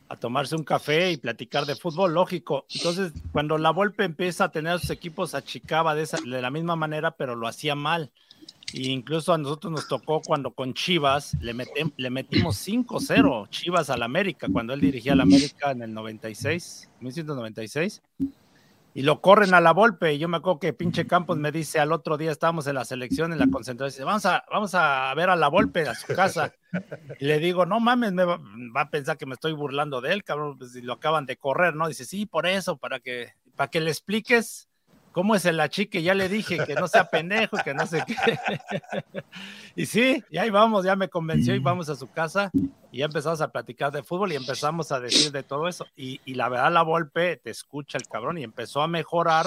a 0.09 0.16
tomarse 0.16 0.55
un 0.55 0.64
café 0.64 1.12
y 1.12 1.16
platicar 1.16 1.64
de 1.64 1.76
fútbol, 1.76 2.14
lógico. 2.14 2.66
Entonces, 2.74 3.12
cuando 3.32 3.57
la 3.57 3.70
Volpe 3.70 4.05
empieza 4.05 4.44
a 4.44 4.51
tener 4.51 4.80
sus 4.80 4.90
equipos, 4.90 5.34
achicaba 5.34 5.94
de, 5.94 6.03
esa, 6.03 6.18
de 6.18 6.42
la 6.42 6.51
misma 6.51 6.76
manera, 6.76 7.12
pero 7.12 7.34
lo 7.34 7.49
hacía 7.49 7.74
mal. 7.74 8.11
E 8.74 8.88
incluso 8.88 9.32
a 9.32 9.38
nosotros 9.38 9.72
nos 9.72 9.88
tocó 9.88 10.20
cuando 10.20 10.51
con 10.51 10.74
Chivas 10.74 11.34
le, 11.40 11.55
metem, 11.55 11.90
le 11.96 12.11
metimos 12.11 12.57
5-0 12.68 13.49
Chivas 13.49 13.88
al 13.88 14.03
América, 14.03 14.46
cuando 14.53 14.74
él 14.74 14.80
dirigía 14.80 15.14
al 15.14 15.22
América 15.22 15.70
en 15.70 15.80
el 15.80 15.94
96, 15.94 16.90
1996 17.01 18.03
y 18.95 19.03
lo 19.03 19.20
corren 19.20 19.55
a 19.55 19.61
la 19.61 19.72
Volpe. 19.72 20.14
Y 20.14 20.18
yo 20.18 20.28
me 20.28 20.39
acuerdo 20.39 20.61
que 20.61 20.72
pinche 20.72 21.07
Campos 21.07 21.39
me 21.39 21.53
dice 21.53 21.80
al 21.80 21.93
otro 21.93 22.16
día, 22.16 22.30
estábamos 22.30 22.66
en 22.66 22.74
la 22.74 22.84
selección, 22.84 23.32
en 23.32 23.39
la 23.39 23.49
concentración, 23.49 23.99
dice, 23.99 24.05
vamos 24.05 24.26
a, 24.26 24.45
vamos 24.51 24.74
a 24.74 25.12
ver 25.14 25.30
a 25.30 25.36
la 25.36 25.49
Volpe 25.49 25.89
a 25.89 25.95
su 25.95 26.14
casa. 26.14 26.53
Y 27.18 27.26
le 27.26 27.39
digo, 27.39 27.66
no 27.66 27.80
mames, 27.80 28.12
me 28.12 28.24
va, 28.24 28.39
va 28.76 28.82
a 28.82 28.91
pensar 28.91 29.16
que 29.16 29.26
me 29.26 29.34
estoy 29.34 29.53
burlando 29.53 30.01
de 30.01 30.12
él, 30.12 30.24
cabrón, 30.24 30.59
pues, 30.59 30.72
si 30.72 30.82
lo 30.82 30.95
acaban 30.95 31.26
de 31.26 31.36
correr, 31.36 31.74
¿no? 31.74 31.89
Dice, 31.89 32.05
sí, 32.05 32.26
por 32.26 32.47
eso, 32.47 32.76
para 32.76 33.01
que, 33.01 33.32
para 33.57 33.70
que 33.70 33.80
le 33.80 33.91
expliques 33.91 34.68
¿Cómo 35.19 35.35
es 35.35 35.45
el 35.47 35.59
achique? 35.59 36.01
Ya 36.01 36.14
le 36.14 36.29
dije 36.29 36.59
que 36.64 36.77
no 36.77 36.87
sea 36.87 37.11
pendejo, 37.11 37.57
que 37.64 37.75
no 37.75 37.85
sé 37.89 38.05
qué. 38.07 38.14
y 39.75 39.85
sí, 39.85 40.23
y 40.31 40.39
ahí 40.39 40.49
vamos, 40.49 40.85
ya 40.85 40.95
me 40.95 41.09
convenció 41.09 41.57
y 41.57 41.59
vamos 41.59 41.89
a 41.89 41.97
su 41.97 42.09
casa 42.09 42.53
y 42.93 42.99
ya 42.99 43.07
empezamos 43.07 43.41
a 43.41 43.51
platicar 43.51 43.91
de 43.91 44.05
fútbol 44.05 44.31
y 44.31 44.37
empezamos 44.37 44.93
a 44.93 45.01
decir 45.01 45.33
de 45.33 45.43
todo 45.43 45.66
eso. 45.66 45.89
Y, 45.97 46.21
y 46.25 46.35
la 46.35 46.49
verdad, 46.49 46.71
la 46.71 46.83
Volpe 46.83 47.37
te 47.37 47.51
escucha 47.51 47.99
el 47.99 48.07
cabrón 48.07 48.39
y 48.39 48.45
empezó 48.45 48.81
a 48.81 48.87
mejorar 48.87 49.47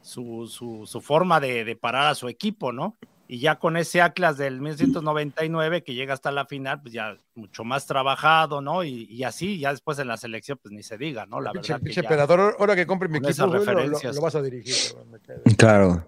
su, 0.00 0.46
su, 0.50 0.86
su 0.86 1.02
forma 1.02 1.40
de, 1.40 1.66
de, 1.66 1.76
parar 1.76 2.06
a 2.06 2.14
su 2.14 2.28
equipo, 2.28 2.72
¿no? 2.72 2.96
Y 3.32 3.38
ya 3.38 3.60
con 3.60 3.76
ese 3.76 4.02
Atlas 4.02 4.38
del 4.38 4.54
1999 4.60 5.84
que 5.84 5.94
llega 5.94 6.12
hasta 6.12 6.32
la 6.32 6.46
final, 6.46 6.82
pues 6.82 6.92
ya 6.92 7.16
mucho 7.36 7.62
más 7.62 7.86
trabajado, 7.86 8.60
¿no? 8.60 8.82
Y, 8.82 9.04
y 9.04 9.22
así, 9.22 9.60
ya 9.60 9.70
después 9.70 10.00
en 10.00 10.08
la 10.08 10.16
selección, 10.16 10.58
pues 10.60 10.74
ni 10.74 10.82
se 10.82 10.98
diga, 10.98 11.26
¿no? 11.26 11.40
La 11.40 11.52
verdad. 11.52 11.80
Pinche 11.80 12.00
emperador, 12.00 12.56
ahora 12.58 12.74
que 12.74 12.88
compre 12.88 13.08
mi 13.08 13.18
equipo, 13.18 13.46
lo, 13.46 13.64
lo, 13.64 13.86
lo, 13.86 14.20
vas 14.20 14.34
a 14.34 14.42
dirigir. 14.42 14.74
Claro. 15.56 16.04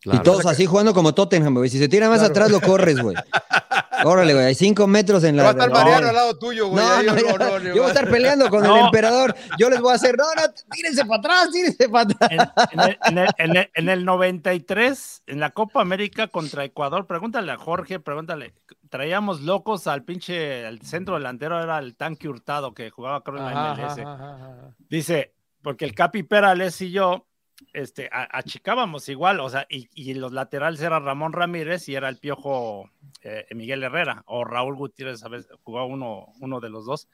claro. 0.00 0.18
Y 0.18 0.22
todos 0.22 0.46
así 0.46 0.64
jugando 0.64 0.94
como 0.94 1.12
Tottenham, 1.12 1.52
güey. 1.52 1.68
Si 1.68 1.78
se 1.78 1.86
tira 1.86 2.08
más 2.08 2.20
claro. 2.20 2.32
atrás, 2.32 2.50
lo 2.50 2.62
corres, 2.62 2.98
güey. 2.98 3.14
Órale, 4.04 4.34
güey, 4.34 4.46
hay 4.46 4.54
cinco 4.54 4.86
metros 4.86 5.24
en 5.24 5.36
la. 5.36 5.42
Va 5.44 5.48
a 5.50 5.52
estar 5.52 5.70
Mariano 5.70 6.08
al 6.08 6.14
lado 6.14 6.38
tuyo, 6.38 6.68
güey. 6.68 6.84
No, 6.84 7.02
no, 7.02 7.16
yo, 7.16 7.38
no, 7.38 7.58
yo, 7.60 7.74
voy 7.74 7.84
a 7.84 7.88
estar 7.88 8.10
peleando 8.10 8.48
con 8.48 8.62
no. 8.62 8.76
el 8.76 8.84
emperador. 8.86 9.34
Yo 9.58 9.70
les 9.70 9.80
voy 9.80 9.92
a 9.92 9.94
hacer, 9.94 10.16
no, 10.16 10.24
no, 10.34 10.42
tírense 10.70 11.04
para 11.04 11.18
atrás, 11.18 11.50
tírense 11.52 11.88
para 11.88 12.02
atrás. 12.02 12.30
En, 12.30 12.40
en, 12.40 12.88
el, 12.88 12.98
en, 13.04 13.18
el, 13.18 13.28
en, 13.38 13.56
el, 13.56 13.70
en, 13.74 13.88
el, 13.88 14.04
93, 14.04 15.22
en 15.26 15.40
la 15.40 15.50
Copa 15.50 15.80
América 15.80 16.28
contra 16.28 16.64
Ecuador, 16.64 17.06
pregúntale 17.06 17.52
a 17.52 17.56
Jorge, 17.56 18.00
pregúntale. 18.00 18.54
Traíamos 18.88 19.42
locos 19.42 19.86
al 19.86 20.04
pinche, 20.04 20.66
el 20.66 20.80
centro 20.82 21.14
delantero 21.14 21.62
era 21.62 21.78
el 21.78 21.96
tanque 21.96 22.28
hurtado 22.28 22.74
que 22.74 22.90
jugaba 22.90 23.22
creo 23.22 23.38
en 23.38 23.44
la 23.44 23.74
MLS. 23.74 23.98
Ajá, 23.98 24.14
ajá, 24.14 24.34
ajá. 24.34 24.74
Dice, 24.88 25.34
porque 25.62 25.84
el 25.84 25.94
Capi 25.94 26.22
Perales 26.22 26.80
y 26.80 26.90
yo 26.90 27.26
este, 27.72 28.08
achicábamos 28.12 29.08
igual, 29.08 29.40
o 29.40 29.48
sea, 29.48 29.66
y, 29.68 30.14
los 30.14 30.32
laterales 30.32 30.80
era 30.80 31.00
Ramón 31.00 31.32
Ramírez 31.32 31.88
y 31.88 31.94
era 31.94 32.08
el 32.08 32.18
piojo 32.18 32.90
eh, 33.22 33.46
Miguel 33.54 33.82
Herrera 33.82 34.22
o 34.26 34.44
Raúl 34.44 34.76
Gutiérrez, 34.76 35.24
a 35.24 35.28
veces 35.28 35.50
jugaba 35.62 35.86
uno, 35.86 36.26
uno 36.40 36.60
de 36.60 36.70
los 36.70 36.86
dos. 36.86 37.08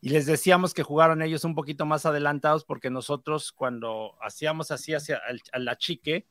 Y 0.00 0.10
les 0.10 0.26
decíamos 0.26 0.74
que 0.74 0.82
jugaron 0.82 1.22
ellos 1.22 1.44
un 1.44 1.54
poquito 1.54 1.86
más 1.86 2.04
adelantados 2.04 2.64
porque 2.64 2.90
nosotros 2.90 3.52
cuando 3.52 4.16
hacíamos 4.20 4.70
así 4.70 4.92
hacia 4.92 5.16
el, 5.28 5.40
al 5.52 5.66
achique, 5.68 6.26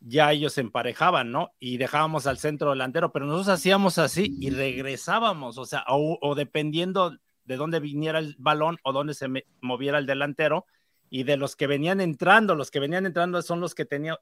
ya 0.00 0.32
ellos 0.32 0.56
emparejaban, 0.58 1.30
¿no? 1.30 1.52
Y 1.58 1.76
dejábamos 1.76 2.26
al 2.26 2.38
centro 2.38 2.70
delantero, 2.70 3.12
pero 3.12 3.26
nosotros 3.26 3.48
hacíamos 3.48 3.98
así 3.98 4.34
y 4.40 4.50
regresábamos, 4.50 5.58
o 5.58 5.66
sea, 5.66 5.84
o, 5.88 6.18
o 6.20 6.34
dependiendo 6.34 7.18
de 7.44 7.56
dónde 7.56 7.80
viniera 7.80 8.18
el 8.18 8.36
balón 8.38 8.78
o 8.84 8.92
dónde 8.92 9.14
se 9.14 9.28
moviera 9.60 9.98
el 9.98 10.06
delantero, 10.06 10.66
y 11.14 11.22
de 11.22 11.36
los 11.36 11.54
que 11.54 11.68
venían 11.68 12.00
entrando, 12.00 12.56
los 12.56 12.72
que 12.72 12.80
venían 12.80 13.06
entrando 13.06 13.40
son 13.40 13.60
los 13.60 13.76
que 13.76 13.84
tenían, 13.84 14.16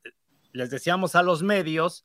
les 0.53 0.69
decíamos 0.69 1.15
a 1.15 1.23
los 1.23 1.43
medios 1.43 2.05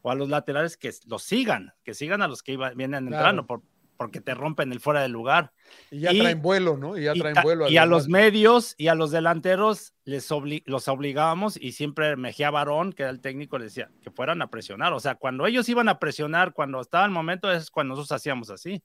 o 0.00 0.12
a 0.12 0.14
los 0.14 0.28
laterales 0.28 0.76
que 0.76 0.92
los 1.06 1.24
sigan, 1.24 1.74
que 1.82 1.92
sigan 1.92 2.22
a 2.22 2.28
los 2.28 2.44
que 2.44 2.52
iba, 2.52 2.70
vienen 2.70 3.08
claro. 3.08 3.16
entrando, 3.16 3.46
por, 3.48 3.62
porque 3.96 4.20
te 4.20 4.34
rompen 4.34 4.70
el 4.70 4.78
fuera 4.78 5.02
del 5.02 5.10
lugar. 5.10 5.50
Y 5.90 5.98
ya 5.98 6.12
y, 6.12 6.20
traen 6.20 6.40
vuelo, 6.40 6.76
¿no? 6.76 6.96
Y 6.96 7.02
ya 7.02 7.14
traen 7.14 7.34
y, 7.36 7.42
vuelo. 7.42 7.68
Y 7.68 7.78
a 7.78 7.84
los 7.84 8.06
medios 8.06 8.76
y 8.78 8.86
a 8.86 8.94
los 8.94 9.10
delanteros 9.10 9.92
les 10.04 10.30
obli 10.30 10.62
los 10.66 10.86
obligábamos 10.86 11.56
y 11.60 11.72
siempre 11.72 12.14
Mejía 12.14 12.52
Barón, 12.52 12.92
que 12.92 13.02
era 13.02 13.10
el 13.10 13.20
técnico, 13.20 13.58
les 13.58 13.74
decía 13.74 13.90
que 14.02 14.12
fueran 14.12 14.40
a 14.40 14.50
presionar. 14.50 14.92
O 14.92 15.00
sea, 15.00 15.16
cuando 15.16 15.46
ellos 15.46 15.68
iban 15.68 15.88
a 15.88 15.98
presionar, 15.98 16.52
cuando 16.52 16.80
estaba 16.80 17.04
el 17.04 17.10
momento, 17.10 17.50
es 17.50 17.72
cuando 17.72 17.96
nosotros 17.96 18.12
hacíamos 18.12 18.50
así. 18.50 18.84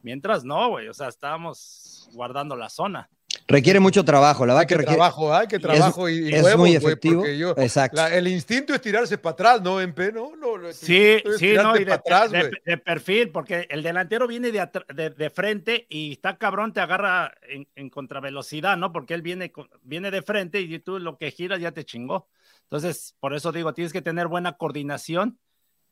Mientras 0.00 0.44
no, 0.44 0.70
güey, 0.70 0.88
o 0.88 0.94
sea, 0.94 1.08
estábamos 1.08 2.08
guardando 2.14 2.56
la 2.56 2.70
zona. 2.70 3.10
Requiere 3.46 3.78
mucho 3.78 4.04
trabajo, 4.06 4.46
la 4.46 4.54
verdad 4.54 4.66
que, 4.66 4.74
requiere. 4.74 4.96
Trabajo, 4.96 5.34
hay 5.34 5.46
que 5.46 5.58
trabajo 5.58 6.08
es, 6.08 6.16
y, 6.16 6.30
y 6.30 6.34
es 6.34 6.42
huevos, 6.42 6.60
muy 6.60 6.74
efectivo. 6.74 7.22
Wey, 7.22 7.38
yo, 7.38 7.50
Exacto. 7.58 7.98
La, 7.98 8.14
el 8.14 8.26
instinto 8.26 8.72
es 8.72 8.80
tirarse 8.80 9.18
para 9.18 9.32
atrás, 9.34 9.62
¿no, 9.62 9.82
MP? 9.82 10.12
No, 10.12 10.34
no, 10.34 10.56
no 10.56 10.72
sí, 10.72 11.22
sí, 11.38 11.52
no, 11.52 11.76
y 11.76 11.84
de, 11.84 11.92
atrás, 11.92 12.30
de, 12.30 12.50
de, 12.64 12.78
perfil, 12.78 13.30
porque 13.30 13.66
el 13.68 13.82
delantero 13.82 14.26
viene 14.26 14.50
de, 14.50 14.66
de, 14.94 15.10
de, 15.10 15.30
frente 15.30 15.86
y 15.90 16.12
está 16.12 16.38
cabrón, 16.38 16.72
te 16.72 16.80
agarra 16.80 17.34
en, 17.46 17.68
en, 17.74 17.90
contravelocidad, 17.90 18.78
¿no? 18.78 18.92
Porque 18.92 19.12
él 19.12 19.20
viene, 19.20 19.52
viene 19.82 20.10
de 20.10 20.22
frente 20.22 20.62
y 20.62 20.78
tú 20.78 20.98
lo 20.98 21.18
que 21.18 21.30
giras 21.30 21.60
ya 21.60 21.72
te 21.72 21.84
chingó. 21.84 22.28
Entonces, 22.62 23.14
por 23.20 23.34
eso 23.34 23.52
digo, 23.52 23.74
tienes 23.74 23.92
que 23.92 24.00
tener 24.00 24.26
buena 24.26 24.56
coordinación 24.56 25.38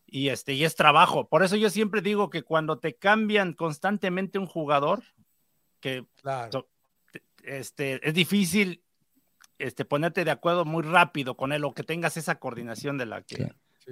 y 0.07 0.31
este 0.31 0.55
y 0.55 0.65
es 0.65 0.75
trabajo. 0.75 1.29
Por 1.29 1.43
eso 1.43 1.57
yo 1.57 1.69
siempre 1.69 2.01
digo 2.01 2.31
que 2.31 2.45
cuando 2.45 2.79
te 2.79 2.95
cambian 2.95 3.53
constantemente 3.53 4.39
un 4.39 4.47
jugador, 4.47 5.03
que 5.81 6.07
claro 6.23 6.72
este, 7.43 8.07
es 8.07 8.15
difícil 8.15 8.83
este, 9.59 9.85
ponerte 9.85 10.25
de 10.25 10.31
acuerdo 10.31 10.65
muy 10.65 10.83
rápido 10.83 11.37
con 11.37 11.53
él 11.53 11.65
o 11.65 11.75
que 11.75 11.83
tengas 11.83 12.17
esa 12.17 12.37
coordinación 12.37 12.99
de 12.99 13.07
la 13.07 13.23
que... 13.23 13.37
Sí. 13.37 13.45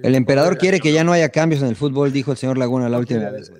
El 0.03 0.15
emperador 0.15 0.57
quiere 0.57 0.79
que 0.79 0.93
ya 0.93 1.03
no 1.03 1.11
haya 1.11 1.29
cambios 1.29 1.61
en 1.61 1.67
el 1.67 1.75
fútbol, 1.75 2.13
dijo 2.13 2.31
el 2.31 2.37
señor 2.37 2.57
Laguna 2.57 2.87
la 2.87 2.97
última 2.97 3.29
vez. 3.29 3.51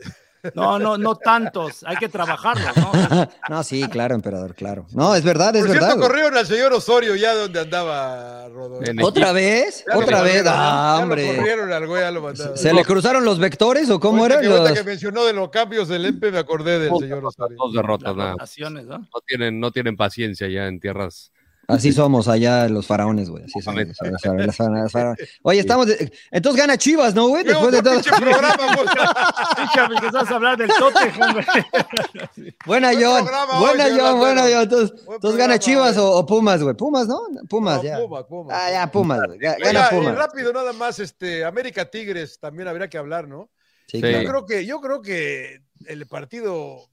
No, 0.55 0.79
no, 0.79 0.97
no 0.97 1.15
tantos, 1.15 1.83
hay 1.83 1.97
que 1.97 2.09
trabajarlos, 2.09 2.75
¿no? 2.77 2.91
no, 3.49 3.63
sí, 3.63 3.87
claro, 3.89 4.15
emperador, 4.15 4.55
claro. 4.55 4.85
No, 4.93 5.15
es 5.15 5.23
verdad, 5.23 5.55
es 5.55 5.61
Por 5.61 5.71
verdad. 5.71 5.87
Cierto, 5.87 6.07
corrieron 6.07 6.37
al 6.37 6.47
señor 6.47 6.73
Osorio 6.73 7.15
ya 7.15 7.35
donde 7.35 7.59
andaba 7.59 8.49
Rodolfo. 8.49 8.91
¿Otra 9.05 9.31
vez? 9.31 9.85
Ya 9.87 9.97
¿Otra 9.97 10.21
vez? 10.21 10.43
Ah, 10.47 10.95
ya 10.97 11.03
hombre. 11.03 11.27
Lo 11.27 11.35
corrieron 11.37 11.71
al 11.71 11.87
güey, 11.87 12.01
ya 12.01 12.11
lo 12.11 12.21
mandaron. 12.21 12.57
¿Se 12.57 12.73
le 12.73 12.83
cruzaron 12.83 13.23
los 13.23 13.39
vectores 13.39 13.89
o 13.89 13.99
cómo 13.99 14.25
eran 14.25 14.41
que, 14.41 14.47
los...? 14.47 14.71
que 14.71 14.83
mencionó 14.83 15.25
de 15.25 15.33
los 15.33 15.49
cambios 15.49 15.87
del 15.87 16.05
EMPE 16.05 16.31
me 16.31 16.39
acordé 16.39 16.79
del 16.79 16.91
señor 16.97 17.23
Osorio. 17.25 17.57
Dos 17.57 17.73
derrotas, 17.73 18.15
nada. 18.15 18.35
¿no? 18.35 18.97
No 18.97 19.21
tienen, 19.25 19.59
no 19.59 19.71
tienen 19.71 19.95
paciencia 19.95 20.47
ya 20.47 20.67
en 20.67 20.79
tierras 20.79 21.31
Así 21.71 21.91
somos 21.93 22.27
allá 22.27 22.67
los 22.67 22.85
faraones, 22.85 23.29
güey. 23.29 23.43
Así 23.43 23.61
somos. 23.61 23.85
Los 23.87 23.97
faraones, 24.21 24.47
los 24.47 24.55
faraones, 24.55 24.91
faraones. 24.91 25.29
Oye, 25.41 25.59
estamos. 25.59 25.87
De... 25.87 26.11
Entonces 26.31 26.61
gana 26.61 26.77
Chivas, 26.77 27.15
¿no, 27.15 27.27
güey? 27.27 27.43
Después 27.43 27.71
de 27.71 27.81
todo. 27.81 28.01
programa, 28.01 28.55
Escúchame, 29.57 29.99
que 29.99 30.07
estás 30.07 30.31
a 30.31 30.35
hablar 30.35 30.57
del 30.57 30.69
Tottenham, 30.69 31.33
güey. 31.33 32.55
Buena, 32.65 32.91
John. 32.93 33.25
Buena, 33.59 33.85
John. 33.95 34.19
Buena, 34.19 34.41
John. 34.43 34.63
Entonces, 34.63 35.01
entonces 35.07 35.37
gana 35.37 35.59
Chivas 35.59 35.97
o, 35.97 36.17
o, 36.17 36.25
Pumas, 36.25 36.61
güey. 36.61 36.75
Pumas, 36.75 37.07
¿no? 37.07 37.21
Pumas, 37.49 37.77
no, 37.77 37.83
ya. 37.83 37.99
Pumas, 37.99 38.23
Pumas. 38.25 38.57
Ah, 38.59 38.71
ya, 38.71 38.91
Pumas, 38.91 39.21
güey. 39.25 39.39
Gana 39.39 39.89
Pumas. 39.89 40.13
Y 40.13 40.15
rápido, 40.15 40.53
nada 40.53 40.73
más, 40.73 40.99
este, 40.99 41.45
América 41.45 41.89
Tigres 41.89 42.39
también 42.39 42.67
habría 42.67 42.89
que 42.89 42.97
hablar, 42.97 43.27
¿no? 43.27 43.49
Sí, 43.87 43.97
sí. 43.97 44.01
claro. 44.01 44.21
Yo 44.21 44.29
creo 44.29 44.45
que, 44.45 44.65
yo 44.65 44.81
creo 44.81 45.01
que 45.01 45.61
el 45.85 46.07
partido 46.07 46.87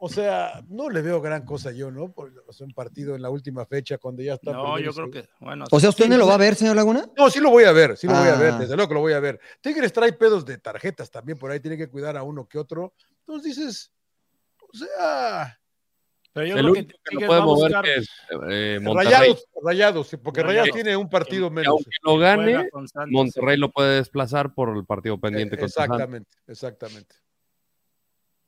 o 0.00 0.08
sea, 0.08 0.62
no 0.68 0.88
le 0.88 1.02
veo 1.02 1.20
gran 1.20 1.44
cosa 1.44 1.72
yo, 1.72 1.90
¿no? 1.90 2.12
Por 2.12 2.32
o 2.46 2.64
un 2.64 2.72
partido 2.72 3.16
en 3.16 3.22
la 3.22 3.30
última 3.30 3.66
fecha 3.66 3.98
cuando 3.98 4.22
ya 4.22 4.34
está. 4.34 4.52
No, 4.52 4.78
yo 4.78 4.92
creo 4.92 5.10
que, 5.10 5.28
bueno. 5.40 5.64
O 5.70 5.80
sea, 5.80 5.90
¿usted 5.90 6.04
sí, 6.04 6.10
no 6.10 6.16
lo 6.16 6.26
va 6.26 6.34
a 6.34 6.38
ver, 6.38 6.54
señor 6.54 6.76
Laguna? 6.76 7.06
No, 7.16 7.28
sí 7.30 7.40
lo 7.40 7.50
voy 7.50 7.64
a 7.64 7.72
ver, 7.72 7.96
sí 7.96 8.06
lo 8.06 8.14
ah. 8.14 8.20
voy 8.20 8.28
a 8.28 8.36
ver, 8.36 8.52
Ah. 8.52 8.58
desde 8.58 8.76
luego 8.76 8.88
que 8.88 8.94
lo 8.94 9.00
voy 9.00 9.12
a 9.12 9.20
ver. 9.20 9.40
Tigres 9.60 9.92
trae 9.92 10.12
pedos 10.12 10.46
de 10.46 10.58
tarjetas 10.58 11.10
también, 11.10 11.36
por 11.36 11.50
ahí 11.50 11.60
tiene 11.60 11.76
que 11.76 11.88
cuidar 11.88 12.16
a 12.16 12.22
uno 12.22 12.46
que 12.46 12.58
otro. 12.58 12.94
Entonces 13.26 13.56
dices, 13.56 13.92
o 14.72 14.76
sea. 14.76 15.58
Pero 16.32 16.46
yo 16.46 16.54
el 16.54 16.60
creo 16.60 16.72
único 16.72 16.88
que, 16.88 17.16
que 17.16 17.20
no 17.22 17.26
puede 17.26 17.40
mover 17.40 17.72
buscar... 17.72 17.86
es 17.88 18.08
eh, 18.50 18.78
Rayados, 18.80 19.44
Rayados, 19.62 20.16
porque 20.22 20.42
Rayados 20.42 20.70
tiene 20.70 20.96
un 20.96 21.08
partido 21.08 21.50
menos. 21.50 21.72
Aunque 21.72 21.90
lo 22.02 22.18
gane, 22.18 22.68
Monterrey 23.08 23.56
lo 23.56 23.70
puede 23.70 23.96
desplazar 23.96 24.54
por 24.54 24.76
el 24.76 24.84
partido 24.84 25.18
pendiente. 25.18 25.56
Eh, 25.56 25.64
exactamente, 25.64 26.36
exactamente. 26.46 27.16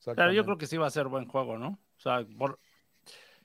Pero 0.04 0.32
yo 0.32 0.44
creo 0.44 0.58
que 0.58 0.66
sí 0.66 0.76
va 0.76 0.86
a 0.86 0.90
ser 0.90 1.06
buen 1.08 1.26
juego, 1.26 1.58
¿no? 1.58 1.68
O 1.68 2.00
sea, 2.00 2.24
por... 2.38 2.58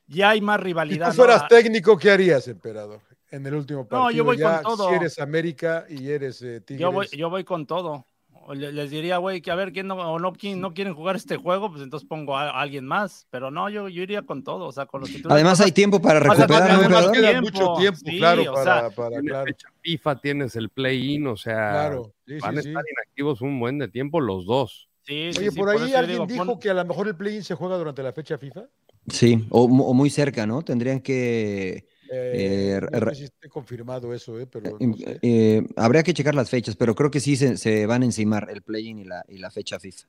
ya 0.07 0.29
hay 0.29 0.41
más 0.41 0.59
rivalidad. 0.59 1.07
Si 1.07 1.17
tú 1.17 1.23
fueras 1.23 1.41
¿no? 1.43 1.47
técnico, 1.47 1.97
¿qué 1.97 2.11
harías, 2.11 2.47
emperador? 2.47 3.01
En 3.31 3.45
el 3.45 3.55
último 3.55 3.87
partido. 3.87 4.03
No, 4.03 4.11
yo 4.11 4.23
voy 4.23 4.37
ya, 4.37 4.61
con 4.61 4.75
todo. 4.77 4.89
Si 4.89 4.95
eres 4.95 5.19
América 5.19 5.85
y 5.89 6.09
eres 6.09 6.41
eh, 6.41 6.61
Tigres. 6.61 6.81
Yo 6.81 6.91
voy, 6.91 7.07
yo 7.11 7.29
voy 7.29 7.43
con 7.43 7.65
todo. 7.65 8.05
le- 8.53 8.71
les 8.71 8.91
diría, 8.91 9.17
güey, 9.17 9.41
que 9.41 9.49
a 9.51 9.55
ver, 9.55 9.73
¿quién 9.73 9.87
no, 9.87 9.95
o 9.95 10.19
no, 10.19 10.31
quién 10.31 10.61
no 10.61 10.73
quieren 10.73 10.93
jugar 10.93 11.15
este 11.15 11.35
juego? 11.35 11.69
Pues 11.71 11.81
entonces 11.81 12.07
pongo 12.07 12.37
a, 12.37 12.51
a 12.51 12.61
alguien 12.61 12.85
más. 12.85 13.27
Pero 13.31 13.49
no, 13.51 13.67
yo, 13.69 13.89
yo 13.89 14.03
iría 14.03 14.21
con 14.21 14.43
todo, 14.43 14.65
o 14.67 14.71
sea, 14.71 14.85
con 14.85 15.01
los 15.01 15.09
titulares. 15.09 15.43
Además 15.43 15.59
hay 15.59 15.71
tiempo 15.71 15.99
para 15.99 16.19
recuperar, 16.19 16.47
¿no, 16.69 16.75
además 16.79 17.05
Además 17.07 17.11
queda 17.11 17.41
mucho 17.41 17.73
tiempo, 17.77 17.99
sí, 18.05 18.17
claro, 18.19 18.41
o 18.43 18.53
para, 18.53 18.63
sea, 18.63 18.89
para- 18.91 19.09
Tienes 19.09 19.29
claro, 19.31 19.45
fecha 19.45 19.67
FIFA, 19.81 20.21
tienes 20.21 20.55
el 20.55 20.69
play-in, 20.69 21.27
o 21.27 21.35
sea, 21.35 21.55
claro. 21.71 22.13
Sí, 22.27 22.37
van 22.39 22.53
sí, 22.53 22.59
a 22.59 22.61
sí. 22.61 22.69
estar 22.69 22.83
inactivos 22.89 23.41
un 23.41 23.59
buen 23.59 23.79
de 23.79 23.87
tiempo 23.87 24.21
los 24.21 24.45
dos. 24.45 24.87
Sí, 25.07 25.29
Oye, 25.37 25.51
sí, 25.51 25.59
por 25.59 25.69
ahí 25.69 25.93
alguien 25.93 26.27
digo, 26.27 26.27
dijo 26.27 26.45
pon- 26.45 26.59
que 26.59 26.69
a 26.69 26.73
lo 26.73 26.85
mejor 26.85 27.07
el 27.07 27.15
play-in 27.15 27.43
se 27.43 27.55
juega 27.55 27.77
durante 27.77 28.01
la 28.01 28.11
fecha 28.11 28.37
FIFA. 28.37 28.65
Sí, 29.07 29.45
o, 29.51 29.67
mu- 29.67 29.83
o 29.83 29.93
muy 29.93 30.09
cerca, 30.09 30.47
¿no? 30.47 30.63
Tendrían 30.63 30.99
que... 30.99 31.85
Eh, 32.11 32.79
Eh, 32.81 32.81
no 32.91 33.09
sé 33.09 33.15
si 33.15 33.23
esté 33.25 33.49
confirmado 33.49 34.13
eso, 34.13 34.39
eh, 34.39 34.47
pero 34.47 34.77
eh, 34.79 34.87
no 34.87 34.97
sé. 34.97 35.19
eh, 35.21 35.67
habría 35.75 36.01
que 36.03 36.13
checar 36.13 36.33
las 36.33 36.49
fechas, 36.49 36.75
pero 36.75 36.95
creo 36.95 37.11
que 37.11 37.19
sí 37.19 37.35
se, 37.35 37.57
se 37.57 37.85
van 37.85 38.01
a 38.01 38.05
encimar 38.05 38.47
el 38.49 38.61
play-in 38.63 38.99
y 38.99 39.05
la, 39.05 39.23
y 39.27 39.37
la 39.37 39.51
fecha 39.51 39.79
FIFA. 39.79 40.07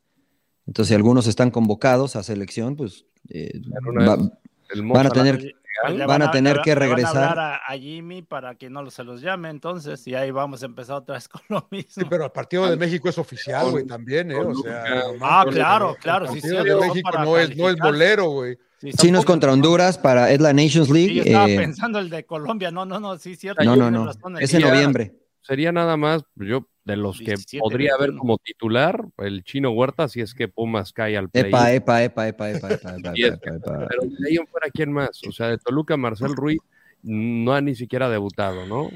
Entonces, 0.66 0.88
si 0.88 0.94
algunos 0.94 1.26
están 1.26 1.50
convocados 1.50 2.16
a 2.16 2.22
selección, 2.22 2.74
pues 2.76 3.04
eh, 3.28 3.60
va- 4.08 4.16
van 4.16 4.26
a 4.26 4.82
Mozart, 4.82 5.14
Le 5.88 6.06
van 6.06 6.22
a 6.22 6.30
tener 6.30 6.60
que 6.62 6.70
le 6.74 6.80
van 6.80 6.82
a 6.90 6.94
regresar. 6.94 7.38
a, 7.38 7.56
a 7.56 7.76
Jimmy 7.78 8.22
para 8.22 8.54
que 8.54 8.70
no 8.70 8.88
se 8.90 9.04
los 9.04 9.20
llame, 9.20 9.50
entonces, 9.50 10.06
y 10.06 10.14
ahí 10.14 10.30
vamos 10.30 10.62
a 10.62 10.66
empezar 10.66 10.96
otra 10.96 11.14
vez 11.16 11.28
con 11.28 11.42
lo 11.48 11.66
mismo. 11.70 11.90
Sí, 12.02 12.02
pero 12.08 12.24
el 12.24 12.30
partido 12.32 12.68
de 12.68 12.76
México 12.76 13.08
es 13.08 13.18
oficial, 13.18 13.70
güey, 13.70 13.86
también, 13.86 14.30
¿eh? 14.30 14.36
O 14.36 14.54
sea, 14.54 14.84
no 15.18 15.26
Ah, 15.26 15.44
claro, 15.50 15.90
el 15.90 15.96
claro, 15.96 16.26
sí, 16.28 16.40
partido 16.40 16.62
sí, 16.62 16.68
de 16.68 16.74
no, 16.74 16.80
México 16.80 17.10
no 17.18 17.38
es, 17.38 17.56
no 17.56 17.68
es 17.70 17.76
bolero, 17.76 18.30
güey. 18.30 18.56
Sí, 18.78 18.92
Chinos 18.92 19.24
contra 19.24 19.52
Honduras 19.52 19.96
para 19.96 20.30
es 20.30 20.40
la 20.40 20.52
Nations 20.52 20.88
Sí, 20.88 20.92
League. 20.92 21.14
yo 21.14 21.22
estaba 21.22 21.48
eh, 21.48 21.56
pensando 21.56 21.98
el 21.98 22.10
de 22.10 22.26
Colombia, 22.26 22.70
no, 22.70 22.84
no, 22.84 23.00
no, 23.00 23.16
sí, 23.16 23.34
cierto. 23.34 23.64
no, 23.64 23.74
no, 23.74 23.90
no. 23.90 24.10
el 24.10 24.42
Es 24.42 24.52
en 24.52 24.62
noviembre. 24.62 25.14
sería 25.40 25.72
nada 25.72 25.96
más, 25.96 26.22
yo, 26.34 26.68
de 26.86 26.96
los 26.96 27.18
que 27.18 27.24
17, 27.26 27.58
podría 27.60 27.90
haber 27.94 28.10
21. 28.10 28.18
como 28.20 28.38
titular, 28.38 29.04
el 29.18 29.42
chino 29.44 29.70
Huerta, 29.72 30.08
si 30.08 30.20
es 30.22 30.32
que 30.34 30.48
Pumas 30.48 30.92
cae 30.94 31.16
al 31.18 31.28
play 31.28 31.46
Epa, 31.48 31.72
epa, 31.74 32.02
epa, 32.04 32.28
epa, 32.28 32.50
epa, 32.50 32.72
epa, 32.72 32.96
epa, 32.96 33.12
es. 33.14 33.38
Pero 33.42 34.02
de 34.02 34.28
ahí 34.28 34.36
en 34.36 34.46
fuera, 34.46 34.68
¿quién 34.72 34.92
más? 34.92 35.20
O 35.28 35.32
sea, 35.32 35.48
de 35.48 35.58
Toluca, 35.58 35.96
Marcel 35.98 36.34
Ruiz 36.34 36.58
no 37.02 37.52
ha 37.52 37.60
ni 37.60 37.74
siquiera 37.74 38.08
debutado, 38.08 38.66
¿no? 38.66 38.88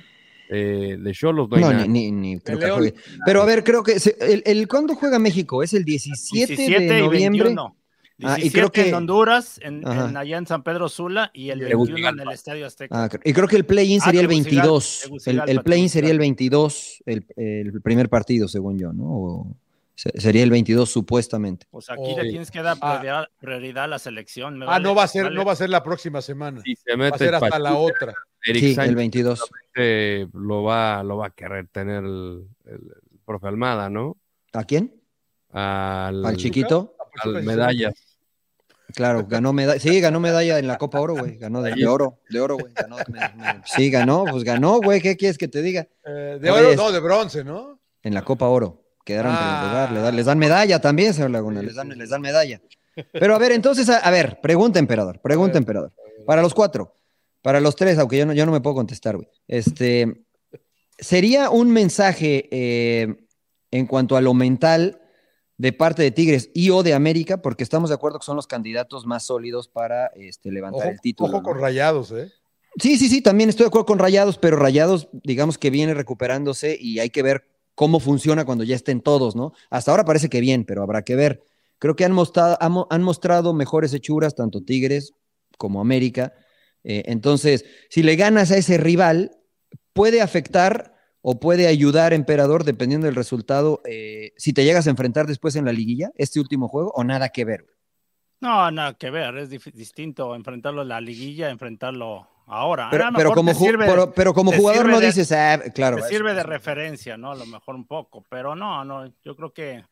Eh, 0.49 0.97
de 0.99 1.13
Cholos 1.13 1.49
no 1.49 1.57
hay 1.57 1.63
No, 1.63 1.73
nada. 1.73 1.87
ni, 1.87 2.11
ni, 2.11 2.35
ni 2.35 2.41
creo 2.41 2.81
que. 2.81 2.95
Pero 3.25 3.43
a 3.43 3.45
ver, 3.45 3.63
creo 3.63 3.83
que 3.85 4.01
se- 4.01 4.17
el, 4.21 4.43
el 4.47 4.67
¿cuándo 4.67 4.95
juega 4.97 5.19
México? 5.21 5.63
Es 5.63 5.75
el 5.75 5.85
17, 5.85 6.47
17 6.57 6.81
de 6.93 6.99
y 6.99 7.03
noviembre. 7.03 7.45
21. 7.45 7.77
Ah, 8.23 8.37
y 8.39 8.43
17 8.43 8.51
creo 8.53 8.71
que- 8.73 8.89
en 8.89 8.95
Honduras, 8.95 9.59
en, 9.63 9.87
Ajá. 9.87 10.09
en- 10.11 10.17
allá 10.17 10.39
en 10.39 10.47
San 10.47 10.63
Pedro 10.63 10.89
Sula, 10.89 11.31
y 11.35 11.51
el 11.51 11.59
Y 11.59 11.65
21 11.65 11.83
en 11.83 11.87
Tegucigalpa. 11.89 12.23
el 12.23 12.29
Estadio 12.31 12.67
Azteca. 12.67 13.05
Ah, 13.05 13.09
y 13.25 13.33
creo 13.33 13.49
que 13.49 13.57
el 13.57 13.65
play-in 13.65 14.01
Ah, 14.01 14.05
sería 14.07 14.21
el 14.21 14.27
Tegucigal- 14.29 14.45
22. 14.45 15.11
El, 15.47 15.63
play-in 15.63 15.89
sería 15.89 16.11
el 16.11 16.19
Tegucigalpa. 16.19 16.21
22, 16.21 17.03
el, 17.07 17.81
primer 17.83 18.09
partido, 18.09 18.49
según 18.49 18.79
yo, 18.79 18.93
¿no? 18.93 19.05
O 19.07 19.57
sería 19.95 20.43
el 20.43 20.51
22 20.51 20.91
supuestamente. 20.91 21.67
Pues 21.71 21.91
aquí 21.91 22.01
Oh. 22.03 22.23
le 22.23 22.31
tienes 22.31 22.51
que 22.51 22.63
dar 22.63 22.77
Ah. 22.81 22.99
prioridad, 23.01 23.29
prioridad 23.39 23.85
a 23.85 23.89
la 23.89 23.99
selección. 23.99 24.59
me 24.59 24.65
Ah, 24.65 24.69
vale- 24.69 24.85
no 24.85 24.95
va 24.95 25.03
a 25.05 25.09
ser, 25.09 25.25
vale- 25.25 25.37
no 25.37 25.45
va 25.45 25.53
a 25.53 25.57
ser 25.57 25.69
la 25.71 25.83
próxima 25.83 26.23
semana. 26.23 26.63
Si 26.65 26.75
se 26.77 26.91
Va 26.91 26.95
a 26.95 26.97
mete 26.97 27.19
ser 27.19 27.35
hasta 27.35 27.49
Pachuca, 27.51 27.59
la 27.59 27.75
otra. 27.77 28.15
Eric 28.47 28.61
Sí, 28.63 28.69
el 28.71 28.75
Sánchez 28.77 28.95
22. 28.97 29.45
eh, 29.77 30.27
lo, 30.33 30.63
va, 30.63 31.03
lo 31.03 31.19
va 31.19 31.27
a 31.27 31.31
querer 31.31 31.69
tener 31.69 32.03
el, 32.05 32.45
el- 32.65 32.73
el 32.75 33.19
profe 33.27 33.49
Almada, 33.49 33.91
¿no? 33.91 34.17
¿A 34.55 34.65
quién? 34.65 34.95
Al, 35.53 36.25
¿Al 36.25 36.37
chiquito? 36.37 36.95
al 37.23 37.43
medalla. 37.43 37.93
Claro, 38.95 39.27
ganó 39.29 39.53
medalla. 39.53 39.81
Sí, 39.81 40.01
ganó 40.01 40.21
medalla 40.21 40.59
en 40.59 40.67
la 40.67 40.79
Copa 40.79 41.01
Oro, 41.01 41.15
güey. 41.17 41.37
Ganó 41.39 41.63
de, 41.63 41.75
de 41.75 41.87
oro, 41.87 42.19
de 42.29 42.41
oro, 42.41 42.57
güey. 42.59 42.73
Ganó, 42.75 42.97
me- 43.09 43.21
me- 43.37 43.63
sí, 43.65 43.91
ganó, 43.91 44.25
pues 44.31 44.45
ganó, 44.45 44.81
güey. 44.81 45.01
¿Qué 45.01 45.17
quieres 45.17 45.39
que 45.39 45.49
te 45.49 45.63
diga? 45.63 45.87
Eh, 46.05 46.39
de 46.41 46.51
oro, 46.51 46.71
es- 46.71 46.77
no, 46.77 46.91
de 46.93 47.01
bronce, 47.01 47.45
¿no? 47.45 47.81
En 48.03 48.15
la 48.15 48.23
Copa 48.23 48.47
Oro. 48.49 48.83
Quedaron 49.05 49.33
Ah. 49.35 49.87
lugar. 49.91 50.05
Dan- 50.05 50.17
les 50.17 50.27
dan 50.27 50.39
medalla 50.39 50.81
también, 50.81 51.15
señor 51.15 51.31
Laguna. 51.31 51.63
Les 51.63 51.75
dan, 51.75 51.89
les 51.89 52.11
dan 52.11 52.21
medalla. 52.21 52.61
Pero 53.13 53.35
a 53.35 53.39
ver, 53.39 53.53
entonces, 53.53 53.89
a, 53.89 53.99
a 53.99 54.11
ver, 54.11 54.41
pregunta, 54.41 54.79
emperador. 54.79 55.21
Pregunta, 55.21 55.57
emperador. 55.59 55.93
Para 56.27 56.43
los 56.43 56.53
cuatro. 56.55 56.95
Para 57.43 57.61
los 57.61 57.75
tres, 57.77 57.99
aunque 57.99 58.19
yo 58.19 58.27
no, 58.27 58.33
yo 58.35 58.45
no 58.45 58.53
me 58.53 58.61
puedo 58.61 58.75
contestar, 58.77 59.17
güey. 59.17 59.29
Este, 59.49 60.25
¿Sería 60.99 61.49
un 61.49 61.71
mensaje 61.71 62.49
eh, 62.51 63.15
en 63.71 63.87
cuanto 63.87 64.17
a 64.17 64.21
lo 64.21 64.35
mental 64.35 65.00
de 65.61 65.75
parte 65.75 66.03
de 66.03 66.11
Tigres 66.11 66.51
y 66.55 66.71
o 66.71 66.83
de 66.83 66.95
América? 66.95 67.43
Porque 67.43 67.63
estamos 67.63 67.91
de 67.91 67.95
acuerdo 67.95 68.19
que 68.19 68.25
son 68.25 68.37
los 68.37 68.47
candidatos 68.47 69.05
más 69.05 69.25
sólidos 69.25 69.69
para 69.69 70.07
este, 70.17 70.51
levantar 70.51 70.83
Ojo, 70.87 70.91
el 70.93 71.01
título. 71.03 71.29
ojo 71.29 71.43
con 71.43 71.57
¿no? 71.59 71.63
rayados, 71.63 72.13
¿eh? 72.13 72.33
Sí, 72.81 72.97
sí, 72.97 73.11
sí, 73.11 73.21
también 73.21 73.51
estoy 73.51 73.65
de 73.65 73.69
acuerdo 73.69 73.85
con 73.85 73.99
Rayados, 73.99 74.39
pero 74.39 74.57
Rayados, 74.57 75.09
digamos 75.25 75.59
que 75.59 75.71
viene 75.71 75.93
recuperándose 75.93 76.79
y 76.81 76.99
hay 77.01 77.11
que 77.11 77.23
ver 77.23 77.45
cómo 77.75 78.01
funciona 78.01 78.45
cuando 78.47 78.65
ya 78.65 78.77
estén 78.77 79.01
todos, 79.03 79.37
¿no? 79.37 79.53
Hasta 79.71 79.91
ahora 79.91 80.05
parece 80.05 80.29
que 80.31 80.41
bien, 80.41 80.65
pero 80.65 80.83
habrá 80.83 81.03
que 81.03 81.17
ver. 81.17 81.43
Creo 81.79 81.95
que 81.97 82.05
han 82.05 82.13
mostrado, 82.13 82.57
han 82.61 82.73
mo- 82.73 82.87
han 82.89 83.03
mostrado 83.03 83.53
mejores 83.53 83.93
hechuras, 83.93 84.35
tanto 84.37 84.63
Tigres 84.63 85.13
como 85.59 85.81
América. 85.81 86.33
Eh, 86.85 87.03
entonces, 87.07 87.65
si 87.91 88.03
le 88.03 88.17
ganas 88.17 88.51
a 88.53 88.57
ese 88.57 88.79
rival, 88.79 89.37
puede 89.93 90.23
afectar 90.23 90.95
o 91.23 91.39
puede 91.41 91.67
ayudar, 91.67 92.13
emperador, 92.13 92.65
dependiendo 92.65 93.07
del 93.07 93.15
resultado, 93.17 93.81
eh, 93.85 94.33
si 94.37 94.53
te 94.53 94.65
llegas 94.65 94.87
a 94.87 94.91
enfrentar 94.91 95.27
después 95.27 95.55
en 95.57 95.65
la 95.67 95.73
liguilla, 95.73 96.11
este 96.17 96.41
último 96.41 96.69
juego, 96.69 96.93
o 96.95 97.05
nada 97.05 97.29
que 97.29 97.45
ver. 97.45 97.67
No, 98.41 98.71
nada 98.71 98.95
que 98.95 99.11
ver, 99.11 99.37
es 99.37 99.51
distinto 99.51 100.35
enfrentarlo 100.35 100.81
en 100.83 100.89
la 100.89 101.01
liguilla, 101.01 101.51
enfrentarlo 101.51 102.27
ahora. 102.47 102.89
Pero, 102.91 103.05
A 103.05 103.11
lo 103.11 103.17
pero 103.19 103.31
mejor 103.31 103.37
como, 103.37 103.53
sirve- 103.55 103.87
pero, 103.87 104.13
pero 104.13 104.33
como 104.35 104.53
jugador 104.53 104.89
no 104.89 104.99
de- 104.99 105.07
dices, 105.07 105.31
ah, 105.33 105.61
claro. 105.75 105.97
te 105.97 106.01
eso- 106.03 106.09
sirve 106.11 106.33
de 106.33 106.41
eso- 106.41 106.49
referencia, 106.49 107.17
¿no? 107.19 107.33
A 107.33 107.37
lo 107.37 107.45
mejor 107.45 107.75
un 107.75 107.87
poco, 107.87 108.25
pero 108.31 108.57
no, 108.57 108.83
no, 108.85 109.13
yo 109.23 109.37
creo 109.37 109.53
que 109.53 109.85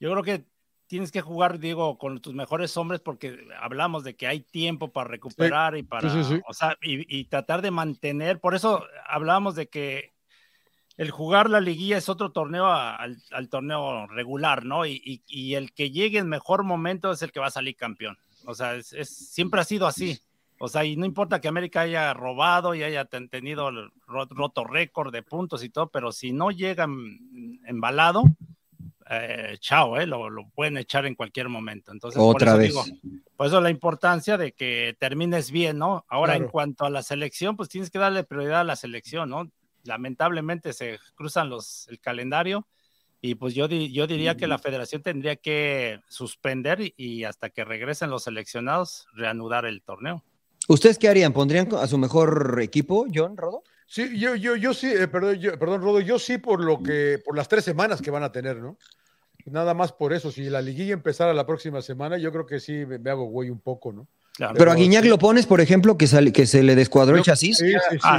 yo 0.00 0.10
creo 0.12 0.22
que 0.22 0.44
tienes 0.86 1.10
que 1.12 1.20
jugar, 1.20 1.58
digo, 1.58 1.98
con 1.98 2.20
tus 2.20 2.34
mejores 2.34 2.76
hombres 2.76 3.00
porque 3.00 3.38
hablamos 3.60 4.04
de 4.04 4.14
que 4.16 4.26
hay 4.26 4.40
tiempo 4.40 4.92
para 4.92 5.08
recuperar 5.08 5.76
y 5.76 5.82
para, 5.82 6.08
sí, 6.10 6.24
sí. 6.24 6.40
o 6.46 6.52
sea, 6.54 6.76
y, 6.82 7.18
y 7.18 7.24
tratar 7.24 7.62
de 7.62 7.70
mantener, 7.70 8.40
por 8.40 8.54
eso 8.54 8.84
hablábamos 9.08 9.54
de 9.54 9.68
que 9.68 10.12
el 10.96 11.10
jugar 11.10 11.50
la 11.50 11.60
liguilla 11.60 11.98
es 11.98 12.08
otro 12.08 12.32
torneo 12.32 12.66
a- 12.66 12.96
al, 12.96 13.18
al 13.32 13.48
torneo 13.48 14.06
regular, 14.06 14.64
¿no? 14.64 14.86
Y, 14.86 15.00
y- 15.04 15.22
y 15.26 15.54
el 15.54 15.72
que 15.72 15.90
llegue 15.90 16.18
en 16.18 16.28
mejor 16.28 16.62
momento 16.64 17.10
es 17.12 17.20
el 17.22 17.32
que 17.32 17.40
va 17.40 17.48
a 17.48 17.50
salir 17.50 17.76
campeón. 17.76 18.16
O 18.46 18.54
sea, 18.54 18.76
es, 18.76 18.92
es- 18.94 19.14
siempre 19.14 19.60
ha 19.60 19.64
sido 19.64 19.86
así. 19.86 20.18
O 20.58 20.68
sea, 20.68 20.84
y 20.86 20.96
no 20.96 21.04
importa 21.04 21.38
que 21.38 21.48
América 21.48 21.82
haya 21.82 22.14
robado 22.14 22.74
y 22.74 22.82
haya 22.82 23.04
ten- 23.04 23.28
tenido 23.28 23.70
roto 24.06 24.64
récord 24.64 25.12
de 25.12 25.22
puntos 25.22 25.62
y 25.62 25.68
todo, 25.68 25.88
pero 25.90 26.12
si 26.12 26.32
no 26.32 26.50
llega 26.50 26.86
embalado, 27.66 28.22
eh, 29.10 29.56
chao, 29.60 29.98
eh, 29.98 30.06
lo, 30.06 30.28
lo 30.30 30.48
pueden 30.50 30.76
echar 30.76 31.06
en 31.06 31.14
cualquier 31.14 31.48
momento. 31.48 31.92
Entonces, 31.92 32.18
por 32.20 32.36
Otra 32.36 32.52
eso 32.52 32.58
vez. 32.58 32.68
digo, 32.68 32.84
por 33.36 33.46
eso 33.46 33.60
la 33.60 33.70
importancia 33.70 34.36
de 34.36 34.52
que 34.52 34.96
termines 34.98 35.50
bien, 35.50 35.78
¿no? 35.78 36.04
Ahora, 36.08 36.36
en 36.36 36.48
cuanto 36.48 36.84
a 36.84 36.90
la 36.90 37.02
selección, 37.02 37.56
pues 37.56 37.68
tienes 37.68 37.90
que 37.90 37.98
darle 37.98 38.24
prioridad 38.24 38.60
a 38.60 38.64
la 38.64 38.76
selección, 38.76 39.30
¿no? 39.30 39.50
Lamentablemente 39.84 40.72
se 40.72 40.98
cruzan 41.14 41.48
los, 41.48 41.86
el 41.88 42.00
calendario 42.00 42.66
y 43.20 43.36
pues 43.36 43.54
yo, 43.54 43.68
di- 43.68 43.92
yo 43.92 44.06
diría 44.06 44.36
que 44.36 44.46
la 44.46 44.58
federación 44.58 45.02
tendría 45.02 45.36
que 45.36 46.00
suspender 46.08 46.80
y, 46.80 46.94
y 46.96 47.24
hasta 47.24 47.50
que 47.50 47.64
regresen 47.64 48.10
los 48.10 48.24
seleccionados, 48.24 49.06
reanudar 49.14 49.64
el 49.64 49.82
torneo. 49.82 50.24
¿Ustedes 50.68 50.98
qué 50.98 51.08
harían? 51.08 51.32
¿Pondrían 51.32 51.68
a 51.76 51.86
su 51.86 51.96
mejor 51.98 52.58
equipo, 52.60 53.06
John 53.14 53.36
Rodo? 53.36 53.62
Sí, 53.86 54.18
yo, 54.18 54.34
yo, 54.34 54.56
yo 54.56 54.74
sí, 54.74 54.88
eh, 54.88 55.06
perdón, 55.08 55.36
yo- 55.36 55.58
perdón, 55.58 55.80
Rodo, 55.80 56.00
yo 56.00 56.18
sí 56.18 56.38
por 56.38 56.62
lo 56.62 56.82
que, 56.82 57.20
por 57.24 57.36
las 57.36 57.48
tres 57.48 57.64
semanas 57.64 58.02
que 58.02 58.10
van 58.10 58.24
a 58.24 58.32
tener, 58.32 58.56
¿no? 58.56 58.76
Nada 59.46 59.74
más 59.74 59.92
por 59.92 60.12
eso. 60.12 60.32
Si 60.32 60.42
la 60.50 60.60
liguilla 60.60 60.92
empezara 60.92 61.32
la 61.32 61.46
próxima 61.46 61.80
semana, 61.80 62.18
yo 62.18 62.32
creo 62.32 62.46
que 62.46 62.58
sí 62.58 62.84
me, 62.84 62.98
me 62.98 63.10
hago 63.10 63.26
güey 63.26 63.48
un 63.50 63.60
poco, 63.60 63.92
¿no? 63.92 64.08
Claro. 64.34 64.54
Pero 64.58 64.72
a 64.72 64.74
Guiñac 64.74 65.04
sí. 65.04 65.08
lo 65.08 65.18
pones, 65.18 65.46
por 65.46 65.60
ejemplo, 65.60 65.96
que, 65.96 66.06
sale- 66.08 66.32
que 66.32 66.46
se 66.46 66.62
le 66.64 66.74
descuadró 66.74 67.16
el 67.16 67.22
chasis. 67.22 67.56
Sí, 67.58 67.68
sí, 67.70 67.74
sí, 67.90 67.98
Ah, 68.02 68.18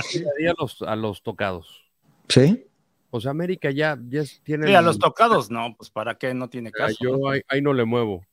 a 0.50 0.54
los, 0.62 0.82
a 0.82 0.96
los 0.96 1.22
tocados. 1.22 1.84
Sí. 2.30 2.66
O 3.10 3.20
sea, 3.20 3.32
América 3.32 3.70
ya, 3.72 3.98
ya 4.10 4.24
tiene. 4.44 4.68
Sí, 4.68 4.74
a 4.74 4.82
los 4.82 4.98
tocados, 5.00 5.50
no, 5.52 5.76
pues 5.78 5.90
para 5.90 6.16
qué 6.18 6.34
no 6.34 6.50
tiene 6.50 6.72
caso. 6.72 6.96
Yo 7.02 7.30
ahí, 7.30 7.42
ahí 7.50 7.62
no 7.62 7.74
le 7.74 7.84
muevo. 7.84 8.26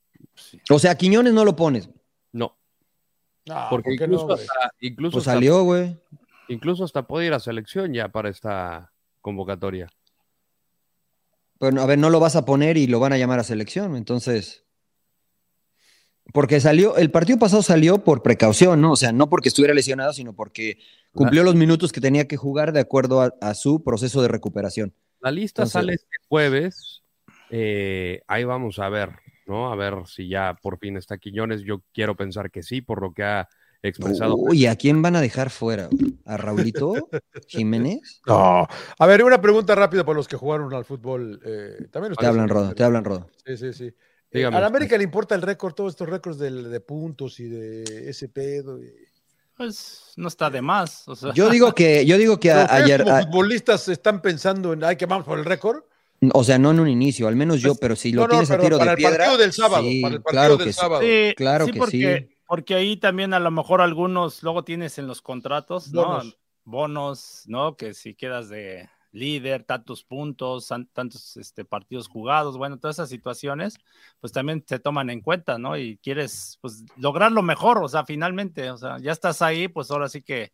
O 0.69 0.79
sea, 0.79 0.91
a 0.91 0.95
Quiñones 0.95 1.33
no 1.33 1.43
lo 1.43 1.55
pones. 1.55 1.89
No, 2.31 2.57
Ah, 3.49 3.67
porque 3.69 3.89
¿por 3.91 3.97
qué 3.97 4.03
incluso, 4.05 4.27
no, 4.27 4.33
güey? 4.35 4.41
hasta, 4.47 4.71
incluso, 4.79 5.11
Pues 5.17 5.27
hasta- 5.27 5.33
salió, 5.33 5.63
güey. 5.63 5.97
Incluso 6.47 6.83
hasta 6.83 7.07
puede 7.07 7.27
ir 7.27 7.33
a 7.33 7.39
selección 7.39 7.93
ya 7.93 8.09
para 8.09 8.29
esta 8.29 8.91
convocatoria. 9.21 9.89
Bueno, 11.59 11.81
a 11.81 11.85
ver, 11.85 11.97
no 11.97 12.09
lo 12.09 12.19
vas 12.19 12.35
a 12.35 12.45
poner 12.45 12.77
y 12.77 12.87
lo 12.87 12.99
van 12.99 13.13
a 13.13 13.17
llamar 13.17 13.39
a 13.39 13.43
selección, 13.43 13.95
entonces. 13.95 14.65
Porque 16.33 16.59
salió, 16.59 16.97
el 16.97 17.11
partido 17.11 17.37
pasado 17.39 17.61
salió 17.61 18.03
por 18.03 18.23
precaución, 18.23 18.81
¿no? 18.81 18.91
O 18.93 18.95
sea, 18.95 19.11
no 19.11 19.29
porque 19.29 19.49
estuviera 19.49 19.73
lesionado, 19.73 20.11
sino 20.11 20.33
porque 20.33 20.79
cumplió 21.13 21.43
los 21.43 21.55
minutos 21.55 21.91
que 21.91 22.01
tenía 22.01 22.27
que 22.27 22.35
jugar 22.35 22.73
de 22.73 22.79
acuerdo 22.81 23.21
a, 23.21 23.33
a 23.41 23.53
su 23.53 23.83
proceso 23.83 24.21
de 24.21 24.27
recuperación. 24.27 24.93
La 25.21 25.31
lista 25.31 25.61
Entonces- 25.61 25.73
sale 25.73 25.93
este 25.93 26.17
jueves. 26.27 27.03
eh, 27.51 28.21
ahí 28.27 28.43
vamos 28.43 28.79
a 28.79 28.89
ver, 28.89 29.11
¿no? 29.45 29.71
A 29.71 29.75
ver 29.75 29.93
si 30.07 30.27
ya 30.27 30.57
por 30.61 30.77
fin 30.79 30.97
está 30.97 31.17
Quiñones. 31.19 31.61
Yo 31.61 31.83
quiero 31.93 32.15
pensar 32.15 32.49
que 32.51 32.63
sí, 32.63 32.81
por 32.81 33.01
lo 33.01 33.13
que 33.13 33.23
ha 33.23 33.47
expresado. 33.87 34.35
Uy, 34.35 34.65
¿a 34.65 34.75
quién 34.75 35.01
van 35.01 35.15
a 35.15 35.21
dejar 35.21 35.49
fuera? 35.49 35.89
¿A 36.25 36.37
Raulito 36.37 36.93
Jiménez? 37.47 38.21
No. 38.27 38.67
A 38.99 39.05
ver, 39.07 39.23
una 39.23 39.41
pregunta 39.41 39.75
rápida 39.75 40.03
para 40.05 40.17
los 40.17 40.27
que 40.27 40.35
jugaron 40.37 40.73
al 40.73 40.85
fútbol. 40.85 41.39
eh, 41.45 41.87
también 41.91 42.13
Te 42.15 42.25
hablan, 42.25 42.49
Rodo, 42.49 42.73
te 42.73 42.83
hablan, 42.83 43.03
Rodo. 43.05 43.29
Sí, 43.45 43.57
sí, 43.57 43.73
sí. 43.73 43.85
Eh, 43.85 43.93
Dígame. 44.39 44.57
a 44.57 44.61
la 44.61 44.67
América 44.67 44.97
le 44.97 45.03
importa 45.03 45.35
el 45.35 45.41
récord, 45.41 45.73
todos 45.73 45.93
estos 45.93 46.09
récords 46.09 46.37
de, 46.39 46.79
puntos 46.81 47.39
y 47.39 47.45
de 47.47 48.09
ese 48.09 48.27
pedo. 48.27 48.81
y- 48.81 48.91
Pues 49.55 50.11
no 50.17 50.27
está 50.27 50.49
de 50.49 50.61
más. 50.61 51.07
O 51.07 51.15
sea, 51.15 51.33
Yo 51.33 51.49
digo 51.49 51.73
que, 51.73 52.05
yo 52.05 52.17
digo 52.17 52.39
que 52.39 52.51
a- 52.51 52.73
ayer, 52.75 53.03
como 53.03 53.15
a- 53.15 53.21
futbolistas 53.23 53.87
están 53.87 54.21
pensando 54.21 54.73
en, 54.73 54.83
ay, 54.83 54.95
que 54.97 55.05
vamos 55.05 55.25
por 55.25 55.39
el 55.39 55.45
récord. 55.45 55.83
o 56.33 56.43
sea, 56.43 56.57
no 56.57 56.71
en 56.71 56.79
un 56.81 56.89
inicio, 56.89 57.27
al 57.29 57.35
menos 57.37 57.61
yo, 57.61 57.69
Pues, 57.69 57.79
pero 57.79 57.95
si 57.95 58.11
lo 58.11 58.21
no, 58.21 58.27
no, 58.27 58.29
tienes 58.31 58.51
a 58.51 58.57
tiro 58.59 58.77
para 58.77 58.91
de 58.91 58.95
el 58.95 58.97
piedra. 58.97 59.17
partido 59.17 59.37
del 59.37 59.53
sábado, 59.53 59.83
sí, 59.83 60.01
para 60.01 60.15
el 60.15 60.21
partido 60.21 60.31
claro 60.41 60.57
del 60.57 60.67
que 60.67 60.73
sí. 60.73 60.79
sábado. 60.79 61.01
Sí, 61.01 61.33
Claro 61.37 61.65
sí, 61.65 61.71
que 61.71 61.79
porque, 61.79 62.27
sí. 62.29 62.34
Porque 62.47 62.75
ahí 62.75 62.97
también 62.97 63.33
a 63.33 63.39
lo 63.39 63.51
mejor 63.51 63.81
algunos 63.81 64.43
luego 64.43 64.63
tienes 64.63 64.97
en 64.97 65.07
los 65.07 65.21
contratos, 65.21 65.91
¿no? 65.91 66.05
Bonos. 66.05 66.37
Bonos, 66.63 67.43
¿no? 67.47 67.75
Que 67.75 67.93
si 67.93 68.15
quedas 68.15 68.49
de 68.49 68.89
líder, 69.11 69.63
tantos 69.63 70.03
puntos, 70.03 70.67
tantos 70.93 71.37
este, 71.37 71.63
partidos 71.63 72.07
jugados, 72.07 72.57
bueno, 72.57 72.77
todas 72.77 72.97
esas 72.97 73.09
situaciones, 73.09 73.77
pues 74.19 74.33
también 74.33 74.63
se 74.67 74.79
toman 74.79 75.09
en 75.09 75.21
cuenta, 75.21 75.57
¿no? 75.57 75.77
Y 75.77 75.97
quieres, 75.97 76.57
pues, 76.61 76.83
lograr 76.97 77.31
lo 77.31 77.41
mejor, 77.41 77.77
o 77.81 77.87
sea, 77.87 78.03
finalmente, 78.05 78.69
o 78.71 78.77
sea, 78.77 78.97
ya 78.99 79.11
estás 79.11 79.41
ahí, 79.41 79.67
pues 79.67 79.89
ahora 79.89 80.09
sí 80.09 80.21
que 80.21 80.53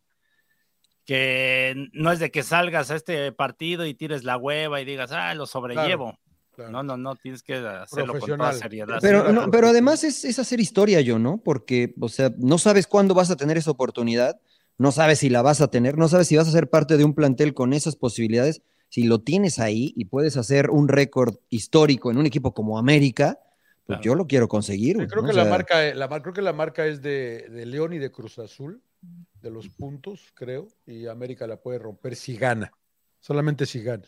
que 1.04 1.88
no 1.92 2.12
es 2.12 2.20
de 2.20 2.30
que 2.30 2.42
salgas 2.42 2.90
a 2.90 2.96
este 2.96 3.32
partido 3.32 3.86
y 3.86 3.94
tires 3.94 4.24
la 4.24 4.36
hueva 4.36 4.80
y 4.80 4.84
digas, 4.84 5.12
ah, 5.12 5.34
lo 5.34 5.46
sobrellevo. 5.46 6.12
Claro. 6.12 6.18
No, 6.56 6.82
no, 6.82 6.96
no, 6.96 7.16
tienes 7.16 7.42
que 7.42 7.54
hacerlo 7.54 8.12
con 8.12 8.20
toda 8.20 8.20
Profesional. 8.20 8.54
seriedad. 8.54 8.98
Pero, 9.00 9.32
no, 9.32 9.50
pero 9.50 9.68
además 9.68 10.04
es, 10.04 10.24
es 10.24 10.38
hacer 10.38 10.60
historia 10.60 11.00
yo, 11.00 11.18
¿no? 11.18 11.38
Porque, 11.38 11.94
o 12.00 12.08
sea, 12.08 12.32
no 12.38 12.58
sabes 12.58 12.86
cuándo 12.86 13.14
vas 13.14 13.30
a 13.30 13.36
tener 13.36 13.56
esa 13.56 13.70
oportunidad, 13.70 14.40
no 14.78 14.92
sabes 14.92 15.20
si 15.20 15.28
la 15.30 15.42
vas 15.42 15.60
a 15.60 15.68
tener, 15.68 15.96
no 15.98 16.08
sabes 16.08 16.28
si 16.28 16.36
vas 16.36 16.48
a 16.48 16.52
ser 16.52 16.68
parte 16.68 16.96
de 16.96 17.04
un 17.04 17.14
plantel 17.14 17.54
con 17.54 17.72
esas 17.72 17.96
posibilidades. 17.96 18.62
Si 18.88 19.04
lo 19.04 19.20
tienes 19.20 19.58
ahí 19.58 19.92
y 19.96 20.04
puedes 20.06 20.36
hacer 20.36 20.70
un 20.70 20.88
récord 20.88 21.36
histórico 21.48 22.10
en 22.10 22.18
un 22.18 22.26
equipo 22.26 22.52
como 22.52 22.78
América, 22.78 23.38
pues 23.86 23.98
Claro. 23.98 24.02
yo 24.02 24.14
lo 24.14 24.26
quiero 24.26 24.48
conseguir. 24.48 24.96
Creo 25.08 25.22
¿no? 25.22 25.24
que 25.24 25.32
O 25.32 25.36
la 25.36 25.44
marca, 25.46 25.94
la, 25.94 26.08
mar- 26.08 26.22
creo 26.22 26.34
que 26.34 26.42
la 26.42 26.52
marca 26.52 26.86
es 26.86 27.00
de, 27.02 27.48
de 27.48 27.66
León 27.66 27.94
y 27.94 27.98
de 27.98 28.10
Cruz 28.12 28.38
Azul, 28.38 28.82
de 29.40 29.50
los 29.50 29.68
puntos, 29.68 30.30
creo, 30.34 30.68
y 30.86 31.06
América 31.06 31.46
la 31.46 31.56
puede 31.56 31.78
romper 31.78 32.14
si 32.14 32.36
gana, 32.36 32.70
solamente 33.18 33.66
si 33.66 33.82
gana. 33.82 34.04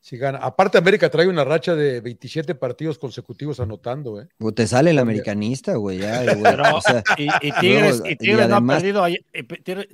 Si 0.00 0.16
gana. 0.16 0.38
Aparte, 0.38 0.78
América 0.78 1.10
trae 1.10 1.26
una 1.26 1.44
racha 1.44 1.74
de 1.74 2.00
27 2.00 2.54
partidos 2.54 2.98
consecutivos 2.98 3.60
anotando, 3.60 4.20
¿eh? 4.20 4.28
pues, 4.38 4.54
te 4.54 4.66
sale 4.66 4.90
el 4.90 4.98
americanista, 4.98 5.74
güey. 5.74 5.98
ya, 5.98 6.22
güey, 6.22 6.42
Pero- 6.42 6.76
o 6.76 6.80
sea, 6.80 7.02
Y, 7.16 7.24
y 7.42 7.52
Tigres, 7.60 8.00
No, 8.00 8.06
y 8.06 8.12
y 8.12 8.16
Tigres 8.16 8.48
no 8.48 8.54
además- 8.56 8.76
ha 8.76 8.80
perdido, 8.80 9.04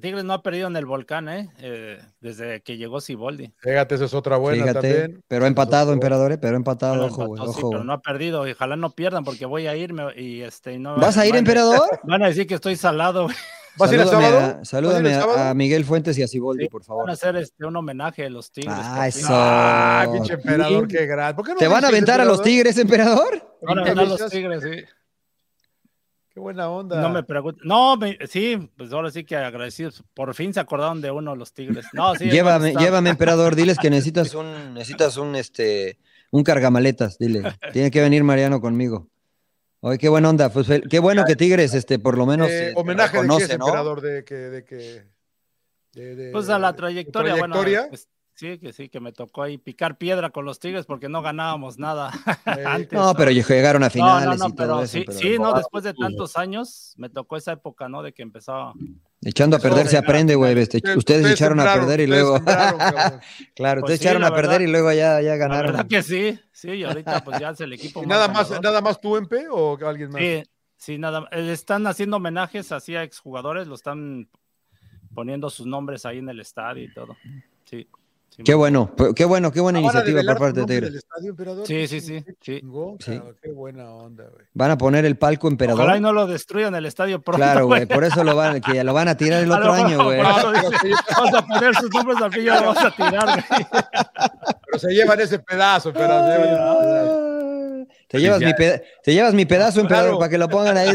Tigres 0.01 0.25
no 0.25 0.33
ha 0.35 0.43
en 0.45 0.77
el 0.77 0.87
volcán, 0.87 1.29
¿eh? 1.29 1.51
Eh, 1.59 1.99
desde 2.21 2.61
que 2.61 2.77
llegó 2.77 3.01
Siboldi. 3.01 3.53
Fíjate, 3.59 3.95
esa 3.97 4.05
es 4.05 4.15
otra 4.15 4.37
buena 4.37 4.65
fíjate, 4.67 4.93
también. 4.93 5.23
pero 5.27 5.47
ha 5.47 5.49
empatado, 5.49 5.75
Esa 5.75 5.81
es 5.83 5.87
otra 5.89 5.95
emperador, 5.95 6.33
¿eh? 6.33 6.39
pero 6.39 6.55
ha 6.55 6.57
empatado, 6.59 6.95
Bueno, 6.97 7.07
ojo, 7.13 7.27
güey, 7.27 7.41
empató, 7.41 7.53
sí, 7.53 7.59
ojo. 7.61 7.71
pero 7.71 7.79
güey. 7.81 7.87
no 7.87 7.93
ha 7.95 8.03
perdido. 8.03 8.47
y 8.47 8.51
Ojalá 8.53 8.77
no 8.77 8.91
pierdan 8.91 9.25
porque 9.25 9.47
voy 9.47 9.67
a 9.67 9.75
irme 9.77 10.05
y 10.17 10.43
este 10.43 10.79
no 10.79 10.97
¿Vas 10.97 11.17
a 11.17 11.25
ir, 11.27 11.33
van 11.33 11.39
emperador? 11.41 11.81
Van 12.05 12.23
a 12.23 12.27
decir 12.29 12.47
que 12.47 12.55
estoy 12.55 12.77
salado. 12.77 13.25
güey. 13.25 13.37
¿Vas 13.77 13.91
a 13.91 13.95
ir 13.95 14.01
el 14.01 14.07
Salúdame 14.07 14.29
sábado? 14.29 14.45
a- 14.47 14.53
¿Vas 14.53 14.61
a 14.61 14.65
Salúdame 14.65 15.15
a, 15.15 15.21
sábado? 15.21 15.43
a 15.51 15.55
Miguel 15.55 15.85
Fuentes 15.85 16.17
y 16.19 16.23
a 16.23 16.29
Siboldi, 16.29 16.65
Sí, 16.65 16.69
por 16.71 16.83
Van 16.83 16.87
favor. 16.87 17.11
a 17.11 17.13
hacer 17.13 17.37
este 17.37 17.65
un 17.65 17.77
homenaje 17.77 18.25
a 18.27 18.31
los 18.31 18.51
Tigres. 18.53 18.75
Ah, 18.77 19.09
eso. 19.09 19.27
Ah, 19.31 20.07
pinche 20.13 20.35
emperador, 20.35 20.87
qué 20.89 21.07
gran. 21.07 21.35
¿Por 21.35 21.45
qué 21.45 21.53
no 21.53 21.59
¿Te 21.59 21.69
van 21.69 21.85
a 21.85 21.89
aventar 21.89 22.21
a 22.21 22.25
los? 22.25 22.43
Tigres, 22.43 22.79
emperador? 22.79 23.57
Van 23.63 23.79
a 23.79 23.83
¿Qué 23.85 23.89
ganar 23.91 24.07
los? 24.09 24.31
Tigres, 24.31 24.63
sí. 24.63 24.85
Qué 26.31 26.41
buena 26.41 26.69
onda. 26.69 27.01
No 27.01 27.11
me 27.11 27.23
pregunto. 27.23 27.61
No, 27.65 27.97
me- 27.97 28.19
sí, 28.29 28.71
pues 28.77 28.93
ahora 28.93 29.11
sí 29.11 29.25
que 29.25 29.37
agradecidos. 29.37 30.03
Por 30.15 30.35
fin 30.35 30.53
se 30.53 30.59
acordaron 30.61 31.01
de 31.01 31.11
uno 31.13 31.37
los 31.37 31.53
Tigres. 31.53 31.87
No, 31.93 32.15
sí. 32.17 32.25
llévame, 32.29 32.75
llévame, 32.75 33.11
emperador. 33.11 33.55
Diles 33.57 33.79
que 33.79 33.89
necesitas 33.91 34.35
un, 34.35 34.75
necesitas 34.75 35.17
un, 35.17 35.37
este, 35.37 35.99
un 36.33 36.43
cargamaletas. 36.43 37.19
Dile, 37.19 37.43
tiene 37.73 37.91
que 37.93 38.01
venir 38.01 38.25
Mariano 38.25 38.61
conmigo. 38.61 39.09
Oye, 39.87 39.99
qué 39.99 40.09
buena 40.09 40.31
onda. 40.31 40.49
Pues, 40.49 40.67
qué 40.89 40.99
bueno 40.99 41.27
que 41.27 41.37
Tigres, 41.37 41.75
este, 41.75 41.99
por 41.99 42.17
lo 42.17 42.25
menos. 42.25 42.49
Eh, 42.49 42.69
eh, 42.71 42.73
homenaje 42.75 43.09
de 43.09 43.13
qué 43.13 43.19
reconoce, 43.23 43.53
es, 43.53 43.59
¿no? 43.59 43.67
emperador, 43.67 44.01
de 44.01 44.25
que, 44.25 44.35
de 44.35 44.65
que 44.65 45.05
de- 45.93 46.17
de- 46.17 46.33
Pues 46.33 46.49
a 46.49 46.59
la 46.59 46.73
de 46.73 46.79
trayectoria, 46.79 47.35
bueno, 47.37 47.55
trayectoria. 47.61 47.89
pues, 47.91 48.09
sí, 48.35 48.59
que 48.59 48.73
sí, 48.73 48.89
que 48.89 49.01
me 49.01 49.13
tocó 49.13 49.43
ahí 49.43 49.59
picar 49.59 49.97
piedra 49.97 50.31
con 50.31 50.45
los 50.45 50.59
Tigres 50.59 50.87
porque 50.87 51.09
no 51.09 51.23
ganábamos 51.23 51.79
nada 51.79 52.11
antes. 52.67 52.93
No, 52.93 53.15
pero 53.15 53.31
llegaron 53.31 53.83
a 53.83 53.91
finales 53.91 54.27
no, 54.39 54.49
no, 54.49 54.49
y 54.49 54.55
todo 54.55 54.57
pero 54.57 54.81
eso. 54.83 54.93
sí, 54.93 55.05
pero- 55.07 55.19
sí, 55.19 55.39
no, 55.39 55.53
después 55.55 55.85
de 55.85 55.95
tantos 55.95 56.37
años 56.37 56.95
me 56.97 57.09
tocó 57.09 57.37
esa 57.37 57.53
época, 57.53 57.89
¿no? 57.89 58.03
De 58.03 58.13
que 58.13 58.23
empezaba. 58.23 58.75
Echando 59.23 59.57
a 59.57 59.61
perder 59.61 59.87
se 59.89 59.97
aprende, 59.97 60.35
güey. 60.35 60.59
este, 60.59 60.83
Ustedes 60.97 61.31
echaron 61.33 61.59
a 61.61 61.65
perder 61.73 62.01
y 62.01 62.05
ustedes 62.05 62.09
luego. 62.09 62.45
claro, 63.55 63.81
Pues 63.81 63.93
ustedes 63.95 64.01
sí, 64.01 64.05
echaron 64.07 64.21
la 64.23 64.29
a 64.29 64.35
perder 64.35 64.51
verdad. 64.61 64.67
y 64.69 64.71
luego 64.71 64.93
ya, 64.93 65.21
ya 65.23 65.31
La 65.31 65.37
ganaron. 65.37 65.73
verdad 65.73 65.87
que 65.89 66.03
sí, 66.03 66.39
sí, 66.53 66.71
y 66.73 66.85
ahorita 66.85 67.25
pues 67.25 67.41
ya 67.41 67.51
es 67.51 67.61
el 67.61 67.73
equipo 67.73 68.03
¿Y 68.03 68.07
nada 68.07 68.29
más, 68.29 68.51
nada 68.61 68.81
más 68.83 69.01
tú, 69.01 69.17
Empe, 69.17 69.47
o 69.51 69.79
alguien 69.87 70.11
más? 70.11 70.21
Sí, 70.21 70.43
sí, 70.77 70.99
nada 70.99 71.23
más. 71.23 71.31
Eh, 71.33 71.53
Están 71.53 71.87
haciendo 71.87 72.19
homenajes 72.19 72.71
así 72.73 72.97
a 72.97 73.03
exjugadores, 73.03 73.67
lo 73.67 73.77
están 73.77 74.29
poniendo 75.15 75.49
sus 75.49 75.67
nombres 75.67 76.05
ahí 76.05 76.19
en 76.19 76.29
el 76.29 76.41
estadio 76.41 76.85
y 76.85 76.93
todo. 76.93 77.17
Sí. 77.65 77.89
Sí, 78.37 78.43
Qué 78.43 78.55
bueno, 78.55 78.91
qué 79.15 79.25
bueno, 79.25 79.53
qué 79.53 79.61
buena 79.61 79.79
Ah, 79.79 79.83
¿van 79.83 79.97
a 79.97 79.99
iniciativa 80.01 80.23
por 80.33 80.39
parte 80.41 80.61
de 80.61 80.67
Tigres. 80.67 80.91
del 80.91 80.97
estadio, 80.99 81.31
emperador? 81.31 81.67
Sí, 81.67 81.87
sí, 81.89 82.01
sí, 82.01 82.23
Qué 82.41 82.61
sí. 82.61 82.61
Sí. 83.01 83.17
cabrón, 83.19 83.37
Qué 83.43 83.53
buena 83.53 83.91
onda, 83.91 84.25
güey. 84.33 84.47
Van 84.55 84.71
a 84.71 84.79
poner 84.79 85.05
el 85.05 85.17
palco 85.17 85.49
emperador. 85.49 85.83
Ojalá 85.83 85.97
y 85.99 86.01
no 86.01 86.13
lo 86.13 86.27
destruyan 86.27 86.75
el 86.75 86.87
estadio 86.87 87.21
pronto. 87.23 87.39
Claro, 87.39 87.67
güey, 87.67 87.87
por 87.87 88.05
eso 88.05 88.25
lo 88.25 88.35
van, 88.35 88.61
que 88.61 88.83
lo 88.83 88.93
van 88.95 89.09
a 89.09 89.17
tirar 89.17 89.43
el 89.43 89.51
otro 89.53 89.73
año, 89.73 90.05
güey. 90.05 90.21
por 90.43 90.57
eso 90.57 90.71
dice, 90.71 90.95
Vamos 91.17 91.35
a 91.35 91.47
poner 91.47 91.75
sus 91.77 91.91
nombres 91.93 92.19
al 92.23 92.33
fin 92.33 92.43
y 92.43 92.47
ya 92.47 92.61
lo 92.61 92.67
vamos 92.75 92.85
a 92.85 92.91
tirar, 92.91 93.25
güey. 93.27 93.67
Pero 94.67 94.79
se 94.79 94.91
llevan 94.93 95.21
ese 95.21 95.39
pedazo, 95.39 95.89
emperador. 95.91 96.33
se 96.33 96.39
llevan 96.39 96.49
ese 96.49 96.57
pedazo. 96.57 97.34
Te 98.09 98.19
llevas, 98.21 98.41
mi 98.41 98.53
peda- 98.55 98.81
te 99.03 99.13
llevas 99.13 99.35
mi 99.35 99.45
pedazo, 99.45 99.81
emperador, 99.81 100.11
Claro. 100.11 100.19
para 100.19 100.31
que 100.31 100.39
lo 100.39 100.49
pongan 100.49 100.77
ahí. 100.77 100.89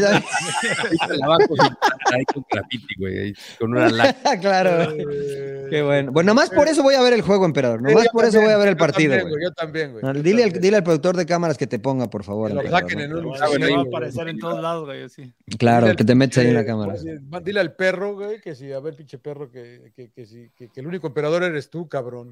Ahí 2.12 2.24
con 2.32 2.44
graffiti, 2.50 2.94
güey, 2.98 3.34
con 3.58 3.70
una 3.70 3.88
claro. 4.40 4.92
Eh, 4.92 5.66
Qué 5.70 5.82
bueno. 5.82 6.12
Bueno, 6.12 6.28
nomás 6.28 6.50
por 6.50 6.68
eso 6.68 6.82
voy 6.82 6.94
a 6.94 7.00
ver 7.02 7.12
el 7.12 7.22
juego, 7.22 7.44
emperador. 7.44 7.80
Nomás 7.82 8.04
yo 8.04 8.10
por 8.12 8.24
eso 8.24 8.40
voy 8.40 8.50
a 8.52 8.56
ver 8.56 8.68
el 8.68 8.74
yo 8.74 8.78
partido, 8.78 9.10
también, 9.16 9.28
güey. 9.30 9.42
Yo 9.44 9.52
también, 9.52 9.92
güey. 9.92 10.04
No, 10.04 10.14
yo 10.14 10.22
dile, 10.22 10.44
al, 10.44 10.52
dile 10.52 10.76
al 10.78 10.82
productor 10.84 11.16
de 11.16 11.26
cámaras 11.26 11.56
que 11.56 11.66
te 11.66 11.78
ponga, 11.78 12.08
por 12.08 12.24
favor. 12.24 12.48
Que 12.48 12.54
lo 12.54 12.70
saquen 12.70 12.98
¿no? 12.98 13.04
en 13.04 13.12
un- 13.14 13.24
Bueno, 13.24 13.38
saben 13.38 13.62
va 13.62 13.66
a 13.66 13.68
güey. 13.70 13.88
aparecer 13.88 14.28
en 14.28 14.38
todos 14.38 14.60
lados, 14.62 14.86
güey, 14.86 15.08
sí. 15.08 15.32
Claro, 15.58 15.86
Dile 15.86 15.96
que 15.96 16.04
te 16.04 16.14
metes 16.14 16.38
ahí 16.38 16.48
en 16.48 16.54
la 16.54 16.60
pinche- 16.62 16.66
cámara. 16.66 16.94
Dile 17.42 17.60
al 17.60 17.74
perro, 17.74 18.14
güey, 18.14 18.40
que 18.40 18.54
si, 18.54 18.72
a 18.72 18.80
ver, 18.80 18.96
pinche 18.96 19.18
perro, 19.18 19.50
que, 19.50 19.92
que, 19.94 20.10
que, 20.10 20.26
si- 20.26 20.50
que- 20.56 20.68
que 20.68 20.80
el 20.80 20.86
único 20.86 21.06
emperador 21.06 21.42
eres 21.44 21.70
tú, 21.70 21.88
cabrón. 21.88 22.30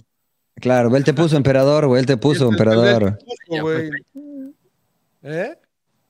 Claro, 0.60 0.94
él 0.96 1.04
te 1.04 1.14
puso 1.14 1.36
emperador, 1.36 1.86
güey. 1.86 2.00
Él 2.00 2.06
te 2.06 2.16
puso 2.16 2.48
emperador. 2.48 3.18
¿Eh? 5.22 5.54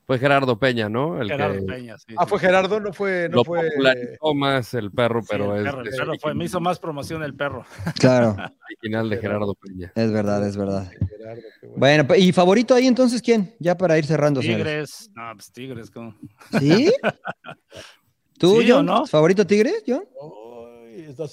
Fue 0.05 0.17
Gerardo 0.17 0.57
Peña, 0.57 0.89
¿no? 0.89 1.21
El 1.21 1.29
Gerardo 1.29 1.59
que 1.59 1.61
Peña, 1.71 1.95
sí. 1.99 2.15
Ah, 2.17 2.25
fue 2.25 2.39
Gerardo, 2.39 2.79
no 2.79 2.91
fue. 2.93 3.27
No 3.29 3.37
lo 3.37 3.45
fue 3.45 3.69
popularizó 3.69 4.33
más 4.33 4.73
el 4.73 4.91
perro, 4.91 5.21
Sí, 5.21 5.27
pero 5.29 5.55
el 5.55 5.59
es 5.67 5.71
perro, 5.71 5.81
el 5.83 5.87
es 5.87 5.95
perro 5.97 6.13
fue- 6.19 6.33
me 6.33 6.45
hizo 6.45 6.59
más 6.59 6.79
promoción 6.79 7.21
el 7.21 7.35
perro. 7.35 7.63
Claro, 7.99 8.35
original 8.69 9.07
de 9.07 9.17
Gerardo 9.17 9.53
Peña. 9.53 9.91
es 9.93 10.11
verdad, 10.11 10.47
es 10.47 10.57
verdad. 10.57 10.89
Gerardo, 11.09 11.41
qué 11.61 11.67
bueno. 11.67 11.79
Bueno, 11.79 12.07
pues, 12.07 12.19
¿y 12.21 12.31
favorito 12.31 12.73
ahí 12.73 12.87
entonces 12.87 13.21
quién? 13.21 13.53
Ya 13.59 13.77
para 13.77 13.99
ir 13.99 14.05
cerrando, 14.07 14.41
señores. 14.41 14.63
Tigres, 14.65 15.11
no, 15.13 15.31
pues 15.35 15.51
Tigres, 15.51 15.91
¿cómo? 15.91 16.15
¿Sí? 16.59 16.91
¿Tú, 18.39 18.61
¿Sí 18.61 18.71
o 18.71 18.75
John? 18.77 18.85
no? 18.87 19.05
¿Favorito 19.05 19.45
Tigres, 19.45 19.83
John? 19.87 20.03
Así- 20.09 20.48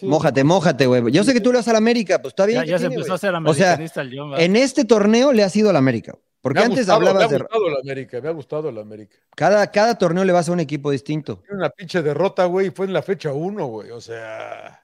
Mójate, 0.02 0.44
mójate, 0.44 0.86
güey. 0.86 1.10
Yo 1.12 1.24
sé 1.24 1.32
que 1.32 1.40
tú 1.40 1.52
le 1.52 1.58
vas 1.58 1.68
a 1.68 1.72
la 1.72 1.78
América, 1.78 2.20
pues 2.20 2.32
está 2.32 2.46
bien. 2.46 2.60
Ya, 2.60 2.64
¿qué 2.64 2.70
ya 2.70 2.78
se 2.78 2.82
tiene, 2.88 2.94
empezó 2.96 3.08
güey? 3.08 3.16
a 3.16 3.18
ser 3.18 3.34
O 3.34 3.54
sea, 3.54 3.72
americanista 3.72 4.00
el 4.02 4.18
John. 4.18 4.40
En 4.40 4.56
este 4.56 4.84
torneo 4.84 5.32
le 5.32 5.42
ha 5.42 5.48
sido 5.48 5.70
a 5.70 5.72
la 5.72 5.78
América. 5.78 6.14
Porque 6.40 6.60
Me 6.60 6.62
ha 6.62 6.66
antes 6.66 6.80
gustado, 6.86 7.00
me 7.00 7.08
hablabas 7.08 7.28
ha 7.28 7.32
de. 7.32 7.38
gustado 7.40 7.70
la 7.70 7.78
América, 7.80 8.20
me 8.20 8.28
ha 8.28 8.32
gustado 8.32 8.70
la 8.72 8.80
América. 8.80 9.16
Cada, 9.34 9.70
cada 9.72 9.98
torneo 9.98 10.24
le 10.24 10.32
vas 10.32 10.48
a 10.48 10.52
un 10.52 10.60
equipo 10.60 10.90
distinto. 10.92 11.38
Tiene 11.44 11.56
una 11.58 11.70
pinche 11.70 12.02
derrota, 12.02 12.44
güey, 12.44 12.68
y 12.68 12.70
fue 12.70 12.86
en 12.86 12.92
la 12.92 13.02
fecha 13.02 13.32
uno, 13.32 13.66
güey. 13.66 13.90
O 13.90 14.00
sea. 14.00 14.80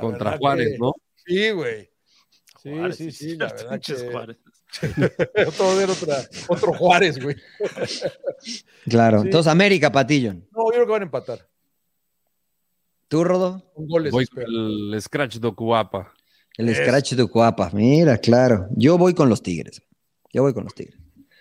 Contra 0.00 0.38
Juárez, 0.38 0.68
que- 0.72 0.78
¿no? 0.78 0.92
Sí, 1.26 1.50
güey. 1.50 1.90
Sí, 2.62 2.70
Juárez, 2.70 2.96
sí, 2.96 3.10
sí, 3.10 3.36
la 3.36 3.46
verdad 3.46 3.80
que 3.84 3.94
Juárez. 4.12 4.36
otro, 5.48 5.80
era 5.80 5.92
otra, 5.92 6.16
otro 6.46 6.72
Juárez, 6.74 7.20
güey. 7.20 7.34
Claro. 8.88 9.20
Sí. 9.22 9.26
Entonces, 9.26 9.50
América, 9.50 9.90
Patillon. 9.90 10.46
No, 10.52 10.64
yo 10.66 10.72
creo 10.74 10.86
que 10.86 10.92
van 10.92 11.02
a 11.02 11.04
empatar. 11.06 11.48
¿Tú, 13.10 13.24
Rodo? 13.24 13.62
Goles. 13.74 14.12
Voy 14.12 14.24
con 14.26 14.44
el 14.46 14.96
Scratch 15.02 15.36
do 15.38 15.54
Cuapa. 15.54 16.12
El 16.56 16.68
Es- 16.68 16.78
Scratch 16.78 17.14
de 17.14 17.26
Cuapa. 17.26 17.68
Mira, 17.72 18.16
claro. 18.18 18.68
Yo 18.76 18.96
voy 18.96 19.14
con 19.14 19.28
los 19.28 19.42
Tigres. 19.42 19.82
Yo 20.32 20.42
voy 20.42 20.54
con 20.54 20.62
los 20.64 20.74
Tigres. 20.74 20.96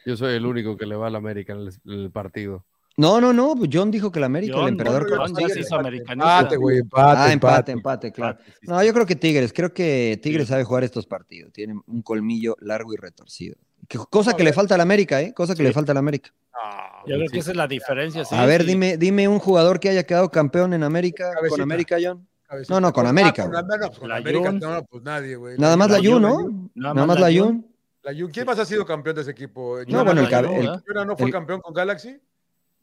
Yo 0.06 0.18
soy 0.18 0.34
el 0.36 0.46
único 0.48 0.76
que 0.76 0.86
le 0.88 0.96
va 0.96 1.08
al 1.08 1.16
América 1.16 1.54
en 1.54 1.60
el, 1.60 1.68
en 1.86 2.00
el 2.00 2.12
partido. 2.12 2.66
No, 2.98 3.22
no, 3.22 3.32
no. 3.34 3.56
pues 3.56 3.70
John 3.72 3.92
dijo 3.92 4.12
que 4.12 4.20
la 4.20 4.26
América, 4.26 4.54
el 4.56 4.60
John, 4.62 4.70
emperador. 4.70 5.04
no, 5.04 5.10
con 5.10 5.18
no, 5.18 5.24
los 5.26 5.32
John 5.32 5.42
ya 5.42 5.48
se 5.48 5.54
Tigres. 5.54 5.68
hizo 5.68 5.76
americanista. 5.80 6.38
Empate, 6.40 6.58
güey, 6.58 6.78
empate, 6.80 7.04
Ah, 7.06 7.32
empate, 7.32 7.32
empate. 7.34 7.72
empate, 7.72 8.12
claro. 8.12 8.32
Empate, 8.40 8.52
sí, 8.62 8.68
No, 8.68 8.84
yo 8.84 8.94
creo 8.94 9.06
que 9.06 9.16
Tigres. 9.16 9.54
Creo 9.54 9.74
que 9.74 10.20
Tigres 10.24 10.48
sabe 10.48 10.64
jugar 10.64 10.84
estos 10.84 11.06
partidos. 11.06 11.54
Tiene 11.54 11.76
un 11.86 12.02
colmillo 12.02 12.56
largo 12.62 12.94
y 12.94 12.98
retorcido. 12.98 13.56
Que- 13.90 13.98
cosa 14.10 14.34
que 14.38 14.44
le 14.46 14.54
falta 14.54 14.76
al 14.76 14.82
América, 14.82 15.20
¿eh? 15.22 15.34
Cosa 15.34 15.54
que 15.54 15.58
Sí. 15.58 15.64
le 15.64 15.74
falta 15.74 15.92
al 15.92 15.98
América. 15.98 16.30
Ah, 16.54 17.04
Yo 17.08 17.16
creo 17.16 17.28
Sí. 17.28 17.34
que 17.34 17.40
esa 17.40 17.52
es 17.52 17.58
la 17.58 17.68
diferencia. 17.68 18.24
sí, 18.24 18.36
a 18.36 18.46
ver, 18.46 18.62
sí. 18.62 18.68
dime, 18.68 18.96
dime 18.98 19.28
un 19.28 19.40
jugador 19.40 19.80
que 19.82 19.90
haya 19.90 20.04
quedado 20.04 20.30
campeón 20.30 20.74
en 20.74 20.84
América, 20.84 21.32
con. 21.50 21.60
América, 21.62 21.98
John. 22.02 22.26
cabecita. 22.48 22.74
No, 22.74 22.80
no, 22.82 22.94
con 22.94 23.06
Ah, 23.06 23.10
América, 23.10 23.44
con. 23.44 23.56
América, 23.56 23.78
no, 23.78 23.88
pues 23.88 24.00
con 24.00 24.10
La 24.10 24.16
América, 24.18 24.52
no, 24.52 24.86
pues 24.86 25.04
nadie, 25.04 25.36
güey. 25.36 25.58
Nada 25.58 25.76
más 25.76 25.90
la 25.90 25.98
la 26.00 26.10
Jun, 26.10 26.22
¿no? 26.22 26.70
Nada 26.76 27.06
más 27.06 27.20
la 27.20 27.30
la 27.30 27.40
Jun. 27.42 27.66
La. 28.04 28.14
¿Quién 28.32 28.46
más 28.46 28.60
ha 28.60 28.66
sido 28.66 28.86
campeón 28.86 29.16
de 29.16 29.22
ese 29.24 29.32
equipo? 29.32 29.78
No, 29.88 30.04
bueno, 30.06 30.22
el, 30.22 30.30
la 30.32 30.40
el- 30.40 30.48
¿verdad? 30.48 30.84
¿Jun 30.88 31.08
no 31.08 31.18
fue 31.18 31.28
el- 31.28 31.32
campeón 31.34 31.62
con 31.62 31.74
Galaxy? 31.74 32.20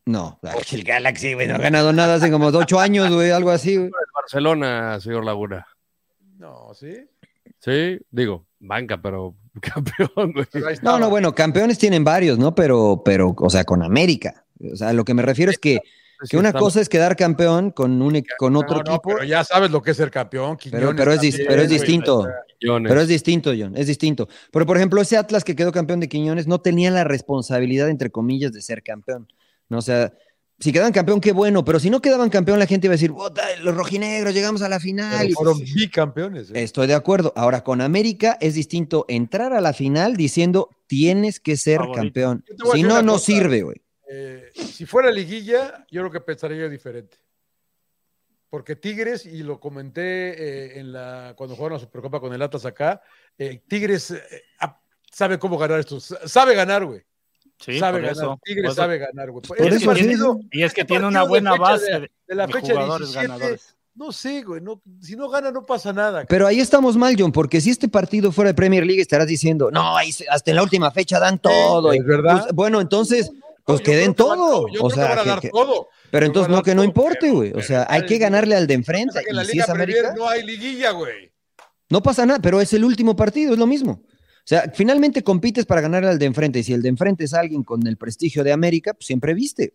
No, 0.06 0.38
el 0.72 0.84
Galaxy, 0.84 1.34
güey, 1.34 1.48
no 1.48 1.56
ha 1.56 1.58
ganado 1.58 1.92
nada 1.92 2.14
hace 2.14 2.30
como 2.30 2.46
ocho 2.46 2.78
años, 2.80 3.12
güey, 3.12 3.30
algo 3.32 3.50
así, 3.50 3.76
güey. 3.76 3.90
Barcelona, 4.14 4.98
señor 5.00 5.24
Laguna. 5.24 5.66
No, 6.38 6.72
¿sí? 6.74 7.08
Sí, 7.58 7.98
digo, 8.10 8.45
banca, 8.60 9.00
pero 9.00 9.34
campeón, 9.60 10.32
güey. 10.32 10.46
No, 10.82 10.98
no, 10.98 11.10
bueno, 11.10 11.34
campeones 11.34 11.78
tienen 11.78 12.04
varios, 12.04 12.38
¿no? 12.38 12.54
Pero, 12.54 13.02
pero, 13.04 13.34
o 13.36 13.50
sea, 13.50 13.64
con 13.64 13.82
América. 13.82 14.44
O 14.72 14.76
sea, 14.76 14.92
lo 14.92 15.04
que 15.04 15.14
me 15.14 15.22
refiero 15.22 15.50
es 15.50 15.58
que, 15.58 15.80
que 16.30 16.36
una 16.38 16.52
cosa 16.52 16.80
es 16.80 16.88
quedar 16.88 17.14
campeón 17.16 17.70
con 17.70 18.00
un 18.00 18.22
con 18.38 18.56
otro 18.56 18.78
No, 18.78 18.82
no, 18.84 18.90
equipo, 18.94 19.10
pero 19.14 19.24
ya 19.24 19.44
sabes 19.44 19.70
lo 19.70 19.82
que 19.82 19.90
es 19.90 19.96
ser 19.98 20.10
campeón. 20.10 20.56
pero, 20.70 20.88
Quiñones 20.94 20.96
pero 20.96 21.12
es, 21.12 21.20
dis- 21.20 21.30
también, 21.32 21.48
pero 21.48 21.62
es 21.62 21.68
güey. 21.68 21.78
distinto. 21.78 22.26
Pero 22.58 23.00
es 23.02 23.08
distinto, 23.08 23.52
John, 23.58 23.76
es 23.76 23.86
distinto. 23.86 24.28
Pero, 24.50 24.64
por 24.64 24.78
ejemplo, 24.78 25.00
ese 25.02 25.18
Atlas 25.18 25.44
que 25.44 25.54
quedó 25.54 25.72
campeón 25.72 26.00
de 26.00 26.08
Quiñones 26.08 26.46
no 26.46 26.58
tenía 26.60 26.90
la 26.90 27.04
responsabilidad, 27.04 27.90
entre 27.90 28.10
comillas, 28.10 28.52
de 28.52 28.62
ser 28.62 28.82
campeón. 28.82 29.28
¿no? 29.68 29.78
O 29.78 29.82
sea, 29.82 30.12
si 30.58 30.72
quedaban 30.72 30.92
campeón, 30.92 31.20
qué 31.20 31.32
bueno, 31.32 31.64
pero 31.64 31.78
si 31.78 31.90
no 31.90 32.00
quedaban 32.00 32.30
campeón, 32.30 32.58
la 32.58 32.66
gente 32.66 32.86
iba 32.86 32.92
a 32.92 32.96
decir, 32.96 33.12
"Puta, 33.12 33.42
los 33.60 33.74
rojinegros, 33.74 34.32
llegamos 34.32 34.62
a 34.62 34.68
la 34.68 34.80
final. 34.80 35.26
Pero 35.26 35.34
fueron 35.34 35.58
bicampeones. 35.60 36.50
¿eh? 36.50 36.62
Estoy 36.62 36.86
de 36.86 36.94
acuerdo. 36.94 37.32
Ahora, 37.36 37.62
con 37.62 37.80
América 37.80 38.38
es 38.40 38.54
distinto 38.54 39.04
entrar 39.08 39.52
a 39.52 39.60
la 39.60 39.72
final 39.74 40.16
diciendo, 40.16 40.70
tienes 40.86 41.40
que 41.40 41.56
ser 41.56 41.78
Favorito. 41.78 41.96
campeón. 41.98 42.44
Si 42.72 42.82
no, 42.82 43.02
no 43.02 43.12
cosa. 43.12 43.24
sirve, 43.26 43.62
güey. 43.62 43.82
Eh, 44.08 44.50
si 44.54 44.86
fuera 44.86 45.10
liguilla, 45.10 45.84
yo 45.90 46.00
creo 46.02 46.12
que 46.12 46.20
pensaría 46.20 46.68
diferente. 46.68 47.18
Porque 48.48 48.76
Tigres, 48.76 49.26
y 49.26 49.42
lo 49.42 49.58
comenté 49.60 50.02
eh, 50.02 50.78
en 50.78 50.92
la, 50.92 51.34
cuando 51.36 51.56
jugaron 51.56 51.76
la 51.76 51.80
Supercopa 51.84 52.20
con 52.20 52.32
el 52.32 52.40
Atlas 52.40 52.64
acá, 52.64 53.02
eh, 53.36 53.60
Tigres 53.68 54.14
sabe 55.12 55.38
cómo 55.38 55.58
ganar 55.58 55.80
esto. 55.80 55.98
Sabe 56.00 56.54
ganar, 56.54 56.84
güey. 56.84 57.02
Sí, 57.58 57.78
sabe 57.78 58.00
por 58.00 58.08
ganar. 58.08 58.12
eso. 58.24 58.40
Tigres 58.44 58.64
eso. 58.66 58.74
sabe 58.74 58.98
ganar, 58.98 59.30
güey. 59.30 59.42
Por 59.42 59.60
eso, 59.60 59.78
sí, 59.78 59.86
partido, 59.86 60.38
Y 60.52 60.62
es 60.62 60.74
que 60.74 60.84
tiene 60.84 61.06
una 61.06 61.22
de 61.22 61.28
buena 61.28 61.56
base 61.56 61.90
de- 62.26 62.34
la 62.34 62.46
de 62.46 62.52
fecha 62.52 62.72
jugadores 62.74 63.08
17, 63.08 63.26
ganadores. 63.28 63.74
no 63.94 64.12
sé, 64.12 64.42
güey. 64.42 64.60
No, 64.60 64.82
si 65.00 65.16
no 65.16 65.28
gana, 65.30 65.50
no 65.50 65.62
pasa 65.64 65.92
nada. 65.92 66.24
Pero 66.28 66.46
ahí 66.46 66.60
estamos 66.60 66.96
mal, 66.96 67.14
John, 67.18 67.32
porque 67.32 67.60
si 67.60 67.70
este 67.70 67.88
partido 67.88 68.30
fuera 68.30 68.50
de 68.50 68.54
Premier 68.54 68.84
League 68.84 69.00
estarás 69.00 69.26
diciendo, 69.26 69.70
no, 69.70 69.96
ahí 69.96 70.12
se- 70.12 70.26
hasta 70.28 70.50
en 70.50 70.56
la 70.56 70.62
última 70.62 70.90
fecha 70.90 71.18
dan 71.18 71.38
todo. 71.38 71.92
es 71.92 71.98
y- 72.00 72.02
verdad. 72.02 72.42
pues, 72.42 72.54
bueno, 72.54 72.80
entonces, 72.80 73.30
pues 73.64 73.78
Yo 73.80 73.84
que 73.84 73.96
den 73.96 74.14
todo. 74.14 74.68
Yo 74.68 74.82
O 74.82 74.88
creo 74.88 74.88
que 74.88 74.94
sea, 74.94 75.08
van 75.08 75.18
a 75.18 75.22
que- 75.22 75.28
dar 75.30 75.40
que- 75.40 75.48
todo. 75.50 75.88
pero 76.10 76.24
Yo 76.24 76.28
entonces 76.28 76.50
no 76.54 76.62
que 76.62 76.74
no 76.74 76.84
importe, 76.84 77.30
güey. 77.30 77.52
O 77.54 77.62
sea, 77.62 77.86
hay 77.88 78.04
que 78.06 78.18
ganarle 78.18 78.54
al 78.54 78.66
de 78.66 78.74
enfrente. 78.74 79.18
que 79.24 79.30
en 79.30 79.36
la 79.36 79.42
Y 79.42 79.46
si 79.46 79.52
Liga 79.52 79.64
es 79.64 79.70
Premier 79.72 79.98
América, 80.00 80.14
no 80.16 80.28
hay 80.28 80.42
liguilla, 80.44 80.90
güey. 80.92 81.32
no 81.88 82.02
pasa 82.02 82.26
nada, 82.26 82.38
pero 82.40 82.60
es 82.60 82.72
el 82.74 82.84
último 82.84 83.16
partido, 83.16 83.54
es 83.54 83.58
lo 83.58 83.66
mismo. 83.66 84.02
O 84.46 84.48
sea, 84.48 84.70
finalmente 84.72 85.24
compites 85.24 85.66
para 85.66 85.80
ganarle 85.80 86.08
al 86.08 86.20
de 86.20 86.26
enfrente. 86.26 86.60
Y 86.60 86.62
si 86.62 86.72
el 86.72 86.80
de 86.80 86.88
enfrente 86.88 87.24
es 87.24 87.34
alguien 87.34 87.64
con 87.64 87.84
el 87.84 87.96
prestigio 87.96 88.44
de 88.44 88.52
América, 88.52 88.94
pues 88.94 89.06
siempre 89.06 89.34
viste. 89.34 89.74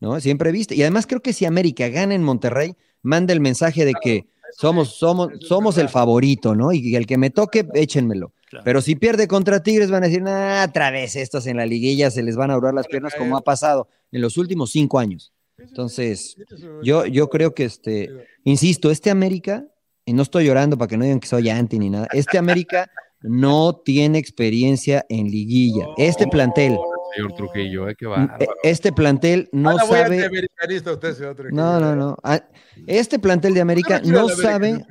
¿No? 0.00 0.18
Siempre 0.20 0.52
viste. 0.52 0.74
Y 0.74 0.80
además 0.80 1.06
creo 1.06 1.20
que 1.20 1.34
si 1.34 1.44
América 1.44 1.86
gana 1.90 2.14
en 2.14 2.22
Monterrey, 2.22 2.76
manda 3.02 3.34
el 3.34 3.40
mensaje 3.40 3.84
de 3.84 3.92
que 4.02 4.26
somos, 4.56 4.96
somos, 4.96 5.32
somos 5.40 5.76
el 5.76 5.90
favorito, 5.90 6.54
¿no? 6.54 6.72
Y 6.72 6.96
el 6.96 7.06
que 7.06 7.18
me 7.18 7.28
toque, 7.28 7.66
échenmelo. 7.74 8.32
Claro. 8.48 8.64
Pero 8.64 8.80
si 8.80 8.94
pierde 8.94 9.28
contra 9.28 9.62
Tigres, 9.62 9.90
van 9.90 10.04
a 10.04 10.06
decir, 10.06 10.22
nah, 10.22 10.64
otra 10.64 10.90
vez 10.90 11.14
estos 11.16 11.46
en 11.46 11.58
la 11.58 11.66
liguilla 11.66 12.10
se 12.10 12.22
les 12.22 12.36
van 12.36 12.50
a 12.50 12.54
durar 12.54 12.72
las 12.72 12.86
piernas 12.86 13.14
como 13.14 13.36
ha 13.36 13.42
pasado 13.42 13.88
en 14.12 14.22
los 14.22 14.38
últimos 14.38 14.70
cinco 14.70 14.98
años. 14.98 15.34
Entonces, 15.58 16.36
Yo, 16.82 17.04
yo 17.04 17.28
creo 17.28 17.54
que 17.54 17.64
este, 17.64 18.10
insisto, 18.44 18.90
este 18.90 19.10
América, 19.10 19.66
y 20.06 20.14
no 20.14 20.22
estoy 20.22 20.46
llorando 20.46 20.78
para 20.78 20.88
que 20.88 20.96
no 20.96 21.04
digan 21.04 21.20
que 21.20 21.28
soy 21.28 21.50
anti 21.50 21.78
ni 21.78 21.90
nada, 21.90 22.08
este 22.12 22.38
América 22.38 22.90
no 23.22 23.76
tiene 23.84 24.18
experiencia 24.18 25.04
en 25.08 25.30
liguilla. 25.30 25.86
Este 25.96 26.26
plantel, 26.26 26.78
Señor 27.14 27.32
Trujillo, 27.34 27.88
¿eh? 27.88 27.94
Qué 27.98 28.04
eh, 28.04 28.08
bárbaro. 28.08 28.46
este 28.62 28.92
plantel 28.92 29.48
no 29.52 29.70
Ahora 29.70 29.84
voy 29.84 29.98
sabe. 29.98 30.14
antiamericanista 30.16 30.92
usted, 30.92 31.14
señor 31.14 31.34
Trujillo. 31.34 31.56
No, 31.56 31.80
no, 31.80 31.96
no. 31.96 32.16
Ah, 32.22 32.42
Este 32.86 33.18
plantel 33.18 33.54
de 33.54 33.60
América 33.60 34.00
no 34.04 34.28
sabe. 34.28 34.70
América. 34.70 34.86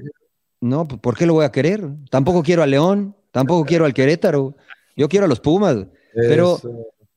No, 0.61 0.87
¿por 0.87 1.15
qué 1.17 1.25
lo 1.25 1.33
voy 1.33 1.45
a 1.45 1.51
querer? 1.51 1.87
Tampoco 2.09 2.41
quiero 2.41 2.63
a 2.63 2.67
León, 2.67 3.15
tampoco 3.31 3.65
quiero 3.65 3.85
al 3.85 3.93
Querétaro. 3.93 4.55
Yo 4.95 5.07
quiero 5.09 5.25
a 5.25 5.29
los 5.29 5.39
Pumas. 5.39 5.77
Pero, 6.13 6.59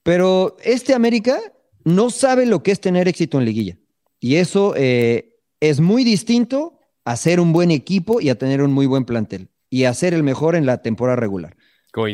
pero 0.03 0.57
este 0.65 0.93
América 0.93 1.39
no 1.85 2.11
sabe 2.11 2.45
lo 2.45 2.63
que 2.63 2.73
es 2.73 2.81
tener 2.81 3.07
éxito 3.09 3.39
en 3.39 3.45
liguilla. 3.45 3.79
Y 4.21 4.35
eso 4.35 4.75
eh, 4.77 5.37
es 5.61 5.81
muy 5.81 6.03
distinto 6.05 6.81
a 7.05 7.17
ser 7.17 7.39
un 7.41 7.53
buen 7.53 7.71
equipo 7.71 8.21
y 8.21 8.29
a 8.29 8.37
tener 8.37 8.61
un 8.61 8.73
muy 8.73 8.87
buen 8.87 9.05
plantel. 9.05 9.49
Y 9.71 9.85
a 9.85 9.95
ser 9.95 10.15
el 10.15 10.23
mejor 10.23 10.57
en 10.57 10.67
la 10.67 10.83
temporada 10.83 11.17
regular. 11.17 11.57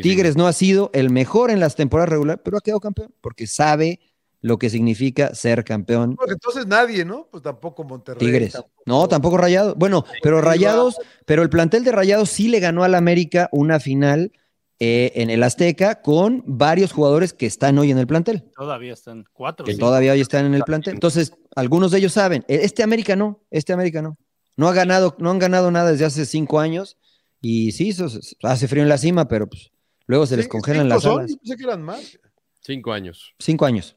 Tigres 0.02 0.36
no 0.36 0.46
ha 0.46 0.52
sido 0.52 0.90
el 0.94 1.10
mejor 1.10 1.50
en 1.50 1.60
las 1.60 1.74
temporadas 1.76 2.08
regulares, 2.10 2.40
pero 2.44 2.56
ha 2.56 2.60
quedado 2.60 2.80
campeón 2.80 3.12
porque 3.20 3.46
sabe 3.46 4.00
lo 4.40 4.58
que 4.58 4.70
significa 4.70 5.34
ser 5.34 5.64
campeón. 5.64 6.16
Porque 6.16 6.32
entonces 6.34 6.66
nadie, 6.66 7.04
¿no? 7.04 7.28
Pues 7.30 7.42
tampoco 7.42 7.82
Monterrey. 7.84 8.18
Tigres. 8.26 8.52
tampoco- 8.52 8.82
No, 8.86 9.08
tampoco 9.08 9.36
Rayados. 9.38 9.74
Bueno, 9.76 10.04
pero 10.22 10.40
Rayados, 10.40 10.96
pero 11.26 11.42
el 11.42 11.48
plantel 11.50 11.82
de 11.84 11.92
Rayados 11.92 12.28
sí 12.30 12.48
le 12.48 12.60
ganó 12.60 12.84
al 12.84 12.94
América 12.94 13.48
una 13.52 13.80
final 13.80 14.32
eh, 14.80 15.12
en 15.14 15.30
el 15.30 15.42
Azteca 15.42 16.02
con 16.02 16.42
varios 16.46 16.92
jugadores 16.92 17.32
que 17.32 17.46
están 17.46 17.78
hoy 17.78 17.90
en 17.90 17.98
el 17.98 18.06
plantel. 18.06 18.44
Todavía 18.56 18.92
están 18.92 19.24
cuatro. 19.32 19.64
que 19.64 19.72
sí. 19.72 19.78
todavía 19.78 20.12
hoy 20.12 20.20
están 20.20 20.44
en 20.46 20.54
el 20.54 20.62
plantel. 20.64 20.94
Entonces, 20.94 21.32
algunos 21.56 21.90
de 21.92 21.98
ellos 21.98 22.12
saben, 22.12 22.44
e- 22.48 22.60
este 22.64 22.82
América 22.82 23.16
no, 23.16 23.40
este 23.50 23.72
América 23.72 24.02
no. 24.02 24.18
No 24.56 24.68
ha 24.68 24.72
ganado, 24.74 25.14
no 25.18 25.30
han 25.30 25.38
ganado 25.38 25.70
nada 25.70 25.90
desde 25.92 26.04
hace 26.04 26.26
cinco 26.26 26.60
años 26.60 26.96
y 27.44 27.72
sí, 27.72 27.90
eso 27.90 28.08
se- 28.08 28.36
hace 28.42 28.68
frío 28.68 28.82
en 28.82 28.88
la 28.88 28.98
cima, 28.98 29.26
pero 29.28 29.48
pues 29.48 29.70
luego 30.06 30.26
se 30.26 30.36
les 30.36 30.48
congelan 30.48 30.82
cinco 30.84 30.94
las 30.94 31.02
son, 31.02 31.18
alas. 31.20 31.30
Yo 31.30 31.36
pensé 31.38 31.56
que 31.56 31.64
eran 31.64 31.82
más. 31.82 32.18
Cinco 32.60 32.92
años. 32.92 33.34
Cinco 33.38 33.66
años. 33.66 33.96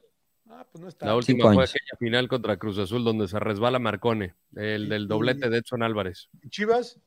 Ah, 0.50 0.66
pues 0.72 0.82
no 0.82 0.88
está. 0.90 1.06
La 1.06 1.16
última 1.16 1.38
Cinco 1.38 1.54
fue 1.54 1.64
años. 1.64 1.70
aquella 1.72 1.98
final 2.00 2.28
contra 2.28 2.58
Cruz 2.58 2.78
Azul 2.80 3.04
donde 3.04 3.28
se 3.28 3.40
resbala 3.40 3.80
Marcone, 3.80 4.34
el 4.56 4.90
del 4.90 5.08
doblete 5.08 5.50
de 5.50 5.58
Edson 5.60 5.84
Álvarez. 5.84 6.30
Chivas, 6.50 7.00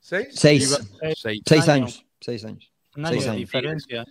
seis. 0.00 0.28
Seis, 0.32 0.64
Chivas, 0.64 0.90
seis. 1.20 1.42
seis 1.44 1.68
año. 1.68 1.84
años, 1.86 2.06
seis 2.20 2.44
años, 2.44 2.72
Un 2.96 3.06
año 3.06 3.12
seis 3.14 3.26
años. 3.28 3.36
diferencia. 3.40 4.04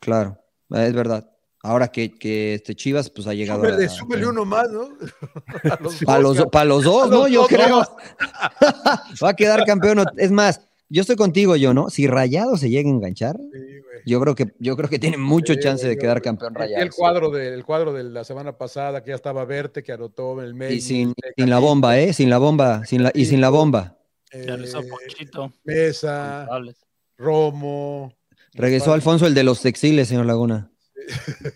claro, 0.00 0.38
es 0.70 0.92
verdad. 0.92 1.30
Ahora 1.62 1.88
que, 1.88 2.10
que 2.18 2.54
este 2.54 2.74
Chivas 2.74 3.10
pues 3.10 3.26
ha 3.26 3.34
llegado 3.34 3.62
Súbele, 3.62 3.84
a, 3.84 3.88
súbele 3.90 4.26
uno 4.28 4.44
más, 4.46 4.70
¿no? 4.70 4.88
Los 5.80 5.96
para 6.04 6.20
los, 6.20 6.36
dos, 6.38 6.46
para 6.50 6.64
los 6.64 6.84
dos, 6.84 7.10
¿no? 7.10 7.18
los 7.22 7.30
Yo 7.30 7.40
dos, 7.40 7.48
creo. 7.48 7.80
Va 9.22 9.28
a 9.30 9.34
quedar 9.36 9.64
campeón. 9.66 10.04
Es 10.16 10.30
más, 10.30 10.60
yo 10.90 11.00
estoy 11.00 11.16
contigo, 11.16 11.56
yo, 11.56 11.72
¿no? 11.72 11.88
Si 11.88 12.06
Rayado 12.06 12.56
se 12.58 12.68
llega 12.68 12.88
a 12.90 12.92
enganchar, 12.92 13.36
Sí, 13.52 13.58
yo 14.06 14.20
creo 14.20 14.34
que, 14.34 14.52
yo 14.58 14.76
creo 14.76 14.88
que 14.88 14.98
tiene 14.98 15.16
mucho 15.18 15.54
Sí, 15.54 15.60
chance 15.60 15.86
de 15.86 15.94
yo- 15.94 16.00
quedar 16.00 16.20
campeón 16.22 16.54
Rayado. 16.54 16.82
el 16.82 16.90
cuadro, 16.90 17.30
de, 17.30 17.54
el 17.54 17.64
cuadro 17.64 17.92
de 17.92 18.04
la 18.04 18.24
semana 18.24 18.56
pasada, 18.58 19.02
que 19.02 19.10
ya 19.10 19.14
estaba 19.14 19.44
Verte, 19.44 19.82
que 19.82 19.92
anotó 19.92 20.38
en 20.40 20.46
el 20.46 20.54
medio. 20.54 20.76
Y 20.76 20.80
sin, 20.80 21.14
sin 21.36 21.50
la 21.50 21.58
bomba, 21.58 21.98
¿eh? 21.98 22.12
Sin 22.12 22.28
la 22.30 22.38
bomba, 22.38 22.84
sin 22.86 23.02
la, 23.02 23.10
y 23.14 23.24
sin 23.26 23.40
la 23.40 23.48
bomba. 23.50 23.96
Ponchito. 24.30 25.52
Mesa. 25.64 26.46
Romo. 27.18 28.14
Regresó 28.54 28.92
Alfonso, 28.92 29.26
el 29.26 29.34
de 29.34 29.44
los 29.44 29.60
textiles, 29.60 30.08
señor 30.08 30.26
Laguna. 30.26 30.70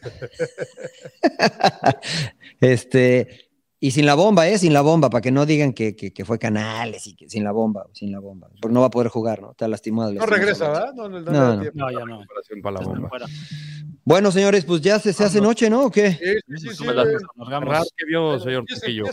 este, 2.61 3.44
y 3.87 3.91
sin 3.91 4.07
la 4.07 4.15
bomba, 4.15 4.49
¿eh? 4.49 4.57
Sin 4.59 4.73
la 4.73 4.81
bomba, 4.81 5.11
para 5.11 5.21
que 5.21 5.31
no 5.31 5.45
digan 5.45 5.73
que, 5.75 5.95
que- 5.95 6.13
que 6.13 6.25
fue 6.25 6.39
Canales 6.39 7.07
y 7.07 7.15
que 7.15 7.29
sin 7.29 7.45
la 7.45 7.53
bomba, 7.53 7.87
sin 7.93 8.11
la 8.13 8.19
bomba. 8.19 8.49
Porque 8.61 8.73
no 8.73 8.81
va 8.81 8.87
a 8.87 8.91
poder 8.91 9.09
jugar, 9.09 9.43
¿no? 9.43 9.51
Está 9.51 9.69
lastimado. 9.69 10.13
No 10.13 10.25
regresa, 10.25 10.69
¿verdad? 10.69 10.95
No, 10.95 11.09
no, 11.09 11.21
no, 11.21 11.57
No, 11.75 11.91
ya 11.91 12.05
no. 12.07 12.23
Para 12.63 12.81
la 12.81 12.87
bomba. 12.87 13.11
Bueno, 14.05 14.31
señores, 14.33 14.65
pues 14.65 14.81
ya 14.81 14.99
se, 14.99 15.13
se 15.13 15.25
hace 15.25 15.41
noche, 15.41 15.69
¿no? 15.69 15.85
¿O 15.85 15.91
qué? 15.91 16.13
Sí, 16.13 16.57
sí, 16.57 16.69
sí, 16.77 16.85
nos 16.87 17.51
vamos. 17.51 17.93
Vio, 18.07 18.39
señor 18.41 18.65
Trujillo. 18.65 19.05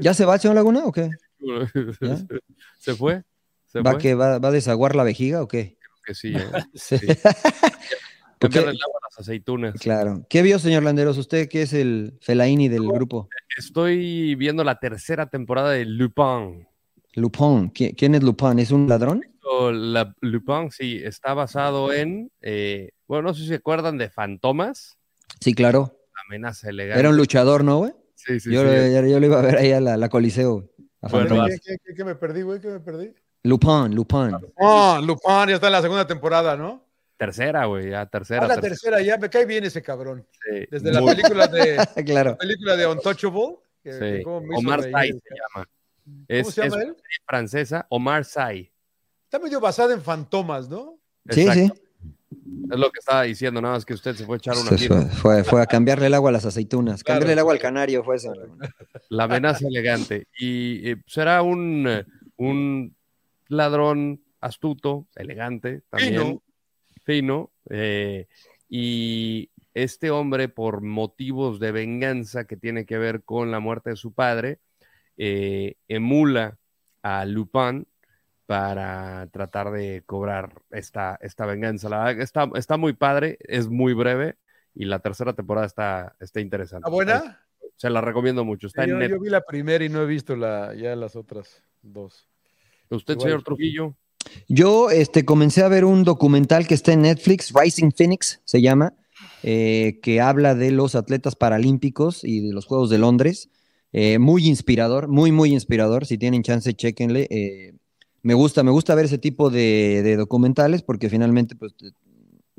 ¿Ya 0.00 0.14
se 0.14 0.24
va 0.24 0.34
el 0.34 0.40
señor 0.40 0.56
Laguna 0.56 0.84
o 0.84 0.90
qué? 0.92 1.10
¿Se 2.80 2.94
fue? 2.96 3.22
¿Se 3.66 3.80
¿Va, 3.82 3.92
fue? 3.92 4.00
que 4.00 4.14
va, 4.14 4.38
va 4.38 4.48
a 4.48 4.52
desaguar 4.52 4.96
la 4.96 5.04
vejiga 5.04 5.42
o 5.42 5.48
qué? 5.48 5.76
Que 6.04 6.14
sí. 6.14 6.32
¿eh? 6.34 6.44
Sí. 6.74 6.96
Cambiarle 8.46 8.70
¿Qué? 8.72 8.76
el 8.76 8.82
agua 8.82 8.98
a 9.02 9.06
las 9.10 9.18
aceitunas. 9.20 9.74
Claro. 9.80 10.26
¿Qué 10.28 10.42
vio, 10.42 10.58
señor 10.58 10.82
Landeros? 10.82 11.18
Usted 11.18 11.48
que 11.48 11.62
es 11.62 11.72
el 11.72 12.18
Felaini 12.20 12.68
del 12.68 12.86
grupo. 12.86 13.28
Estoy 13.56 14.34
viendo 14.34 14.64
la 14.64 14.78
tercera 14.78 15.26
temporada 15.28 15.70
de 15.72 15.84
Lupin. 15.84 16.66
Lupin. 17.14 17.72
¿Qui- 17.72 17.94
¿Quién 17.96 18.14
es 18.14 18.22
Lupin? 18.22 18.58
¿Es 18.58 18.70
un 18.70 18.88
ladrón? 18.88 19.22
La, 19.72 20.14
Lupin, 20.20 20.70
sí, 20.70 21.00
está 21.02 21.32
basado 21.32 21.92
en, 21.92 22.30
eh, 22.42 22.90
bueno, 23.06 23.28
no 23.28 23.34
sé 23.34 23.42
si 23.42 23.48
se 23.48 23.54
acuerdan 23.54 23.96
de 23.96 24.10
Fantomas, 24.10 24.98
Sí, 25.40 25.54
claro. 25.54 25.96
amenaza 26.26 26.68
elegante. 26.68 26.98
Era 27.00 27.10
un 27.10 27.16
luchador, 27.16 27.62
¿no, 27.64 27.78
güey? 27.78 27.92
Sí, 28.16 28.40
sí, 28.40 28.50
yo, 28.52 28.62
sí. 28.62 28.92
yo, 28.92 29.06
yo 29.06 29.20
lo 29.20 29.26
iba 29.26 29.38
a 29.38 29.42
ver 29.42 29.56
ahí 29.56 29.70
a 29.72 29.80
la, 29.80 29.96
la 29.96 30.08
Coliseo. 30.08 30.68
a 31.00 31.08
Bueno. 31.08 31.44
¿Qué, 31.46 31.58
qué, 31.64 31.76
qué, 31.84 31.94
qué 31.94 32.04
me 32.04 32.16
perdí, 32.16 32.42
güey? 32.42 32.60
¿Qué 32.60 32.68
me 32.68 32.80
perdí? 32.80 33.12
Lupin, 33.44 33.94
Lupin. 33.94 34.32
Ah, 34.60 35.00
Lupin 35.02 35.46
ya 35.48 35.54
está 35.54 35.68
en 35.68 35.72
la 35.74 35.82
segunda 35.82 36.06
temporada, 36.06 36.56
¿no? 36.56 36.84
Tercera, 37.16 37.64
güey, 37.64 37.90
ya 37.90 38.04
tercera. 38.06 38.44
Ah, 38.44 38.48
la 38.48 38.54
tercera. 38.60 38.74
tercera, 38.92 39.02
ya 39.02 39.16
me 39.18 39.30
cae 39.30 39.46
bien 39.46 39.64
ese 39.64 39.82
cabrón. 39.82 40.26
Sí. 40.50 40.66
Desde 40.70 40.92
la 40.92 41.02
película 41.04 41.46
de, 41.46 41.76
la 41.96 42.02
claro. 42.04 42.36
película 42.36 42.76
de 42.76 42.86
Untouchable. 42.86 43.56
que- 43.82 43.92
sí. 43.92 43.98
que 43.98 44.24
Omar 44.26 44.80
el 44.80 44.92
se 44.92 45.34
llama. 45.34 45.66
¿Cómo 46.04 46.24
Es, 46.28 46.48
se 46.54 46.62
llama 46.68 46.82
es 46.82 46.88
él? 46.88 46.96
francesa, 47.26 47.86
Omar 47.88 48.24
Sy. 48.24 48.70
Está 49.24 49.38
medio 49.38 49.60
basada 49.60 49.94
en 49.94 50.02
fantomas, 50.02 50.68
¿no? 50.68 50.98
Sí, 51.30 51.40
Exacto. 51.42 51.74
sí. 51.74 51.82
Es 52.70 52.78
lo 52.78 52.90
que 52.90 52.98
estaba 52.98 53.22
diciendo, 53.22 53.62
nada 53.62 53.74
más 53.74 53.84
que 53.84 53.94
usted 53.94 54.14
se 54.14 54.24
fue 54.26 54.36
a 54.36 54.38
echar 54.38 54.54
una 54.56 54.76
fue, 54.76 55.06
fue, 55.06 55.44
fue 55.44 55.62
a 55.62 55.66
cambiarle 55.66 56.06
el 56.06 56.14
agua 56.14 56.30
a 56.30 56.32
las 56.32 56.44
aceitunas. 56.44 57.02
Claro. 57.02 57.20
Cambiarle 57.20 57.32
el 57.32 57.38
agua 57.38 57.52
al 57.54 57.58
canario 57.60 58.04
fue 58.04 58.16
eso. 58.16 58.32
La 59.08 59.24
amenaza 59.24 59.66
elegante. 59.66 60.26
Y 60.38 60.90
eh, 60.90 60.96
será 61.06 61.42
un, 61.42 61.86
eh, 61.88 62.04
un 62.36 62.94
ladrón 63.48 64.20
astuto, 64.40 65.06
elegante, 65.14 65.82
también 65.88 66.12
Fino. 66.22 66.42
Fino. 67.06 67.50
eh, 67.70 68.26
y 68.68 69.50
este 69.74 70.10
hombre, 70.10 70.48
por 70.48 70.80
motivos 70.80 71.60
de 71.60 71.70
venganza 71.70 72.46
que 72.46 72.56
tiene 72.56 72.86
que 72.86 72.98
ver 72.98 73.22
con 73.22 73.50
la 73.50 73.60
muerte 73.60 73.90
de 73.90 73.96
su 73.96 74.12
padre, 74.12 74.58
eh, 75.16 75.76
emula 75.86 76.58
a 77.02 77.24
Lupin 77.24 77.86
para 78.46 79.28
tratar 79.28 79.70
de 79.70 80.02
cobrar 80.06 80.62
esta, 80.70 81.18
esta 81.20 81.46
venganza. 81.46 81.88
La 81.88 82.10
está, 82.10 82.48
está 82.54 82.76
muy 82.76 82.94
padre, 82.94 83.38
es 83.40 83.68
muy 83.68 83.92
breve 83.92 84.36
y 84.74 84.86
la 84.86 84.98
tercera 85.00 85.34
temporada 85.34 85.66
está, 85.66 86.16
está 86.20 86.40
interesante. 86.40 86.88
¿Está 86.88 86.94
buena? 86.94 87.46
Se 87.76 87.90
la 87.90 88.00
recomiendo 88.00 88.44
mucho. 88.44 88.68
Está 88.68 88.84
en 88.84 88.98
Yo, 88.98 89.06
yo 89.06 89.20
vi 89.20 89.28
la 89.28 89.42
primera 89.42 89.84
y 89.84 89.88
no 89.88 90.02
he 90.02 90.06
visto 90.06 90.36
la, 90.36 90.74
ya 90.74 90.96
las 90.96 91.16
otras 91.16 91.62
dos. 91.82 92.28
Usted, 92.88 93.14
Igual. 93.14 93.28
señor 93.28 93.42
Trujillo. 93.42 93.94
Yo 94.48 94.90
este, 94.90 95.24
comencé 95.24 95.62
a 95.62 95.68
ver 95.68 95.84
un 95.84 96.04
documental 96.04 96.66
que 96.66 96.74
está 96.74 96.92
en 96.92 97.02
Netflix, 97.02 97.52
Rising 97.52 97.90
Phoenix 97.90 98.40
se 98.44 98.60
llama, 98.60 98.94
eh, 99.42 100.00
que 100.02 100.20
habla 100.20 100.54
de 100.54 100.70
los 100.70 100.94
atletas 100.94 101.36
paralímpicos 101.36 102.24
y 102.24 102.46
de 102.46 102.52
los 102.52 102.66
Juegos 102.66 102.90
de 102.90 102.98
Londres. 102.98 103.48
Eh, 103.92 104.18
muy 104.18 104.46
inspirador, 104.46 105.08
muy, 105.08 105.32
muy 105.32 105.52
inspirador. 105.52 106.06
Si 106.06 106.18
tienen 106.18 106.42
chance, 106.42 106.74
chéquenle. 106.74 107.28
Eh, 107.30 107.74
me 108.22 108.34
gusta, 108.34 108.62
me 108.62 108.70
gusta 108.70 108.94
ver 108.94 109.06
ese 109.06 109.18
tipo 109.18 109.50
de, 109.50 110.02
de 110.02 110.16
documentales 110.16 110.82
porque 110.82 111.08
finalmente 111.08 111.54
pues, 111.54 111.74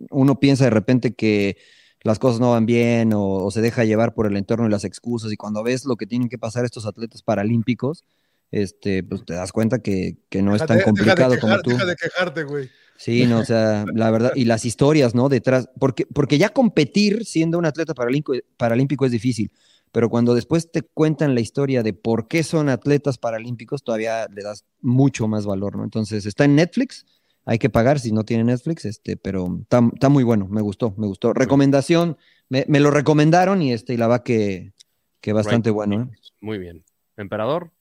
uno 0.10 0.40
piensa 0.40 0.64
de 0.64 0.70
repente 0.70 1.14
que 1.14 1.58
las 2.04 2.20
cosas 2.20 2.40
no 2.40 2.52
van 2.52 2.66
bien 2.66 3.12
o 3.14 3.52
se 3.52 3.62
deja 3.62 3.84
llevar 3.84 4.14
por 4.14 4.28
el 4.28 4.38
entorno 4.38 4.68
y 4.68 4.72
las 4.72 4.86
excusas 4.86 5.32
y 5.32 5.38
cuando 5.38 5.64
ves 5.64 5.86
lo 5.86 5.96
que 5.96 6.06
tienen 6.06 6.30
que 6.30 6.38
pasar 6.38 6.64
estos 6.64 6.86
atletas 6.86 7.22
paralímpicos, 7.22 8.06
este, 8.52 9.04
pues 9.04 9.26
te 9.26 9.34
das 9.34 9.52
cuenta 9.52 9.80
que, 9.80 10.18
que 10.30 10.42
no 10.42 10.56
es 10.56 10.66
tan 10.66 10.70
de- 10.70 10.74
deja 10.76 10.86
de 10.92 10.98
complicado 10.98 11.34
quejar- 11.36 11.40
como 11.42 11.62
tú. 11.62 11.70
Deja 11.72 11.86
de 11.86 11.96
quejarte, 11.96 12.44
güey. 12.44 12.70
Sí, 12.98 13.26
no, 13.28 13.40
o 13.40 13.46
sea, 13.46 13.86
la 13.94 14.10
verdad, 14.10 14.32
y 14.36 14.46
las 14.46 14.66
historias, 14.66 15.14
¿no? 15.14 15.30
Detrás, 15.30 15.70
porque, 15.80 16.06
porque 16.08 16.38
ya 16.38 16.50
competir 16.50 17.26
siendo 17.26 17.58
un 17.60 17.66
atleta 17.66 17.94
paralímpico, 17.94 18.34
paralímpico 18.58 19.06
es 19.06 19.12
difícil, 19.12 19.52
pero 19.92 20.10
cuando 20.10 20.34
después 20.34 20.72
te 20.72 20.82
cuentan 20.82 21.36
la 21.36 21.42
historia 21.42 21.84
de 21.84 21.94
por 21.94 22.28
qué 22.28 22.44
son 22.44 22.70
atletas 22.70 23.18
paralímpicos, 23.18 23.84
todavía 23.84 24.28
le 24.34 24.42
das 24.44 24.66
mucho 24.82 25.28
más 25.28 25.46
valor, 25.46 25.76
¿no? 25.78 25.84
Entonces, 25.84 26.26
está 26.26 26.46
en 26.46 26.56
Netflix, 26.56 27.06
hay 27.46 27.60
que 27.60 27.70
pagar 27.70 28.00
si 28.00 28.12
no 28.12 28.24
tiene 28.24 28.44
Netflix, 28.46 28.84
este, 28.86 29.16
pero 29.16 29.48
está, 29.62 29.82
está 29.94 30.10
muy 30.10 30.24
bueno, 30.24 30.48
me 30.48 30.62
gustó, 30.62 30.94
me 30.98 31.08
gustó. 31.08 31.34
Recomendación, 31.34 32.18
me, 32.50 32.66
me 32.68 32.80
lo 32.80 32.90
recomendaron 32.92 33.62
y 33.62 33.74
este, 33.74 33.94
y 33.94 33.98
la 33.98 34.08
va 34.08 34.24
que, 34.24 34.74
que 35.22 35.34
bastante 35.34 35.70
Right. 35.70 35.76
bueno, 35.76 36.02
¿eh? 36.12 36.18
Muy 36.42 36.58
bien. 36.58 36.84
Emperador. 37.16 37.72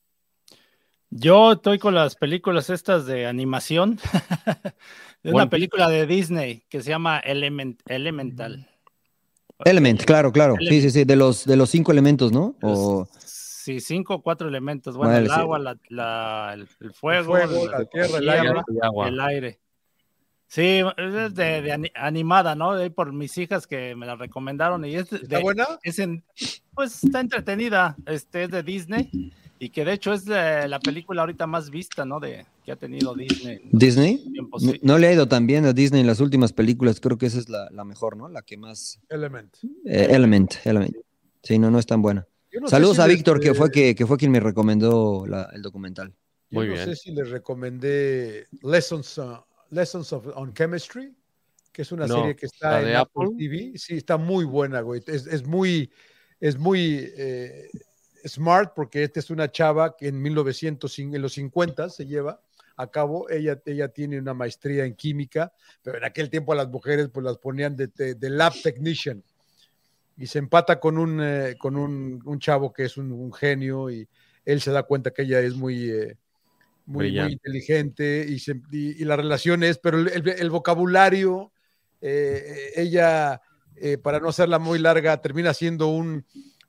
Yo 1.18 1.52
estoy 1.52 1.78
con 1.78 1.94
las 1.94 2.14
películas 2.16 2.68
estas 2.70 3.06
de 3.06 3.26
animación. 3.26 3.96
de 5.22 5.30
One 5.30 5.34
una 5.34 5.44
Piece. 5.44 5.50
película 5.50 5.88
de 5.88 6.06
Disney 6.06 6.62
que 6.68 6.82
se 6.82 6.90
llama 6.90 7.18
Element, 7.20 7.80
Elemental. 7.86 8.68
Element, 9.64 10.04
claro, 10.04 10.32
claro, 10.32 10.56
sí, 10.58 10.82
sí, 10.82 10.90
sí, 10.90 11.04
de 11.04 11.16
los, 11.16 11.46
de 11.46 11.56
los 11.56 11.70
cinco 11.70 11.90
elementos, 11.90 12.30
¿no? 12.32 12.56
O, 12.62 13.08
Sí, 13.18 13.80
cinco 13.80 14.14
o 14.16 14.22
cuatro 14.22 14.46
elementos. 14.46 14.96
Bueno, 14.96 15.16
el 15.16 15.26
sí. 15.26 15.32
agua, 15.34 15.58
la, 15.58 15.76
la- 15.88 16.52
el, 16.54 16.68
el 16.80 16.92
fuego, 16.92 17.32
fuego, 17.32 17.66
la, 17.66 17.78
la 17.80 17.84
tierra, 17.86 18.18
el 18.18 18.28
aire. 18.28 18.62
agua. 18.82 19.08
el 19.08 19.18
aire. 19.20 19.58
Sí, 20.46 20.82
es 20.96 21.34
de, 21.34 21.62
de 21.62 21.72
ani- 21.72 21.90
animada, 21.96 22.54
¿no? 22.54 22.74
De 22.76 22.90
por 22.90 23.12
mis 23.12 23.36
hijas 23.38 23.66
que 23.66 23.96
me 23.96 24.06
la 24.06 24.14
recomendaron 24.14 24.84
y 24.84 24.94
es 24.94 25.10
de, 25.10 25.16
¿Está 25.16 25.40
buena? 25.40 25.66
es 25.82 25.98
en- 25.98 26.22
pues 26.74 27.02
está 27.02 27.18
entretenida, 27.18 27.96
este 28.06 28.44
es 28.44 28.50
de 28.50 28.62
Disney 28.62 29.32
y 29.58 29.70
que 29.70 29.84
de 29.84 29.92
hecho 29.94 30.12
es 30.12 30.26
la 30.26 30.78
película 30.80 31.22
ahorita 31.22 31.46
más 31.46 31.70
vista, 31.70 32.04
¿no? 32.04 32.20
De 32.20 32.44
que 32.64 32.72
ha 32.72 32.76
tenido 32.76 33.14
Disney. 33.14 33.60
Disney. 33.72 34.18
tiempos, 34.32 34.62
No, 34.62 34.72
sí. 34.72 34.80
no 34.82 34.98
le 34.98 35.06
ha 35.08 35.12
ido 35.12 35.26
tan 35.28 35.46
bien 35.46 35.64
a 35.64 35.72
Disney 35.72 36.00
en 36.00 36.06
las 36.06 36.20
últimas 36.20 36.52
películas, 36.52 37.00
creo 37.00 37.16
que 37.18 37.26
esa 37.26 37.38
es 37.38 37.48
la, 37.48 37.68
la 37.70 37.84
mejor, 37.84 38.16
¿no? 38.16 38.28
La 38.28 38.42
que 38.42 38.56
más... 38.56 39.00
Element. 39.08 39.54
eh, 39.86 40.08
Element, 40.10 40.54
Element. 40.64 40.94
Sí, 41.42 41.58
no, 41.58 41.70
no 41.70 41.78
es 41.78 41.86
tan 41.86 42.02
buena. 42.02 42.26
No 42.60 42.68
Saludos 42.68 42.96
si 42.96 43.02
a 43.02 43.06
les, 43.06 43.16
Víctor, 43.16 43.38
que 43.40 43.54
fue, 43.54 43.70
que, 43.70 43.94
que 43.94 44.06
fue 44.06 44.16
quien 44.16 44.30
me 44.32 44.40
recomendó 44.40 45.26
la- 45.26 45.50
el 45.52 45.62
documental. 45.62 46.08
Yo 46.50 46.60
Muy 46.60 46.68
no 46.68 46.74
bien. 46.74 46.84
sé 46.86 46.96
si 46.96 47.10
les 47.12 47.28
recomendé 47.30 48.46
Lessons, 48.62 49.18
uh, 49.18 49.36
Lessons 49.70 50.12
of, 50.12 50.26
on 50.36 50.54
Chemistry, 50.54 51.12
que 51.72 51.82
es 51.82 51.92
una 51.92 52.06
No, 52.06 52.16
serie 52.20 52.34
que 52.36 52.46
¿la 52.46 52.78
está 52.80 52.82
en 52.90 52.96
Apple? 52.96 53.28
TV. 53.36 53.72
Sí, 53.76 53.96
está 53.96 54.16
muy 54.16 54.44
buena, 54.44 54.80
güey. 54.80 55.02
Es, 55.06 55.26
es 55.26 55.46
muy, 55.46 55.90
es 56.40 56.56
muy 56.58 57.06
eh, 57.16 57.68
smart 58.26 58.72
porque 58.74 59.02
esta 59.02 59.20
es 59.20 59.30
una 59.30 59.50
chava 59.50 59.96
que 59.96 60.08
en 60.08 60.20
1900, 60.20 60.98
en 60.98 61.22
los 61.22 61.32
50 61.34 61.88
se 61.90 62.06
lleva 62.06 62.40
a 62.76 62.86
cabo. 62.90 63.28
Ella, 63.30 63.60
ella 63.64 63.88
tiene 63.88 64.18
una 64.18 64.34
maestría 64.34 64.84
en 64.84 64.94
química, 64.94 65.52
pero 65.82 65.98
en 65.98 66.04
aquel 66.04 66.28
tiempo 66.30 66.52
a 66.52 66.56
las 66.56 66.68
mujeres 66.68 67.08
pues 67.12 67.24
las 67.24 67.38
ponían 67.38 67.76
de, 67.76 67.86
de- 67.88 68.14
de 68.14 68.30
lab 68.30 68.52
technician. 68.62 69.22
Y 70.18 70.26
se 70.26 70.38
empata 70.38 70.80
con 70.80 70.96
un, 70.98 71.20
eh, 71.22 71.56
con 71.58 71.76
un, 71.76 72.22
un 72.24 72.38
chavo 72.38 72.72
que 72.72 72.84
es 72.84 72.96
un, 72.96 73.12
un 73.12 73.32
genio 73.32 73.90
y 73.90 74.08
él 74.44 74.60
se 74.60 74.70
da 74.70 74.82
cuenta 74.82 75.10
que 75.10 75.22
ella 75.22 75.40
es 75.40 75.54
muy, 75.54 75.90
eh, 75.90 76.16
muy, 76.86 77.06
inteligente 77.32 78.24
y, 78.28 78.38
se- 78.38 78.60
y- 78.72 79.02
y 79.02 79.04
la 79.04 79.16
relación 79.16 79.62
es, 79.62 79.78
pero 79.78 79.98
el, 79.98 80.50
vocabulario, 80.50 81.52
eh, 82.00 82.72
ella, 82.76 83.40
para 84.02 84.20
no 84.20 84.28
hacerla 84.30 84.58
muy 84.58 84.78
larga, 84.78 85.20
termina 85.20 85.52
siendo 85.52 85.88
un, 85.88 86.24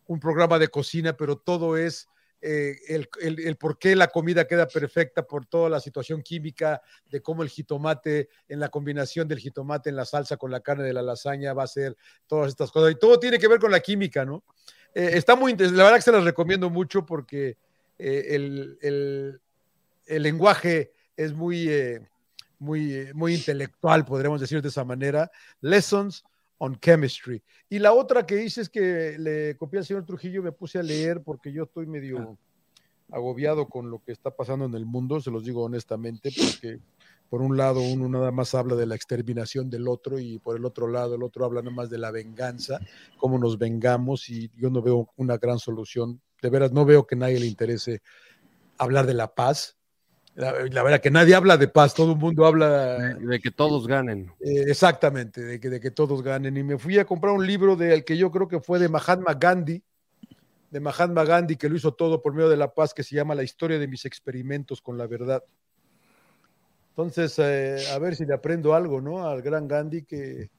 un 0.08 0.20
programa 0.20 0.58
de 0.60 0.68
cocina, 0.70 1.16
pero 1.16 1.38
todo 1.38 1.78
es 1.78 2.08
eh, 2.42 2.76
el, 2.88 3.10
el- 3.20 3.56
por 3.58 3.80
qué 3.80 3.96
la 3.96 4.08
comida 4.08 4.46
queda 4.48 4.68
perfecta 4.68 5.26
por 5.26 5.46
toda 5.48 5.70
la 5.70 5.80
situación 5.80 6.22
química, 6.22 6.82
de 7.10 7.22
cómo 7.22 7.42
el 7.44 7.50
jitomate, 7.50 8.30
en 8.48 8.60
la 8.60 8.70
combinación 8.70 9.28
del 9.28 9.40
jitomate 9.40 9.90
en 9.90 9.96
la 9.96 10.06
salsa 10.06 10.38
con 10.38 10.52
la 10.52 10.60
carne 10.60 10.84
de 10.84 10.94
la 10.94 11.02
lasaña 11.02 11.54
va 11.54 11.64
a 11.64 11.68
ser 11.68 11.98
todas 12.28 12.50
estas 12.50 12.72
cosas. 12.72 12.92
Y 12.92 12.96
todo 13.00 13.20
tiene 13.20 13.40
que 13.40 13.48
ver 13.48 13.60
con 13.60 13.72
la 13.72 13.80
química, 13.80 14.24
¿no? 14.24 14.44
Eh, 14.94 15.12
está 15.14 15.36
muy 15.36 15.52
interesante. 15.52 15.78
La 15.80 15.84
verdad 15.86 15.98
que 15.98 16.04
se 16.04 16.12
las 16.12 16.24
recomiendo 16.24 16.70
mucho 16.70 17.06
porque 17.06 17.58
eh, 17.98 18.26
el, 18.30 18.78
el- 18.82 19.42
el 20.06 20.24
lenguaje 20.24 20.94
es 21.18 21.34
muy, 21.34 21.70
muy, 22.60 23.10
muy 23.14 23.34
intelectual, 23.34 24.06
podríamos 24.06 24.40
decir 24.40 24.62
de 24.62 24.70
esa 24.70 24.84
manera. 24.86 25.30
Lessons 25.60 26.24
on 26.60 26.80
Chemistry. 26.80 27.42
Y 27.70 27.80
la 27.80 27.94
otra 27.94 28.26
que 28.26 28.44
hice 28.44 28.62
es 28.62 28.70
que 28.70 29.18
le 29.18 29.56
copié 29.58 29.80
al 29.80 29.86
señor 29.86 30.06
Trujillo, 30.06 30.42
me 30.42 30.52
puse 30.52 30.80
a 30.80 30.84
leer 30.84 31.22
porque 31.22 31.52
yo 31.52 31.64
estoy 31.64 31.86
medio 31.86 32.38
agobiado 33.12 33.68
con 33.68 33.90
lo 33.90 34.00
que 34.04 34.12
está 34.12 34.32
pasando 34.32 34.66
en 34.66 34.74
el 34.74 34.86
mundo, 34.86 35.22
se 35.22 35.32
los 35.32 35.44
digo 35.44 35.64
honestamente, 35.64 36.32
porque 36.36 36.80
por 37.30 37.42
un 37.42 37.58
lado 37.58 37.82
uno 37.82 38.10
nada 38.10 38.32
más 38.32 38.54
habla 38.56 38.76
de 38.76 38.86
la 38.86 38.96
exterminación 38.96 39.70
del 39.70 39.88
otro 39.88 40.20
y 40.20 40.40
por 40.40 40.58
el 40.58 40.66
otro 40.66 40.88
lado 40.88 41.16
el 41.16 41.24
otro 41.24 41.46
habla 41.46 41.62
nada 41.62 41.76
más 41.76 41.90
de 41.90 41.98
la 41.98 42.12
venganza, 42.12 42.80
cómo 43.18 43.38
nos 43.38 43.58
vengamos 43.58 44.30
y 44.30 44.50
yo 44.56 44.70
no 44.70 44.82
veo 44.82 45.10
una 45.16 45.38
gran 45.38 45.60
solución. 45.60 46.22
De 46.42 46.50
veras, 46.50 46.72
no 46.72 46.86
veo 46.86 47.08
que 47.08 47.16
a 47.16 47.18
nadie 47.18 47.40
le 47.40 47.48
interese 47.48 48.02
hablar 48.78 49.06
de 49.06 49.14
la 49.14 49.34
paz. 49.34 49.77
La, 50.38 50.54
la 50.70 50.84
verdad 50.84 51.02
que 51.02 51.10
nadie 51.10 51.34
habla 51.34 51.58
de 51.58 51.68
paz, 51.68 51.96
todo 51.96 52.12
el 52.12 52.18
mundo 52.20 52.46
habla 52.46 53.00
De, 53.00 53.16
de 53.16 53.40
que 53.40 53.50
todos 53.50 53.88
ganen. 53.88 54.32
eh, 54.40 54.66
exactamente, 54.68 55.44
de 55.44 55.60
que, 55.60 55.68
de 55.68 55.80
que 55.80 55.90
todos 55.90 56.22
ganen. 56.22 56.56
Y 56.56 56.62
me 56.62 56.78
fui 56.78 57.00
a 57.00 57.06
comprar 57.06 57.34
un 57.34 57.46
libro 57.46 57.76
del 57.76 58.06
que 58.06 58.16
yo 58.18 58.30
creo 58.30 58.48
que 58.48 58.60
fue 58.60 58.78
de 58.78 58.88
Mahatma 58.88 59.34
Gandhi, 59.34 59.82
de 60.70 60.80
Mahatma 60.80 61.24
Gandhi, 61.24 61.56
que 61.56 61.68
lo 61.68 61.76
hizo 61.76 61.96
todo 61.96 62.22
por 62.22 62.34
medio 62.36 62.50
de 62.50 62.58
la 62.58 62.72
paz, 62.72 62.94
que 62.94 63.02
se 63.02 63.16
llama 63.16 63.34
La 63.34 63.42
historia 63.42 63.80
de 63.80 63.88
mis 63.88 64.06
experimentos 64.06 64.80
con 64.80 64.96
la 64.96 65.08
verdad. 65.08 65.44
Entonces, 66.90 67.34
eh, 67.40 67.78
a 67.92 67.98
ver 67.98 68.16
si 68.16 68.24
le 68.24 68.36
aprendo 68.36 68.76
algo, 68.76 69.02
¿no? 69.02 69.28
Al 69.28 69.42
gran 69.42 69.68
Gandhi 69.68 70.04
que... 70.04 70.52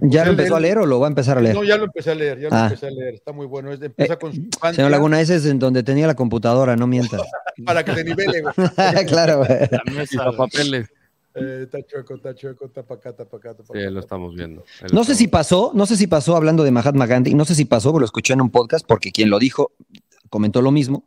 que, 0.00 0.06
pues, 0.06 0.12
¿Ya 0.12 0.24
lo 0.24 0.30
él- 0.32 0.38
empezó 0.38 0.56
a 0.56 0.60
leer 0.60 0.78
o 0.78 0.86
lo 0.86 1.00
va 1.00 1.06
a 1.06 1.10
empezar 1.10 1.38
a 1.38 1.40
leer? 1.40 1.54
No, 1.54 1.64
ya 1.64 1.76
lo 1.76 1.84
empecé 1.84 2.10
a 2.10 2.14
leer, 2.14 2.38
ya 2.40 2.48
lo 2.48 2.54
Ah. 2.56 2.64
empecé 2.66 2.86
a 2.86 2.90
leer, 2.90 3.14
está 3.14 3.32
muy 3.32 3.46
bueno. 3.46 3.72
Es 3.72 3.80
de- 3.80 3.86
empieza 3.86 4.14
Eh, 4.14 4.18
con 4.18 4.32
su 4.32 4.40
infancia 4.40 4.74
Señor 4.76 4.90
Laguna, 4.90 5.20
ese 5.20 5.36
es 5.36 5.46
en 5.46 5.58
donde 5.58 5.82
tenía 5.82 6.06
la 6.06 6.14
computadora, 6.14 6.76
no 6.76 6.86
mientas. 6.86 7.20
para 7.66 7.84
que 7.84 7.92
te 7.92 8.04
nivele, 8.04 8.42
güey. 8.42 8.54
claro, 9.08 9.38
güey. 9.38 9.48
La 9.70 9.82
Y 9.86 9.90
mesa, 9.90 10.24
los 10.24 10.36
papeles. 10.36 10.88
Eh, 11.34 11.60
está 11.64 11.78
chueco, 11.86 12.14
está 12.16 12.34
chueco, 12.34 12.66
está 12.66 12.82
pa' 12.82 12.94
acá, 12.94 13.10
está 13.10 13.24
pa' 13.24 13.36
acá, 13.36 13.54
Sí, 13.72 13.78
lo 13.90 14.00
estamos 14.00 14.34
viendo. 14.34 14.64
Lo 14.82 14.88
No 14.92 15.04
sé 15.04 15.14
si 15.14 15.28
pasó, 15.28 15.70
no 15.74 15.86
sé 15.86 15.96
si 15.96 16.06
pasó 16.08 16.34
hablando 16.34 16.64
de 16.64 16.70
Mahatma 16.72 17.06
Gandhi, 17.06 17.34
no 17.34 17.44
sé 17.44 17.54
si 17.54 17.64
pasó, 17.64 17.90
pero 17.90 18.00
lo 18.00 18.06
escuché 18.06 18.32
en 18.32 18.40
un 18.40 18.50
podcast 18.50 18.84
porque 18.86 19.12
quien 19.12 19.30
lo 19.30 19.38
dijo 19.38 19.72
comentó 20.30 20.62
lo 20.62 20.70
mismo. 20.72 21.04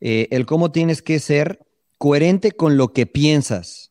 eh, 0.00 0.28
el 0.30 0.46
cómo 0.46 0.70
tienes 0.70 1.02
que 1.02 1.18
ser 1.18 1.58
coherente 1.98 2.52
con 2.52 2.76
lo 2.76 2.92
que 2.92 3.04
piensas 3.06 3.87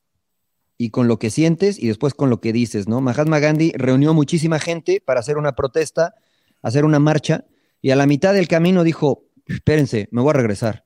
y 0.78 0.92
con 0.92 1.08
lo 1.08 1.18
que 1.20 1.30
sientes 1.30 1.80
y 1.80 1.88
después 1.88 2.14
con 2.14 2.30
lo 2.30 2.40
que 2.40 2.54
dices, 2.54 2.88
¿no? 2.88 3.02
Mahatma 3.02 3.40
Gandhi 3.40 3.72
reunió 3.76 4.14
muchísima 4.14 4.60
gente 4.60 5.02
para 5.04 5.20
hacer 5.20 5.38
una 5.38 5.54
protesta, 5.54 6.16
hacer 6.62 6.86
una 6.86 7.00
marcha, 7.00 7.46
y 7.82 7.92
a 7.92 7.96
la 7.96 8.06
mitad 8.06 8.34
del 8.34 8.48
camino 8.48 8.84
dijo, 8.84 9.26
espérense, 9.46 10.08
me 10.12 10.22
voy 10.22 10.32
a 10.32 10.34
regresar. 10.34 10.86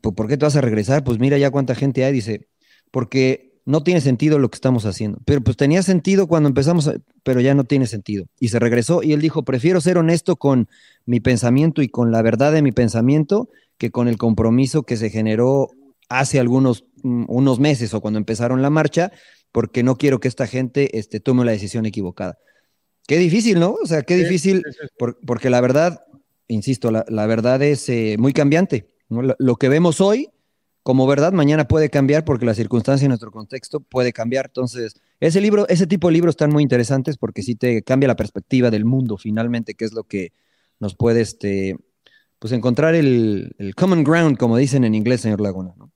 ¿Por 0.00 0.28
qué 0.28 0.36
te 0.36 0.44
vas 0.44 0.56
a 0.56 0.60
regresar? 0.60 1.04
Pues 1.04 1.18
mira 1.18 1.38
ya 1.38 1.50
cuánta 1.50 1.74
gente 1.74 2.04
hay, 2.04 2.12
dice, 2.12 2.48
porque 2.90 3.54
no 3.66 3.82
tiene 3.82 4.00
sentido 4.00 4.38
lo 4.38 4.50
que 4.50 4.56
estamos 4.56 4.84
haciendo. 4.86 5.18
Pero 5.24 5.40
pues 5.42 5.56
tenía 5.56 5.82
sentido 5.82 6.26
cuando 6.26 6.48
empezamos, 6.48 6.90
pero 7.22 7.40
ya 7.40 7.54
no 7.54 7.64
tiene 7.64 7.86
sentido. 7.86 8.26
Y 8.38 8.48
se 8.48 8.58
regresó 8.58 9.02
y 9.02 9.12
él 9.12 9.20
dijo, 9.20 9.44
prefiero 9.44 9.80
ser 9.80 9.98
honesto 9.98 10.36
con 10.36 10.68
mi 11.06 11.20
pensamiento 11.20 11.82
y 11.82 11.88
con 11.88 12.12
la 12.12 12.22
verdad 12.22 12.52
de 12.52 12.62
mi 12.62 12.72
pensamiento 12.72 13.48
que 13.78 13.90
con 13.90 14.08
el 14.08 14.18
compromiso 14.18 14.82
que 14.84 14.96
se 14.96 15.10
generó 15.10 15.68
hace 16.08 16.40
algunos 16.40 16.84
mm, 17.02 17.24
unos 17.28 17.58
meses 17.60 17.94
o 17.94 18.00
cuando 18.00 18.18
empezaron 18.18 18.62
la 18.62 18.70
marcha, 18.70 19.12
porque 19.52 19.82
no 19.82 19.96
quiero 19.96 20.18
que 20.18 20.28
esta 20.28 20.46
gente 20.46 20.98
este, 20.98 21.20
tome 21.20 21.44
la 21.44 21.52
decisión 21.52 21.86
equivocada. 21.86 22.38
Qué 23.06 23.18
difícil, 23.18 23.60
¿no? 23.60 23.76
O 23.82 23.86
sea, 23.86 24.02
qué 24.02 24.16
difícil, 24.16 24.64
porque 25.26 25.50
la 25.50 25.60
verdad, 25.60 26.00
insisto, 26.48 26.90
la, 26.90 27.26
verdad 27.26 27.62
es 27.62 27.88
eh, 27.88 28.16
muy 28.18 28.32
cambiante. 28.32 28.90
Lo, 29.08 29.56
que 29.56 29.68
vemos 29.68 30.00
hoy 30.00 30.30
como 30.82 31.06
verdad 31.06 31.32
mañana 31.32 31.68
puede 31.68 31.88
cambiar 31.88 32.24
porque 32.24 32.46
la 32.46 32.54
circunstancia 32.54 33.04
en 33.04 33.10
nuestro 33.10 33.30
contexto 33.30 33.80
puede 33.80 34.12
cambiar. 34.12 34.46
Entonces, 34.46 35.00
ese 35.20 35.40
libro, 35.40 35.68
ese 35.68 35.86
tipo 35.86 36.08
de 36.08 36.14
libros 36.14 36.32
están 36.32 36.50
muy 36.50 36.62
interesantes 36.62 37.16
porque 37.16 37.42
sí 37.42 37.54
te 37.54 37.82
cambia 37.82 38.08
la 38.08 38.16
perspectiva 38.16 38.70
del 38.70 38.84
mundo 38.84 39.18
finalmente, 39.18 39.74
que 39.74 39.84
es 39.84 39.92
lo 39.92 40.04
que 40.04 40.32
nos 40.80 40.96
puede 40.96 41.20
este, 41.20 41.76
pues 42.38 42.52
encontrar 42.52 42.94
el, 42.94 43.54
el 43.58 43.74
common 43.74 44.02
ground, 44.02 44.36
como 44.36 44.56
dicen 44.56 44.84
en 44.84 44.94
inglés, 44.94 45.20
señor 45.20 45.40
Laguna. 45.40 45.74
¿no? 45.76 45.93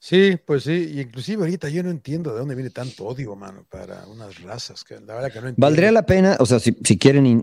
Sí, 0.00 0.38
pues 0.46 0.62
sí, 0.62 0.92
y 0.94 1.00
inclusive 1.00 1.42
ahorita 1.42 1.68
yo 1.70 1.82
no 1.82 1.90
entiendo 1.90 2.32
de 2.32 2.38
dónde 2.38 2.54
viene 2.54 2.70
tanto 2.70 3.04
odio, 3.04 3.34
mano, 3.34 3.66
para 3.68 4.06
unas 4.06 4.40
razas 4.42 4.84
que 4.84 4.94
la 4.94 5.14
verdad 5.14 5.32
que 5.32 5.40
no 5.40 5.48
entiendo. 5.48 5.56
Valdría 5.56 5.90
la 5.90 6.06
pena, 6.06 6.36
o 6.38 6.46
sea, 6.46 6.60
si, 6.60 6.72
quieren 6.72 7.42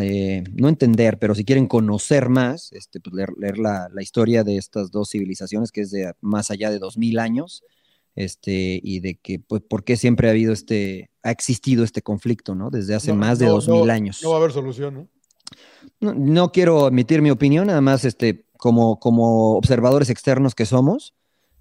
eh, 0.00 0.44
no 0.52 0.68
entender, 0.68 1.20
pero 1.20 1.36
si 1.36 1.44
quieren 1.44 1.68
conocer 1.68 2.28
más, 2.28 2.72
este, 2.72 2.98
pues 2.98 3.14
leer, 3.38 3.58
la, 3.58 3.88
historia 4.00 4.42
de 4.42 4.56
estas 4.56 4.90
dos 4.90 5.10
civilizaciones, 5.10 5.70
que 5.70 5.82
es 5.82 5.92
de 5.92 6.12
más 6.20 6.50
allá 6.50 6.70
de 6.72 6.80
dos 6.80 6.98
mil 6.98 7.20
años, 7.20 7.62
este, 8.16 8.80
y 8.82 8.98
de 8.98 9.14
que, 9.14 9.38
pues, 9.38 9.62
por 9.62 9.84
qué 9.84 9.96
siempre 9.96 10.26
ha 10.26 10.32
habido 10.32 10.52
este, 10.52 11.10
ha 11.22 11.30
existido 11.30 11.84
este 11.84 12.02
conflicto, 12.02 12.56
¿no? 12.56 12.70
Desde 12.70 12.96
hace 12.96 13.12
más 13.12 13.38
de 13.38 13.46
dos 13.46 13.68
mil 13.68 13.90
años. 13.90 14.20
No 14.24 14.30
va 14.30 14.36
a 14.36 14.38
haber 14.40 14.50
solución, 14.50 14.94
¿no? 14.94 15.08
¿no? 16.00 16.14
No, 16.14 16.50
quiero 16.50 16.88
emitir 16.88 17.22
mi 17.22 17.30
opinión, 17.30 17.68
nada 17.68 17.80
más, 17.80 18.04
este, 18.04 18.44
como, 18.56 18.98
como 18.98 19.56
observadores 19.56 20.10
externos 20.10 20.56
que 20.56 20.66
somos, 20.66 21.14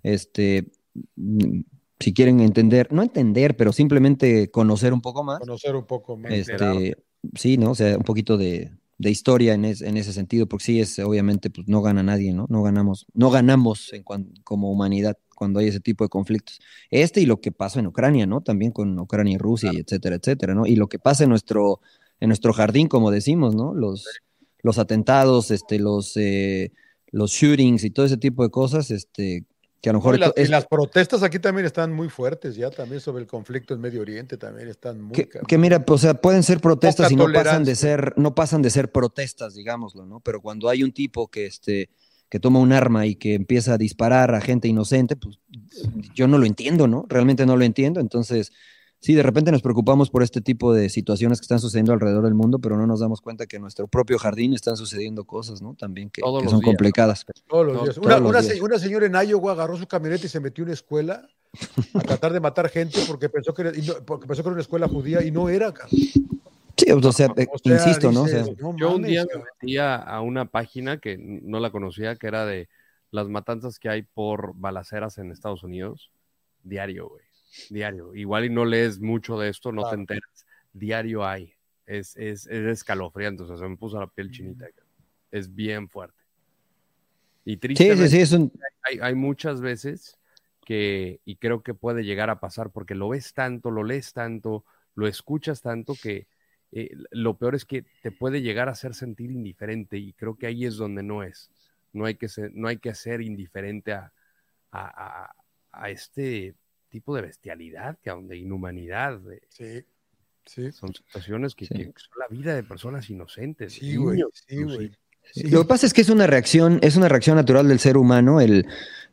este, 0.04 0.72
mm, 1.16 1.62
si 2.00 2.14
quieren 2.14 2.40
entender, 2.40 2.92
no 2.94 3.04
entender, 3.04 3.58
pero 3.58 3.74
simplemente 3.74 4.50
conocer 4.50 4.94
un 4.94 5.02
poco 5.02 5.24
más. 5.24 5.40
Conocer 5.40 5.76
un 5.76 5.86
poco 5.86 6.18
más. 6.18 6.32
Este, 6.32 6.96
sí, 7.36 7.58
¿no? 7.58 7.72
O 7.72 7.76
sea, 7.76 7.98
un 7.98 8.04
poquito 8.04 8.38
de, 8.38 8.72
historia 9.00 9.54
en, 9.54 9.66
ese 9.66 10.14
sentido, 10.14 10.46
porque 10.48 10.66
sí 10.66 10.80
es, 10.80 11.00
obviamente, 11.00 11.50
pues 11.50 11.68
no 11.68 11.82
gana 11.82 12.04
nadie, 12.04 12.34
¿no? 12.34 12.46
No 12.50 12.64
ganamos, 12.64 13.06
no 13.14 13.30
ganamos 13.30 13.92
en 13.94 14.04
como 14.44 14.72
humanidad 14.72 15.18
cuando 15.36 15.60
hay 15.60 15.68
ese 15.68 15.80
tipo 15.80 16.04
de 16.04 16.10
conflictos. 16.10 16.60
Este 16.90 17.22
y 17.22 17.26
lo 17.26 17.40
que 17.40 17.52
pasa 17.52 17.80
en 17.80 17.88
Ucrania, 17.88 18.28
¿no? 18.28 18.42
También 18.42 18.72
con 18.72 18.98
Ucrania 19.00 19.36
y 19.36 19.38
Rusia, 19.38 19.72
etcétera, 19.74 20.18
etcétera, 20.18 20.54
¿no? 20.54 20.66
Y 20.66 20.76
lo 20.76 20.88
que 20.88 21.00
pasa 21.00 21.24
en 21.24 21.30
nuestro, 21.30 21.80
en 22.20 22.28
nuestro 22.28 22.54
jardín, 22.54 22.88
como 22.88 23.10
decimos, 23.10 23.56
¿no? 23.56 23.74
Los, 23.74 24.06
los 24.62 24.78
atentados, 24.78 25.52
este, 25.52 25.80
los, 25.80 26.16
eh, 26.18 26.72
los 27.12 27.32
shootings 27.32 27.84
y 27.84 27.90
todo 27.90 28.06
ese 28.06 28.18
tipo 28.18 28.44
de 28.44 28.50
cosas, 28.50 28.92
este, 28.92 29.46
que 29.82 29.90
a 29.90 29.94
lo 29.94 30.00
mejor 30.00 30.16
y, 30.16 30.48
las, 30.48 30.66
protestas 30.66 31.24
aquí 31.24 31.40
también 31.40 31.66
están 31.66 31.94
muy 31.94 32.10
fuertes, 32.10 32.56
ya 32.56 32.70
también 32.70 33.00
sobre 33.00 33.22
el 33.22 33.28
conflicto 33.28 33.74
en 33.74 33.80
Medio 33.80 34.02
Oriente 34.02 34.38
también 34.38 34.68
están 34.68 35.00
muy. 35.00 35.16
Que, 35.16 35.58
mira, 35.58 35.86
pues, 35.86 36.02
o 36.02 36.02
sea, 36.02 36.14
pueden 36.16 36.44
ser 36.44 36.60
protestas 36.60 37.12
y 37.12 37.16
no 37.16 37.32
pasan 37.32 37.64
de 37.64 37.76
ser, 37.76 38.14
no 38.18 38.36
pasan 38.36 38.62
de 38.62 38.70
ser 38.70 38.92
protestas, 38.92 39.56
digámoslo, 39.56 40.06
¿no? 40.06 40.20
Pero 40.20 40.42
cuando 40.42 40.68
hay 40.68 40.84
un 40.84 40.92
tipo 40.92 41.30
que 41.30 41.46
este 41.46 41.90
que 42.30 42.40
toma 42.40 42.60
un 42.60 42.72
arma 42.72 43.08
y 43.08 43.16
que 43.16 43.34
empieza 43.34 43.74
a 43.74 43.78
disparar 43.78 44.36
a 44.36 44.42
gente 44.42 44.68
inocente, 44.68 45.16
pues 45.16 45.40
yo 46.14 46.28
no 46.28 46.38
lo 46.38 46.46
entiendo, 46.46 46.88
¿no? 46.88 47.06
Realmente 47.10 47.46
no 47.46 47.58
lo 47.58 47.64
entiendo. 47.64 48.00
Entonces, 48.00 48.52
sí, 49.00 49.14
de 49.14 49.24
repente 49.24 49.52
nos 49.52 49.62
preocupamos 49.62 50.10
por 50.10 50.24
este 50.24 50.42
tipo 50.42 50.74
de 50.74 50.90
situaciones 50.90 51.40
que 51.40 51.44
están 51.44 51.60
sucediendo 51.60 51.94
alrededor 51.94 52.24
del 52.24 52.34
mundo, 52.34 52.60
pero 52.60 52.78
no 52.78 52.86
nos 52.88 53.00
damos 53.00 53.22
cuenta 53.22 53.46
que 53.48 53.58
en 53.58 53.64
nuestro 53.64 53.88
propio 53.88 54.18
jardín 54.18 54.54
están 54.54 54.78
sucediendo 54.78 55.26
cosas, 55.26 55.62
¿no? 55.62 55.76
También 55.76 56.10
que, 56.10 56.22
son 56.22 56.62
complicadas. 56.62 57.26
Todos 57.48 57.68
los 57.68 57.84
días. 57.84 57.98
Una, 58.62 58.80
señora 58.80 59.06
en 59.06 59.30
Iowa 59.30 59.54
agarró 59.54 59.78
su 59.78 59.88
camioneta 59.88 60.26
y 60.26 60.30
se 60.30 60.40
metió 60.40 60.64
en 60.64 60.70
una 60.70 60.74
escuela 60.74 61.28
a 61.94 62.00
tratar 62.02 62.34
de 62.34 62.40
matar 62.40 62.70
gente 62.70 63.00
porque 63.08 63.30
pensó 63.30 63.54
que 63.54 63.62
era, 63.64 63.72
porque 64.06 64.28
pensó 64.28 64.44
que 64.44 64.50
era 64.50 64.54
una 64.54 64.62
escuela 64.62 64.88
judía 64.88 65.24
y 65.24 65.32
no 65.32 65.50
era. 65.50 65.74
Sí, 65.90 66.92
o 66.92 67.12
sea, 67.12 67.28
insisto, 67.64 68.12
¿no? 68.12 68.26
yo 68.78 68.96
un 68.96 69.04
día 69.04 69.26
me 69.26 69.44
metí 69.44 69.78
a 69.78 70.22
una 70.22 70.46
página 70.46 70.98
que 71.00 71.18
no 71.18 71.60
la 71.60 71.72
conocía, 71.72 72.16
que 72.16 72.28
era 72.28 72.46
de 72.46 72.70
las 73.12 73.28
matanzas 73.28 73.80
que 73.80 73.90
hay 73.90 74.04
por 74.04 74.54
balaceras 74.56 75.18
en 75.18 75.32
Estados 75.32 75.64
Unidos. 75.64 76.12
Diario, 76.64 77.10
güey 77.10 77.29
diario. 77.70 78.16
Igual 78.16 78.46
y 78.46 78.50
no 78.50 78.66
lees 78.66 79.00
mucho 79.00 79.38
de 79.40 79.50
esto, 79.50 79.72
no 79.72 79.90
te 79.90 79.96
enteras. 79.96 80.46
Diario 80.74 81.26
hay. 81.26 81.54
Es, 81.86 82.16
es, 82.18 82.46
es 82.48 82.66
escalofriante, 82.68 83.44
o 83.44 83.48
sea, 83.48 83.58
se 83.58 83.68
me 83.68 83.76
puso 83.76 84.00
la 84.00 84.08
piel 84.08 84.30
chinita. 84.32 84.68
Es 85.32 85.54
bien 85.54 85.90
fuerte. 85.90 86.20
Y 87.46 87.58
tristemente, 87.58 88.60
hay, 88.84 89.00
hay, 89.02 89.16
muchas 89.16 89.60
veces 89.60 90.20
que, 90.64 91.20
y 91.26 91.38
creo 91.38 91.64
que 91.64 91.74
puede 91.74 92.04
llegar 92.04 92.30
a 92.30 92.40
pasar 92.40 92.70
porque 92.70 92.94
lo 92.94 93.10
ves 93.10 93.34
tanto, 93.34 93.72
lo 93.72 93.84
lees 93.84 94.14
tanto, 94.14 94.66
lo 94.94 95.08
escuchas 95.08 95.62
tanto 95.62 95.96
que 95.96 96.28
eh, 96.72 96.92
lo 97.10 97.38
peor 97.38 97.56
es 97.56 97.66
que 97.66 97.86
te 98.04 98.12
puede 98.12 98.44
llegar 98.44 98.70
a 98.70 98.74
hacer 98.74 98.94
sentir 98.94 99.32
indiferente 99.32 99.98
y 99.98 100.14
creo 100.14 100.38
que 100.38 100.46
ahí 100.46 100.66
es 100.66 100.76
donde 100.76 101.02
no 101.02 101.24
es. 101.24 101.50
No 101.92 102.06
hay 102.06 102.16
que 102.16 102.28
ser, 102.28 102.52
no 102.54 102.68
hay 102.68 102.78
que 102.78 102.94
ser 102.94 103.22
indiferente 103.22 103.94
a, 103.94 104.14
a, 104.72 105.34
a 105.72 105.90
este 105.90 106.54
tipo 106.90 107.16
de 107.16 107.22
bestialidad, 107.22 107.98
que 108.00 108.10
aún 108.10 108.28
de 108.28 108.38
inhumanidad. 108.38 109.20
sí, 109.50 109.84
sí. 110.46 110.72
Son 110.72 110.94
situaciones 110.94 111.56
que, 111.56 111.66
son 111.66 111.94
la 112.20 112.28
vida 112.30 112.56
de 112.56 112.64
personas 112.64 113.10
inocentes. 113.10 113.74
Sí, 113.74 113.96
güey. 113.96 114.22
Sí, 114.48 114.64
güey. 114.64 114.92
Lo 115.36 115.62
que 115.62 115.68
pasa 115.68 115.86
es 115.86 115.94
que 115.94 116.02
es 116.02 116.10
una 116.10 116.28
reacción, 116.28 116.80
es 116.82 116.96
una 116.96 117.08
reacción 117.08 117.36
natural 117.36 117.68
del 117.68 117.80
ser 117.80 117.98
humano. 117.98 118.42
El, 118.42 118.66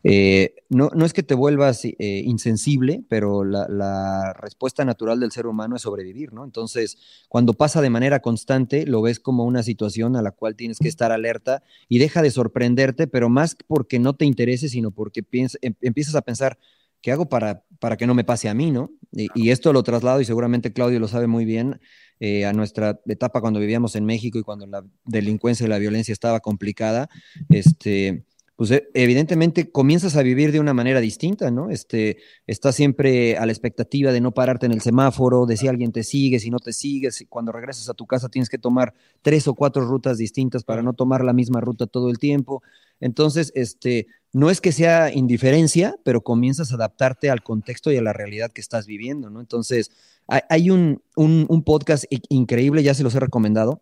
eh, 0.03 0.55
no, 0.69 0.91
no, 0.95 1.05
es 1.05 1.13
que 1.13 1.23
te 1.23 1.35
vuelvas 1.35 1.85
eh, 1.85 1.95
insensible, 1.99 3.03
pero 3.09 3.45
la, 3.45 3.67
la, 3.69 4.33
respuesta 4.33 4.85
natural 4.85 5.21
del 5.21 5.33
ser 5.33 5.47
humano 5.47 5.77
es 5.77 5.83
sobrevivir, 5.83 6.33
¿no? 6.33 6.45
Entonces, 6.45 6.97
cuando 7.29 7.55
pasa 7.55 7.83
de 7.83 7.91
manera 7.91 8.21
constante, 8.21 8.87
lo 8.87 9.03
ves 9.03 9.21
como 9.21 9.45
una 9.45 9.63
situación 9.63 10.17
a 10.17 10.23
la 10.23 10.31
cual 10.31 10.57
tienes 10.57 10.79
que 10.79 10.89
estar 10.89 11.13
alerta 11.13 11.63
y 11.89 11.99
deja 11.99 12.23
de 12.23 12.31
sorprenderte, 12.31 13.07
pero 13.07 13.29
más 13.29 13.57
porque 13.67 13.99
no 13.99 14.15
te 14.15 14.25
interese, 14.25 14.69
sino 14.69 14.91
porque 14.93 15.25
em, 15.33 15.75
empiezas 15.81 16.15
a 16.15 16.23
pensar, 16.23 16.59
¿qué 17.01 17.13
hago 17.13 17.29
para, 17.29 17.65
para 17.79 17.97
que 17.97 18.07
no 18.07 18.15
me 18.15 18.25
pase 18.25 18.49
a 18.49 18.55
mí, 18.55 18.71
no? 18.71 18.91
Y, 19.13 19.51
esto 19.51 19.73
lo 19.73 19.83
traslado, 19.83 20.21
y 20.21 20.25
seguramente 20.25 20.73
Claudio 20.73 21.01
lo 21.01 21.09
sabe 21.09 21.27
muy 21.27 21.45
bien, 21.45 21.81
eh, 22.21 22.45
a 22.45 22.53
nuestra 22.53 23.01
etapa 23.07 23.41
cuando 23.41 23.61
vivíamos 23.61 23.97
en 23.97 24.05
México 24.05 24.39
y 24.39 24.43
cuando 24.43 24.67
la 24.67 24.85
delincuencia 25.05 25.65
y 25.65 25.69
la 25.69 25.79
violencia 25.79 26.13
estaba 26.13 26.41
complicada, 26.41 27.09
este, 27.49 28.25
pues 28.57 28.71
eh, 28.71 28.89
evidentemente 28.95 29.71
comienzas 29.71 30.17
a 30.17 30.23
vivir 30.23 30.51
de 30.51 30.61
una 30.61 30.75
manera 30.75 31.01
distinta, 31.01 31.51
¿no? 31.51 31.71
Este, 31.71 32.19
estás 32.47 32.75
siempre 32.75 33.37
a 33.37 33.47
la 33.47 33.53
expectativa 33.53 34.13
de 34.13 34.21
no 34.21 34.33
pararte 34.33 34.67
en 34.67 34.73
el 34.73 34.81
semáforo, 34.81 35.47
de 35.47 35.57
si 35.57 35.69
alguien 35.69 35.93
te 35.93 36.03
sigue, 36.03 36.41
si 36.41 36.51
no 36.51 36.59
te 36.59 36.73
sigues, 36.73 37.25
cuando 37.29 37.53
regresas 37.53 37.89
a 37.89 37.95
tu 37.95 38.07
casa 38.07 38.29
tienes 38.29 38.49
que 38.49 38.59
tomar 38.59 38.95
tres 39.23 39.47
o 39.47 39.55
cuatro 39.55 39.87
rutas 39.87 40.19
distintas 40.19 40.65
para 40.65 40.83
no 40.83 40.95
tomar 40.95 41.23
la 41.23 41.35
misma 41.35 41.61
ruta 41.61 41.87
todo 41.87 42.11
el 42.11 42.19
tiempo. 42.19 42.63
Entonces, 43.01 43.53
este, 43.55 44.07
no 44.33 44.51
es 44.51 44.61
que 44.61 44.73
sea 44.73 45.13
indiferencia, 45.13 45.97
pero 46.05 46.23
comienzas 46.23 46.73
a 46.73 46.77
adaptarte 46.77 47.31
al 47.31 47.43
contexto 47.43 47.93
y 47.93 47.97
a 47.97 48.03
la 48.03 48.13
realidad 48.13 48.53
que 48.53 48.61
estás 48.61 48.87
viviendo, 48.87 49.31
¿no? 49.31 49.41
Entonces, 49.41 49.91
hay, 50.29 50.71
un, 50.71 51.03
un 51.15 51.63
podcast 51.63 52.05
increíble, 52.29 52.83
ya 52.83 52.95
se 52.95 53.05
los 53.05 53.15
he 53.15 53.21
recomendado, 53.21 53.81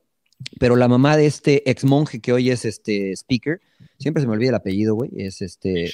pero 0.59 0.77
la 0.77 0.89
mamá 0.89 1.17
de 1.17 1.27
este 1.27 1.69
ex 1.71 1.85
monje 1.85 2.21
que 2.21 2.33
hoy 2.33 2.51
es 2.51 2.65
este 2.65 3.13
speaker, 3.13 3.61
siempre 3.99 4.21
se 4.21 4.27
me 4.27 4.35
olvida 4.35 4.51
el 4.51 4.55
apellido, 4.57 4.95
güey, 4.95 5.11
es 5.17 5.43
este 5.43 5.93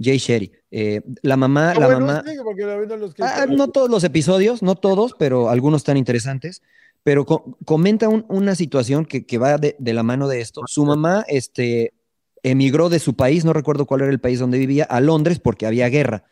Jay 0.00 0.18
Sherry. 0.18 0.52
Eh, 0.70 1.00
la 1.22 1.36
mamá, 1.36 1.72
ah, 1.72 1.80
la 1.80 1.88
mamá. 1.88 2.24
Ah, 3.20 3.46
no 3.48 3.68
todos 3.68 3.90
los 3.90 4.04
episodios, 4.04 4.62
no 4.62 4.74
todos, 4.74 5.14
pero 5.18 5.48
algunos 5.48 5.84
tan 5.84 5.96
interesantes. 5.96 6.62
Pero 7.04 7.26
comenta 7.64 8.08
una 8.08 8.54
situación 8.54 9.06
que, 9.06 9.38
va 9.38 9.58
de, 9.58 9.76
la 9.80 10.04
mano 10.04 10.28
de 10.28 10.40
esto. 10.40 10.62
Su 10.66 10.84
mamá 10.84 11.24
este, 11.26 11.94
emigró 12.42 12.88
de 12.88 12.98
su 12.98 13.14
país, 13.14 13.44
no 13.44 13.52
recuerdo 13.52 13.86
cuál 13.86 14.02
era 14.02 14.10
el 14.10 14.20
país 14.20 14.38
donde 14.38 14.58
vivía, 14.58 14.84
a 14.84 15.00
Londres 15.00 15.38
porque 15.38 15.66
había 15.66 15.88
guerra. 15.88 16.24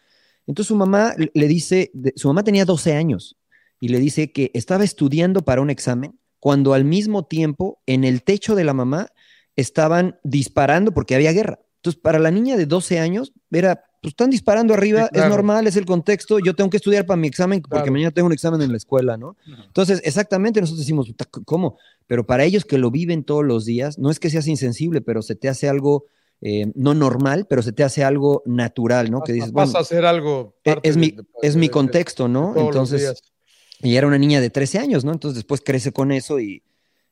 Entonces 0.47 0.69
su 0.69 0.77
mamá 0.77 1.15
le 1.17 1.49
dice, 1.49 1.93
su 2.17 2.29
mamá 2.29 2.43
tenía 2.43 2.65
12 2.65 2.95
años 2.95 3.37
y 3.79 3.89
le 3.89 3.99
dice 3.99 4.33
que 4.33 4.51
estaba 4.55 4.85
estudiando 4.85 5.43
para 5.43 5.61
un 5.61 5.71
examen 5.71 6.19
cuando 6.41 6.75
al 6.75 6.85
mismo 6.85 7.25
tiempo 7.27 7.81
en 7.87 8.05
el 8.05 8.23
techo 8.23 8.55
de 8.55 8.65
la 8.65 8.75
mamá 8.75 9.09
estaban 9.57 10.19
disparando 10.25 10.93
porque 10.93 11.15
había 11.15 11.33
guerra. 11.33 11.61
Entonces, 11.77 12.01
para 12.01 12.19
la 12.19 12.31
niña 12.31 12.57
de 12.57 12.67
12 12.67 12.99
años 12.99 13.33
era 13.51 13.85
pues 14.03 14.13
están 14.13 14.31
disparando 14.31 14.73
arriba, 14.73 15.03
Sí, 15.05 15.09
claro. 15.13 15.27
es 15.27 15.31
normal, 15.31 15.67
es 15.67 15.77
el 15.77 15.85
contexto, 15.85 16.39
yo 16.39 16.55
tengo 16.55 16.71
que 16.71 16.79
estudiar 16.79 17.05
para 17.05 17.19
mi 17.19 17.29
examen 17.29 17.61
porque 17.61 17.83
Claro. 17.83 17.93
mañana 17.93 18.11
tengo 18.11 18.27
un 18.29 18.33
examen 18.33 18.63
en 18.63 18.71
la 18.71 18.79
escuela, 18.79 19.19
¿no? 19.19 19.37
Entonces, 19.67 20.01
exactamente, 20.05 20.59
nosotros 20.59 20.79
decimos, 20.81 21.07
"Puta, 21.07 21.27
¿cómo? 21.45 21.77
Pero 22.11 22.27
para 22.27 22.43
ellos 22.43 22.65
que 22.65 22.77
lo 22.77 22.91
viven 22.91 23.23
todos 23.23 23.45
los 23.45 23.65
días, 23.65 23.97
no 23.97 24.11
es 24.11 24.19
que 24.19 24.31
seas 24.31 24.49
insensible, 24.49 25.01
pero 25.01 25.23
se 25.23 25.37
te 25.37 25.49
hace 25.49 25.69
algo 25.69 26.07
eh, 26.41 26.73
no 26.75 26.93
normal, 26.93 27.47
pero 27.49 27.63
se 27.63 27.71
te 27.71 27.85
hace 27.85 28.03
algo 28.03 28.43
natural, 28.47 29.13
¿no? 29.13 29.23
Que 29.23 29.33
dices, 29.33 29.53
Vas 29.53 29.69
bueno, 29.69 29.79
a 29.79 29.83
hacer 29.83 30.05
algo. 30.05 30.57
e- 30.65 30.71
parte 30.71 30.89
es 30.89 30.97
mi, 30.97 31.13
de- 31.13 31.23
es 31.43 31.55
mi 31.55 31.69
de- 31.69 31.71
contexto, 31.71 32.27
¿no? 32.27 32.53
Entonces, 32.57 33.23
y 33.81 33.95
era 33.95 34.09
una 34.09 34.19
niña 34.19 34.41
de 34.41 34.51
13 34.51 34.81
años, 34.81 35.05
¿no? 35.05 35.13
Entonces 35.13 35.37
después 35.37 35.61
crece 35.65 35.93
con 35.93 36.11
eso 36.11 36.41
y, 36.41 36.65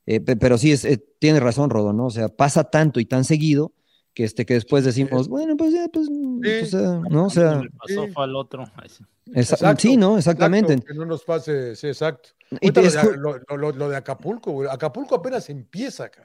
eh, 0.05 0.19
pe- 0.19 0.35
pero 0.35 0.57
sí, 0.57 0.73
es, 0.73 0.83
eh, 0.83 1.01
tiene 1.19 1.39
razón, 1.39 1.69
Rodo, 1.69 1.93
¿no? 1.93 2.07
O 2.07 2.11
sea, 2.11 2.27
pasa 2.27 2.65
tanto 2.65 2.99
y 2.99 3.05
tan 3.05 3.23
seguido 3.23 3.71
que, 4.13 4.23
este, 4.23 4.45
que 4.45 4.55
después 4.55 4.83
decimos, 4.83 5.27
bueno, 5.27 5.55
pues 5.55 5.73
ya, 5.73 5.87
pues, 5.87 6.07
o 6.09 6.65
sea, 6.65 7.01
¿no? 7.09 7.25
O 7.25 7.29
sea, 7.29 7.61
pasó 7.77 8.05
sí. 8.05 8.11
fue 8.11 8.23
al 8.23 8.35
otro. 8.35 8.65
Sí. 8.87 9.03
Exacto, 9.33 9.81
sí, 9.81 9.97
¿no? 9.97 10.17
Exactamente. 10.17 10.73
Exacto, 10.73 10.91
que 10.93 10.99
no 10.99 11.05
nos 11.05 11.23
pase, 11.23 11.75
sí, 11.75 11.87
exacto. 11.87 12.29
Y 12.61 12.71
te- 12.71 12.81
lo, 12.81 12.89
de, 12.91 12.97
ju- 12.99 13.15
lo- 13.15 13.37
lo- 13.37 13.57
lo- 13.57 13.71
lo 13.71 13.89
de 13.89 13.95
Acapulco, 13.97 14.51
güey. 14.51 14.69
Acapulco 14.69 15.15
apenas 15.15 15.49
empieza 15.49 16.05
acá. 16.05 16.23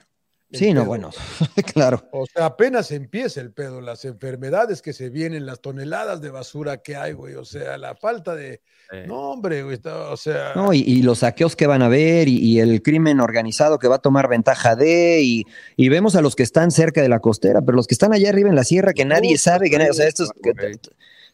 Sí, 0.59 0.73
no, 0.73 0.85
bueno, 0.85 1.11
claro. 1.75 2.03
O 2.13 2.27
sea, 2.27 2.47
apenas 2.47 2.91
empieza 2.91 3.41
el 3.41 3.53
pedo, 3.53 3.81
las 3.81 4.05
enfermedades 4.05 4.83
que 4.83 4.93
se 4.93 5.11
vienen, 5.11 5.47
las 5.47 5.61
toneladas 5.61 6.21
de 6.21 6.31
basura 6.31 6.79
que 6.79 6.97
hay, 6.97 7.13
güey. 7.13 7.35
O 7.35 7.45
sea, 7.45 7.77
la 7.79 7.95
falta 7.95 8.35
de. 8.35 8.61
Eh, 8.93 9.05
No, 9.07 9.31
hombre, 9.31 9.63
güey. 9.63 9.75
está- 9.77 10.11
o 10.11 10.17
sea. 10.17 10.53
No, 10.55 10.73
y, 10.73 10.81
y 10.81 11.03
los 11.03 11.21
saqueos 11.21 11.57
que 11.57 11.67
van 11.67 11.83
a 11.83 11.87
haber 11.87 12.29
y, 12.29 12.39
y 12.39 12.61
el 12.61 12.83
crimen 12.83 13.21
organizado 13.21 13.79
que 13.79 13.89
va 13.89 13.97
a 13.97 14.01
tomar 14.03 14.29
ventaja 14.29 14.77
de 14.77 15.21
y, 15.23 15.45
y 15.77 15.89
vemos 15.89 16.17
a 16.17 16.21
los 16.23 16.37
que 16.37 16.43
están 16.43 16.71
cerca 16.71 17.01
de 17.03 17.09
la 17.09 17.21
costera, 17.21 17.61
pero 17.63 17.77
los 17.77 17.87
que 17.87 17.95
están 17.95 18.13
allá 18.13 18.29
arriba 18.29 18.49
en 18.49 18.57
la 18.57 18.65
sierra 18.65 18.93
que 18.93 19.05
nadie 19.05 19.33
No, 19.33 19.39
sabe, 19.39 19.71
que 19.71 19.79
nadie- 19.79 19.91
o 19.91 19.95
sea, 19.95 20.07
estos, 20.09 20.31
que- 20.43 20.53
güey. 20.53 20.75
o 20.75 20.79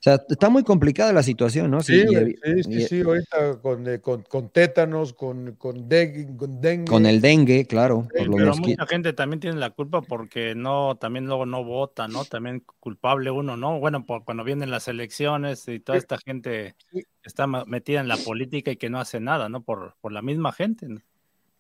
sea, 0.03 0.19
está 0.29 0.49
muy 0.49 0.65
complicada 0.65 1.13
la 1.13 1.23
situación, 1.23 1.71
¿no? 1.71 1.83
Sí, 1.83 2.01
Sí, 2.01 2.07
y- 2.15 2.15
sí, 2.55 2.63
sí, 2.63 2.73
y- 2.73 2.81
sí, 2.89 3.01
ahorita 3.03 3.61
con, 3.61 3.87
eh, 3.87 4.01
con, 4.01 4.23
con 4.23 4.49
tétanos, 4.49 5.13
con, 5.13 5.57
con, 5.57 5.89
dengue, 5.89 6.37
con 6.37 6.61
dengue. 6.61 6.87
Con 6.91 7.05
el 7.07 7.21
dengue, 7.21 7.67
claro, 7.67 8.09
Sí, 8.11 8.17
por 8.17 8.27
los 8.29 8.37
Pero 8.37 8.57
mucha 8.57 8.87
gente 8.87 9.13
también 9.13 9.41
tiene 9.41 9.59
la 9.59 9.71
culpa 9.71 10.01
porque 10.01 10.55
no, 10.55 10.97
también 10.97 11.27
luego 11.27 11.45
no 11.45 11.63
vota, 11.65 12.09
¿no? 12.09 12.25
También 12.25 12.65
culpable 12.81 13.31
uno, 13.31 13.57
¿no? 13.59 13.79
Bueno, 13.79 14.07
por 14.07 14.25
cuando 14.25 14.43
vienen 14.43 14.71
las 14.71 14.89
elecciones 14.89 15.69
y 15.69 15.81
toda 15.81 15.99
esta 15.99 16.17
gente 16.19 16.77
está 17.23 17.47
metida 17.47 18.01
en 18.01 18.09
la 18.09 18.17
política 18.17 18.71
y 18.71 18.77
que 18.77 18.89
no 18.89 18.99
hace 19.01 19.21
nada, 19.21 19.49
¿no? 19.51 19.63
Por, 19.63 19.97
por 20.01 20.13
la 20.13 20.23
misma 20.23 20.53
gente. 20.53 20.89
¿no? 20.89 21.03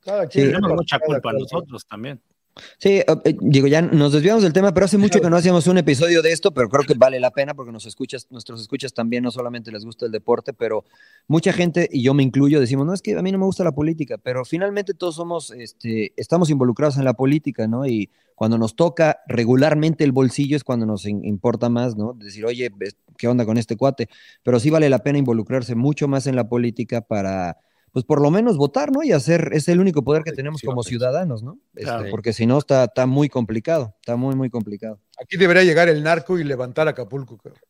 Cada 0.02 0.26
quien 0.26 0.46
Tenemos 0.46 0.62
cada- 0.68 0.74
mucha 0.76 0.98
cada 0.98 1.06
culpa 1.06 1.20
cual, 1.20 1.36
nosotros 1.40 1.86
también. 1.86 2.20
Sí, 2.78 2.98
eh, 2.98 3.06
eh, 3.24 3.36
digo, 3.40 3.66
ya 3.66 3.82
nos 3.82 4.12
desviamos 4.12 4.43
del 4.43 4.52
tema, 4.52 4.72
pero 4.72 4.86
hace 4.86 4.98
mucho 4.98 5.20
que 5.20 5.31
no 5.31 5.36
hacíamos 5.36 5.66
un 5.66 5.78
episodio 5.78 6.22
de 6.22 6.32
esto, 6.32 6.52
pero 6.52 6.68
creo 6.68 6.85
que 6.85 6.94
vale 6.94 7.20
la 7.20 7.31
pena 7.31 7.55
porque 7.55 7.72
nos 7.72 7.86
escuchas, 7.86 8.27
nuestros 8.31 8.60
escuchas 8.60 8.93
también 8.93 9.22
no 9.22 9.31
solamente 9.31 9.70
les 9.70 9.85
gusta 9.85 10.06
el 10.06 10.12
deporte, 10.12 10.52
pero 10.52 10.85
mucha 11.28 11.52
gente, 11.52 11.89
y 11.93 12.02
yo 12.02 12.14
me 12.14 12.22
incluyo, 12.22 12.60
decimos, 12.60 12.86
no, 12.86 12.93
es 12.93 13.02
que 13.02 13.16
a 13.16 13.22
mí 13.22 13.32
no 13.32 13.39
me 13.39 13.44
gusta 13.44 13.64
la 13.64 13.72
política, 13.72 14.18
pero 14.18 14.44
finalmente 14.44 14.94
todos 14.94 15.14
somos, 15.14 15.51
este, 15.52 16.12
estamos 16.16 16.51
involucrados 16.51 16.97
en 16.97 17.05
la 17.05 17.14
política, 17.14 17.66
¿no? 17.66 17.86
Y 17.86 18.10
cuando 18.35 18.59
nos 18.59 18.74
toca 18.74 19.20
regularmente 19.28 20.02
el 20.02 20.12
bolsillo 20.12 20.56
es 20.56 20.64
cuando 20.64 20.86
nos 20.86 21.06
importa 21.06 21.68
más, 21.68 21.97
¿no? 21.97 22.14
Decir, 22.14 22.47
oye, 22.47 22.70
¿qué 23.16 23.28
onda 23.28 23.44
con 23.44 23.59
este 23.59 23.77
cuate? 23.77 24.09
Pero 24.43 24.59
sí 24.59 24.70
vale 24.70 24.89
la 24.89 25.01
pena 25.01 25.18
involucrarse 25.18 25.74
mucho 25.74 26.09
más 26.09 26.27
en 26.27 26.36
la 26.36 26.48
política 26.48 27.02
para 27.02 27.59
pues 27.92 28.04
por 28.04 28.20
lo 28.20 28.30
menos 28.30 28.56
votar, 28.56 28.92
¿no? 28.92 29.02
Y 29.02 29.12
hacer, 29.12 29.50
es 29.52 29.68
el 29.68 29.80
único 29.80 30.02
poder 30.02 30.22
que 30.22 30.32
tenemos 30.32 30.62
como 30.62 30.82
ciudadanos, 30.82 31.42
¿no? 31.42 31.58
Este, 31.74 31.84
Claro. 31.84 32.10
Porque 32.10 32.32
si 32.32 32.46
no, 32.46 32.58
está, 32.58 32.84
está 32.84 33.06
muy 33.06 33.28
complicado, 33.28 33.94
está 34.00 34.16
muy, 34.16 34.34
muy 34.34 34.50
complicado. 34.50 35.00
Aquí 35.20 35.36
debería 35.36 35.64
llegar 35.64 35.88
el 35.88 36.02
narco 36.02 36.38
y 36.38 36.44
levantar 36.44 36.88
Acapulco, 36.88 37.36
cabrón. 37.36 37.60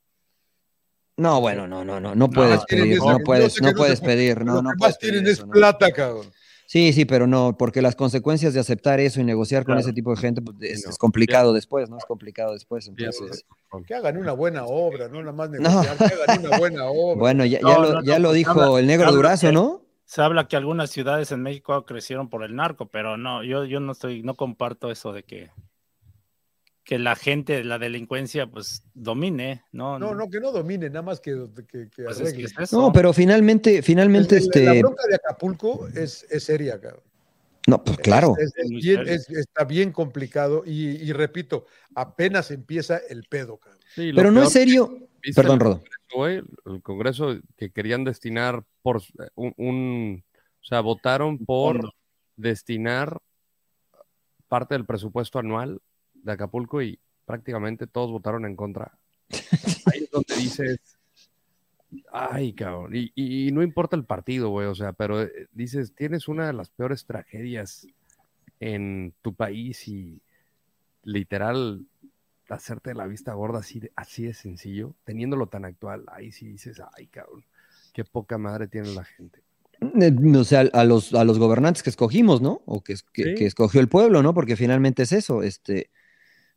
No, 1.16 1.40
bueno, 1.40 1.66
no, 1.66 1.84
no, 1.84 2.00
no, 2.00 2.14
no 2.14 2.30
puedes 2.30 2.64
pedir, 2.64 2.98
no 2.98 3.18
puedes, 3.18 3.60
no 3.60 3.72
puedes 3.72 4.00
pedir, 4.00 4.42
no, 4.44 4.54
Lo 4.54 4.62
no 4.62 4.70
que 4.70 4.76
puedes 4.78 4.94
más 4.94 4.98
tienen 4.98 5.26
es 5.26 5.40
plata, 5.40 5.90
cabrón. 5.92 6.26
Sí, 6.66 6.92
sí, 6.92 7.04
pero 7.04 7.26
no, 7.26 7.56
porque 7.58 7.82
las 7.82 7.96
consecuencias 7.96 8.54
de 8.54 8.60
aceptar 8.60 9.00
eso 9.00 9.20
y 9.20 9.24
negociar 9.24 9.64
con 9.64 9.76
ese 9.76 9.92
tipo 9.92 10.12
de 10.12 10.16
gente 10.18 10.40
pues, 10.40 10.56
es, 10.60 10.84
no. 10.84 10.90
es 10.90 10.98
complicado 10.98 11.52
después, 11.52 11.90
¿no? 11.90 11.98
Es 11.98 12.04
complicado 12.04 12.52
después, 12.52 12.86
entonces. 12.86 13.44
Que 13.88 13.94
hagan 13.96 14.16
una 14.16 14.32
buena 14.32 14.64
obra, 14.64 15.08
no 15.08 15.18
nada 15.20 15.32
más 15.32 15.50
No. 15.50 15.58
negociar, 15.58 15.96
que 15.98 16.04
hagan 16.22 16.46
una 16.46 16.58
buena 16.58 16.84
obra. 16.88 17.18
Bueno, 17.18 17.44
ya, 17.44 17.58
ya 17.58 17.64
No, 17.64 17.82
lo, 17.82 17.92
no, 17.94 18.04
ya 18.04 18.14
no, 18.14 18.18
lo 18.20 18.28
pues 18.28 18.36
dijo 18.36 18.78
el 18.78 18.86
negro 18.86 19.10
Durazo, 19.12 19.50
¿no? 19.50 19.82
Se 20.10 20.22
habla 20.22 20.48
que 20.48 20.56
algunas 20.56 20.90
ciudades 20.90 21.30
en 21.30 21.40
México 21.40 21.86
crecieron 21.86 22.28
por 22.28 22.42
el 22.42 22.56
narco, 22.56 22.88
pero 22.88 23.16
no, 23.16 23.44
yo, 23.44 23.64
yo 23.64 23.78
no 23.78 23.92
estoy, 23.92 24.24
no 24.24 24.34
comparto 24.34 24.90
eso 24.90 25.12
de 25.12 25.22
que, 25.22 25.52
que 26.82 26.98
la 26.98 27.14
gente, 27.14 27.62
la 27.62 27.78
delincuencia, 27.78 28.48
pues 28.48 28.82
domine, 28.92 29.62
¿no? 29.70 30.00
No, 30.00 30.12
no, 30.16 30.28
que 30.28 30.40
no 30.40 30.50
domine, 30.50 30.88
nada 30.90 31.02
más 31.02 31.20
que, 31.20 31.46
que, 31.68 31.88
que 31.90 32.02
Pues 32.02 32.16
es 32.18 32.22
que 32.22 32.28
arregle. 32.40 32.44
es 32.46 32.58
eso. 32.58 32.80
No, 32.80 32.92
pero 32.92 33.12
finalmente, 33.12 33.82
finalmente, 33.82 34.38
El- 34.38 34.42
el- 34.42 34.64
La 34.64 34.70
este, 34.72 34.82
bronca 34.82 35.06
de 35.08 35.14
Acapulco 35.14 35.86
es, 35.94 36.26
es 36.28 36.42
seria, 36.42 36.80
cabrón. 36.80 37.04
no, 37.68 37.84
pues 37.84 37.98
claro. 37.98 38.34
Es- 38.36 38.52
es 38.56 38.68
Muy 38.68 38.80
bien- 38.82 38.96
serio. 39.06 39.12
es- 39.14 39.30
está 39.30 39.62
bien 39.62 39.92
complicado 39.92 40.64
y, 40.66 40.88
y 40.88 41.12
repito, 41.12 41.66
apenas 41.94 42.50
empieza 42.50 42.98
el 43.08 43.22
pedo, 43.30 43.58
cabrón. 43.58 43.80
sí, 43.94 44.10
Pero 44.12 44.32
no 44.32 44.42
es 44.42 44.50
serio. 44.50 44.92
¿Viste 45.22 45.40
Perdón, 45.40 45.60
Rodo. 45.60 45.82
Güey? 46.12 46.42
el 46.66 46.82
Congreso 46.82 47.38
que 47.56 47.70
querían 47.70 48.02
destinar 48.02 48.64
por 48.82 49.02
un, 49.34 49.54
un- 49.56 50.24
o 50.60 50.64
sea, 50.64 50.80
votaron 50.80 51.38
por 51.38 51.92
destinar 52.36 53.20
parte 54.48 54.74
del 54.74 54.84
presupuesto 54.84 55.38
anual 55.38 55.80
de 56.14 56.32
Acapulco 56.32 56.82
y 56.82 56.98
prácticamente 57.24 57.86
todos 57.86 58.10
votaron 58.10 58.44
en 58.44 58.56
contra. 58.56 58.98
Ahí 59.86 60.00
es 60.04 60.10
donde 60.10 60.34
dices, 60.36 60.98
ay, 62.12 62.52
cabrón, 62.52 62.94
y, 62.94 63.12
y- 63.14 63.48
y 63.48 63.52
no 63.52 63.62
importa 63.62 63.96
el 63.96 64.04
partido, 64.04 64.48
güey, 64.50 64.66
o 64.66 64.74
sea, 64.74 64.92
pero 64.92 65.22
eh, 65.22 65.48
dices, 65.52 65.94
tienes 65.94 66.28
una 66.28 66.46
de 66.46 66.52
las 66.52 66.70
peores 66.70 67.04
tragedias 67.06 67.86
en 68.58 69.14
tu 69.22 69.34
país 69.34 69.86
y 69.88 70.20
literal 71.04 71.86
hacerte 72.48 72.94
la 72.94 73.06
vista 73.06 73.32
gorda 73.32 73.60
así 73.60 73.80
de, 73.80 73.92
así 73.94 74.24
de 74.24 74.34
sencillo, 74.34 74.94
teniéndolo 75.04 75.46
tan 75.46 75.64
actual, 75.64 76.04
ahí 76.08 76.32
sí 76.32 76.48
dices, 76.48 76.82
ay, 76.96 77.06
cabrón, 77.06 77.44
qué 77.90 78.04
poca 78.04 78.38
madre 78.38 78.68
tiene 78.68 78.92
la 78.94 79.04
gente. 79.04 79.42
Eh, 79.80 80.12
O 80.36 80.44
sea, 80.44 80.60
a 80.72 80.84
los, 80.84 81.14
a 81.14 81.24
los 81.24 81.38
gobernantes 81.38 81.82
que 81.82 81.90
escogimos, 81.90 82.40
¿no? 82.42 82.62
O 82.66 82.82
que, 82.82 82.94
que, 83.12 83.22
Sí. 83.24 83.34
que 83.34 83.46
escogió 83.46 83.80
el 83.80 83.88
pueblo, 83.88 84.22
¿no? 84.22 84.34
Porque 84.34 84.56
finalmente 84.56 85.04
es 85.04 85.12
eso. 85.12 85.42
Este, 85.42 85.90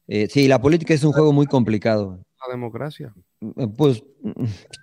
eh, 0.08 0.28
sí, 0.30 0.48
la 0.48 0.62
política 0.62 0.94
es 0.94 1.04
un 1.04 1.14
juego 1.14 1.32
muy 1.32 1.46
complicado. 1.46 2.20
La 2.46 2.52
democracia. 2.52 3.14
Eh, 3.58 3.68
Pues 3.78 4.04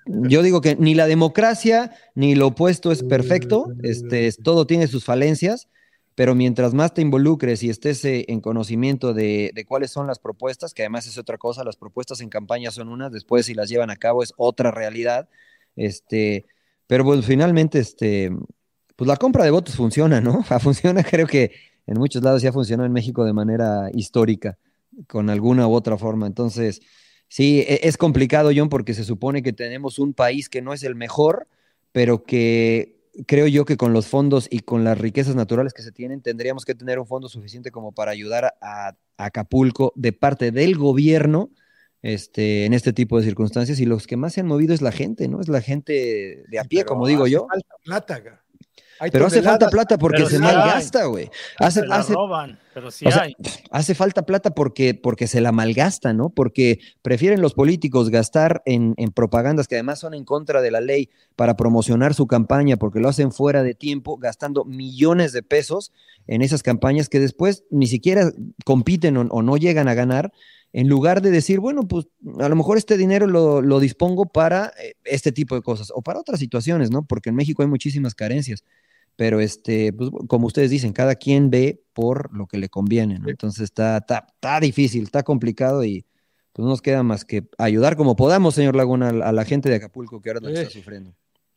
yo 0.06 0.42
digo 0.42 0.60
que 0.60 0.76
ni 0.76 0.94
la 0.94 1.06
democracia 1.06 1.92
ni 2.14 2.34
lo 2.34 2.48
opuesto 2.48 2.92
es 2.92 3.02
perfecto, 3.02 3.72
este, 3.82 4.26
es- 4.26 4.38
todo 4.38 4.66
tiene 4.66 4.86
sus 4.86 5.04
falencias, 5.04 5.68
pero 6.14 6.34
mientras 6.34 6.74
más 6.74 6.92
te 6.94 7.02
involucres 7.02 7.62
y 7.62 7.70
estés 7.70 8.04
eh, 8.04 8.24
en 8.28 8.40
conocimiento 8.40 9.12
de, 9.14 9.52
de 9.54 9.64
cuáles 9.64 9.90
son 9.90 10.06
las 10.06 10.18
propuestas, 10.18 10.74
que 10.74 10.82
además 10.82 11.06
es 11.06 11.18
otra 11.18 11.38
cosa, 11.38 11.64
las 11.64 11.76
propuestas 11.76 12.20
en 12.20 12.28
campaña 12.30 12.70
son 12.70 12.88
unas, 12.88 13.12
después 13.12 13.46
si 13.46 13.54
las 13.54 13.68
llevan 13.68 13.90
a 13.90 13.96
cabo 13.96 14.22
es 14.22 14.32
otra 14.36 14.70
realidad, 14.70 15.28
este, 15.76 16.46
pero 16.86 17.04
pues 17.04 17.24
finalmente, 17.24 17.78
este, 17.78 18.30
pues 18.96 19.08
la 19.08 19.16
compra 19.16 19.44
de 19.44 19.50
votos 19.50 19.76
funciona, 19.76 20.20
¿no? 20.20 20.42
Funciona, 20.60 21.02
creo 21.02 21.26
que 21.26 21.52
en 21.86 21.98
muchos 21.98 22.22
lados 22.22 22.42
ya 22.42 22.52
funcionó 22.52 22.84
en 22.84 22.92
México 22.92 23.24
de 23.24 23.32
manera 23.32 23.90
histórica, 23.92 24.58
con 25.08 25.30
alguna 25.30 25.66
u 25.66 25.72
otra 25.72 25.96
forma, 25.96 26.26
entonces... 26.26 26.80
Sí, 27.32 27.60
e- 27.60 27.80
es 27.84 27.96
complicado, 27.96 28.50
John, 28.54 28.68
porque 28.68 28.92
se 28.92 29.04
supone 29.04 29.40
que 29.44 29.52
tenemos 29.52 30.00
un 30.00 30.14
país 30.14 30.48
que 30.48 30.62
no 30.62 30.72
es 30.72 30.82
el 30.82 30.96
mejor, 30.96 31.46
pero 31.92 32.24
que 32.24 33.00
creo 33.26 33.46
yo 33.46 33.64
que 33.64 33.76
con 33.76 33.92
los 33.92 34.06
fondos 34.06 34.48
y 34.50 34.60
con 34.60 34.84
las 34.84 34.98
riquezas 34.98 35.34
naturales 35.34 35.72
que 35.72 35.82
se 35.82 35.92
tienen, 35.92 36.22
tendríamos 36.22 36.64
que 36.64 36.74
tener 36.74 36.98
un 36.98 37.06
fondo 37.06 37.28
suficiente 37.28 37.70
como 37.70 37.92
para 37.92 38.10
ayudar 38.10 38.56
a, 38.60 38.88
a 38.88 38.96
Acapulco 39.16 39.92
de 39.96 40.12
parte 40.12 40.50
del 40.50 40.76
gobierno 40.76 41.50
este, 42.02 42.64
en 42.64 42.72
este 42.72 42.92
tipo 42.92 43.18
de 43.18 43.24
circunstancias. 43.24 43.80
Y 43.80 43.86
los 43.86 44.06
que 44.06 44.16
más 44.16 44.34
se 44.34 44.40
han 44.40 44.46
movido 44.46 44.74
es 44.74 44.82
la 44.82 44.92
gente, 44.92 45.28
¿no? 45.28 45.40
Es 45.40 45.48
la 45.48 45.60
gente 45.60 46.44
de 46.48 46.58
a 46.58 46.64
pie, 46.64 46.80
Pero 46.80 46.88
como 46.88 47.06
digo 47.06 47.24
hace 47.24 47.32
yo. 47.32 47.46
Falta 47.48 47.74
plata. 47.84 48.40
Hay 49.00 49.10
Pero 49.10 49.26
hace 49.26 49.40
falta 49.40 49.70
plata 49.70 49.96
porque 49.96 50.26
se 50.26 50.36
sí 50.36 50.42
malgasta, 50.42 51.06
güey. 51.06 51.30
Hace, 51.58 51.80
hace, 51.90 52.12
roban, 52.12 52.58
pero 52.74 52.90
sí 52.90 53.06
o 53.06 53.10
sea, 53.10 53.22
hay. 53.22 53.34
hace 53.70 53.94
falta 53.94 54.26
plata 54.26 54.50
porque, 54.50 54.92
porque 54.92 55.26
se 55.26 55.40
la 55.40 55.52
malgasta, 55.52 56.12
¿no? 56.12 56.28
Porque 56.28 56.80
prefieren 57.00 57.40
los 57.40 57.54
políticos 57.54 58.10
gastar 58.10 58.60
en, 58.66 58.92
en 58.98 59.10
propagandas 59.10 59.68
que 59.68 59.76
además 59.76 60.00
son 60.00 60.12
en 60.12 60.26
contra 60.26 60.60
de 60.60 60.70
la 60.70 60.82
ley 60.82 61.08
para 61.34 61.56
promocionar 61.56 62.12
su 62.12 62.26
campaña, 62.26 62.76
porque 62.76 63.00
lo 63.00 63.08
hacen 63.08 63.32
fuera 63.32 63.62
de 63.62 63.74
tiempo, 63.74 64.18
gastando 64.18 64.66
millones 64.66 65.32
de 65.32 65.42
pesos 65.42 65.92
en 66.26 66.42
esas 66.42 66.62
campañas 66.62 67.08
que 67.08 67.20
después 67.20 67.64
ni 67.70 67.86
siquiera 67.86 68.30
compiten 68.66 69.16
o, 69.16 69.22
o 69.22 69.40
no 69.40 69.56
llegan 69.56 69.88
a 69.88 69.94
ganar, 69.94 70.30
en 70.72 70.88
lugar 70.88 71.20
de 71.22 71.30
decir, 71.30 71.58
bueno, 71.60 71.86
pues 71.88 72.06
a 72.38 72.48
lo 72.48 72.56
mejor 72.56 72.78
este 72.78 72.96
dinero 72.96 73.26
lo, 73.26 73.60
lo 73.60 73.80
dispongo 73.80 74.26
para 74.26 74.72
eh, 74.82 74.94
este 75.04 75.32
tipo 75.32 75.54
de 75.54 75.62
cosas 75.62 75.90
o 75.94 76.02
para 76.02 76.20
otras 76.20 76.38
situaciones, 76.38 76.90
¿no? 76.90 77.04
Porque 77.04 77.30
en 77.30 77.34
México 77.36 77.62
hay 77.62 77.68
muchísimas 77.68 78.14
carencias. 78.14 78.64
Pero 79.16 79.40
este, 79.40 79.92
pues, 79.92 80.08
como 80.28 80.46
ustedes 80.46 80.70
dicen, 80.70 80.92
cada 80.92 81.14
quien 81.16 81.50
ve 81.50 81.82
por 81.92 82.34
lo 82.34 82.46
que 82.46 82.56
le 82.56 82.68
conviene, 82.68 83.18
¿no? 83.18 83.28
Entonces 83.28 83.64
está, 83.64 83.98
está, 83.98 84.26
está 84.32 84.60
difícil, 84.60 85.02
está 85.02 85.22
complicado 85.24 85.84
y 85.84 86.06
pues 86.52 86.64
no 86.64 86.70
nos 86.70 86.80
queda 86.80 87.02
más 87.02 87.24
que 87.24 87.44
ayudar 87.58 87.96
como 87.96 88.16
podamos, 88.16 88.54
señor 88.54 88.76
Laguna, 88.76 89.08
a 89.10 89.32
la- 89.32 89.44
gente 89.44 89.68
de 89.68 89.76
Acapulco 89.76 90.20
que 90.22 90.30
ahora 90.30 90.40
nos 90.40 90.52
está 90.52 90.70
sufriendo. 90.70 91.12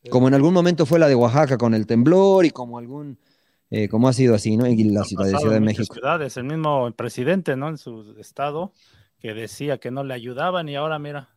Como 0.09 0.27
en 0.27 0.33
algún 0.33 0.53
momento 0.53 0.85
fue 0.85 0.99
la 0.99 1.07
de 1.07 1.15
Oaxaca 1.15 1.57
con 1.57 1.73
el 1.73 1.87
temblor 1.87 2.45
y 2.45 2.49
como 2.49 2.77
algún, 2.77 3.17
eh, 3.69 3.87
como 3.87 4.09
ha 4.09 4.13
sido 4.13 4.35
así, 4.35 4.57
¿no? 4.57 4.67
Y 4.67 4.83
la 4.83 5.03
ciudad 5.05 5.25
de 5.25 5.37
Ciudad 5.37 5.51
de 5.51 5.57
en 5.57 5.63
México. 5.63 5.93
ciudades, 5.93 6.35
el 6.35 6.43
mismo 6.43 6.91
presidente, 6.91 7.55
¿no? 7.55 7.69
En 7.69 7.77
su 7.77 8.13
estado, 8.19 8.73
que 9.23 9.33
decía 9.33 9.77
que 9.77 9.89
no 9.89 10.03
le 10.03 10.13
ayudaban 10.13 10.67
y 10.67 10.75
ahora 10.75 10.99
mira, 10.99 11.29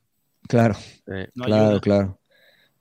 Claro, 0.49 0.75
Eh, 1.07 1.29
no 1.35 1.45
claro, 1.45 1.67
ayuda. 1.69 1.81
claro. 1.81 2.19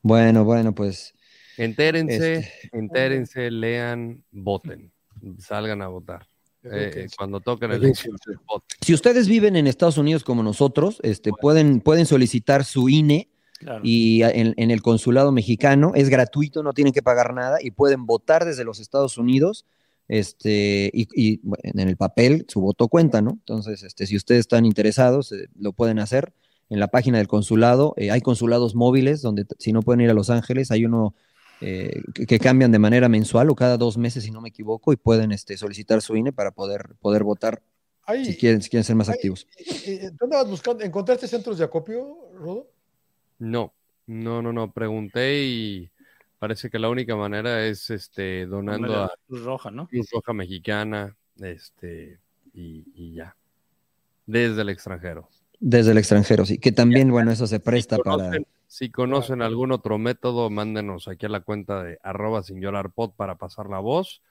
Bueno, 0.01 0.43
bueno, 0.43 0.73
pues 0.73 1.13
entérense, 1.57 2.33
Este. 2.37 2.69
entérense, 2.73 3.49
lean, 3.51 4.23
voten, 4.31 4.91
salgan 5.39 5.81
a 5.83 5.87
votar. 5.87 6.27
Eh, 6.63 7.07
cuando 7.15 7.39
toquen 7.39 7.71
el 7.71 7.79
voten. 7.81 8.65
si 8.81 8.93
ustedes 8.95 9.27
viven 9.27 9.55
en 9.55 9.67
Estados 9.67 9.99
Unidos 9.99 10.23
como 10.23 10.41
nosotros, 10.41 10.99
este, 11.03 11.29
pueden, 11.39 11.81
pueden 11.81 12.07
solicitar 12.07 12.65
su 12.65 12.89
INE 12.89 13.29
Claro. 13.59 13.81
y 13.83 14.23
a- 14.23 14.31
en, 14.31 14.53
en 14.57 14.71
el 14.71 14.81
consulado 14.81 15.31
mexicano 15.31 15.91
es 15.95 16.09
gratuito, 16.09 16.63
no 16.63 16.73
tienen 16.73 16.93
que 16.93 17.03
pagar 17.03 17.33
nada 17.35 17.59
y 17.61 17.69
pueden 17.71 18.07
votar 18.07 18.43
desde 18.45 18.63
los 18.63 18.79
Estados 18.79 19.17
Unidos. 19.19 19.65
Este, 20.07 20.91
y, 20.93 21.07
y, 21.15 21.39
bueno, 21.43 21.61
en 21.63 21.87
el 21.87 21.97
papel 21.97 22.45
su 22.47 22.61
voto 22.61 22.87
cuenta, 22.87 23.21
¿no? 23.21 23.31
Entonces, 23.31 23.83
este, 23.83 24.05
si 24.05 24.15
ustedes 24.15 24.41
están 24.41 24.65
interesados, 24.65 25.31
eh, 25.31 25.47
lo 25.57 25.73
pueden 25.73 25.99
hacer 25.99 26.33
en 26.69 26.79
la 26.79 26.87
página 26.87 27.17
del 27.17 27.27
consulado. 27.27 27.93
Eh, 27.97 28.11
hay 28.11 28.21
consulados 28.21 28.75
móviles 28.75 29.21
donde 29.21 29.45
si 29.57 29.73
no 29.73 29.81
pueden 29.81 30.01
ir 30.01 30.09
a 30.09 30.13
Los 30.13 30.29
Ángeles, 30.29 30.71
hay 30.71 30.85
uno 30.85 31.15
eh, 31.61 32.01
que, 32.13 32.25
que 32.25 32.39
cambian 32.39 32.71
de 32.71 32.79
manera 32.79 33.09
mensual 33.09 33.49
o 33.49 33.55
cada 33.55 33.77
dos 33.77 33.97
meses, 33.97 34.23
si 34.23 34.31
no 34.31 34.41
me 34.41 34.49
equivoco, 34.49 34.93
y 34.93 34.95
pueden 34.95 35.31
este, 35.31 35.57
solicitar 35.57 36.01
su 36.01 36.15
INE 36.15 36.31
para 36.31 36.51
poder, 36.51 36.95
poder 36.99 37.23
votar 37.23 37.61
si 38.23 38.37
quieren, 38.37 38.61
si 38.61 38.69
quieren 38.69 38.83
ser 38.83 38.95
más 38.95 39.09
activos. 39.09 39.47
¿Tú 39.57 40.25
andabas 40.25 40.49
buscando? 40.49 40.83
¿Encontraste 40.83 41.27
centros 41.27 41.57
de 41.57 41.63
acopio, 41.63 42.29
Rodo? 42.35 42.69
No, 43.39 43.73
no, 44.05 44.41
no, 44.41 44.53
no. 44.53 44.71
Pregunté 44.71 45.43
y 45.43 45.91
parece 46.45 46.69
que 46.69 46.77
la 46.77 46.89
única 46.89 47.15
manera 47.15 47.65
es 47.65 47.89
este 47.89 48.45
donando 48.45 49.05
a 49.05 49.11
Cruz 49.25 49.43
Roja, 49.43 49.71
¿no? 49.71 49.87
Cruz 49.87 50.07
Roja 50.11 50.31
Mexicana, 50.31 51.17
este, 51.39 52.19
y, 52.53 52.85
y 52.93 53.15
ya. 53.15 53.35
Desde 54.27 54.61
el 54.61 54.69
extranjero. 54.69 55.27
Desde 55.59 55.89
el 55.89 55.97
extranjero, 55.97 56.45
sí. 56.45 56.59
Que 56.59 56.71
también, 56.71 57.09
bueno, 57.09 57.31
eso 57.31 57.47
se 57.47 57.59
presta 57.59 57.95
si 57.95 58.01
para. 58.03 58.31
si 58.67 58.91
conocen 58.91 59.41
algún 59.41 59.71
otro 59.71 59.97
método, 59.97 60.51
mándenos 60.51 61.07
aquí 61.07 61.25
a 61.25 61.29
la 61.29 61.39
cuenta 61.39 61.81
de 61.81 61.97
arroba 62.03 62.43
sin 62.43 62.61
llorar 62.61 62.91
pod 62.91 63.13
para 63.15 63.39
pasar 63.39 63.67
la 63.67 63.79
voz 63.79 64.21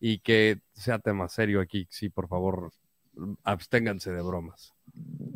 y 0.00 0.20
que 0.20 0.62
sea 0.72 0.98
tema 1.00 1.28
serio 1.28 1.60
aquí. 1.60 1.86
Sí, 1.90 2.08
por 2.08 2.28
favor, 2.28 2.72
absténganse 3.44 4.10
de 4.10 4.22
bromas. 4.22 4.72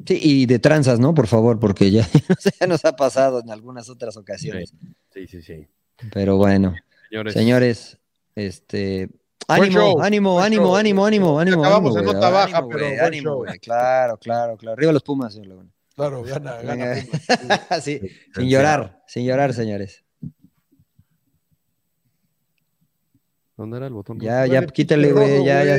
Sí, 0.06 0.18
y 0.18 0.46
de 0.46 0.58
tranzas, 0.58 0.98
¿no? 0.98 1.12
Por 1.12 1.26
favor, 1.26 1.60
porque 1.60 1.90
ya, 1.90 2.08
ya 2.58 2.66
nos 2.66 2.86
ha 2.86 2.96
pasado 2.96 3.40
en 3.40 3.50
algunas 3.50 3.90
otras 3.90 4.16
ocasiones. 4.16 4.72
Sí, 5.10 5.26
sí, 5.26 5.42
sí. 5.42 5.68
Pero 6.12 6.36
bueno, 6.36 6.74
Señores, 7.10 7.34
señores, 7.34 7.98
este. 8.34 9.08
Ánimo, 9.48 9.72
show, 9.72 10.00
ánimo, 10.00 10.40
ánimo, 10.40 10.64
show. 10.66 10.76
ánimo, 10.76 11.04
ánimo, 11.06 11.38
ánimo, 11.38 11.60
Acabamos 11.64 11.96
ánimo, 11.96 12.10
en 12.10 12.14
nota 12.16 12.30
baja, 12.30 12.56
ánimo, 12.58 12.68
pero 12.70 12.86
buen 12.86 13.00
ánimo, 13.00 13.22
show. 13.30 13.36
güey. 13.44 13.58
Claro, 13.58 14.16
claro, 14.18 14.56
claro. 14.56 14.76
Arriba 14.76 14.92
los 14.92 15.02
Pumas, 15.02 15.32
señor 15.34 15.48
Laguna. 15.48 15.70
Claro, 15.94 16.22
gana, 16.22 16.62
gana. 16.62 16.94
Pumas. 17.40 17.60
Sí, 17.84 18.00
sin 18.34 18.48
llorar, 18.48 19.02
sin 19.06 19.26
llorar, 19.26 19.52
señores. 19.52 20.02
¿dónde 23.56 23.76
era 23.76 23.86
el 23.86 23.92
botón? 23.92 24.18
Ya, 24.18 24.46
ya, 24.46 24.66
quítale, 24.66 25.12
güey, 25.12 25.44
ya, 25.44 25.64
ya. 25.64 25.76